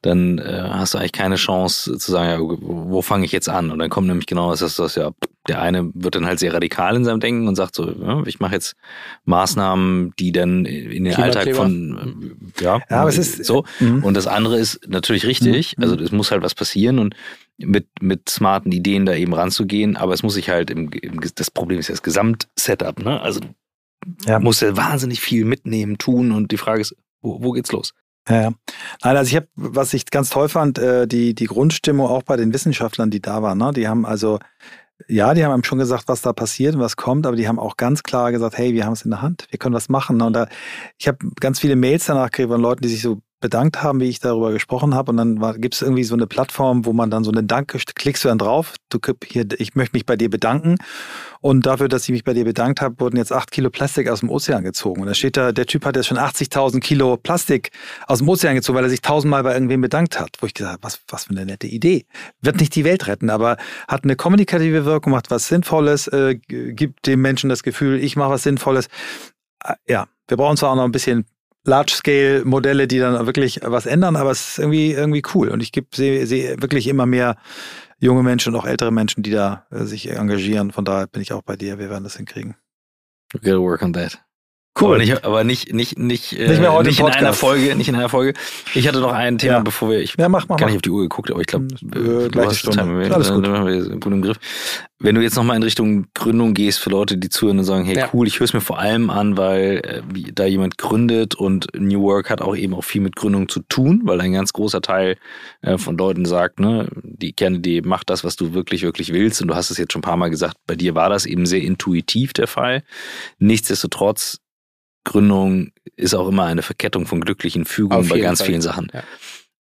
dann 0.00 0.38
äh, 0.38 0.62
hast 0.70 0.94
du 0.94 0.98
eigentlich 0.98 1.12
keine 1.12 1.36
Chance 1.36 1.98
zu 1.98 2.10
sagen, 2.10 2.30
ja, 2.30 2.38
wo, 2.40 3.02
fange 3.02 3.26
ich 3.26 3.32
jetzt 3.32 3.50
an? 3.50 3.70
Und 3.70 3.80
dann 3.80 3.90
kommt 3.90 4.08
nämlich 4.08 4.26
genau 4.26 4.50
das, 4.50 4.76
das 4.76 4.94
ja, 4.94 5.10
der 5.46 5.60
eine 5.60 5.90
wird 5.92 6.14
dann 6.14 6.24
halt 6.24 6.38
sehr 6.38 6.54
radikal 6.54 6.96
in 6.96 7.04
seinem 7.04 7.20
Denken 7.20 7.48
und 7.48 7.54
sagt 7.54 7.74
so, 7.74 7.90
ja, 7.90 8.22
ich 8.24 8.40
mache 8.40 8.54
jetzt 8.54 8.74
Maßnahmen, 9.26 10.14
die 10.18 10.32
dann 10.32 10.64
in 10.64 11.04
den 11.04 11.16
Alltag 11.16 11.54
von, 11.54 12.34
äh, 12.58 12.64
ja, 12.64 12.80
ja 12.88 12.96
aber 12.96 13.10
es 13.10 13.18
ist 13.18 13.44
so. 13.44 13.64
Mhm. 13.78 14.04
Und 14.04 14.14
das 14.14 14.26
andere 14.26 14.58
ist 14.58 14.88
natürlich 14.88 15.26
richtig, 15.26 15.76
mhm. 15.76 15.82
also 15.82 15.96
es 15.96 16.12
muss 16.12 16.30
halt 16.30 16.42
was 16.42 16.54
passieren 16.54 16.98
und 16.98 17.14
mit, 17.64 17.88
mit 18.00 18.28
smarten 18.28 18.72
Ideen 18.72 19.06
da 19.06 19.14
eben 19.14 19.34
ranzugehen, 19.34 19.96
aber 19.96 20.14
es 20.14 20.22
muss 20.22 20.34
sich 20.34 20.48
halt 20.48 20.70
im, 20.70 20.90
im 20.92 21.20
das 21.34 21.50
Problem 21.50 21.78
ist 21.78 21.88
ja 21.88 21.92
das 21.92 22.02
Gesamtsetup, 22.02 23.00
ne? 23.00 23.20
Also 23.20 23.40
ja. 24.26 24.38
muss 24.38 24.60
ja 24.60 24.76
wahnsinnig 24.76 25.20
viel 25.20 25.44
mitnehmen, 25.44 25.98
tun 25.98 26.32
und 26.32 26.52
die 26.52 26.56
Frage 26.56 26.80
ist, 26.80 26.96
wo, 27.20 27.42
wo 27.42 27.52
geht's 27.52 27.72
los? 27.72 27.94
Ja, 28.28 28.42
ja. 28.42 28.52
Nein, 29.02 29.16
also 29.16 29.28
ich 29.28 29.36
habe, 29.36 29.48
was 29.54 29.94
ich 29.94 30.06
ganz 30.06 30.30
toll 30.30 30.48
fand, 30.48 30.78
äh, 30.78 31.06
die, 31.06 31.34
die 31.34 31.46
Grundstimmung 31.46 32.06
auch 32.06 32.22
bei 32.22 32.36
den 32.36 32.52
Wissenschaftlern, 32.52 33.10
die 33.10 33.20
da 33.20 33.42
waren, 33.42 33.58
ne? 33.58 33.72
die 33.74 33.88
haben 33.88 34.06
also, 34.06 34.38
ja, 35.08 35.32
die 35.34 35.44
haben 35.44 35.52
einem 35.52 35.64
schon 35.64 35.78
gesagt, 35.78 36.04
was 36.08 36.22
da 36.22 36.32
passiert 36.32 36.74
und 36.74 36.80
was 36.80 36.96
kommt, 36.96 37.26
aber 37.26 37.36
die 37.36 37.48
haben 37.48 37.58
auch 37.58 37.76
ganz 37.76 38.02
klar 38.02 38.32
gesagt, 38.32 38.58
hey, 38.58 38.74
wir 38.74 38.84
haben 38.84 38.92
es 38.92 39.02
in 39.02 39.10
der 39.10 39.22
Hand, 39.22 39.46
wir 39.50 39.58
können 39.58 39.74
was 39.74 39.88
machen. 39.88 40.18
Ne? 40.18 40.26
Und 40.26 40.34
da, 40.34 40.48
ich 40.98 41.08
habe 41.08 41.18
ganz 41.40 41.58
viele 41.58 41.76
Mails 41.76 42.06
danach 42.06 42.30
gekriegt 42.30 42.50
von 42.50 42.60
Leuten, 42.60 42.82
die 42.82 42.88
sich 42.88 43.00
so 43.00 43.20
bedankt 43.40 43.82
haben, 43.82 44.00
wie 44.00 44.08
ich 44.08 44.20
darüber 44.20 44.52
gesprochen 44.52 44.94
habe. 44.94 45.10
Und 45.10 45.16
dann 45.16 45.60
gibt 45.60 45.74
es 45.74 45.82
irgendwie 45.82 46.04
so 46.04 46.14
eine 46.14 46.26
Plattform, 46.26 46.84
wo 46.84 46.92
man 46.92 47.10
dann 47.10 47.24
so 47.24 47.32
eine 47.32 47.42
Danke, 47.42 47.78
klickst 47.94 48.24
du 48.24 48.28
dann 48.28 48.38
drauf, 48.38 48.74
du 48.90 48.98
hier, 49.24 49.46
ich 49.58 49.74
möchte 49.74 49.96
mich 49.96 50.06
bei 50.06 50.16
dir 50.16 50.30
bedanken. 50.30 50.76
Und 51.40 51.64
dafür, 51.64 51.88
dass 51.88 52.04
ich 52.04 52.10
mich 52.10 52.24
bei 52.24 52.34
dir 52.34 52.44
bedankt 52.44 52.82
habe, 52.82 53.00
wurden 53.00 53.16
jetzt 53.16 53.32
acht 53.32 53.50
Kilo 53.50 53.70
Plastik 53.70 54.08
aus 54.08 54.20
dem 54.20 54.28
Ozean 54.28 54.62
gezogen. 54.62 55.00
Und 55.00 55.06
da 55.06 55.14
steht 55.14 55.36
da, 55.36 55.52
der 55.52 55.66
Typ 55.66 55.86
hat 55.86 55.96
jetzt 55.96 56.06
schon 56.06 56.18
80.000 56.18 56.80
Kilo 56.80 57.16
Plastik 57.16 57.70
aus 58.06 58.18
dem 58.18 58.28
Ozean 58.28 58.54
gezogen, 58.54 58.76
weil 58.76 58.84
er 58.84 58.90
sich 58.90 59.00
tausendmal 59.00 59.42
bei 59.42 59.54
irgendwem 59.54 59.80
bedankt 59.80 60.20
hat. 60.20 60.36
Wo 60.40 60.46
ich 60.46 60.54
gesagt 60.54 60.72
habe, 60.72 60.82
was, 60.82 61.00
was 61.08 61.24
für 61.24 61.30
eine 61.30 61.46
nette 61.46 61.66
Idee. 61.66 62.04
Wird 62.42 62.60
nicht 62.60 62.74
die 62.74 62.84
Welt 62.84 63.06
retten, 63.06 63.30
aber 63.30 63.56
hat 63.88 64.04
eine 64.04 64.16
kommunikative 64.16 64.84
Wirkung, 64.84 65.12
macht 65.12 65.30
was 65.30 65.48
Sinnvolles, 65.48 66.08
äh, 66.08 66.36
gibt 66.46 67.06
dem 67.06 67.22
Menschen 67.22 67.48
das 67.48 67.62
Gefühl, 67.62 68.02
ich 68.02 68.16
mache 68.16 68.30
was 68.30 68.42
Sinnvolles. 68.42 68.88
Äh, 69.64 69.74
ja, 69.88 70.06
wir 70.28 70.36
brauchen 70.36 70.56
zwar 70.56 70.72
auch 70.72 70.76
noch 70.76 70.84
ein 70.84 70.92
bisschen 70.92 71.24
Large-Scale-Modelle, 71.64 72.88
die 72.88 72.98
dann 72.98 73.26
wirklich 73.26 73.60
was 73.62 73.86
ändern, 73.86 74.16
aber 74.16 74.30
es 74.30 74.50
ist 74.50 74.58
irgendwie, 74.58 74.92
irgendwie 74.92 75.22
cool. 75.34 75.48
Und 75.48 75.62
ich 75.62 75.72
sehe 75.94 76.26
seh 76.26 76.56
wirklich 76.60 76.86
immer 76.86 77.06
mehr 77.06 77.36
junge 77.98 78.22
Menschen 78.22 78.54
und 78.54 78.60
auch 78.60 78.66
ältere 78.66 78.90
Menschen, 78.90 79.22
die 79.22 79.30
da 79.30 79.66
äh, 79.70 79.84
sich 79.84 80.10
engagieren. 80.10 80.72
Von 80.72 80.84
daher 80.84 81.06
bin 81.06 81.22
ich 81.22 81.32
auch 81.32 81.42
bei 81.42 81.56
dir. 81.56 81.78
Wir 81.78 81.90
werden 81.90 82.04
das 82.04 82.16
hinkriegen. 82.16 82.56
We 83.32 83.40
gotta 83.40 83.60
work 83.60 83.82
on 83.82 83.92
that. 83.92 84.18
Cool. 84.78 84.94
Aber 84.94 84.98
nicht, 84.98 85.24
aber 85.24 85.44
nicht, 85.44 85.74
nicht, 85.74 85.98
nicht, 85.98 86.32
äh, 86.32 86.48
nicht, 86.48 86.60
mehr 86.60 86.72
heute 86.72 86.88
nicht 86.88 87.00
in 87.00 87.06
einer 87.06 87.32
Folge, 87.32 87.74
nicht 87.74 87.88
in 87.88 87.96
einer 87.96 88.08
Folge. 88.08 88.34
Ich 88.74 88.86
hatte 88.86 89.00
noch 89.00 89.12
ein 89.12 89.36
Thema, 89.36 89.54
ja. 89.54 89.60
bevor 89.60 89.90
wir, 89.90 89.98
ich 89.98 90.14
ja, 90.16 90.28
mach, 90.28 90.46
mach, 90.48 90.58
gar 90.58 90.66
nicht 90.66 90.76
auf 90.76 90.82
die 90.82 90.90
Uhr 90.90 91.02
geguckt, 91.02 91.30
aber 91.30 91.40
ich 91.40 91.48
glaube, 91.48 91.66
äh, 91.94 92.28
gleiche 92.28 92.54
Stunde. 92.54 93.12
Alles 93.12 93.30
gut. 93.30 94.00
gut 94.00 94.12
im 94.12 94.22
Griff. 94.22 94.38
Wenn 95.00 95.16
du 95.16 95.22
jetzt 95.22 95.34
nochmal 95.34 95.56
in 95.56 95.62
Richtung 95.64 96.06
Gründung 96.14 96.54
gehst 96.54 96.78
für 96.78 96.90
Leute, 96.90 97.18
die 97.18 97.30
zuhören 97.30 97.58
und 97.58 97.64
sagen, 97.64 97.84
hey 97.84 97.96
ja. 97.96 98.10
cool, 98.12 98.28
ich 98.28 98.38
höre 98.38 98.44
es 98.44 98.52
mir 98.52 98.60
vor 98.60 98.78
allem 98.78 99.10
an, 99.10 99.36
weil 99.36 99.82
äh, 99.84 100.32
da 100.32 100.44
jemand 100.44 100.78
gründet 100.78 101.34
und 101.34 101.66
New 101.76 102.02
Work 102.02 102.30
hat 102.30 102.40
auch 102.40 102.54
eben 102.54 102.74
auch 102.74 102.84
viel 102.84 103.00
mit 103.00 103.16
Gründung 103.16 103.48
zu 103.48 103.60
tun, 103.68 104.02
weil 104.04 104.20
ein 104.20 104.32
ganz 104.32 104.52
großer 104.52 104.82
Teil 104.82 105.16
äh, 105.62 105.78
von 105.78 105.98
Leuten 105.98 106.26
sagt, 106.26 106.60
ne, 106.60 106.86
die 107.02 107.32
Kernidee 107.32 107.80
macht 107.80 108.08
das, 108.08 108.22
was 108.22 108.36
du 108.36 108.54
wirklich, 108.54 108.82
wirklich 108.82 109.12
willst. 109.12 109.42
Und 109.42 109.48
du 109.48 109.56
hast 109.56 109.70
es 109.70 109.78
jetzt 109.78 109.92
schon 109.92 110.00
ein 110.00 110.02
paar 110.02 110.16
Mal 110.16 110.30
gesagt, 110.30 110.58
bei 110.66 110.76
dir 110.76 110.94
war 110.94 111.08
das 111.08 111.26
eben 111.26 111.44
sehr 111.44 111.62
intuitiv 111.62 112.32
der 112.32 112.46
Fall. 112.46 112.84
Nichtsdestotrotz 113.38 114.38
Gründung 115.04 115.72
ist 115.96 116.14
auch 116.14 116.28
immer 116.28 116.44
eine 116.44 116.62
Verkettung 116.62 117.06
von 117.06 117.20
glücklichen 117.20 117.64
Fügungen 117.64 118.08
bei 118.08 118.20
ganz 118.20 118.40
Fall. 118.40 118.48
vielen 118.48 118.62
Sachen. 118.62 118.90
Ja. 118.92 119.02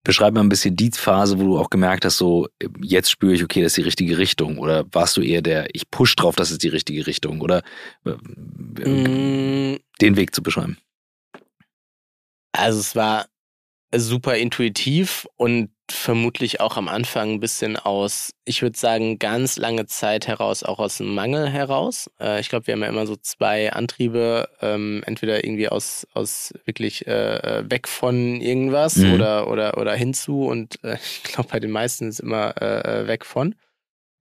Beschreib 0.03 0.35
mal 0.35 0.41
ein 0.41 0.49
bisschen 0.49 0.75
die 0.75 0.91
Phase, 0.91 1.39
wo 1.39 1.43
du 1.43 1.57
auch 1.57 1.71
gemerkt 1.71 2.05
hast, 2.05 2.17
so 2.17 2.47
jetzt 2.79 3.09
spüre 3.09 3.33
ich, 3.33 3.43
okay, 3.43 3.63
das 3.63 3.71
ist 3.71 3.77
die 3.77 3.81
richtige 3.81 4.17
Richtung. 4.19 4.59
Oder 4.59 4.85
warst 4.91 5.17
du 5.17 5.21
eher 5.21 5.41
der, 5.41 5.67
ich 5.73 5.89
push 5.89 6.15
drauf, 6.15 6.35
das 6.35 6.51
ist 6.51 6.61
die 6.61 6.69
richtige 6.69 7.07
Richtung? 7.07 7.41
Oder 7.41 7.63
äh, 8.05 8.11
mm. 8.11 9.79
den 10.01 10.15
Weg 10.15 10.35
zu 10.35 10.43
beschreiben? 10.43 10.77
Also 12.51 12.79
es 12.79 12.95
war 12.95 13.25
super 13.99 14.35
intuitiv 14.35 15.27
und 15.37 15.69
vermutlich 15.89 16.61
auch 16.61 16.77
am 16.77 16.87
Anfang 16.87 17.33
ein 17.33 17.39
bisschen 17.39 17.77
aus, 17.77 18.31
ich 18.43 18.61
würde 18.61 18.77
sagen, 18.77 19.19
ganz 19.19 19.57
lange 19.57 19.85
Zeit 19.85 20.27
heraus, 20.27 20.63
auch 20.63 20.79
aus 20.79 20.97
dem 20.97 21.13
Mangel 21.13 21.47
heraus. 21.47 22.09
Äh, 22.19 22.39
ich 22.39 22.49
glaube, 22.49 22.67
wir 22.67 22.73
haben 22.73 22.81
ja 22.81 22.89
immer 22.89 23.05
so 23.05 23.15
zwei 23.15 23.71
Antriebe, 23.71 24.49
ähm, 24.61 25.03
entweder 25.05 25.43
irgendwie 25.43 25.69
aus, 25.69 26.07
aus 26.13 26.53
wirklich 26.65 27.05
äh, 27.07 27.59
äh 27.59 27.69
weg 27.69 27.87
von 27.87 28.41
irgendwas 28.41 28.95
mhm. 28.95 29.13
oder, 29.13 29.47
oder, 29.47 29.77
oder 29.77 29.93
hinzu 29.93 30.47
und 30.47 30.83
äh, 30.83 30.95
ich 31.23 31.23
glaube, 31.23 31.49
bei 31.51 31.59
den 31.59 31.71
meisten 31.71 32.09
ist 32.09 32.19
immer 32.19 32.59
äh, 32.61 33.01
äh, 33.01 33.07
weg 33.07 33.25
von. 33.25 33.55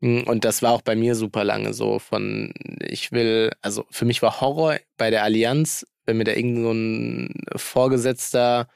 Hm, 0.02 0.24
und 0.24 0.44
das 0.44 0.60
war 0.60 0.72
auch 0.72 0.82
bei 0.82 0.96
mir 0.96 1.14
super 1.14 1.44
lange 1.44 1.72
so 1.72 1.98
von, 1.98 2.52
ich 2.80 3.10
will, 3.10 3.50
also 3.62 3.86
für 3.90 4.04
mich 4.04 4.20
war 4.20 4.40
Horror 4.42 4.76
bei 4.98 5.10
der 5.10 5.22
Allianz, 5.22 5.86
wenn 6.04 6.18
mir 6.18 6.24
da 6.24 6.32
irgend 6.32 6.58
so 6.58 6.72
ein 6.72 7.34
Vorgesetzter 7.56 8.68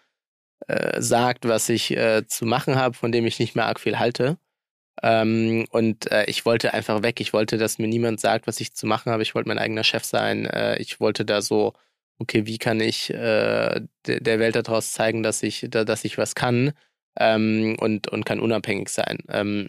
äh, 0.66 1.00
sagt, 1.00 1.46
was 1.46 1.68
ich 1.68 1.96
äh, 1.96 2.26
zu 2.26 2.46
machen 2.46 2.76
habe, 2.76 2.94
von 2.94 3.12
dem 3.12 3.26
ich 3.26 3.38
nicht 3.38 3.54
mehr 3.54 3.66
arg 3.66 3.80
viel 3.80 3.98
halte. 3.98 4.38
Ähm, 5.02 5.66
und 5.70 6.11
äh, 6.11 6.24
ich 6.26 6.44
wollte 6.44 6.74
einfach 6.74 7.02
weg. 7.02 7.20
Ich 7.20 7.32
wollte, 7.32 7.59
dass 7.59 7.78
mir 7.78 7.88
niemand 7.88 8.20
sagt, 8.20 8.46
was 8.46 8.61
ich 8.61 8.74
zu 8.74 8.86
machen 8.86 9.12
habe. 9.12 9.22
Ich 9.22 9.34
wollte 9.34 9.48
mein 9.48 9.59
eigener 9.59 9.84
Chef 9.84 10.04
sein. 10.04 10.46
Äh, 10.46 10.78
ich 10.78 11.00
wollte 11.00 11.24
da 11.24 11.40
so, 11.42 11.74
okay, 12.18 12.46
wie 12.46 12.59
kann 12.59 12.80
ich 12.80 13.11
äh, 13.11 13.80
der 14.06 14.38
Welt 14.40 14.56
daraus 14.56 14.92
zeigen, 14.92 15.22
dass 15.22 15.42
ich, 15.42 15.66
da, 15.70 15.84
dass 15.84 16.04
ich 16.04 16.18
was 16.18 16.34
kann 16.34 16.72
ähm, 17.18 17.76
und, 17.80 18.09
und 18.09 18.24
kann 18.24 18.40
unabhängig 18.40 18.88
sein. 18.88 19.18
Ähm, 19.28 19.68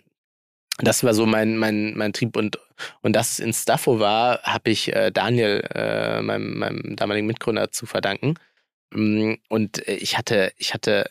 das 0.81 1.03
war 1.03 1.13
so 1.13 1.25
mein, 1.25 1.57
mein, 1.57 1.95
mein 1.97 2.13
Trieb 2.13 2.37
und, 2.37 2.57
und 3.01 3.13
dass 3.13 3.33
es 3.33 3.39
in 3.39 3.53
Staffo 3.53 3.99
war, 3.99 4.41
habe 4.43 4.71
ich 4.71 4.93
äh, 4.93 5.11
Daniel, 5.11 5.61
äh, 5.73 6.21
meinem, 6.21 6.57
meinem 6.57 6.95
damaligen 6.95 7.27
Mitgründer, 7.27 7.71
zu 7.71 7.85
verdanken. 7.85 8.35
Mm, 8.91 9.33
und 9.49 9.87
äh, 9.87 9.95
ich 9.95 10.17
hatte, 10.17 10.51
ich 10.57 10.73
hatte, 10.73 11.09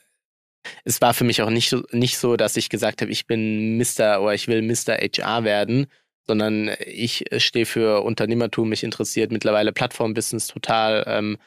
es 0.84 1.00
war 1.00 1.14
für 1.14 1.24
mich 1.24 1.42
auch 1.42 1.50
nicht 1.50 1.70
so, 1.70 1.82
nicht 1.92 2.18
so, 2.18 2.36
dass 2.36 2.56
ich 2.56 2.68
gesagt 2.68 3.00
habe, 3.02 3.10
ich 3.10 3.26
bin 3.26 3.78
Mr. 3.78 4.20
oder 4.20 4.34
ich 4.34 4.48
will 4.48 4.62
Mr. 4.62 4.96
HR 4.96 5.44
werden, 5.44 5.86
sondern 6.26 6.70
ich 6.84 7.30
äh, 7.32 7.40
stehe 7.40 7.66
für 7.66 8.02
Unternehmertum, 8.02 8.68
mich 8.68 8.84
interessiert 8.84 9.32
mittlerweile 9.32 9.72
Plattformbusiness 9.72 10.46
total. 10.46 11.04
Ähm, 11.06 11.38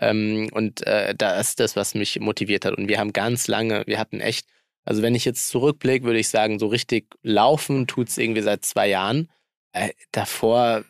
ähm, 0.00 0.48
und 0.52 0.86
äh, 0.86 1.14
da 1.16 1.38
ist 1.40 1.60
das, 1.60 1.76
was 1.76 1.94
mich 1.94 2.20
motiviert 2.20 2.64
hat. 2.64 2.76
Und 2.76 2.88
wir 2.88 2.98
haben 2.98 3.12
ganz 3.12 3.48
lange, 3.48 3.82
wir 3.86 3.98
hatten 3.98 4.20
echt, 4.20 4.46
also 4.84 5.02
wenn 5.02 5.14
ich 5.14 5.24
jetzt 5.24 5.48
zurückblicke, 5.48 6.06
würde 6.06 6.20
ich 6.20 6.28
sagen, 6.28 6.58
so 6.58 6.68
richtig 6.68 7.06
laufen 7.22 7.86
tut 7.86 8.08
es 8.08 8.18
irgendwie 8.18 8.42
seit 8.42 8.64
zwei 8.64 8.88
Jahren. 8.88 9.28
Äh, 9.72 9.90
davor, 10.12 10.84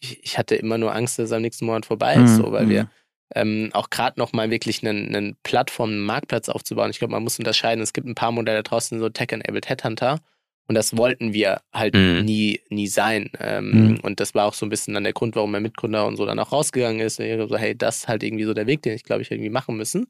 ich, 0.00 0.22
ich, 0.24 0.38
hatte 0.38 0.54
immer 0.56 0.76
nur 0.76 0.94
Angst, 0.94 1.18
dass 1.18 1.26
es 1.26 1.32
am 1.32 1.42
nächsten 1.42 1.64
Monat 1.64 1.86
vorbei 1.86 2.14
ist, 2.14 2.32
mhm. 2.32 2.36
so, 2.36 2.52
weil 2.52 2.68
wir 2.68 2.84
mhm 2.84 2.90
ähm, 3.34 3.70
auch 3.72 3.90
gerade 3.90 4.18
nochmal 4.18 4.50
wirklich 4.50 4.86
einen, 4.86 5.14
einen 5.14 5.36
Plattform, 5.42 5.90
einen 5.90 6.04
Marktplatz 6.04 6.48
aufzubauen. 6.48 6.90
Ich 6.90 6.98
glaube, 6.98 7.12
man 7.12 7.22
muss 7.22 7.38
unterscheiden. 7.38 7.82
Es 7.82 7.92
gibt 7.92 8.06
ein 8.06 8.14
paar 8.14 8.32
Modelle 8.32 8.62
draußen, 8.62 8.98
so 8.98 9.08
Tech-Enabled 9.08 9.68
Headhunter. 9.68 10.20
Und 10.66 10.74
das 10.74 10.96
wollten 10.96 11.32
wir 11.32 11.62
halt 11.72 11.94
mhm. 11.94 12.24
nie, 12.24 12.60
nie 12.68 12.88
sein. 12.88 13.30
Ähm, 13.40 13.70
mhm. 13.70 14.00
Und 14.00 14.20
das 14.20 14.34
war 14.34 14.46
auch 14.46 14.54
so 14.54 14.66
ein 14.66 14.68
bisschen 14.68 14.94
dann 14.94 15.04
der 15.04 15.14
Grund, 15.14 15.34
warum 15.34 15.50
mein 15.50 15.62
Mitgründer 15.62 16.06
und 16.06 16.16
so 16.16 16.26
dann 16.26 16.38
auch 16.38 16.52
rausgegangen 16.52 17.00
ist. 17.00 17.20
Und 17.20 17.48
so, 17.48 17.56
hey, 17.56 17.76
das 17.76 17.98
ist 17.98 18.08
halt 18.08 18.22
irgendwie 18.22 18.44
so 18.44 18.54
der 18.54 18.66
Weg, 18.66 18.82
den 18.82 18.94
ich 18.94 19.04
glaube 19.04 19.22
ich 19.22 19.30
irgendwie 19.30 19.50
machen 19.50 19.76
müssen. 19.76 20.08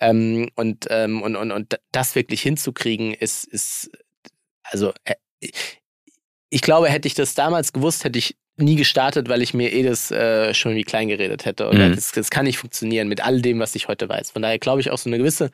Ähm, 0.00 0.48
und, 0.54 0.86
ähm, 0.88 1.22
und, 1.22 1.36
und, 1.36 1.52
und 1.52 1.78
das 1.92 2.14
wirklich 2.14 2.40
hinzukriegen, 2.40 3.12
ist, 3.12 3.44
ist 3.44 3.90
also 4.62 4.92
äh, 5.04 5.14
ich 6.48 6.60
glaube, 6.62 6.88
hätte 6.88 7.08
ich 7.08 7.14
das 7.14 7.34
damals 7.34 7.72
gewusst, 7.72 8.04
hätte 8.04 8.18
ich 8.18 8.36
nie 8.56 8.76
gestartet, 8.76 9.28
weil 9.28 9.42
ich 9.42 9.54
mir 9.54 9.72
eh 9.72 9.82
das 9.82 10.10
äh, 10.10 10.52
schon 10.52 10.74
wie 10.74 10.84
klein 10.84 11.08
geredet 11.08 11.44
hätte. 11.44 11.68
Und 11.68 11.78
mhm. 11.78 11.94
das, 11.94 12.12
das, 12.12 12.30
kann 12.30 12.44
nicht 12.44 12.58
funktionieren 12.58 13.08
mit 13.08 13.24
all 13.24 13.40
dem, 13.40 13.58
was 13.58 13.74
ich 13.74 13.88
heute 13.88 14.08
weiß. 14.08 14.32
Von 14.32 14.42
daher 14.42 14.58
glaube 14.58 14.80
ich 14.80 14.90
auch 14.90 14.98
so 14.98 15.08
eine 15.08 15.18
gewisse 15.18 15.50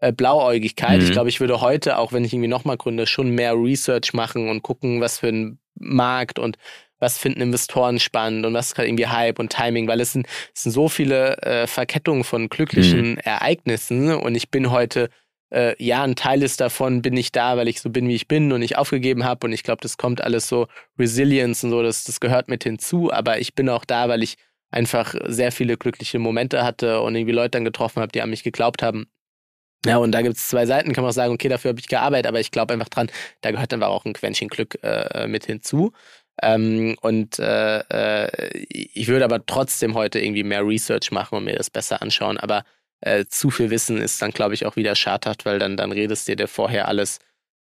äh, 0.00 0.12
Blauäugigkeit. 0.12 1.00
Mhm. 1.00 1.04
Ich 1.04 1.12
glaube, 1.12 1.28
ich 1.28 1.40
würde 1.40 1.60
heute, 1.60 1.98
auch 1.98 2.12
wenn 2.12 2.24
ich 2.24 2.32
irgendwie 2.32 2.48
nochmal 2.48 2.76
gründe, 2.76 3.06
schon 3.06 3.30
mehr 3.30 3.54
Research 3.54 4.12
machen 4.12 4.48
und 4.48 4.62
gucken, 4.62 5.00
was 5.00 5.18
für 5.18 5.28
ein 5.28 5.58
Markt 5.78 6.38
und 6.38 6.56
was 6.98 7.16
finden 7.16 7.40
Investoren 7.40 7.98
spannend 7.98 8.44
und 8.44 8.52
was 8.52 8.68
ist 8.68 8.74
gerade 8.74 8.88
irgendwie 8.88 9.06
Hype 9.06 9.38
und 9.38 9.50
Timing, 9.50 9.88
weil 9.88 10.00
es 10.00 10.12
sind, 10.12 10.26
es 10.54 10.64
sind 10.64 10.72
so 10.72 10.88
viele 10.88 11.38
äh, 11.38 11.66
Verkettungen 11.66 12.24
von 12.24 12.48
glücklichen 12.48 13.12
mhm. 13.12 13.18
Ereignissen 13.18 14.12
und 14.12 14.34
ich 14.34 14.50
bin 14.50 14.70
heute 14.70 15.08
äh, 15.50 15.74
ja, 15.82 16.02
ein 16.02 16.16
Teil 16.16 16.42
ist 16.42 16.60
davon, 16.60 17.02
bin 17.02 17.16
ich 17.16 17.32
da, 17.32 17.56
weil 17.56 17.68
ich 17.68 17.80
so 17.80 17.90
bin, 17.90 18.08
wie 18.08 18.14
ich 18.14 18.28
bin 18.28 18.52
und 18.52 18.62
ich 18.62 18.76
aufgegeben 18.76 19.24
habe. 19.24 19.46
Und 19.46 19.52
ich 19.52 19.62
glaube, 19.62 19.82
das 19.82 19.96
kommt 19.96 20.22
alles 20.22 20.48
so, 20.48 20.68
Resilience 20.98 21.64
und 21.64 21.70
so, 21.70 21.82
das, 21.82 22.04
das 22.04 22.20
gehört 22.20 22.48
mit 22.48 22.64
hinzu. 22.64 23.12
Aber 23.12 23.38
ich 23.38 23.54
bin 23.54 23.68
auch 23.68 23.84
da, 23.84 24.08
weil 24.08 24.22
ich 24.22 24.36
einfach 24.70 25.14
sehr 25.26 25.52
viele 25.52 25.76
glückliche 25.76 26.18
Momente 26.18 26.62
hatte 26.62 27.00
und 27.00 27.14
irgendwie 27.14 27.32
Leute 27.32 27.50
dann 27.50 27.64
getroffen 27.64 28.00
habe, 28.00 28.12
die 28.12 28.22
an 28.22 28.30
mich 28.30 28.44
geglaubt 28.44 28.82
haben. 28.82 29.06
Ja, 29.86 29.96
und 29.96 30.12
da 30.12 30.20
gibt 30.20 30.36
es 30.36 30.48
zwei 30.48 30.66
Seiten, 30.66 30.92
kann 30.92 31.02
man 31.02 31.10
auch 31.10 31.14
sagen, 31.14 31.32
okay, 31.32 31.48
dafür 31.48 31.70
habe 31.70 31.80
ich 31.80 31.88
gearbeitet, 31.88 32.26
aber 32.26 32.38
ich 32.38 32.50
glaube 32.50 32.74
einfach 32.74 32.90
dran, 32.90 33.10
da 33.40 33.50
gehört 33.50 33.72
dann 33.72 33.82
auch 33.82 34.04
ein 34.04 34.12
Quäntchen 34.12 34.48
Glück 34.48 34.78
äh, 34.82 35.26
mit 35.26 35.46
hinzu. 35.46 35.92
Ähm, 36.42 36.96
und 37.00 37.38
äh, 37.38 37.78
äh, 37.78 38.58
ich 38.58 39.08
würde 39.08 39.24
aber 39.24 39.44
trotzdem 39.44 39.94
heute 39.94 40.20
irgendwie 40.20 40.42
mehr 40.44 40.66
Research 40.66 41.10
machen 41.10 41.36
und 41.36 41.44
mir 41.44 41.56
das 41.56 41.70
besser 41.70 42.02
anschauen. 42.02 42.38
Aber 42.38 42.64
äh, 43.00 43.24
zu 43.26 43.50
viel 43.50 43.70
Wissen 43.70 43.98
ist 43.98 44.20
dann, 44.20 44.30
glaube 44.30 44.54
ich, 44.54 44.66
auch 44.66 44.76
wieder 44.76 44.94
schadhaft, 44.94 45.46
weil 45.46 45.58
dann, 45.58 45.76
dann 45.76 45.92
redest 45.92 46.28
dir 46.28 46.36
der 46.36 46.48
vorher 46.48 46.88
alles, 46.88 47.18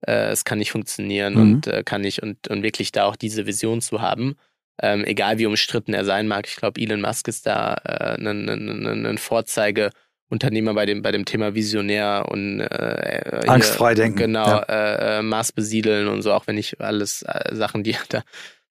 äh, 0.06 0.30
es 0.30 0.44
kann 0.44 0.58
nicht 0.58 0.70
funktionieren 0.70 1.34
mhm. 1.34 1.40
und 1.40 1.66
äh, 1.66 1.82
kann 1.82 2.02
nicht 2.02 2.22
und, 2.22 2.48
und 2.48 2.62
wirklich 2.62 2.92
da 2.92 3.04
auch 3.04 3.16
diese 3.16 3.46
Vision 3.46 3.80
zu 3.80 4.00
haben. 4.00 4.36
Ähm, 4.80 5.04
egal 5.04 5.38
wie 5.38 5.46
umstritten 5.46 5.94
er 5.94 6.04
sein 6.04 6.26
mag, 6.26 6.48
ich 6.48 6.56
glaube, 6.56 6.80
Elon 6.80 7.00
Musk 7.00 7.28
ist 7.28 7.46
da 7.46 7.74
ein, 7.74 8.48
ein, 8.48 9.18
Vorzeigeunternehmer 9.18 10.74
bei 10.74 10.84
dem, 10.84 11.00
bei 11.00 11.12
dem 11.12 11.24
Thema 11.24 11.54
Visionär 11.54 12.26
und 12.28 12.60
äh, 12.60 13.44
angstfrei 13.46 13.94
denken. 13.94 14.18
Genau, 14.18 14.46
ja. 14.46 14.62
äh, 14.62 15.18
äh 15.18 15.22
Mars 15.22 15.52
besiedeln 15.52 16.08
und 16.08 16.22
so, 16.22 16.32
auch 16.32 16.48
wenn 16.48 16.58
ich 16.58 16.80
alles 16.80 17.22
äh, 17.22 17.54
Sachen, 17.54 17.84
die 17.84 17.96
da 18.08 18.24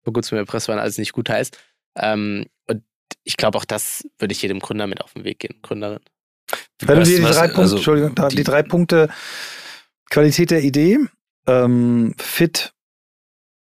vor 0.03 0.11
kurzem 0.11 0.38
erpresst 0.38 0.68
waren, 0.68 0.80
alles 0.80 0.97
nicht 0.97 1.14
gut 1.14 1.30
heißt. 1.30 1.57
Ähm, 1.97 2.47
und 2.68 2.84
ich 3.24 3.38
glaube, 3.38 3.57
auch 3.57 3.66
das 3.66 4.05
würde 4.20 4.34
ich 4.34 4.41
jedem 4.41 4.59
Gründer 4.59 4.88
mit 4.88 4.99
auf 4.99 5.14
den 5.14 5.24
Weg 5.24 5.39
gehen, 5.39 5.59
Gründerin. 5.61 6.01
Wenn 6.82 6.99
du 6.99 7.06
dir 7.06 7.18
die 7.18 7.24
drei 7.24 7.47
Punkte, 7.47 7.62
also, 7.62 7.76
Entschuldigung, 7.76 8.16
die, 8.30 8.36
die, 8.36 8.43
drei 8.43 8.64
Punkte 8.64 9.10
Qualität 10.10 10.51
der 10.51 10.64
Idee, 10.64 10.99
ähm, 11.47 12.14
Fit 12.18 12.74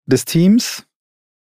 des 0.06 0.26
Teams 0.26 0.86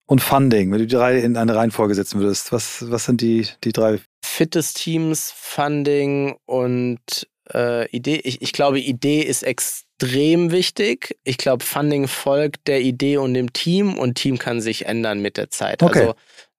und 0.06 0.20
Funding, 0.20 0.72
wenn 0.72 0.78
du 0.78 0.86
die 0.86 0.94
drei 0.94 1.18
in 1.18 1.36
eine 1.36 1.54
Reihenfolge 1.54 1.94
setzen 1.94 2.20
würdest, 2.20 2.52
was, 2.52 2.90
was 2.90 3.04
sind 3.04 3.20
die, 3.20 3.46
die 3.64 3.72
drei? 3.72 4.00
Fit 4.24 4.54
des 4.54 4.74
Teams, 4.74 5.32
Funding 5.36 6.36
und 6.46 7.26
äh, 7.52 7.88
Idee. 7.90 8.20
Ich, 8.24 8.42
ich 8.42 8.52
glaube, 8.52 8.80
Idee 8.80 9.20
ist 9.22 9.42
extrem 9.42 10.50
wichtig. 10.50 11.16
Ich 11.24 11.38
glaube, 11.38 11.64
Funding 11.64 12.08
folgt 12.08 12.66
der 12.66 12.80
Idee 12.80 13.18
und 13.18 13.34
dem 13.34 13.52
Team 13.52 13.96
und 13.96 14.16
Team 14.16 14.38
kann 14.38 14.60
sich 14.60 14.86
ändern 14.86 15.20
mit 15.20 15.36
der 15.36 15.50
Zeit. 15.50 15.82
Okay. 15.82 16.00
Also 16.00 16.14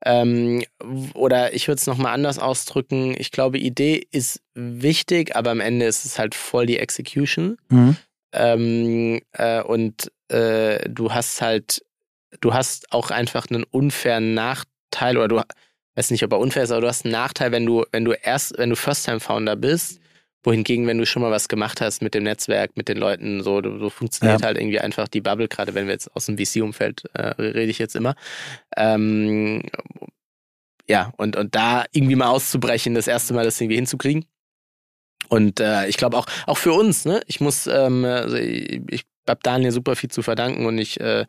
ähm, 0.06 0.64
oder 1.14 1.54
ich 1.54 1.68
würde 1.68 1.80
es 1.80 1.88
nochmal 1.88 2.14
anders 2.14 2.40
ausdrücken. 2.40 3.16
Ich 3.18 3.32
glaube, 3.32 3.58
Idee 3.58 4.08
ist 4.12 4.42
wichtig, 4.54 5.36
aber 5.36 5.52
am 5.52 5.60
Ende 5.60 5.86
ist 5.86 6.06
es 6.06 6.20
halt 6.20 6.36
voll 6.36 6.66
die 6.66 6.80
Execution. 6.80 7.58
Mhm. 7.70 7.98
Ähm, 8.34 9.22
äh, 9.32 9.62
und 9.62 10.12
äh, 10.30 10.88
du 10.90 11.14
hast 11.14 11.42
halt, 11.42 11.84
du 12.42 12.54
hast 12.54 12.92
auch 12.92 13.10
einfach 13.10 13.48
einen 13.50 13.64
unfairen 13.64 14.34
Nachteil 14.34 15.18
oder 15.18 15.28
du 15.28 15.42
weiß 15.96 16.12
nicht, 16.12 16.24
ob 16.24 16.32
er 16.32 16.40
unfair 16.40 16.64
ist, 16.64 16.72
aber 16.72 16.82
du 16.82 16.88
hast 16.88 17.06
einen 17.06 17.12
Nachteil, 17.12 17.52
wenn 17.52 17.66
du, 17.66 17.84
wenn 17.92 18.06
du 18.06 18.14
erst, 18.14 18.58
wenn 18.58 18.70
du 18.70 18.76
First-Time-Founder 18.76 19.56
bist, 19.56 20.00
wohingegen, 20.48 20.88
wenn 20.88 20.98
du 20.98 21.06
schon 21.06 21.22
mal 21.22 21.30
was 21.30 21.50
gemacht 21.50 21.82
hast 21.82 22.02
mit 22.02 22.14
dem 22.14 22.24
Netzwerk, 22.24 22.78
mit 22.78 22.88
den 22.88 22.98
Leuten, 22.98 23.44
so, 23.44 23.62
so 23.62 23.90
funktioniert 23.90 24.40
ja. 24.40 24.48
halt 24.48 24.58
irgendwie 24.58 24.80
einfach 24.80 25.10
die 25.10 25.20
Bubble, 25.20 25.50
gerade 25.50 25.76
wenn 25.76 25.88
wir 25.88 25.94
jetzt 25.94 26.10
aus 26.16 26.26
dem 26.26 26.38
VC-Umfeld 26.38 27.04
äh, 27.14 27.34
rede 27.42 27.70
ich 27.70 27.80
jetzt 27.80 27.98
immer. 27.98 28.16
Ähm, 28.78 29.64
ja, 30.88 31.12
und, 31.18 31.36
und 31.36 31.54
da 31.54 31.84
irgendwie 31.92 32.16
mal 32.16 32.30
auszubrechen, 32.30 32.96
das 32.96 33.10
erste 33.10 33.34
Mal 33.34 33.44
das 33.44 33.60
irgendwie 33.60 33.76
hinzukriegen. 33.76 34.24
Und 35.28 35.60
äh, 35.60 35.86
ich 35.90 35.98
glaube 35.98 36.16
auch, 36.16 36.28
auch 36.46 36.58
für 36.58 36.72
uns, 36.72 37.04
ne? 37.04 37.20
Ich 37.28 37.42
muss, 37.42 37.68
ähm, 37.68 38.06
also 38.06 38.38
ich, 38.38 38.80
ich 38.90 39.06
habe 39.28 39.42
Daniel 39.44 39.74
super 39.74 39.98
viel 39.98 40.10
zu 40.10 40.22
verdanken 40.22 40.66
und 40.66 40.78
ich 40.78 40.98
äh, 41.02 41.26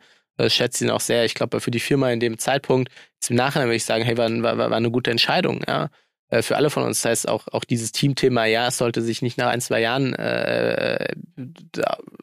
schätze 0.47 0.85
ihn 0.85 0.91
auch 0.91 1.01
sehr. 1.01 1.25
Ich 1.25 1.33
glaube, 1.33 1.59
für 1.59 1.71
die 1.71 1.81
Firma 1.81 2.09
in 2.09 2.21
dem 2.21 2.37
Zeitpunkt, 2.37 2.89
jetzt 3.15 3.29
im 3.29 3.35
Nachhinein 3.35 3.67
würde 3.67 3.75
ich 3.75 3.83
sagen, 3.83 4.05
hey, 4.05 4.17
war, 4.17 4.31
war, 4.41 4.57
war 4.57 4.77
eine 4.77 4.91
gute 4.91 5.11
Entscheidung, 5.11 5.61
ja. 5.67 5.89
Äh, 6.29 6.41
für 6.43 6.55
alle 6.55 6.69
von 6.69 6.83
uns. 6.83 7.01
Das 7.01 7.09
heißt, 7.09 7.29
auch, 7.29 7.47
auch 7.51 7.63
dieses 7.63 7.91
Teamthema, 7.91 8.45
ja, 8.45 8.67
es 8.67 8.77
sollte 8.77 9.01
sich 9.01 9.21
nicht 9.21 9.37
nach 9.37 9.47
ein, 9.47 9.61
zwei 9.61 9.81
Jahren 9.81 10.13
äh, 10.13 11.15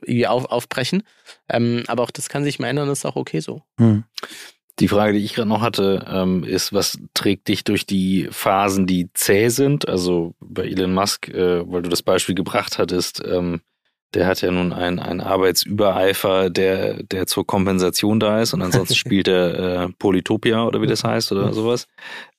irgendwie 0.03 0.27
auf, 0.27 0.45
aufbrechen. 0.47 1.03
Ähm, 1.49 1.83
aber 1.89 2.05
auch 2.05 2.11
das 2.11 2.29
kann 2.29 2.45
sich 2.45 2.59
mal 2.59 2.69
ändern, 2.69 2.89
das 2.89 2.99
ist 2.99 3.05
auch 3.05 3.17
okay 3.17 3.41
so. 3.41 3.63
Hm. 3.79 4.05
Die 4.79 4.89
Frage, 4.89 5.15
die 5.15 5.25
ich 5.25 5.35
gerade 5.35 5.49
noch 5.49 5.63
hatte, 5.63 6.05
ähm, 6.09 6.45
ist, 6.45 6.73
was 6.73 6.99
trägt 7.15 7.49
dich 7.49 7.65
durch 7.65 7.87
die 7.87 8.29
Phasen, 8.31 8.87
die 8.87 9.11
zäh 9.15 9.49
sind? 9.49 9.89
Also 9.89 10.35
bei 10.39 10.65
Elon 10.67 10.93
Musk, 10.93 11.29
äh, 11.29 11.69
weil 11.71 11.83
du 11.83 11.89
das 11.89 12.03
Beispiel 12.03 12.35
gebracht 12.35 12.79
hattest, 12.79 13.23
ähm, 13.27 13.63
der 14.15 14.27
hat 14.27 14.41
ja 14.41 14.51
nun 14.51 14.73
einen, 14.73 14.99
einen 15.01 15.21
Arbeitsübereifer, 15.21 16.51
der, 16.51 17.03
der 17.03 17.27
zur 17.27 17.47
Kompensation 17.47 18.21
da 18.21 18.41
ist 18.41 18.55
und 18.55 18.63
ansonsten 18.63 18.95
spielt 18.97 19.27
er 19.29 19.85
äh, 19.85 19.89
Polytopia 19.99 20.65
oder 20.65 20.81
wie 20.81 20.87
das 20.87 21.03
heißt 21.03 21.33
oder 21.33 21.53
sowas. 21.53 21.89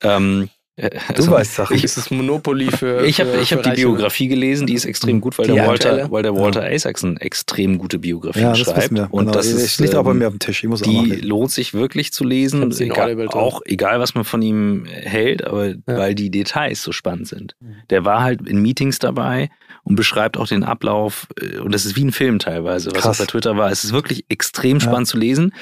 Ähm, 0.01 0.49
also, 0.79 1.25
du 1.25 1.31
weißt 1.31 1.55
Sachen. 1.55 1.75
Ich, 1.75 1.83
ist 1.83 1.97
das 1.97 2.11
Monopoly 2.11 2.71
für. 2.71 3.03
Ich 3.05 3.19
habe 3.19 3.41
hab 3.41 3.63
die 3.63 3.69
Biografie 3.71 4.27
gelesen, 4.27 4.67
die 4.67 4.75
ist 4.75 4.85
extrem 4.85 5.21
gut, 5.21 5.37
weil, 5.39 5.47
der 5.47 5.67
Walter, 5.67 6.11
weil 6.11 6.21
der 6.21 6.35
Walter 6.35 6.67
ja. 6.67 6.75
Isaacson 6.75 7.17
extrem 7.17 7.79
gute 7.79 7.97
Biografien 7.97 8.43
ja, 8.43 8.55
schreibt. 8.55 8.91
Wir. 8.91 9.07
Und 9.11 9.25
genau. 9.25 9.31
das 9.31 9.47
ist, 9.47 9.79
liegt 9.79 9.95
auch 9.95 10.03
bei 10.03 10.11
ähm, 10.11 10.19
mir 10.19 10.27
auf 10.27 10.33
dem 10.33 10.39
Tisch. 10.39 10.63
Ich 10.63 10.81
die 10.81 11.15
lohnt 11.21 11.51
sich 11.51 11.73
wirklich 11.73 12.13
zu 12.13 12.23
lesen. 12.23 12.71
Egal, 12.79 13.27
auch 13.29 13.61
egal, 13.65 13.99
was 13.99 14.13
man 14.13 14.23
von 14.23 14.41
ihm 14.41 14.85
hält, 14.85 15.43
aber 15.43 15.69
ja. 15.69 15.77
weil 15.85 16.13
die 16.13 16.29
Details 16.29 16.83
so 16.83 16.91
spannend 16.91 17.27
sind. 17.27 17.55
Mhm. 17.59 17.75
Der 17.89 18.05
war 18.05 18.21
halt 18.21 18.47
in 18.47 18.61
Meetings 18.61 18.99
dabei 18.99 19.49
und 19.83 19.95
beschreibt 19.95 20.37
auch 20.37 20.47
den 20.47 20.63
Ablauf. 20.63 21.27
Äh, 21.41 21.57
und 21.57 21.73
das 21.73 21.85
ist 21.85 21.95
wie 21.95 22.05
ein 22.05 22.11
Film 22.11 22.37
teilweise, 22.37 22.91
was 22.91 23.01
Krass. 23.01 23.19
auf 23.19 23.25
bei 23.25 23.31
Twitter 23.31 23.57
war. 23.57 23.71
Es 23.71 23.83
ist 23.83 23.93
wirklich 23.93 24.25
extrem 24.29 24.79
spannend 24.79 25.07
zu 25.07 25.17
lesen. 25.17 25.53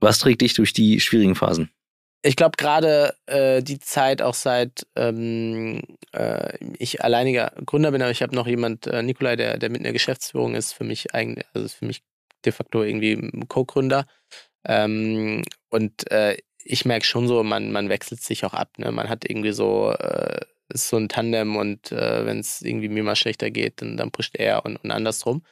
Was 0.00 0.20
trägt 0.20 0.42
dich 0.42 0.54
durch 0.54 0.72
die 0.72 1.00
schwierigen 1.00 1.34
Phasen? 1.34 1.70
Ich 2.22 2.36
glaube 2.36 2.56
gerade 2.56 3.14
äh, 3.26 3.62
die 3.62 3.78
Zeit 3.78 4.22
auch 4.22 4.34
seit 4.34 4.86
ähm, 4.96 5.82
äh, 6.12 6.56
ich 6.78 7.02
alleiniger 7.02 7.52
Gründer 7.64 7.92
bin, 7.92 8.02
aber 8.02 8.10
ich 8.10 8.22
habe 8.22 8.34
noch 8.34 8.46
jemand, 8.46 8.86
äh, 8.86 9.02
Nikolai, 9.02 9.36
der, 9.36 9.58
der 9.58 9.70
mit 9.70 9.78
in 9.78 9.84
der 9.84 9.92
Geschäftsführung 9.92 10.54
ist, 10.54 10.72
für 10.72 10.84
mich 10.84 11.14
eigentlich, 11.14 11.46
also 11.54 11.66
ist 11.66 11.74
für 11.74 11.86
mich 11.86 12.02
de 12.44 12.52
facto 12.52 12.82
irgendwie 12.82 13.30
Co-Gründer. 13.48 14.06
Ähm, 14.64 15.42
und 15.70 16.10
äh, 16.10 16.36
ich 16.64 16.84
merke 16.84 17.06
schon 17.06 17.28
so, 17.28 17.42
man, 17.42 17.72
man 17.72 17.88
wechselt 17.88 18.20
sich 18.20 18.44
auch 18.44 18.54
ab. 18.54 18.70
Ne? 18.78 18.90
Man 18.92 19.08
hat 19.08 19.24
irgendwie 19.28 19.52
so, 19.52 19.92
äh, 19.92 20.40
ist 20.68 20.88
so 20.88 20.96
ein 20.96 21.08
Tandem 21.08 21.56
und 21.56 21.92
äh, 21.92 22.26
wenn 22.26 22.40
es 22.40 22.60
irgendwie 22.62 22.88
mir 22.88 23.02
mal 23.02 23.16
schlechter 23.16 23.50
geht, 23.50 23.80
dann, 23.80 23.96
dann 23.96 24.10
pusht 24.10 24.36
er 24.36 24.64
und, 24.64 24.76
und 24.76 24.90
andersrum. 24.90 25.42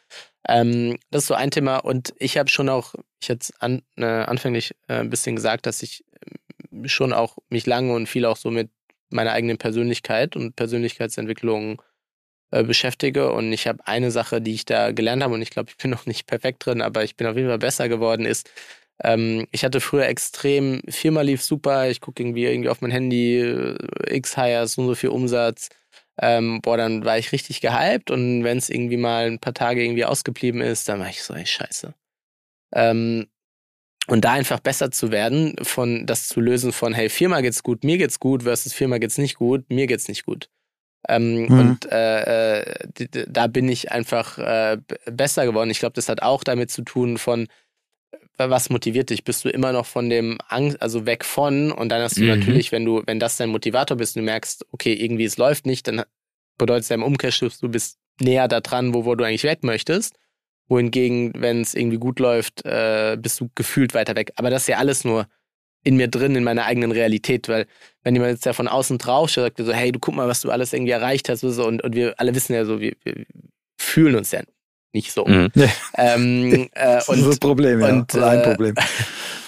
Ähm, 0.49 0.99
das 1.11 1.23
ist 1.23 1.29
so 1.29 1.35
ein 1.35 1.51
Thema. 1.51 1.79
Und 1.79 2.13
ich 2.19 2.37
habe 2.39 2.51
schon 2.51 2.69
auch, 2.69 2.95
ich 3.23 3.31
hatte 3.31 3.53
an, 3.61 3.83
anfänglich 3.97 4.75
ein 4.89 5.11
bisschen 5.11 5.37
gesagt, 5.37 5.67
dass 5.67 5.83
ich 5.83 6.05
schon 6.85 7.13
auch 7.13 7.39
mich 7.49 7.67
lange 7.67 7.93
und 7.95 8.09
viel 8.09 8.25
auch 8.25 8.37
so 8.37 8.51
mit 8.51 8.71
meiner 9.11 9.33
eigenen 9.33 9.59
Persönlichkeit 9.59 10.37
und 10.37 10.57
Persönlichkeitsentwicklung 10.57 11.83
äh, 12.51 12.65
beschäftige. 12.65 13.33
Und 13.33 13.53
ich 13.53 13.67
habe 13.67 13.87
eine 13.87 14.11
Sache, 14.11 14.41
die 14.41 14.55
ich 14.55 14.65
da 14.65 14.93
gelernt 14.93 15.23
habe, 15.23 15.35
und 15.35 15.43
ich 15.43 15.51
glaube, 15.51 15.71
ich 15.71 15.77
bin 15.77 15.91
noch 15.93 16.07
nicht 16.07 16.27
perfekt 16.27 16.67
drin, 16.67 16.83
aber 16.83 17.05
ich 17.05 17.17
bin 17.17 17.27
auf 17.27 17.37
jeden 17.37 17.49
Fall 17.49 17.59
besser 17.59 17.89
geworden, 17.89 18.25
ist, 18.25 18.51
ähm, 19.03 19.47
ich 19.53 19.65
hatte 19.65 19.81
früher 19.81 20.07
extrem, 20.07 20.81
Firma 20.89 21.21
lief 21.23 21.43
super, 21.43 21.91
ich 21.91 22.01
gucke 22.01 22.23
irgendwie, 22.23 22.47
irgendwie 22.47 22.71
auf 22.71 22.81
mein 22.81 22.91
Handy, 22.91 23.41
äh, 23.41 23.77
X-Hires, 24.17 24.75
so 24.75 24.83
und 24.83 24.89
so 24.89 24.95
viel 24.95 25.11
Umsatz. 25.11 25.69
Ähm, 26.19 26.61
boah, 26.63 26.79
dann 26.79 27.05
war 27.05 27.19
ich 27.19 27.33
richtig 27.33 27.61
gehypt 27.61 28.11
und 28.11 28.43
wenn 28.43 28.57
es 28.59 28.71
irgendwie 28.71 28.97
mal 28.97 29.27
ein 29.27 29.39
paar 29.39 29.53
Tage 29.53 29.85
irgendwie 29.85 30.07
ausgeblieben 30.07 30.63
ist, 30.63 30.89
dann 30.89 31.01
war 31.01 31.11
ich 31.11 31.23
so, 31.23 31.35
ey, 31.35 31.45
scheiße. 31.45 31.95
Ähm, 32.75 33.27
und 34.07 34.25
da 34.25 34.33
einfach 34.33 34.61
besser 34.61 34.91
zu 34.91 35.11
werden, 35.11 35.57
von 35.63 36.07
das 36.07 36.29
zu 36.29 36.41
lösen 36.41 36.73
von, 36.73 36.95
hey, 36.95 37.09
Firma 37.09 37.41
geht's 37.41 37.63
gut, 37.63 37.85
mir 37.85 37.99
geht's 37.99 38.21
gut, 38.21 38.45
versus 38.45 38.73
Firma 38.73 38.99
geht's 38.99 39.19
nicht 39.19 39.37
gut, 39.37 39.65
mir 39.69 39.87
geht's 39.87 40.09
nicht 40.09 40.25
gut. 40.25 40.49
Ähm, 41.09 41.47
mhm. 41.47 41.59
Und 41.59 41.93
äh, 41.93 42.61
äh 42.61 43.09
da 43.29 43.47
bin 43.47 43.69
ich 43.69 43.93
einfach 43.93 44.39
äh, 44.39 44.79
besser 45.07 45.47
geworden. 45.47 45.71
Ich 45.71 45.79
glaube, 45.79 45.95
das 45.95 46.09
hat 46.09 46.23
auch 46.23 46.45
damit 46.45 46.71
zu 46.71 46.83
tun 46.83 47.19
von, 47.19 47.49
was 48.39 48.71
motiviert 48.71 49.11
dich? 49.11 49.25
Bist 49.25 49.45
du 49.45 49.49
immer 49.49 49.73
noch 49.73 49.87
von 49.87 50.11
dem 50.11 50.39
Angst, 50.49 50.81
also 50.83 51.07
weg 51.07 51.25
von 51.25 51.73
und 51.73 51.89
dann 51.89 52.03
hast 52.03 52.19
du 52.19 52.23
mhm. 52.23 52.39
natürlich, 52.39 52.71
wenn 52.71 52.85
du, 52.85 53.03
wenn 53.07 53.19
das 53.19 53.37
dein 53.37 53.49
Motivator 53.49 53.97
bist 53.97 54.17
und 54.17 54.23
du 54.23 54.27
merkst, 54.27 54.67
okay, 54.73 54.93
irgendwie 54.93 55.25
es 55.25 55.37
läuft 55.37 55.67
nicht, 55.67 55.89
dann 55.89 56.03
bedeutet 56.59 56.85
es 56.85 56.89
ja 56.91 56.97
im 56.97 57.03
Umkehrschluss, 57.03 57.59
du 57.59 57.69
bist 57.69 57.99
näher 58.21 58.49
da 58.49 58.61
dran, 58.61 58.95
wo, 58.95 59.05
wo 59.05 59.15
du 59.15 59.25
eigentlich 59.25 59.45
weg 59.45 59.63
möchtest 59.65 60.17
wohingegen, 60.69 61.33
wenn 61.37 61.61
es 61.61 61.75
irgendwie 61.75 61.99
gut 61.99 62.19
läuft, 62.19 62.65
äh, 62.65 63.17
bist 63.21 63.41
du 63.41 63.49
gefühlt 63.55 63.95
weiter 63.95 64.17
weg. 64.17 64.33
Aber 64.37 64.51
das 64.51 64.63
ist 64.63 64.69
ja 64.69 64.79
alles 64.79 65.05
nur 65.05 65.27
in 65.85 65.97
mir 65.97 66.09
drin, 66.09 66.35
in 66.35 66.43
meiner 66.43 66.65
eigenen 66.65 66.91
Realität, 66.91 67.49
weil 67.49 67.67
wenn 68.03 68.15
jemand 68.15 68.33
jetzt 68.33 68.45
ja 68.45 68.53
von 68.53 68.67
außen 68.67 68.99
drauf 68.99 69.31
schaut, 69.31 69.57
sagt 69.57 69.59
so, 69.59 69.73
hey, 69.73 69.93
du 69.93 70.01
guck 70.01 70.17
mal, 70.17 70.27
was 70.27 70.41
du 70.41 70.51
alles 70.51 70.73
irgendwie 70.73 70.93
erreicht 70.93 71.29
hast 71.29 71.41
so, 71.41 71.67
und, 71.67 71.83
und 71.85 71.95
wir 71.95 72.15
alle 72.19 72.35
wissen 72.35 72.55
ja 72.55 72.65
so, 72.65 72.81
wir, 72.81 72.95
wir 73.05 73.25
fühlen 73.81 74.17
uns 74.17 74.33
ja 74.33 74.41
nicht 74.93 75.13
so. 75.13 75.25
Mhm. 75.25 75.53
Ähm, 75.97 76.69
äh, 76.73 76.97
das 76.97 77.09
ist 77.09 77.27
das 77.27 77.39
Problem, 77.39 77.81
ja. 77.81 77.89
Und, 77.89 78.15
ein 78.17 78.41
äh, 78.41 78.43
Problem. 78.43 78.75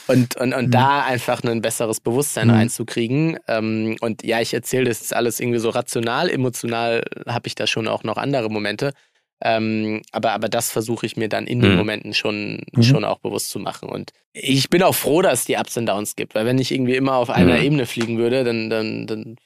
Und, 0.08 0.36
und, 0.36 0.54
und 0.54 0.68
mhm. 0.68 0.70
da 0.70 1.04
einfach 1.04 1.42
ein 1.42 1.60
besseres 1.60 2.00
Bewusstsein 2.00 2.48
mhm. 2.48 2.54
reinzukriegen. 2.54 3.38
Ähm, 3.46 3.94
und 4.00 4.24
ja, 4.24 4.40
ich 4.40 4.54
erzähle 4.54 4.86
das 4.86 5.02
ist 5.02 5.14
alles 5.14 5.38
irgendwie 5.38 5.58
so 5.58 5.68
rational, 5.68 6.30
emotional 6.30 7.04
habe 7.26 7.46
ich 7.46 7.54
da 7.54 7.66
schon 7.66 7.86
auch 7.86 8.04
noch 8.04 8.16
andere 8.16 8.48
Momente. 8.48 8.94
Ähm, 9.40 10.02
aber, 10.10 10.32
aber 10.32 10.48
das 10.48 10.70
versuche 10.70 11.06
ich 11.06 11.16
mir 11.16 11.28
dann 11.28 11.46
in 11.46 11.60
den 11.60 11.72
mhm. 11.72 11.78
Momenten 11.78 12.14
schon, 12.14 12.62
mhm. 12.72 12.82
schon 12.82 13.04
auch 13.04 13.18
bewusst 13.20 13.50
zu 13.50 13.58
machen. 13.58 13.88
Und 13.88 14.12
ich 14.32 14.68
bin 14.68 14.82
auch 14.82 14.94
froh, 14.94 15.22
dass 15.22 15.40
es 15.40 15.44
die 15.44 15.56
Ups 15.56 15.76
und 15.76 15.86
Downs 15.86 16.16
gibt, 16.16 16.34
weil 16.34 16.44
wenn 16.44 16.58
ich 16.58 16.72
irgendwie 16.72 16.96
immer 16.96 17.14
auf 17.14 17.30
einer 17.30 17.56
mhm. 17.56 17.62
Ebene 17.62 17.86
fliegen 17.86 18.18
würde, 18.18 18.42
dann, 18.42 18.68
dann, 18.68 19.06
dann 19.06 19.36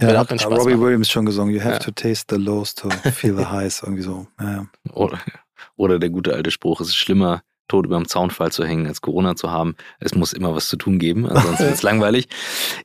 ja, 0.00 0.16
hat 0.16 0.30
Robbie 0.30 0.70
machen. 0.70 0.80
Williams 0.80 1.10
schon 1.10 1.26
gesungen, 1.26 1.54
you 1.54 1.60
have 1.60 1.74
ja. 1.74 1.78
to 1.78 1.90
taste 1.90 2.34
the 2.34 2.40
lows 2.40 2.74
to 2.74 2.88
feel 3.12 3.36
the 3.36 3.46
highs, 3.50 3.82
irgendwie 3.82 4.02
so. 4.02 4.26
Ja. 4.40 4.66
Oder, 4.92 5.18
oder 5.76 5.98
der 5.98 6.10
gute 6.10 6.32
alte 6.32 6.50
Spruch, 6.50 6.80
es 6.80 6.88
ist 6.88 6.96
schlimmer, 6.96 7.42
tot 7.68 7.86
über 7.86 7.96
dem 7.96 8.08
Zaunfall 8.08 8.52
zu 8.52 8.64
hängen, 8.64 8.86
als 8.86 9.00
Corona 9.00 9.36
zu 9.36 9.50
haben. 9.50 9.76
Es 9.98 10.14
muss 10.14 10.32
immer 10.32 10.54
was 10.54 10.68
zu 10.68 10.76
tun 10.76 10.98
geben, 10.98 11.26
ansonsten 11.28 11.64
wird 11.64 11.74
es 11.74 11.82
langweilig. 11.84 12.28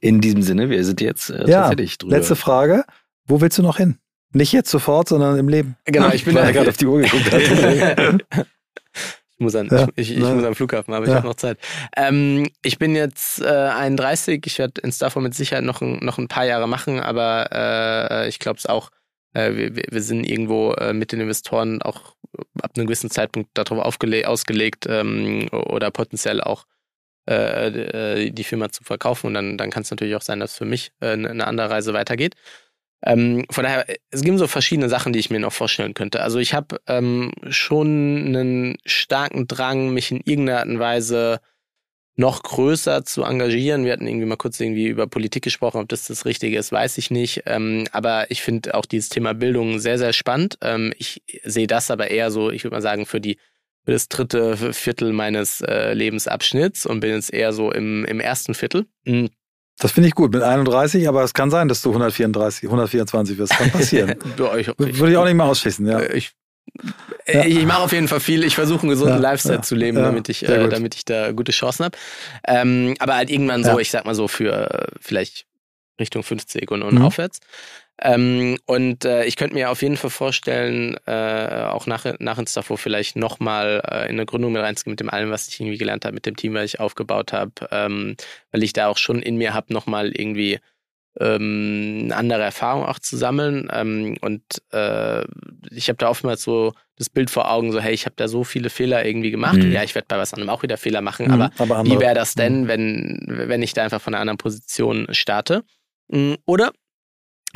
In 0.01 0.22
diesem 0.22 0.41
Sinne, 0.41 0.70
wir 0.70 0.84
sind 0.84 1.01
jetzt 1.01 1.30
äh, 1.30 1.49
ja, 1.49 1.68
fertig 1.68 1.97
drüber. 1.97 2.16
Letzte 2.16 2.36
Frage, 2.36 2.86
wo 3.26 3.41
willst 3.41 3.57
du 3.57 3.63
noch 3.63 3.78
hin? 3.78 3.97
Nicht 4.36 4.52
jetzt 4.52 4.70
sofort, 4.70 5.08
sondern 5.08 5.40
im 5.40 5.48
Leben. 5.48 5.78
Genau, 5.86 6.10
ich 6.10 6.26
bin 6.26 6.36
ja 6.36 6.52
gerade 6.52 6.70
auf 6.70 6.76
die 6.76 6.86
Uhr 6.86 7.00
geguckt. 7.00 7.32
ich 7.34 9.40
muss 9.40 9.56
an, 9.56 9.70
ja, 9.72 9.88
ich, 9.96 10.12
ich, 10.12 10.18
ich 10.18 10.24
muss 10.24 10.44
am 10.44 10.56
Flughafen, 10.56 10.94
aber 10.94 11.06
ja. 11.06 11.14
ich 11.14 11.18
habe 11.18 11.28
noch 11.28 11.36
Zeit. 11.36 11.58
Ähm, 11.96 12.50
ich 12.62 12.78
bin 12.78 12.98
jetzt 12.98 13.42
äh, 13.42 13.46
31, 13.46 14.46
ich 14.46 14.60
werde 14.60 14.82
in 14.82 14.92
Stafford 14.92 15.24
mit 15.24 15.36
Sicherheit 15.36 15.64
noch 15.64 15.82
ein, 15.82 16.00
noch 16.04 16.18
ein 16.18 16.28
paar 16.28 16.46
Jahre 16.46 16.68
machen, 16.68 17.00
aber 17.00 17.48
äh, 17.54 18.28
ich 18.28 18.40
glaube 18.40 18.58
es 18.58 18.66
auch, 18.66 18.90
äh, 19.32 19.56
wir, 19.56 19.74
wir 19.90 20.02
sind 20.02 20.26
irgendwo 20.26 20.74
äh, 20.74 20.92
mit 20.92 21.14
den 21.14 21.22
Investoren 21.22 21.82
auch 21.82 22.18
ab 22.62 22.72
einem 22.76 22.88
gewissen 22.88 23.10
Zeitpunkt 23.10 23.52
darauf 23.54 23.86
ausgelegt 23.86 24.86
ähm, 24.90 25.48
oder 25.50 25.92
potenziell 25.92 26.42
auch 26.42 26.66
äh, 27.26 28.32
die 28.32 28.44
Firma 28.44 28.70
zu 28.70 28.84
verkaufen 28.84 29.28
und 29.28 29.34
dann, 29.34 29.58
dann 29.58 29.70
kann 29.70 29.84
es 29.84 29.92
natürlich 29.92 30.18
auch 30.18 30.22
sein, 30.22 30.42
dass 30.42 30.58
für 30.58 30.66
mich 30.66 30.92
eine 31.00 31.48
andere 31.48 31.70
Reise 31.70 31.94
weitergeht. 31.94 32.36
Ähm, 33.06 33.45
von 33.51 33.64
daher, 33.64 33.86
es 34.10 34.22
gibt 34.22 34.39
so 34.39 34.47
verschiedene 34.47 34.89
Sachen, 34.89 35.14
die 35.14 35.20
ich 35.20 35.30
mir 35.30 35.39
noch 35.39 35.53
vorstellen 35.53 35.93
könnte. 35.93 36.22
Also 36.22 36.39
ich 36.39 36.53
habe 36.53 36.80
ähm, 36.88 37.32
schon 37.49 38.26
einen 38.28 38.78
starken 38.86 39.47
Drang, 39.47 39.93
mich 39.93 40.12
in 40.12 40.22
irgendeiner 40.26 40.60
Art 40.60 40.68
und 40.68 40.80
Weise 40.80 41.39
noch 42.18 42.43
größer 42.43 43.03
zu 43.03 43.24
engagieren. 43.24 43.86
Wir 43.86 43.93
hatten 43.93 44.08
irgendwie 44.08 44.26
mal 44.26 44.38
kurz 44.38 44.60
irgendwie 44.60 44.88
über 44.88 45.06
Politik 45.06 45.43
gesprochen, 45.43 45.82
ob 45.82 45.89
das 45.89 46.08
das 46.08 46.26
Richtige 46.26 46.58
ist, 46.58 46.72
weiß 46.72 46.97
ich 46.97 47.12
nicht. 47.12 47.43
Ähm, 47.45 47.88
aber 47.91 48.32
ich 48.32 48.41
finde 48.41 48.74
auch 48.74 48.86
dieses 48.86 49.10
Thema 49.10 49.34
Bildung 49.34 49.80
sehr, 49.80 49.97
sehr 49.97 50.14
spannend. 50.14 50.58
Ähm, 50.62 50.93
ich 50.97 51.22
sehe 51.43 51.68
das 51.68 51.91
aber 51.91 52.10
eher 52.10 52.32
so, 52.32 52.51
ich 52.51 52.64
würde 52.64 52.76
mal 52.76 52.82
sagen, 52.82 53.06
für 53.06 53.22
die 53.22 53.38
für 53.86 53.91
das 53.91 54.10
dritte 54.10 54.74
Viertel 54.74 55.14
meines 55.14 55.62
äh, 55.62 55.93
Lebensabschnitts 55.93 56.88
und 56.88 57.01
bin 57.01 57.12
jetzt 57.12 57.32
eher 57.32 57.53
so 57.53 57.72
im, 57.72 58.03
im 58.06 58.20
ersten 58.20 58.56
Viertel. 58.56 58.88
Mhm. 59.06 59.30
Das 59.78 59.91
finde 59.91 60.07
ich 60.07 60.15
gut 60.15 60.34
mit 60.34 60.41
31, 60.41 61.07
aber 61.07 61.23
es 61.23 61.34
kann 61.34 61.51
sein, 61.51 61.67
dass 61.67 61.82
du 61.82 61.89
134, 61.89 62.63
124 62.63 63.38
wirst. 63.38 63.51
Kann 63.53 63.71
passieren. 63.71 64.15
ja, 64.39 64.55
ich, 64.55 64.67
Würde 64.78 65.11
ich 65.11 65.17
auch 65.17 65.26
nicht 65.26 65.34
mehr 65.34 65.45
ausschließen, 65.45 65.86
ja. 65.86 66.01
Ich, 66.01 66.32
ja. 67.28 67.45
ich 67.45 67.65
mache 67.65 67.82
auf 67.82 67.91
jeden 67.91 68.07
Fall 68.07 68.21
viel. 68.21 68.43
Ich 68.43 68.55
versuche 68.55 68.82
einen 68.82 68.89
gesunden 68.89 69.21
ja, 69.21 69.32
Lifestyle 69.32 69.61
zu 69.61 69.76
leben, 69.76 69.97
damit 69.97 70.30
ich, 70.30 70.47
äh, 70.47 70.69
damit 70.69 70.95
ich 70.95 71.03
da 71.03 71.34
gute 71.34 71.51
Chancen 71.51 71.86
habe. 71.86 71.97
Ähm, 72.47 72.95
aber 72.99 73.15
halt 73.15 73.30
irgendwann 73.30 73.63
so, 73.63 73.78
ich 73.78 73.91
sag 73.91 74.05
mal 74.05 74.15
so 74.15 74.30
für 74.30 74.71
äh, 74.71 74.88
vielleicht 75.01 75.45
Richtung 75.99 76.23
50 76.23 76.71
und, 76.71 76.82
und 76.82 76.95
mhm. 76.95 77.01
aufwärts. 77.01 77.39
Ähm, 78.02 78.58
und 78.66 79.06
äh, 79.06 79.24
ich 79.26 79.38
könnte 79.38 79.54
mir 79.54 79.70
auf 79.70 79.82
jeden 79.82 79.96
Fall 79.96 80.10
vorstellen, 80.10 80.98
äh, 81.06 81.66
auch 81.70 81.88
nach, 81.88 82.06
nach 82.20 82.38
Instafo 82.38 82.76
vielleicht 82.76 83.16
nochmal 83.16 83.82
äh, 83.89 84.10
in 84.10 84.16
eine 84.16 84.26
Gründung 84.26 84.52
mit 84.52 84.62
reinzugehen 84.62 84.91
mit 84.91 85.00
dem 85.00 85.10
allem, 85.10 85.32
was 85.32 85.48
ich 85.48 85.60
irgendwie 85.60 85.78
gelernt 85.78 86.04
habe, 86.04 86.14
mit 86.14 86.26
dem 86.26 86.36
Team, 86.36 86.54
was 86.56 86.66
ich 86.66 86.80
aufgebaut 86.80 87.32
habe, 87.32 87.54
ähm, 87.72 88.18
weil 88.52 88.64
ich 88.64 88.74
da 88.74 88.88
auch 88.88 88.98
schon 88.98 89.22
in 89.22 89.38
mir 89.38 89.54
habe, 89.54 89.72
nochmal 89.72 90.12
irgendwie 90.12 90.60
ähm, 91.20 92.02
eine 92.04 92.16
andere 92.18 92.41
Erfahrung 92.41 92.86
auch 92.86 93.00
zu 93.00 93.16
sammeln. 93.16 93.70
Ähm, 93.72 94.18
und 94.20 94.43
äh, 94.74 95.24
ich 95.72 95.88
habe 95.88 95.98
da 95.98 96.10
oftmals 96.10 96.43
so 96.43 96.74
das 96.98 97.10
Bild 97.10 97.30
vor 97.30 97.50
Augen, 97.50 97.72
so, 97.72 97.80
hey, 97.80 97.93
ich 97.93 98.06
habe 98.06 98.16
da 98.18 98.28
so 98.28 98.43
viele 98.43 98.70
Fehler 98.70 99.06
irgendwie 99.06 99.32
gemacht. 99.32 99.58
Mhm. 99.58 99.72
Ja, 99.72 99.84
ich 99.84 99.96
werde 99.96 100.08
bei 100.10 100.18
was 100.18 100.34
anderem 100.34 100.50
auch 100.50 100.64
wieder 100.64 100.78
Fehler 100.78 101.02
machen, 101.02 101.28
mhm, 101.28 101.34
aber, 101.34 101.52
aber 101.58 101.86
wie 101.86 102.00
wäre 102.00 102.16
das 102.16 102.34
denn, 102.36 102.64
mhm. 102.64 102.68
wenn, 102.68 103.26
wenn 103.28 103.64
ich 103.64 103.74
da 103.74 103.84
einfach 103.84 104.02
von 104.02 104.14
einer 104.14 104.22
anderen 104.22 104.38
Position 104.38 105.08
starte? 105.12 105.64
Mm, 106.10 106.34
oder 106.46 106.72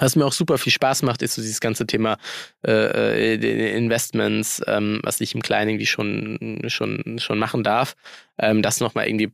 was 0.02 0.16
mir 0.16 0.26
auch 0.26 0.34
super 0.34 0.58
viel 0.58 0.72
Spaß 0.72 1.04
macht, 1.04 1.22
ist 1.22 1.36
so 1.36 1.42
dieses 1.42 1.60
ganze 1.60 1.86
Thema 1.86 2.18
äh, 2.66 3.36
äh 3.36 3.78
Investments, 3.78 4.62
ähm, 4.68 5.00
was 5.04 5.22
ich 5.22 5.36
im 5.36 5.42
Kleinen 5.42 5.72
irgendwie 5.72 5.86
schon, 5.86 6.64
schon, 6.68 7.20
schon 7.20 7.40
machen 7.40 7.64
darf, 7.64 7.96
ähm, 8.38 8.62
das 8.62 8.80
nochmal 8.80 9.08
irgendwie 9.08 9.32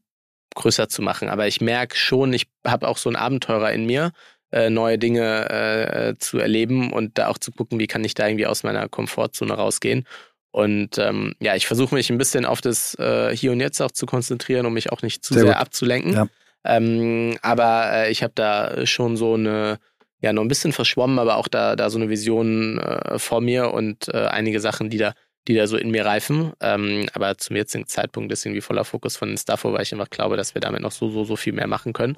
größer 0.55 0.89
zu 0.89 1.01
machen. 1.01 1.30
Aber 1.30 1.47
ich 1.47 1.61
merke 1.61 1.95
schon, 1.95 2.34
ich 2.34 2.47
habe 2.66 2.88
auch 2.88 2.97
so 2.97 3.09
einen 3.09 3.18
Abenteurer 3.18 3.72
in 3.72 3.86
mir, 3.86 4.11
äh, 4.51 4.70
neue 4.70 4.97
Dinge 4.97 5.49
äh, 5.49 6.16
zu 6.18 6.39
erleben 6.39 6.93
und 6.93 7.18
da 7.18 7.28
auch 7.28 7.38
zu 7.38 7.51
gucken, 7.51 7.80
wie 7.80 7.88
kann 7.88 8.03
ich 8.03 8.13
da 8.13 8.28
irgendwie 8.28 8.47
aus 8.47 8.63
meiner 8.63 8.88
Komfortzone 8.88 9.53
rausgehen. 9.53 10.05
Und 10.51 10.97
ähm, 10.97 11.34
ja, 11.41 11.55
ich 11.55 11.68
versuche 11.68 11.93
mich 11.93 12.09
ein 12.09 12.18
bisschen 12.18 12.45
auf 12.45 12.61
das 12.61 12.95
äh, 12.97 13.36
Hier 13.36 13.51
und 13.51 13.59
Jetzt 13.59 13.82
auch 13.82 13.91
zu 13.91 14.05
konzentrieren, 14.05 14.66
um 14.66 14.74
mich 14.74 14.91
auch 14.91 15.01
nicht 15.01 15.26
zu 15.26 15.34
sehr, 15.34 15.43
sehr 15.43 15.59
abzulenken. 15.59 16.13
Ja. 16.13 16.28
Ähm, 16.63 17.38
aber 17.41 17.91
äh, 17.91 18.11
ich 18.11 18.24
habe 18.24 18.32
da 18.34 18.88
schon 18.88 19.18
so 19.18 19.34
eine 19.34 19.80
ja 20.26 20.34
noch 20.34 20.41
ein 20.41 20.47
bisschen 20.47 20.73
verschwommen, 20.73 21.19
aber 21.19 21.38
auch 21.38 21.47
da, 21.47 21.76
da 21.76 21.89
so 21.89 21.97
eine 21.97 22.09
Vision 22.09 22.80
äh, 22.80 23.17
vor 23.19 23.41
mir 23.41 23.71
und 23.71 24.09
äh, 24.09 24.26
einige 24.26 24.59
Sachen, 24.59 24.89
die 24.89 24.97
da, 24.97 25.13
die 25.47 25.55
da 25.55 25.67
so 25.67 25.78
in 25.78 25.91
mir 25.91 26.05
reifen. 26.05 26.53
Ähm, 26.59 27.07
aber 27.13 27.38
zum 27.38 27.55
jetzigen 27.55 27.88
Zeitpunkt 27.88 28.32
ist 28.32 28.45
irgendwie 28.45 28.61
voller 28.61 28.84
Fokus 28.84 29.15
von 29.15 29.30
Instafo, 29.30 29.71
weil 29.73 29.84
ich 29.84 29.93
einfach 29.93 30.09
glaube, 30.09 30.38
dass 30.38 30.55
wir 30.55 30.61
damit 30.61 30.82
noch 30.82 30.91
so, 30.91 31.09
so, 31.09 31.23
so 31.23 31.36
viel 31.36 31.53
mehr 31.53 31.67
machen 31.67 31.93
können. 31.93 32.17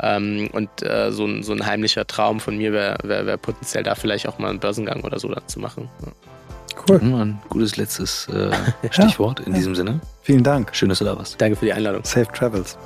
Ähm, 0.00 0.48
und 0.52 0.70
äh, 0.82 1.12
so, 1.12 1.26
ein, 1.26 1.42
so 1.42 1.52
ein 1.52 1.66
heimlicher 1.66 2.06
Traum 2.06 2.40
von 2.40 2.56
mir 2.56 2.72
wäre 2.72 2.96
wär, 3.02 3.26
wär 3.26 3.36
potenziell 3.36 3.82
da 3.82 3.94
vielleicht 3.94 4.26
auch 4.26 4.38
mal 4.38 4.48
einen 4.48 4.60
Börsengang 4.60 5.02
oder 5.04 5.18
so 5.18 5.32
zu 5.46 5.60
machen. 5.60 5.88
Ja. 6.04 6.12
Cool. 6.88 7.00
Ein 7.02 7.38
gutes 7.48 7.76
letztes 7.76 8.28
äh, 8.28 8.50
Stichwort 8.90 9.40
ja, 9.40 9.46
in 9.46 9.52
ja. 9.52 9.58
diesem 9.58 9.74
Sinne. 9.74 10.00
Vielen 10.22 10.42
Dank. 10.42 10.74
Schön, 10.74 10.88
dass 10.88 11.00
du 11.00 11.04
da 11.04 11.16
warst. 11.16 11.40
Danke 11.40 11.56
für 11.56 11.66
die 11.66 11.72
Einladung. 11.72 12.02
Safe 12.04 12.30
Travels. 12.32 12.78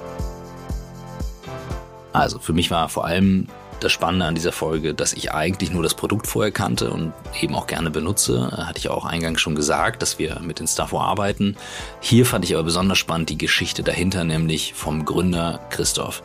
Also 2.12 2.38
für 2.38 2.52
mich 2.52 2.70
war 2.70 2.88
vor 2.88 3.04
allem 3.04 3.46
das 3.80 3.92
Spannende 3.92 4.26
an 4.26 4.34
dieser 4.34 4.52
Folge, 4.52 4.94
dass 4.94 5.12
ich 5.12 5.32
eigentlich 5.32 5.70
nur 5.70 5.82
das 5.82 5.94
Produkt 5.94 6.26
vorher 6.26 6.52
kannte 6.52 6.90
und 6.90 7.12
eben 7.40 7.54
auch 7.54 7.66
gerne 7.66 7.90
benutze. 7.90 8.50
Hatte 8.66 8.78
ich 8.78 8.88
auch 8.88 9.04
eingangs 9.04 9.40
schon 9.40 9.54
gesagt, 9.54 10.02
dass 10.02 10.18
wir 10.18 10.40
mit 10.40 10.60
Instafo 10.60 11.00
arbeiten. 11.00 11.56
Hier 12.00 12.26
fand 12.26 12.44
ich 12.44 12.54
aber 12.54 12.64
besonders 12.64 12.98
spannend 12.98 13.30
die 13.30 13.38
Geschichte 13.38 13.82
dahinter, 13.82 14.24
nämlich 14.24 14.74
vom 14.74 15.04
Gründer 15.04 15.60
Christoph. 15.70 16.22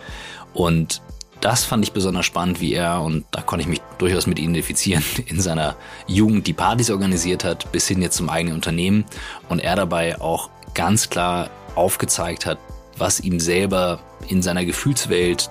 Und 0.53 1.01
das 1.41 1.63
fand 1.63 1.83
ich 1.83 1.91
besonders 1.91 2.25
spannend, 2.25 2.61
wie 2.61 2.73
er, 2.73 3.01
und 3.01 3.25
da 3.31 3.41
konnte 3.41 3.63
ich 3.63 3.69
mich 3.69 3.81
durchaus 3.97 4.27
mit 4.27 4.39
identifizieren, 4.39 5.03
in 5.25 5.41
seiner 5.41 5.75
Jugend 6.07 6.47
die 6.47 6.53
Partys 6.53 6.91
organisiert 6.91 7.43
hat, 7.43 7.71
bis 7.71 7.87
hin 7.87 8.01
jetzt 8.01 8.17
zum 8.17 8.29
eigenen 8.29 8.55
Unternehmen. 8.55 9.05
Und 9.49 9.59
er 9.59 9.75
dabei 9.75 10.21
auch 10.21 10.49
ganz 10.73 11.09
klar 11.09 11.49
aufgezeigt 11.75 12.45
hat, 12.45 12.59
was 12.97 13.19
ihm 13.19 13.39
selber 13.39 13.99
in 14.27 14.41
seiner 14.41 14.65
Gefühlswelt 14.65 15.49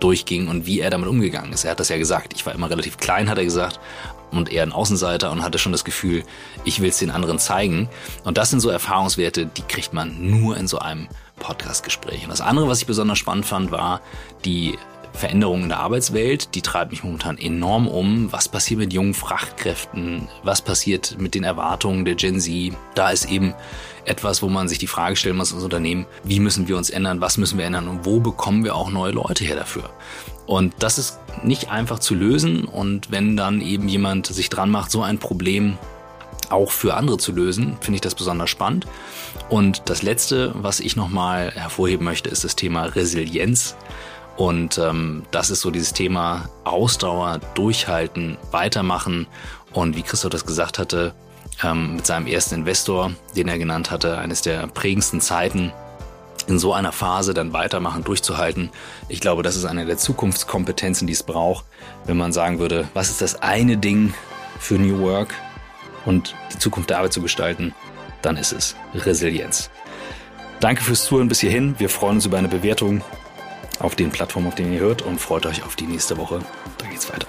durchging 0.00 0.48
und 0.48 0.66
wie 0.66 0.80
er 0.80 0.90
damit 0.90 1.08
umgegangen 1.08 1.52
ist. 1.52 1.64
Er 1.64 1.72
hat 1.72 1.80
das 1.80 1.88
ja 1.88 1.98
gesagt. 1.98 2.32
Ich 2.34 2.44
war 2.46 2.54
immer 2.54 2.70
relativ 2.70 2.96
klein, 2.96 3.28
hat 3.28 3.38
er 3.38 3.44
gesagt, 3.44 3.78
und 4.32 4.52
eher 4.52 4.62
ein 4.62 4.72
Außenseiter 4.72 5.30
und 5.30 5.42
hatte 5.42 5.58
schon 5.58 5.72
das 5.72 5.84
Gefühl, 5.84 6.22
ich 6.64 6.80
will 6.80 6.90
es 6.90 6.98
den 6.98 7.10
anderen 7.10 7.38
zeigen. 7.38 7.88
Und 8.24 8.38
das 8.38 8.50
sind 8.50 8.60
so 8.60 8.70
Erfahrungswerte, 8.70 9.46
die 9.46 9.62
kriegt 9.62 9.92
man 9.92 10.30
nur 10.30 10.56
in 10.56 10.68
so 10.68 10.78
einem 10.78 11.08
Podcast-Gespräch. 11.38 12.24
Und 12.24 12.30
das 12.30 12.40
andere, 12.40 12.68
was 12.68 12.80
ich 12.80 12.86
besonders 12.86 13.18
spannend 13.18 13.46
fand, 13.46 13.70
war 13.72 14.00
die 14.44 14.78
Veränderungen 15.12 15.64
in 15.64 15.68
der 15.70 15.80
Arbeitswelt, 15.80 16.54
die 16.54 16.62
treibt 16.62 16.92
mich 16.92 17.02
momentan 17.02 17.36
enorm 17.36 17.88
um. 17.88 18.32
Was 18.32 18.48
passiert 18.48 18.78
mit 18.78 18.92
jungen 18.92 19.14
Frachtkräften? 19.14 20.28
Was 20.44 20.62
passiert 20.62 21.16
mit 21.18 21.34
den 21.34 21.42
Erwartungen 21.44 22.04
der 22.04 22.14
Gen 22.14 22.40
Z? 22.40 22.72
Da 22.94 23.10
ist 23.10 23.28
eben 23.28 23.54
etwas, 24.04 24.42
wo 24.42 24.48
man 24.48 24.68
sich 24.68 24.78
die 24.78 24.86
Frage 24.86 25.16
stellen 25.16 25.36
muss 25.36 25.54
als 25.54 25.64
Unternehmen, 25.64 26.06
wie 26.24 26.40
müssen 26.40 26.68
wir 26.68 26.76
uns 26.76 26.90
ändern, 26.90 27.20
was 27.20 27.36
müssen 27.36 27.58
wir 27.58 27.66
ändern 27.66 27.88
und 27.88 28.04
wo 28.04 28.20
bekommen 28.20 28.64
wir 28.64 28.74
auch 28.74 28.90
neue 28.90 29.12
Leute 29.12 29.44
her 29.44 29.56
dafür? 29.56 29.90
Und 30.46 30.74
das 30.80 30.98
ist 30.98 31.18
nicht 31.44 31.70
einfach 31.70 31.98
zu 31.98 32.14
lösen 32.14 32.64
und 32.64 33.10
wenn 33.10 33.36
dann 33.36 33.60
eben 33.60 33.88
jemand 33.88 34.26
sich 34.26 34.50
dran 34.50 34.70
macht, 34.70 34.90
so 34.90 35.02
ein 35.02 35.18
Problem 35.18 35.78
auch 36.50 36.72
für 36.72 36.94
andere 36.94 37.18
zu 37.18 37.32
lösen, 37.32 37.76
finde 37.80 37.96
ich 37.96 38.00
das 38.00 38.14
besonders 38.14 38.50
spannend. 38.50 38.86
Und 39.48 39.82
das 39.86 40.02
Letzte, 40.02 40.52
was 40.54 40.80
ich 40.80 40.96
nochmal 40.96 41.52
hervorheben 41.52 42.04
möchte, 42.04 42.28
ist 42.28 42.44
das 42.44 42.56
Thema 42.56 42.84
Resilienz. 42.84 43.76
Und 44.36 44.78
ähm, 44.78 45.24
das 45.30 45.50
ist 45.50 45.60
so 45.60 45.70
dieses 45.70 45.92
Thema 45.92 46.48
Ausdauer, 46.64 47.40
Durchhalten, 47.54 48.36
Weitermachen. 48.50 49.26
Und 49.72 49.96
wie 49.96 50.02
Christoph 50.02 50.30
das 50.30 50.46
gesagt 50.46 50.78
hatte, 50.78 51.14
ähm, 51.64 51.96
mit 51.96 52.06
seinem 52.06 52.26
ersten 52.26 52.56
Investor, 52.56 53.12
den 53.36 53.48
er 53.48 53.58
genannt 53.58 53.90
hatte, 53.90 54.18
eines 54.18 54.42
der 54.42 54.66
prägendsten 54.66 55.20
Zeiten, 55.20 55.72
in 56.46 56.58
so 56.58 56.72
einer 56.72 56.92
Phase 56.92 57.34
dann 57.34 57.52
weitermachen, 57.52 58.02
durchzuhalten. 58.02 58.70
Ich 59.08 59.20
glaube, 59.20 59.42
das 59.42 59.56
ist 59.56 59.64
eine 59.64 59.86
der 59.86 59.98
Zukunftskompetenzen, 59.98 61.06
die 61.06 61.12
es 61.12 61.22
braucht, 61.22 61.64
wenn 62.06 62.16
man 62.16 62.32
sagen 62.32 62.58
würde, 62.58 62.88
was 62.94 63.10
ist 63.10 63.20
das 63.20 63.42
eine 63.42 63.76
Ding 63.76 64.14
für 64.58 64.74
New 64.74 65.00
Work 65.00 65.34
und 66.04 66.34
die 66.52 66.58
Zukunft 66.58 66.90
der 66.90 66.98
Arbeit 66.98 67.12
zu 67.12 67.22
gestalten, 67.22 67.74
dann 68.22 68.36
ist 68.36 68.52
es 68.52 68.74
Resilienz. 68.94 69.70
Danke 70.60 70.82
fürs 70.82 71.04
Zuhören 71.04 71.28
bis 71.28 71.40
hierhin. 71.40 71.74
Wir 71.78 71.88
freuen 71.88 72.16
uns 72.16 72.26
über 72.26 72.38
eine 72.38 72.48
Bewertung 72.48 73.02
auf 73.78 73.94
den 73.94 74.10
Plattformen, 74.10 74.48
auf 74.48 74.54
denen 74.54 74.72
ihr 74.72 74.80
hört 74.80 75.02
und 75.02 75.18
freut 75.18 75.46
euch 75.46 75.64
auf 75.64 75.76
die 75.76 75.86
nächste 75.86 76.18
Woche. 76.18 76.40
Da 76.78 76.86
geht's 76.86 77.10
weiter. 77.10 77.26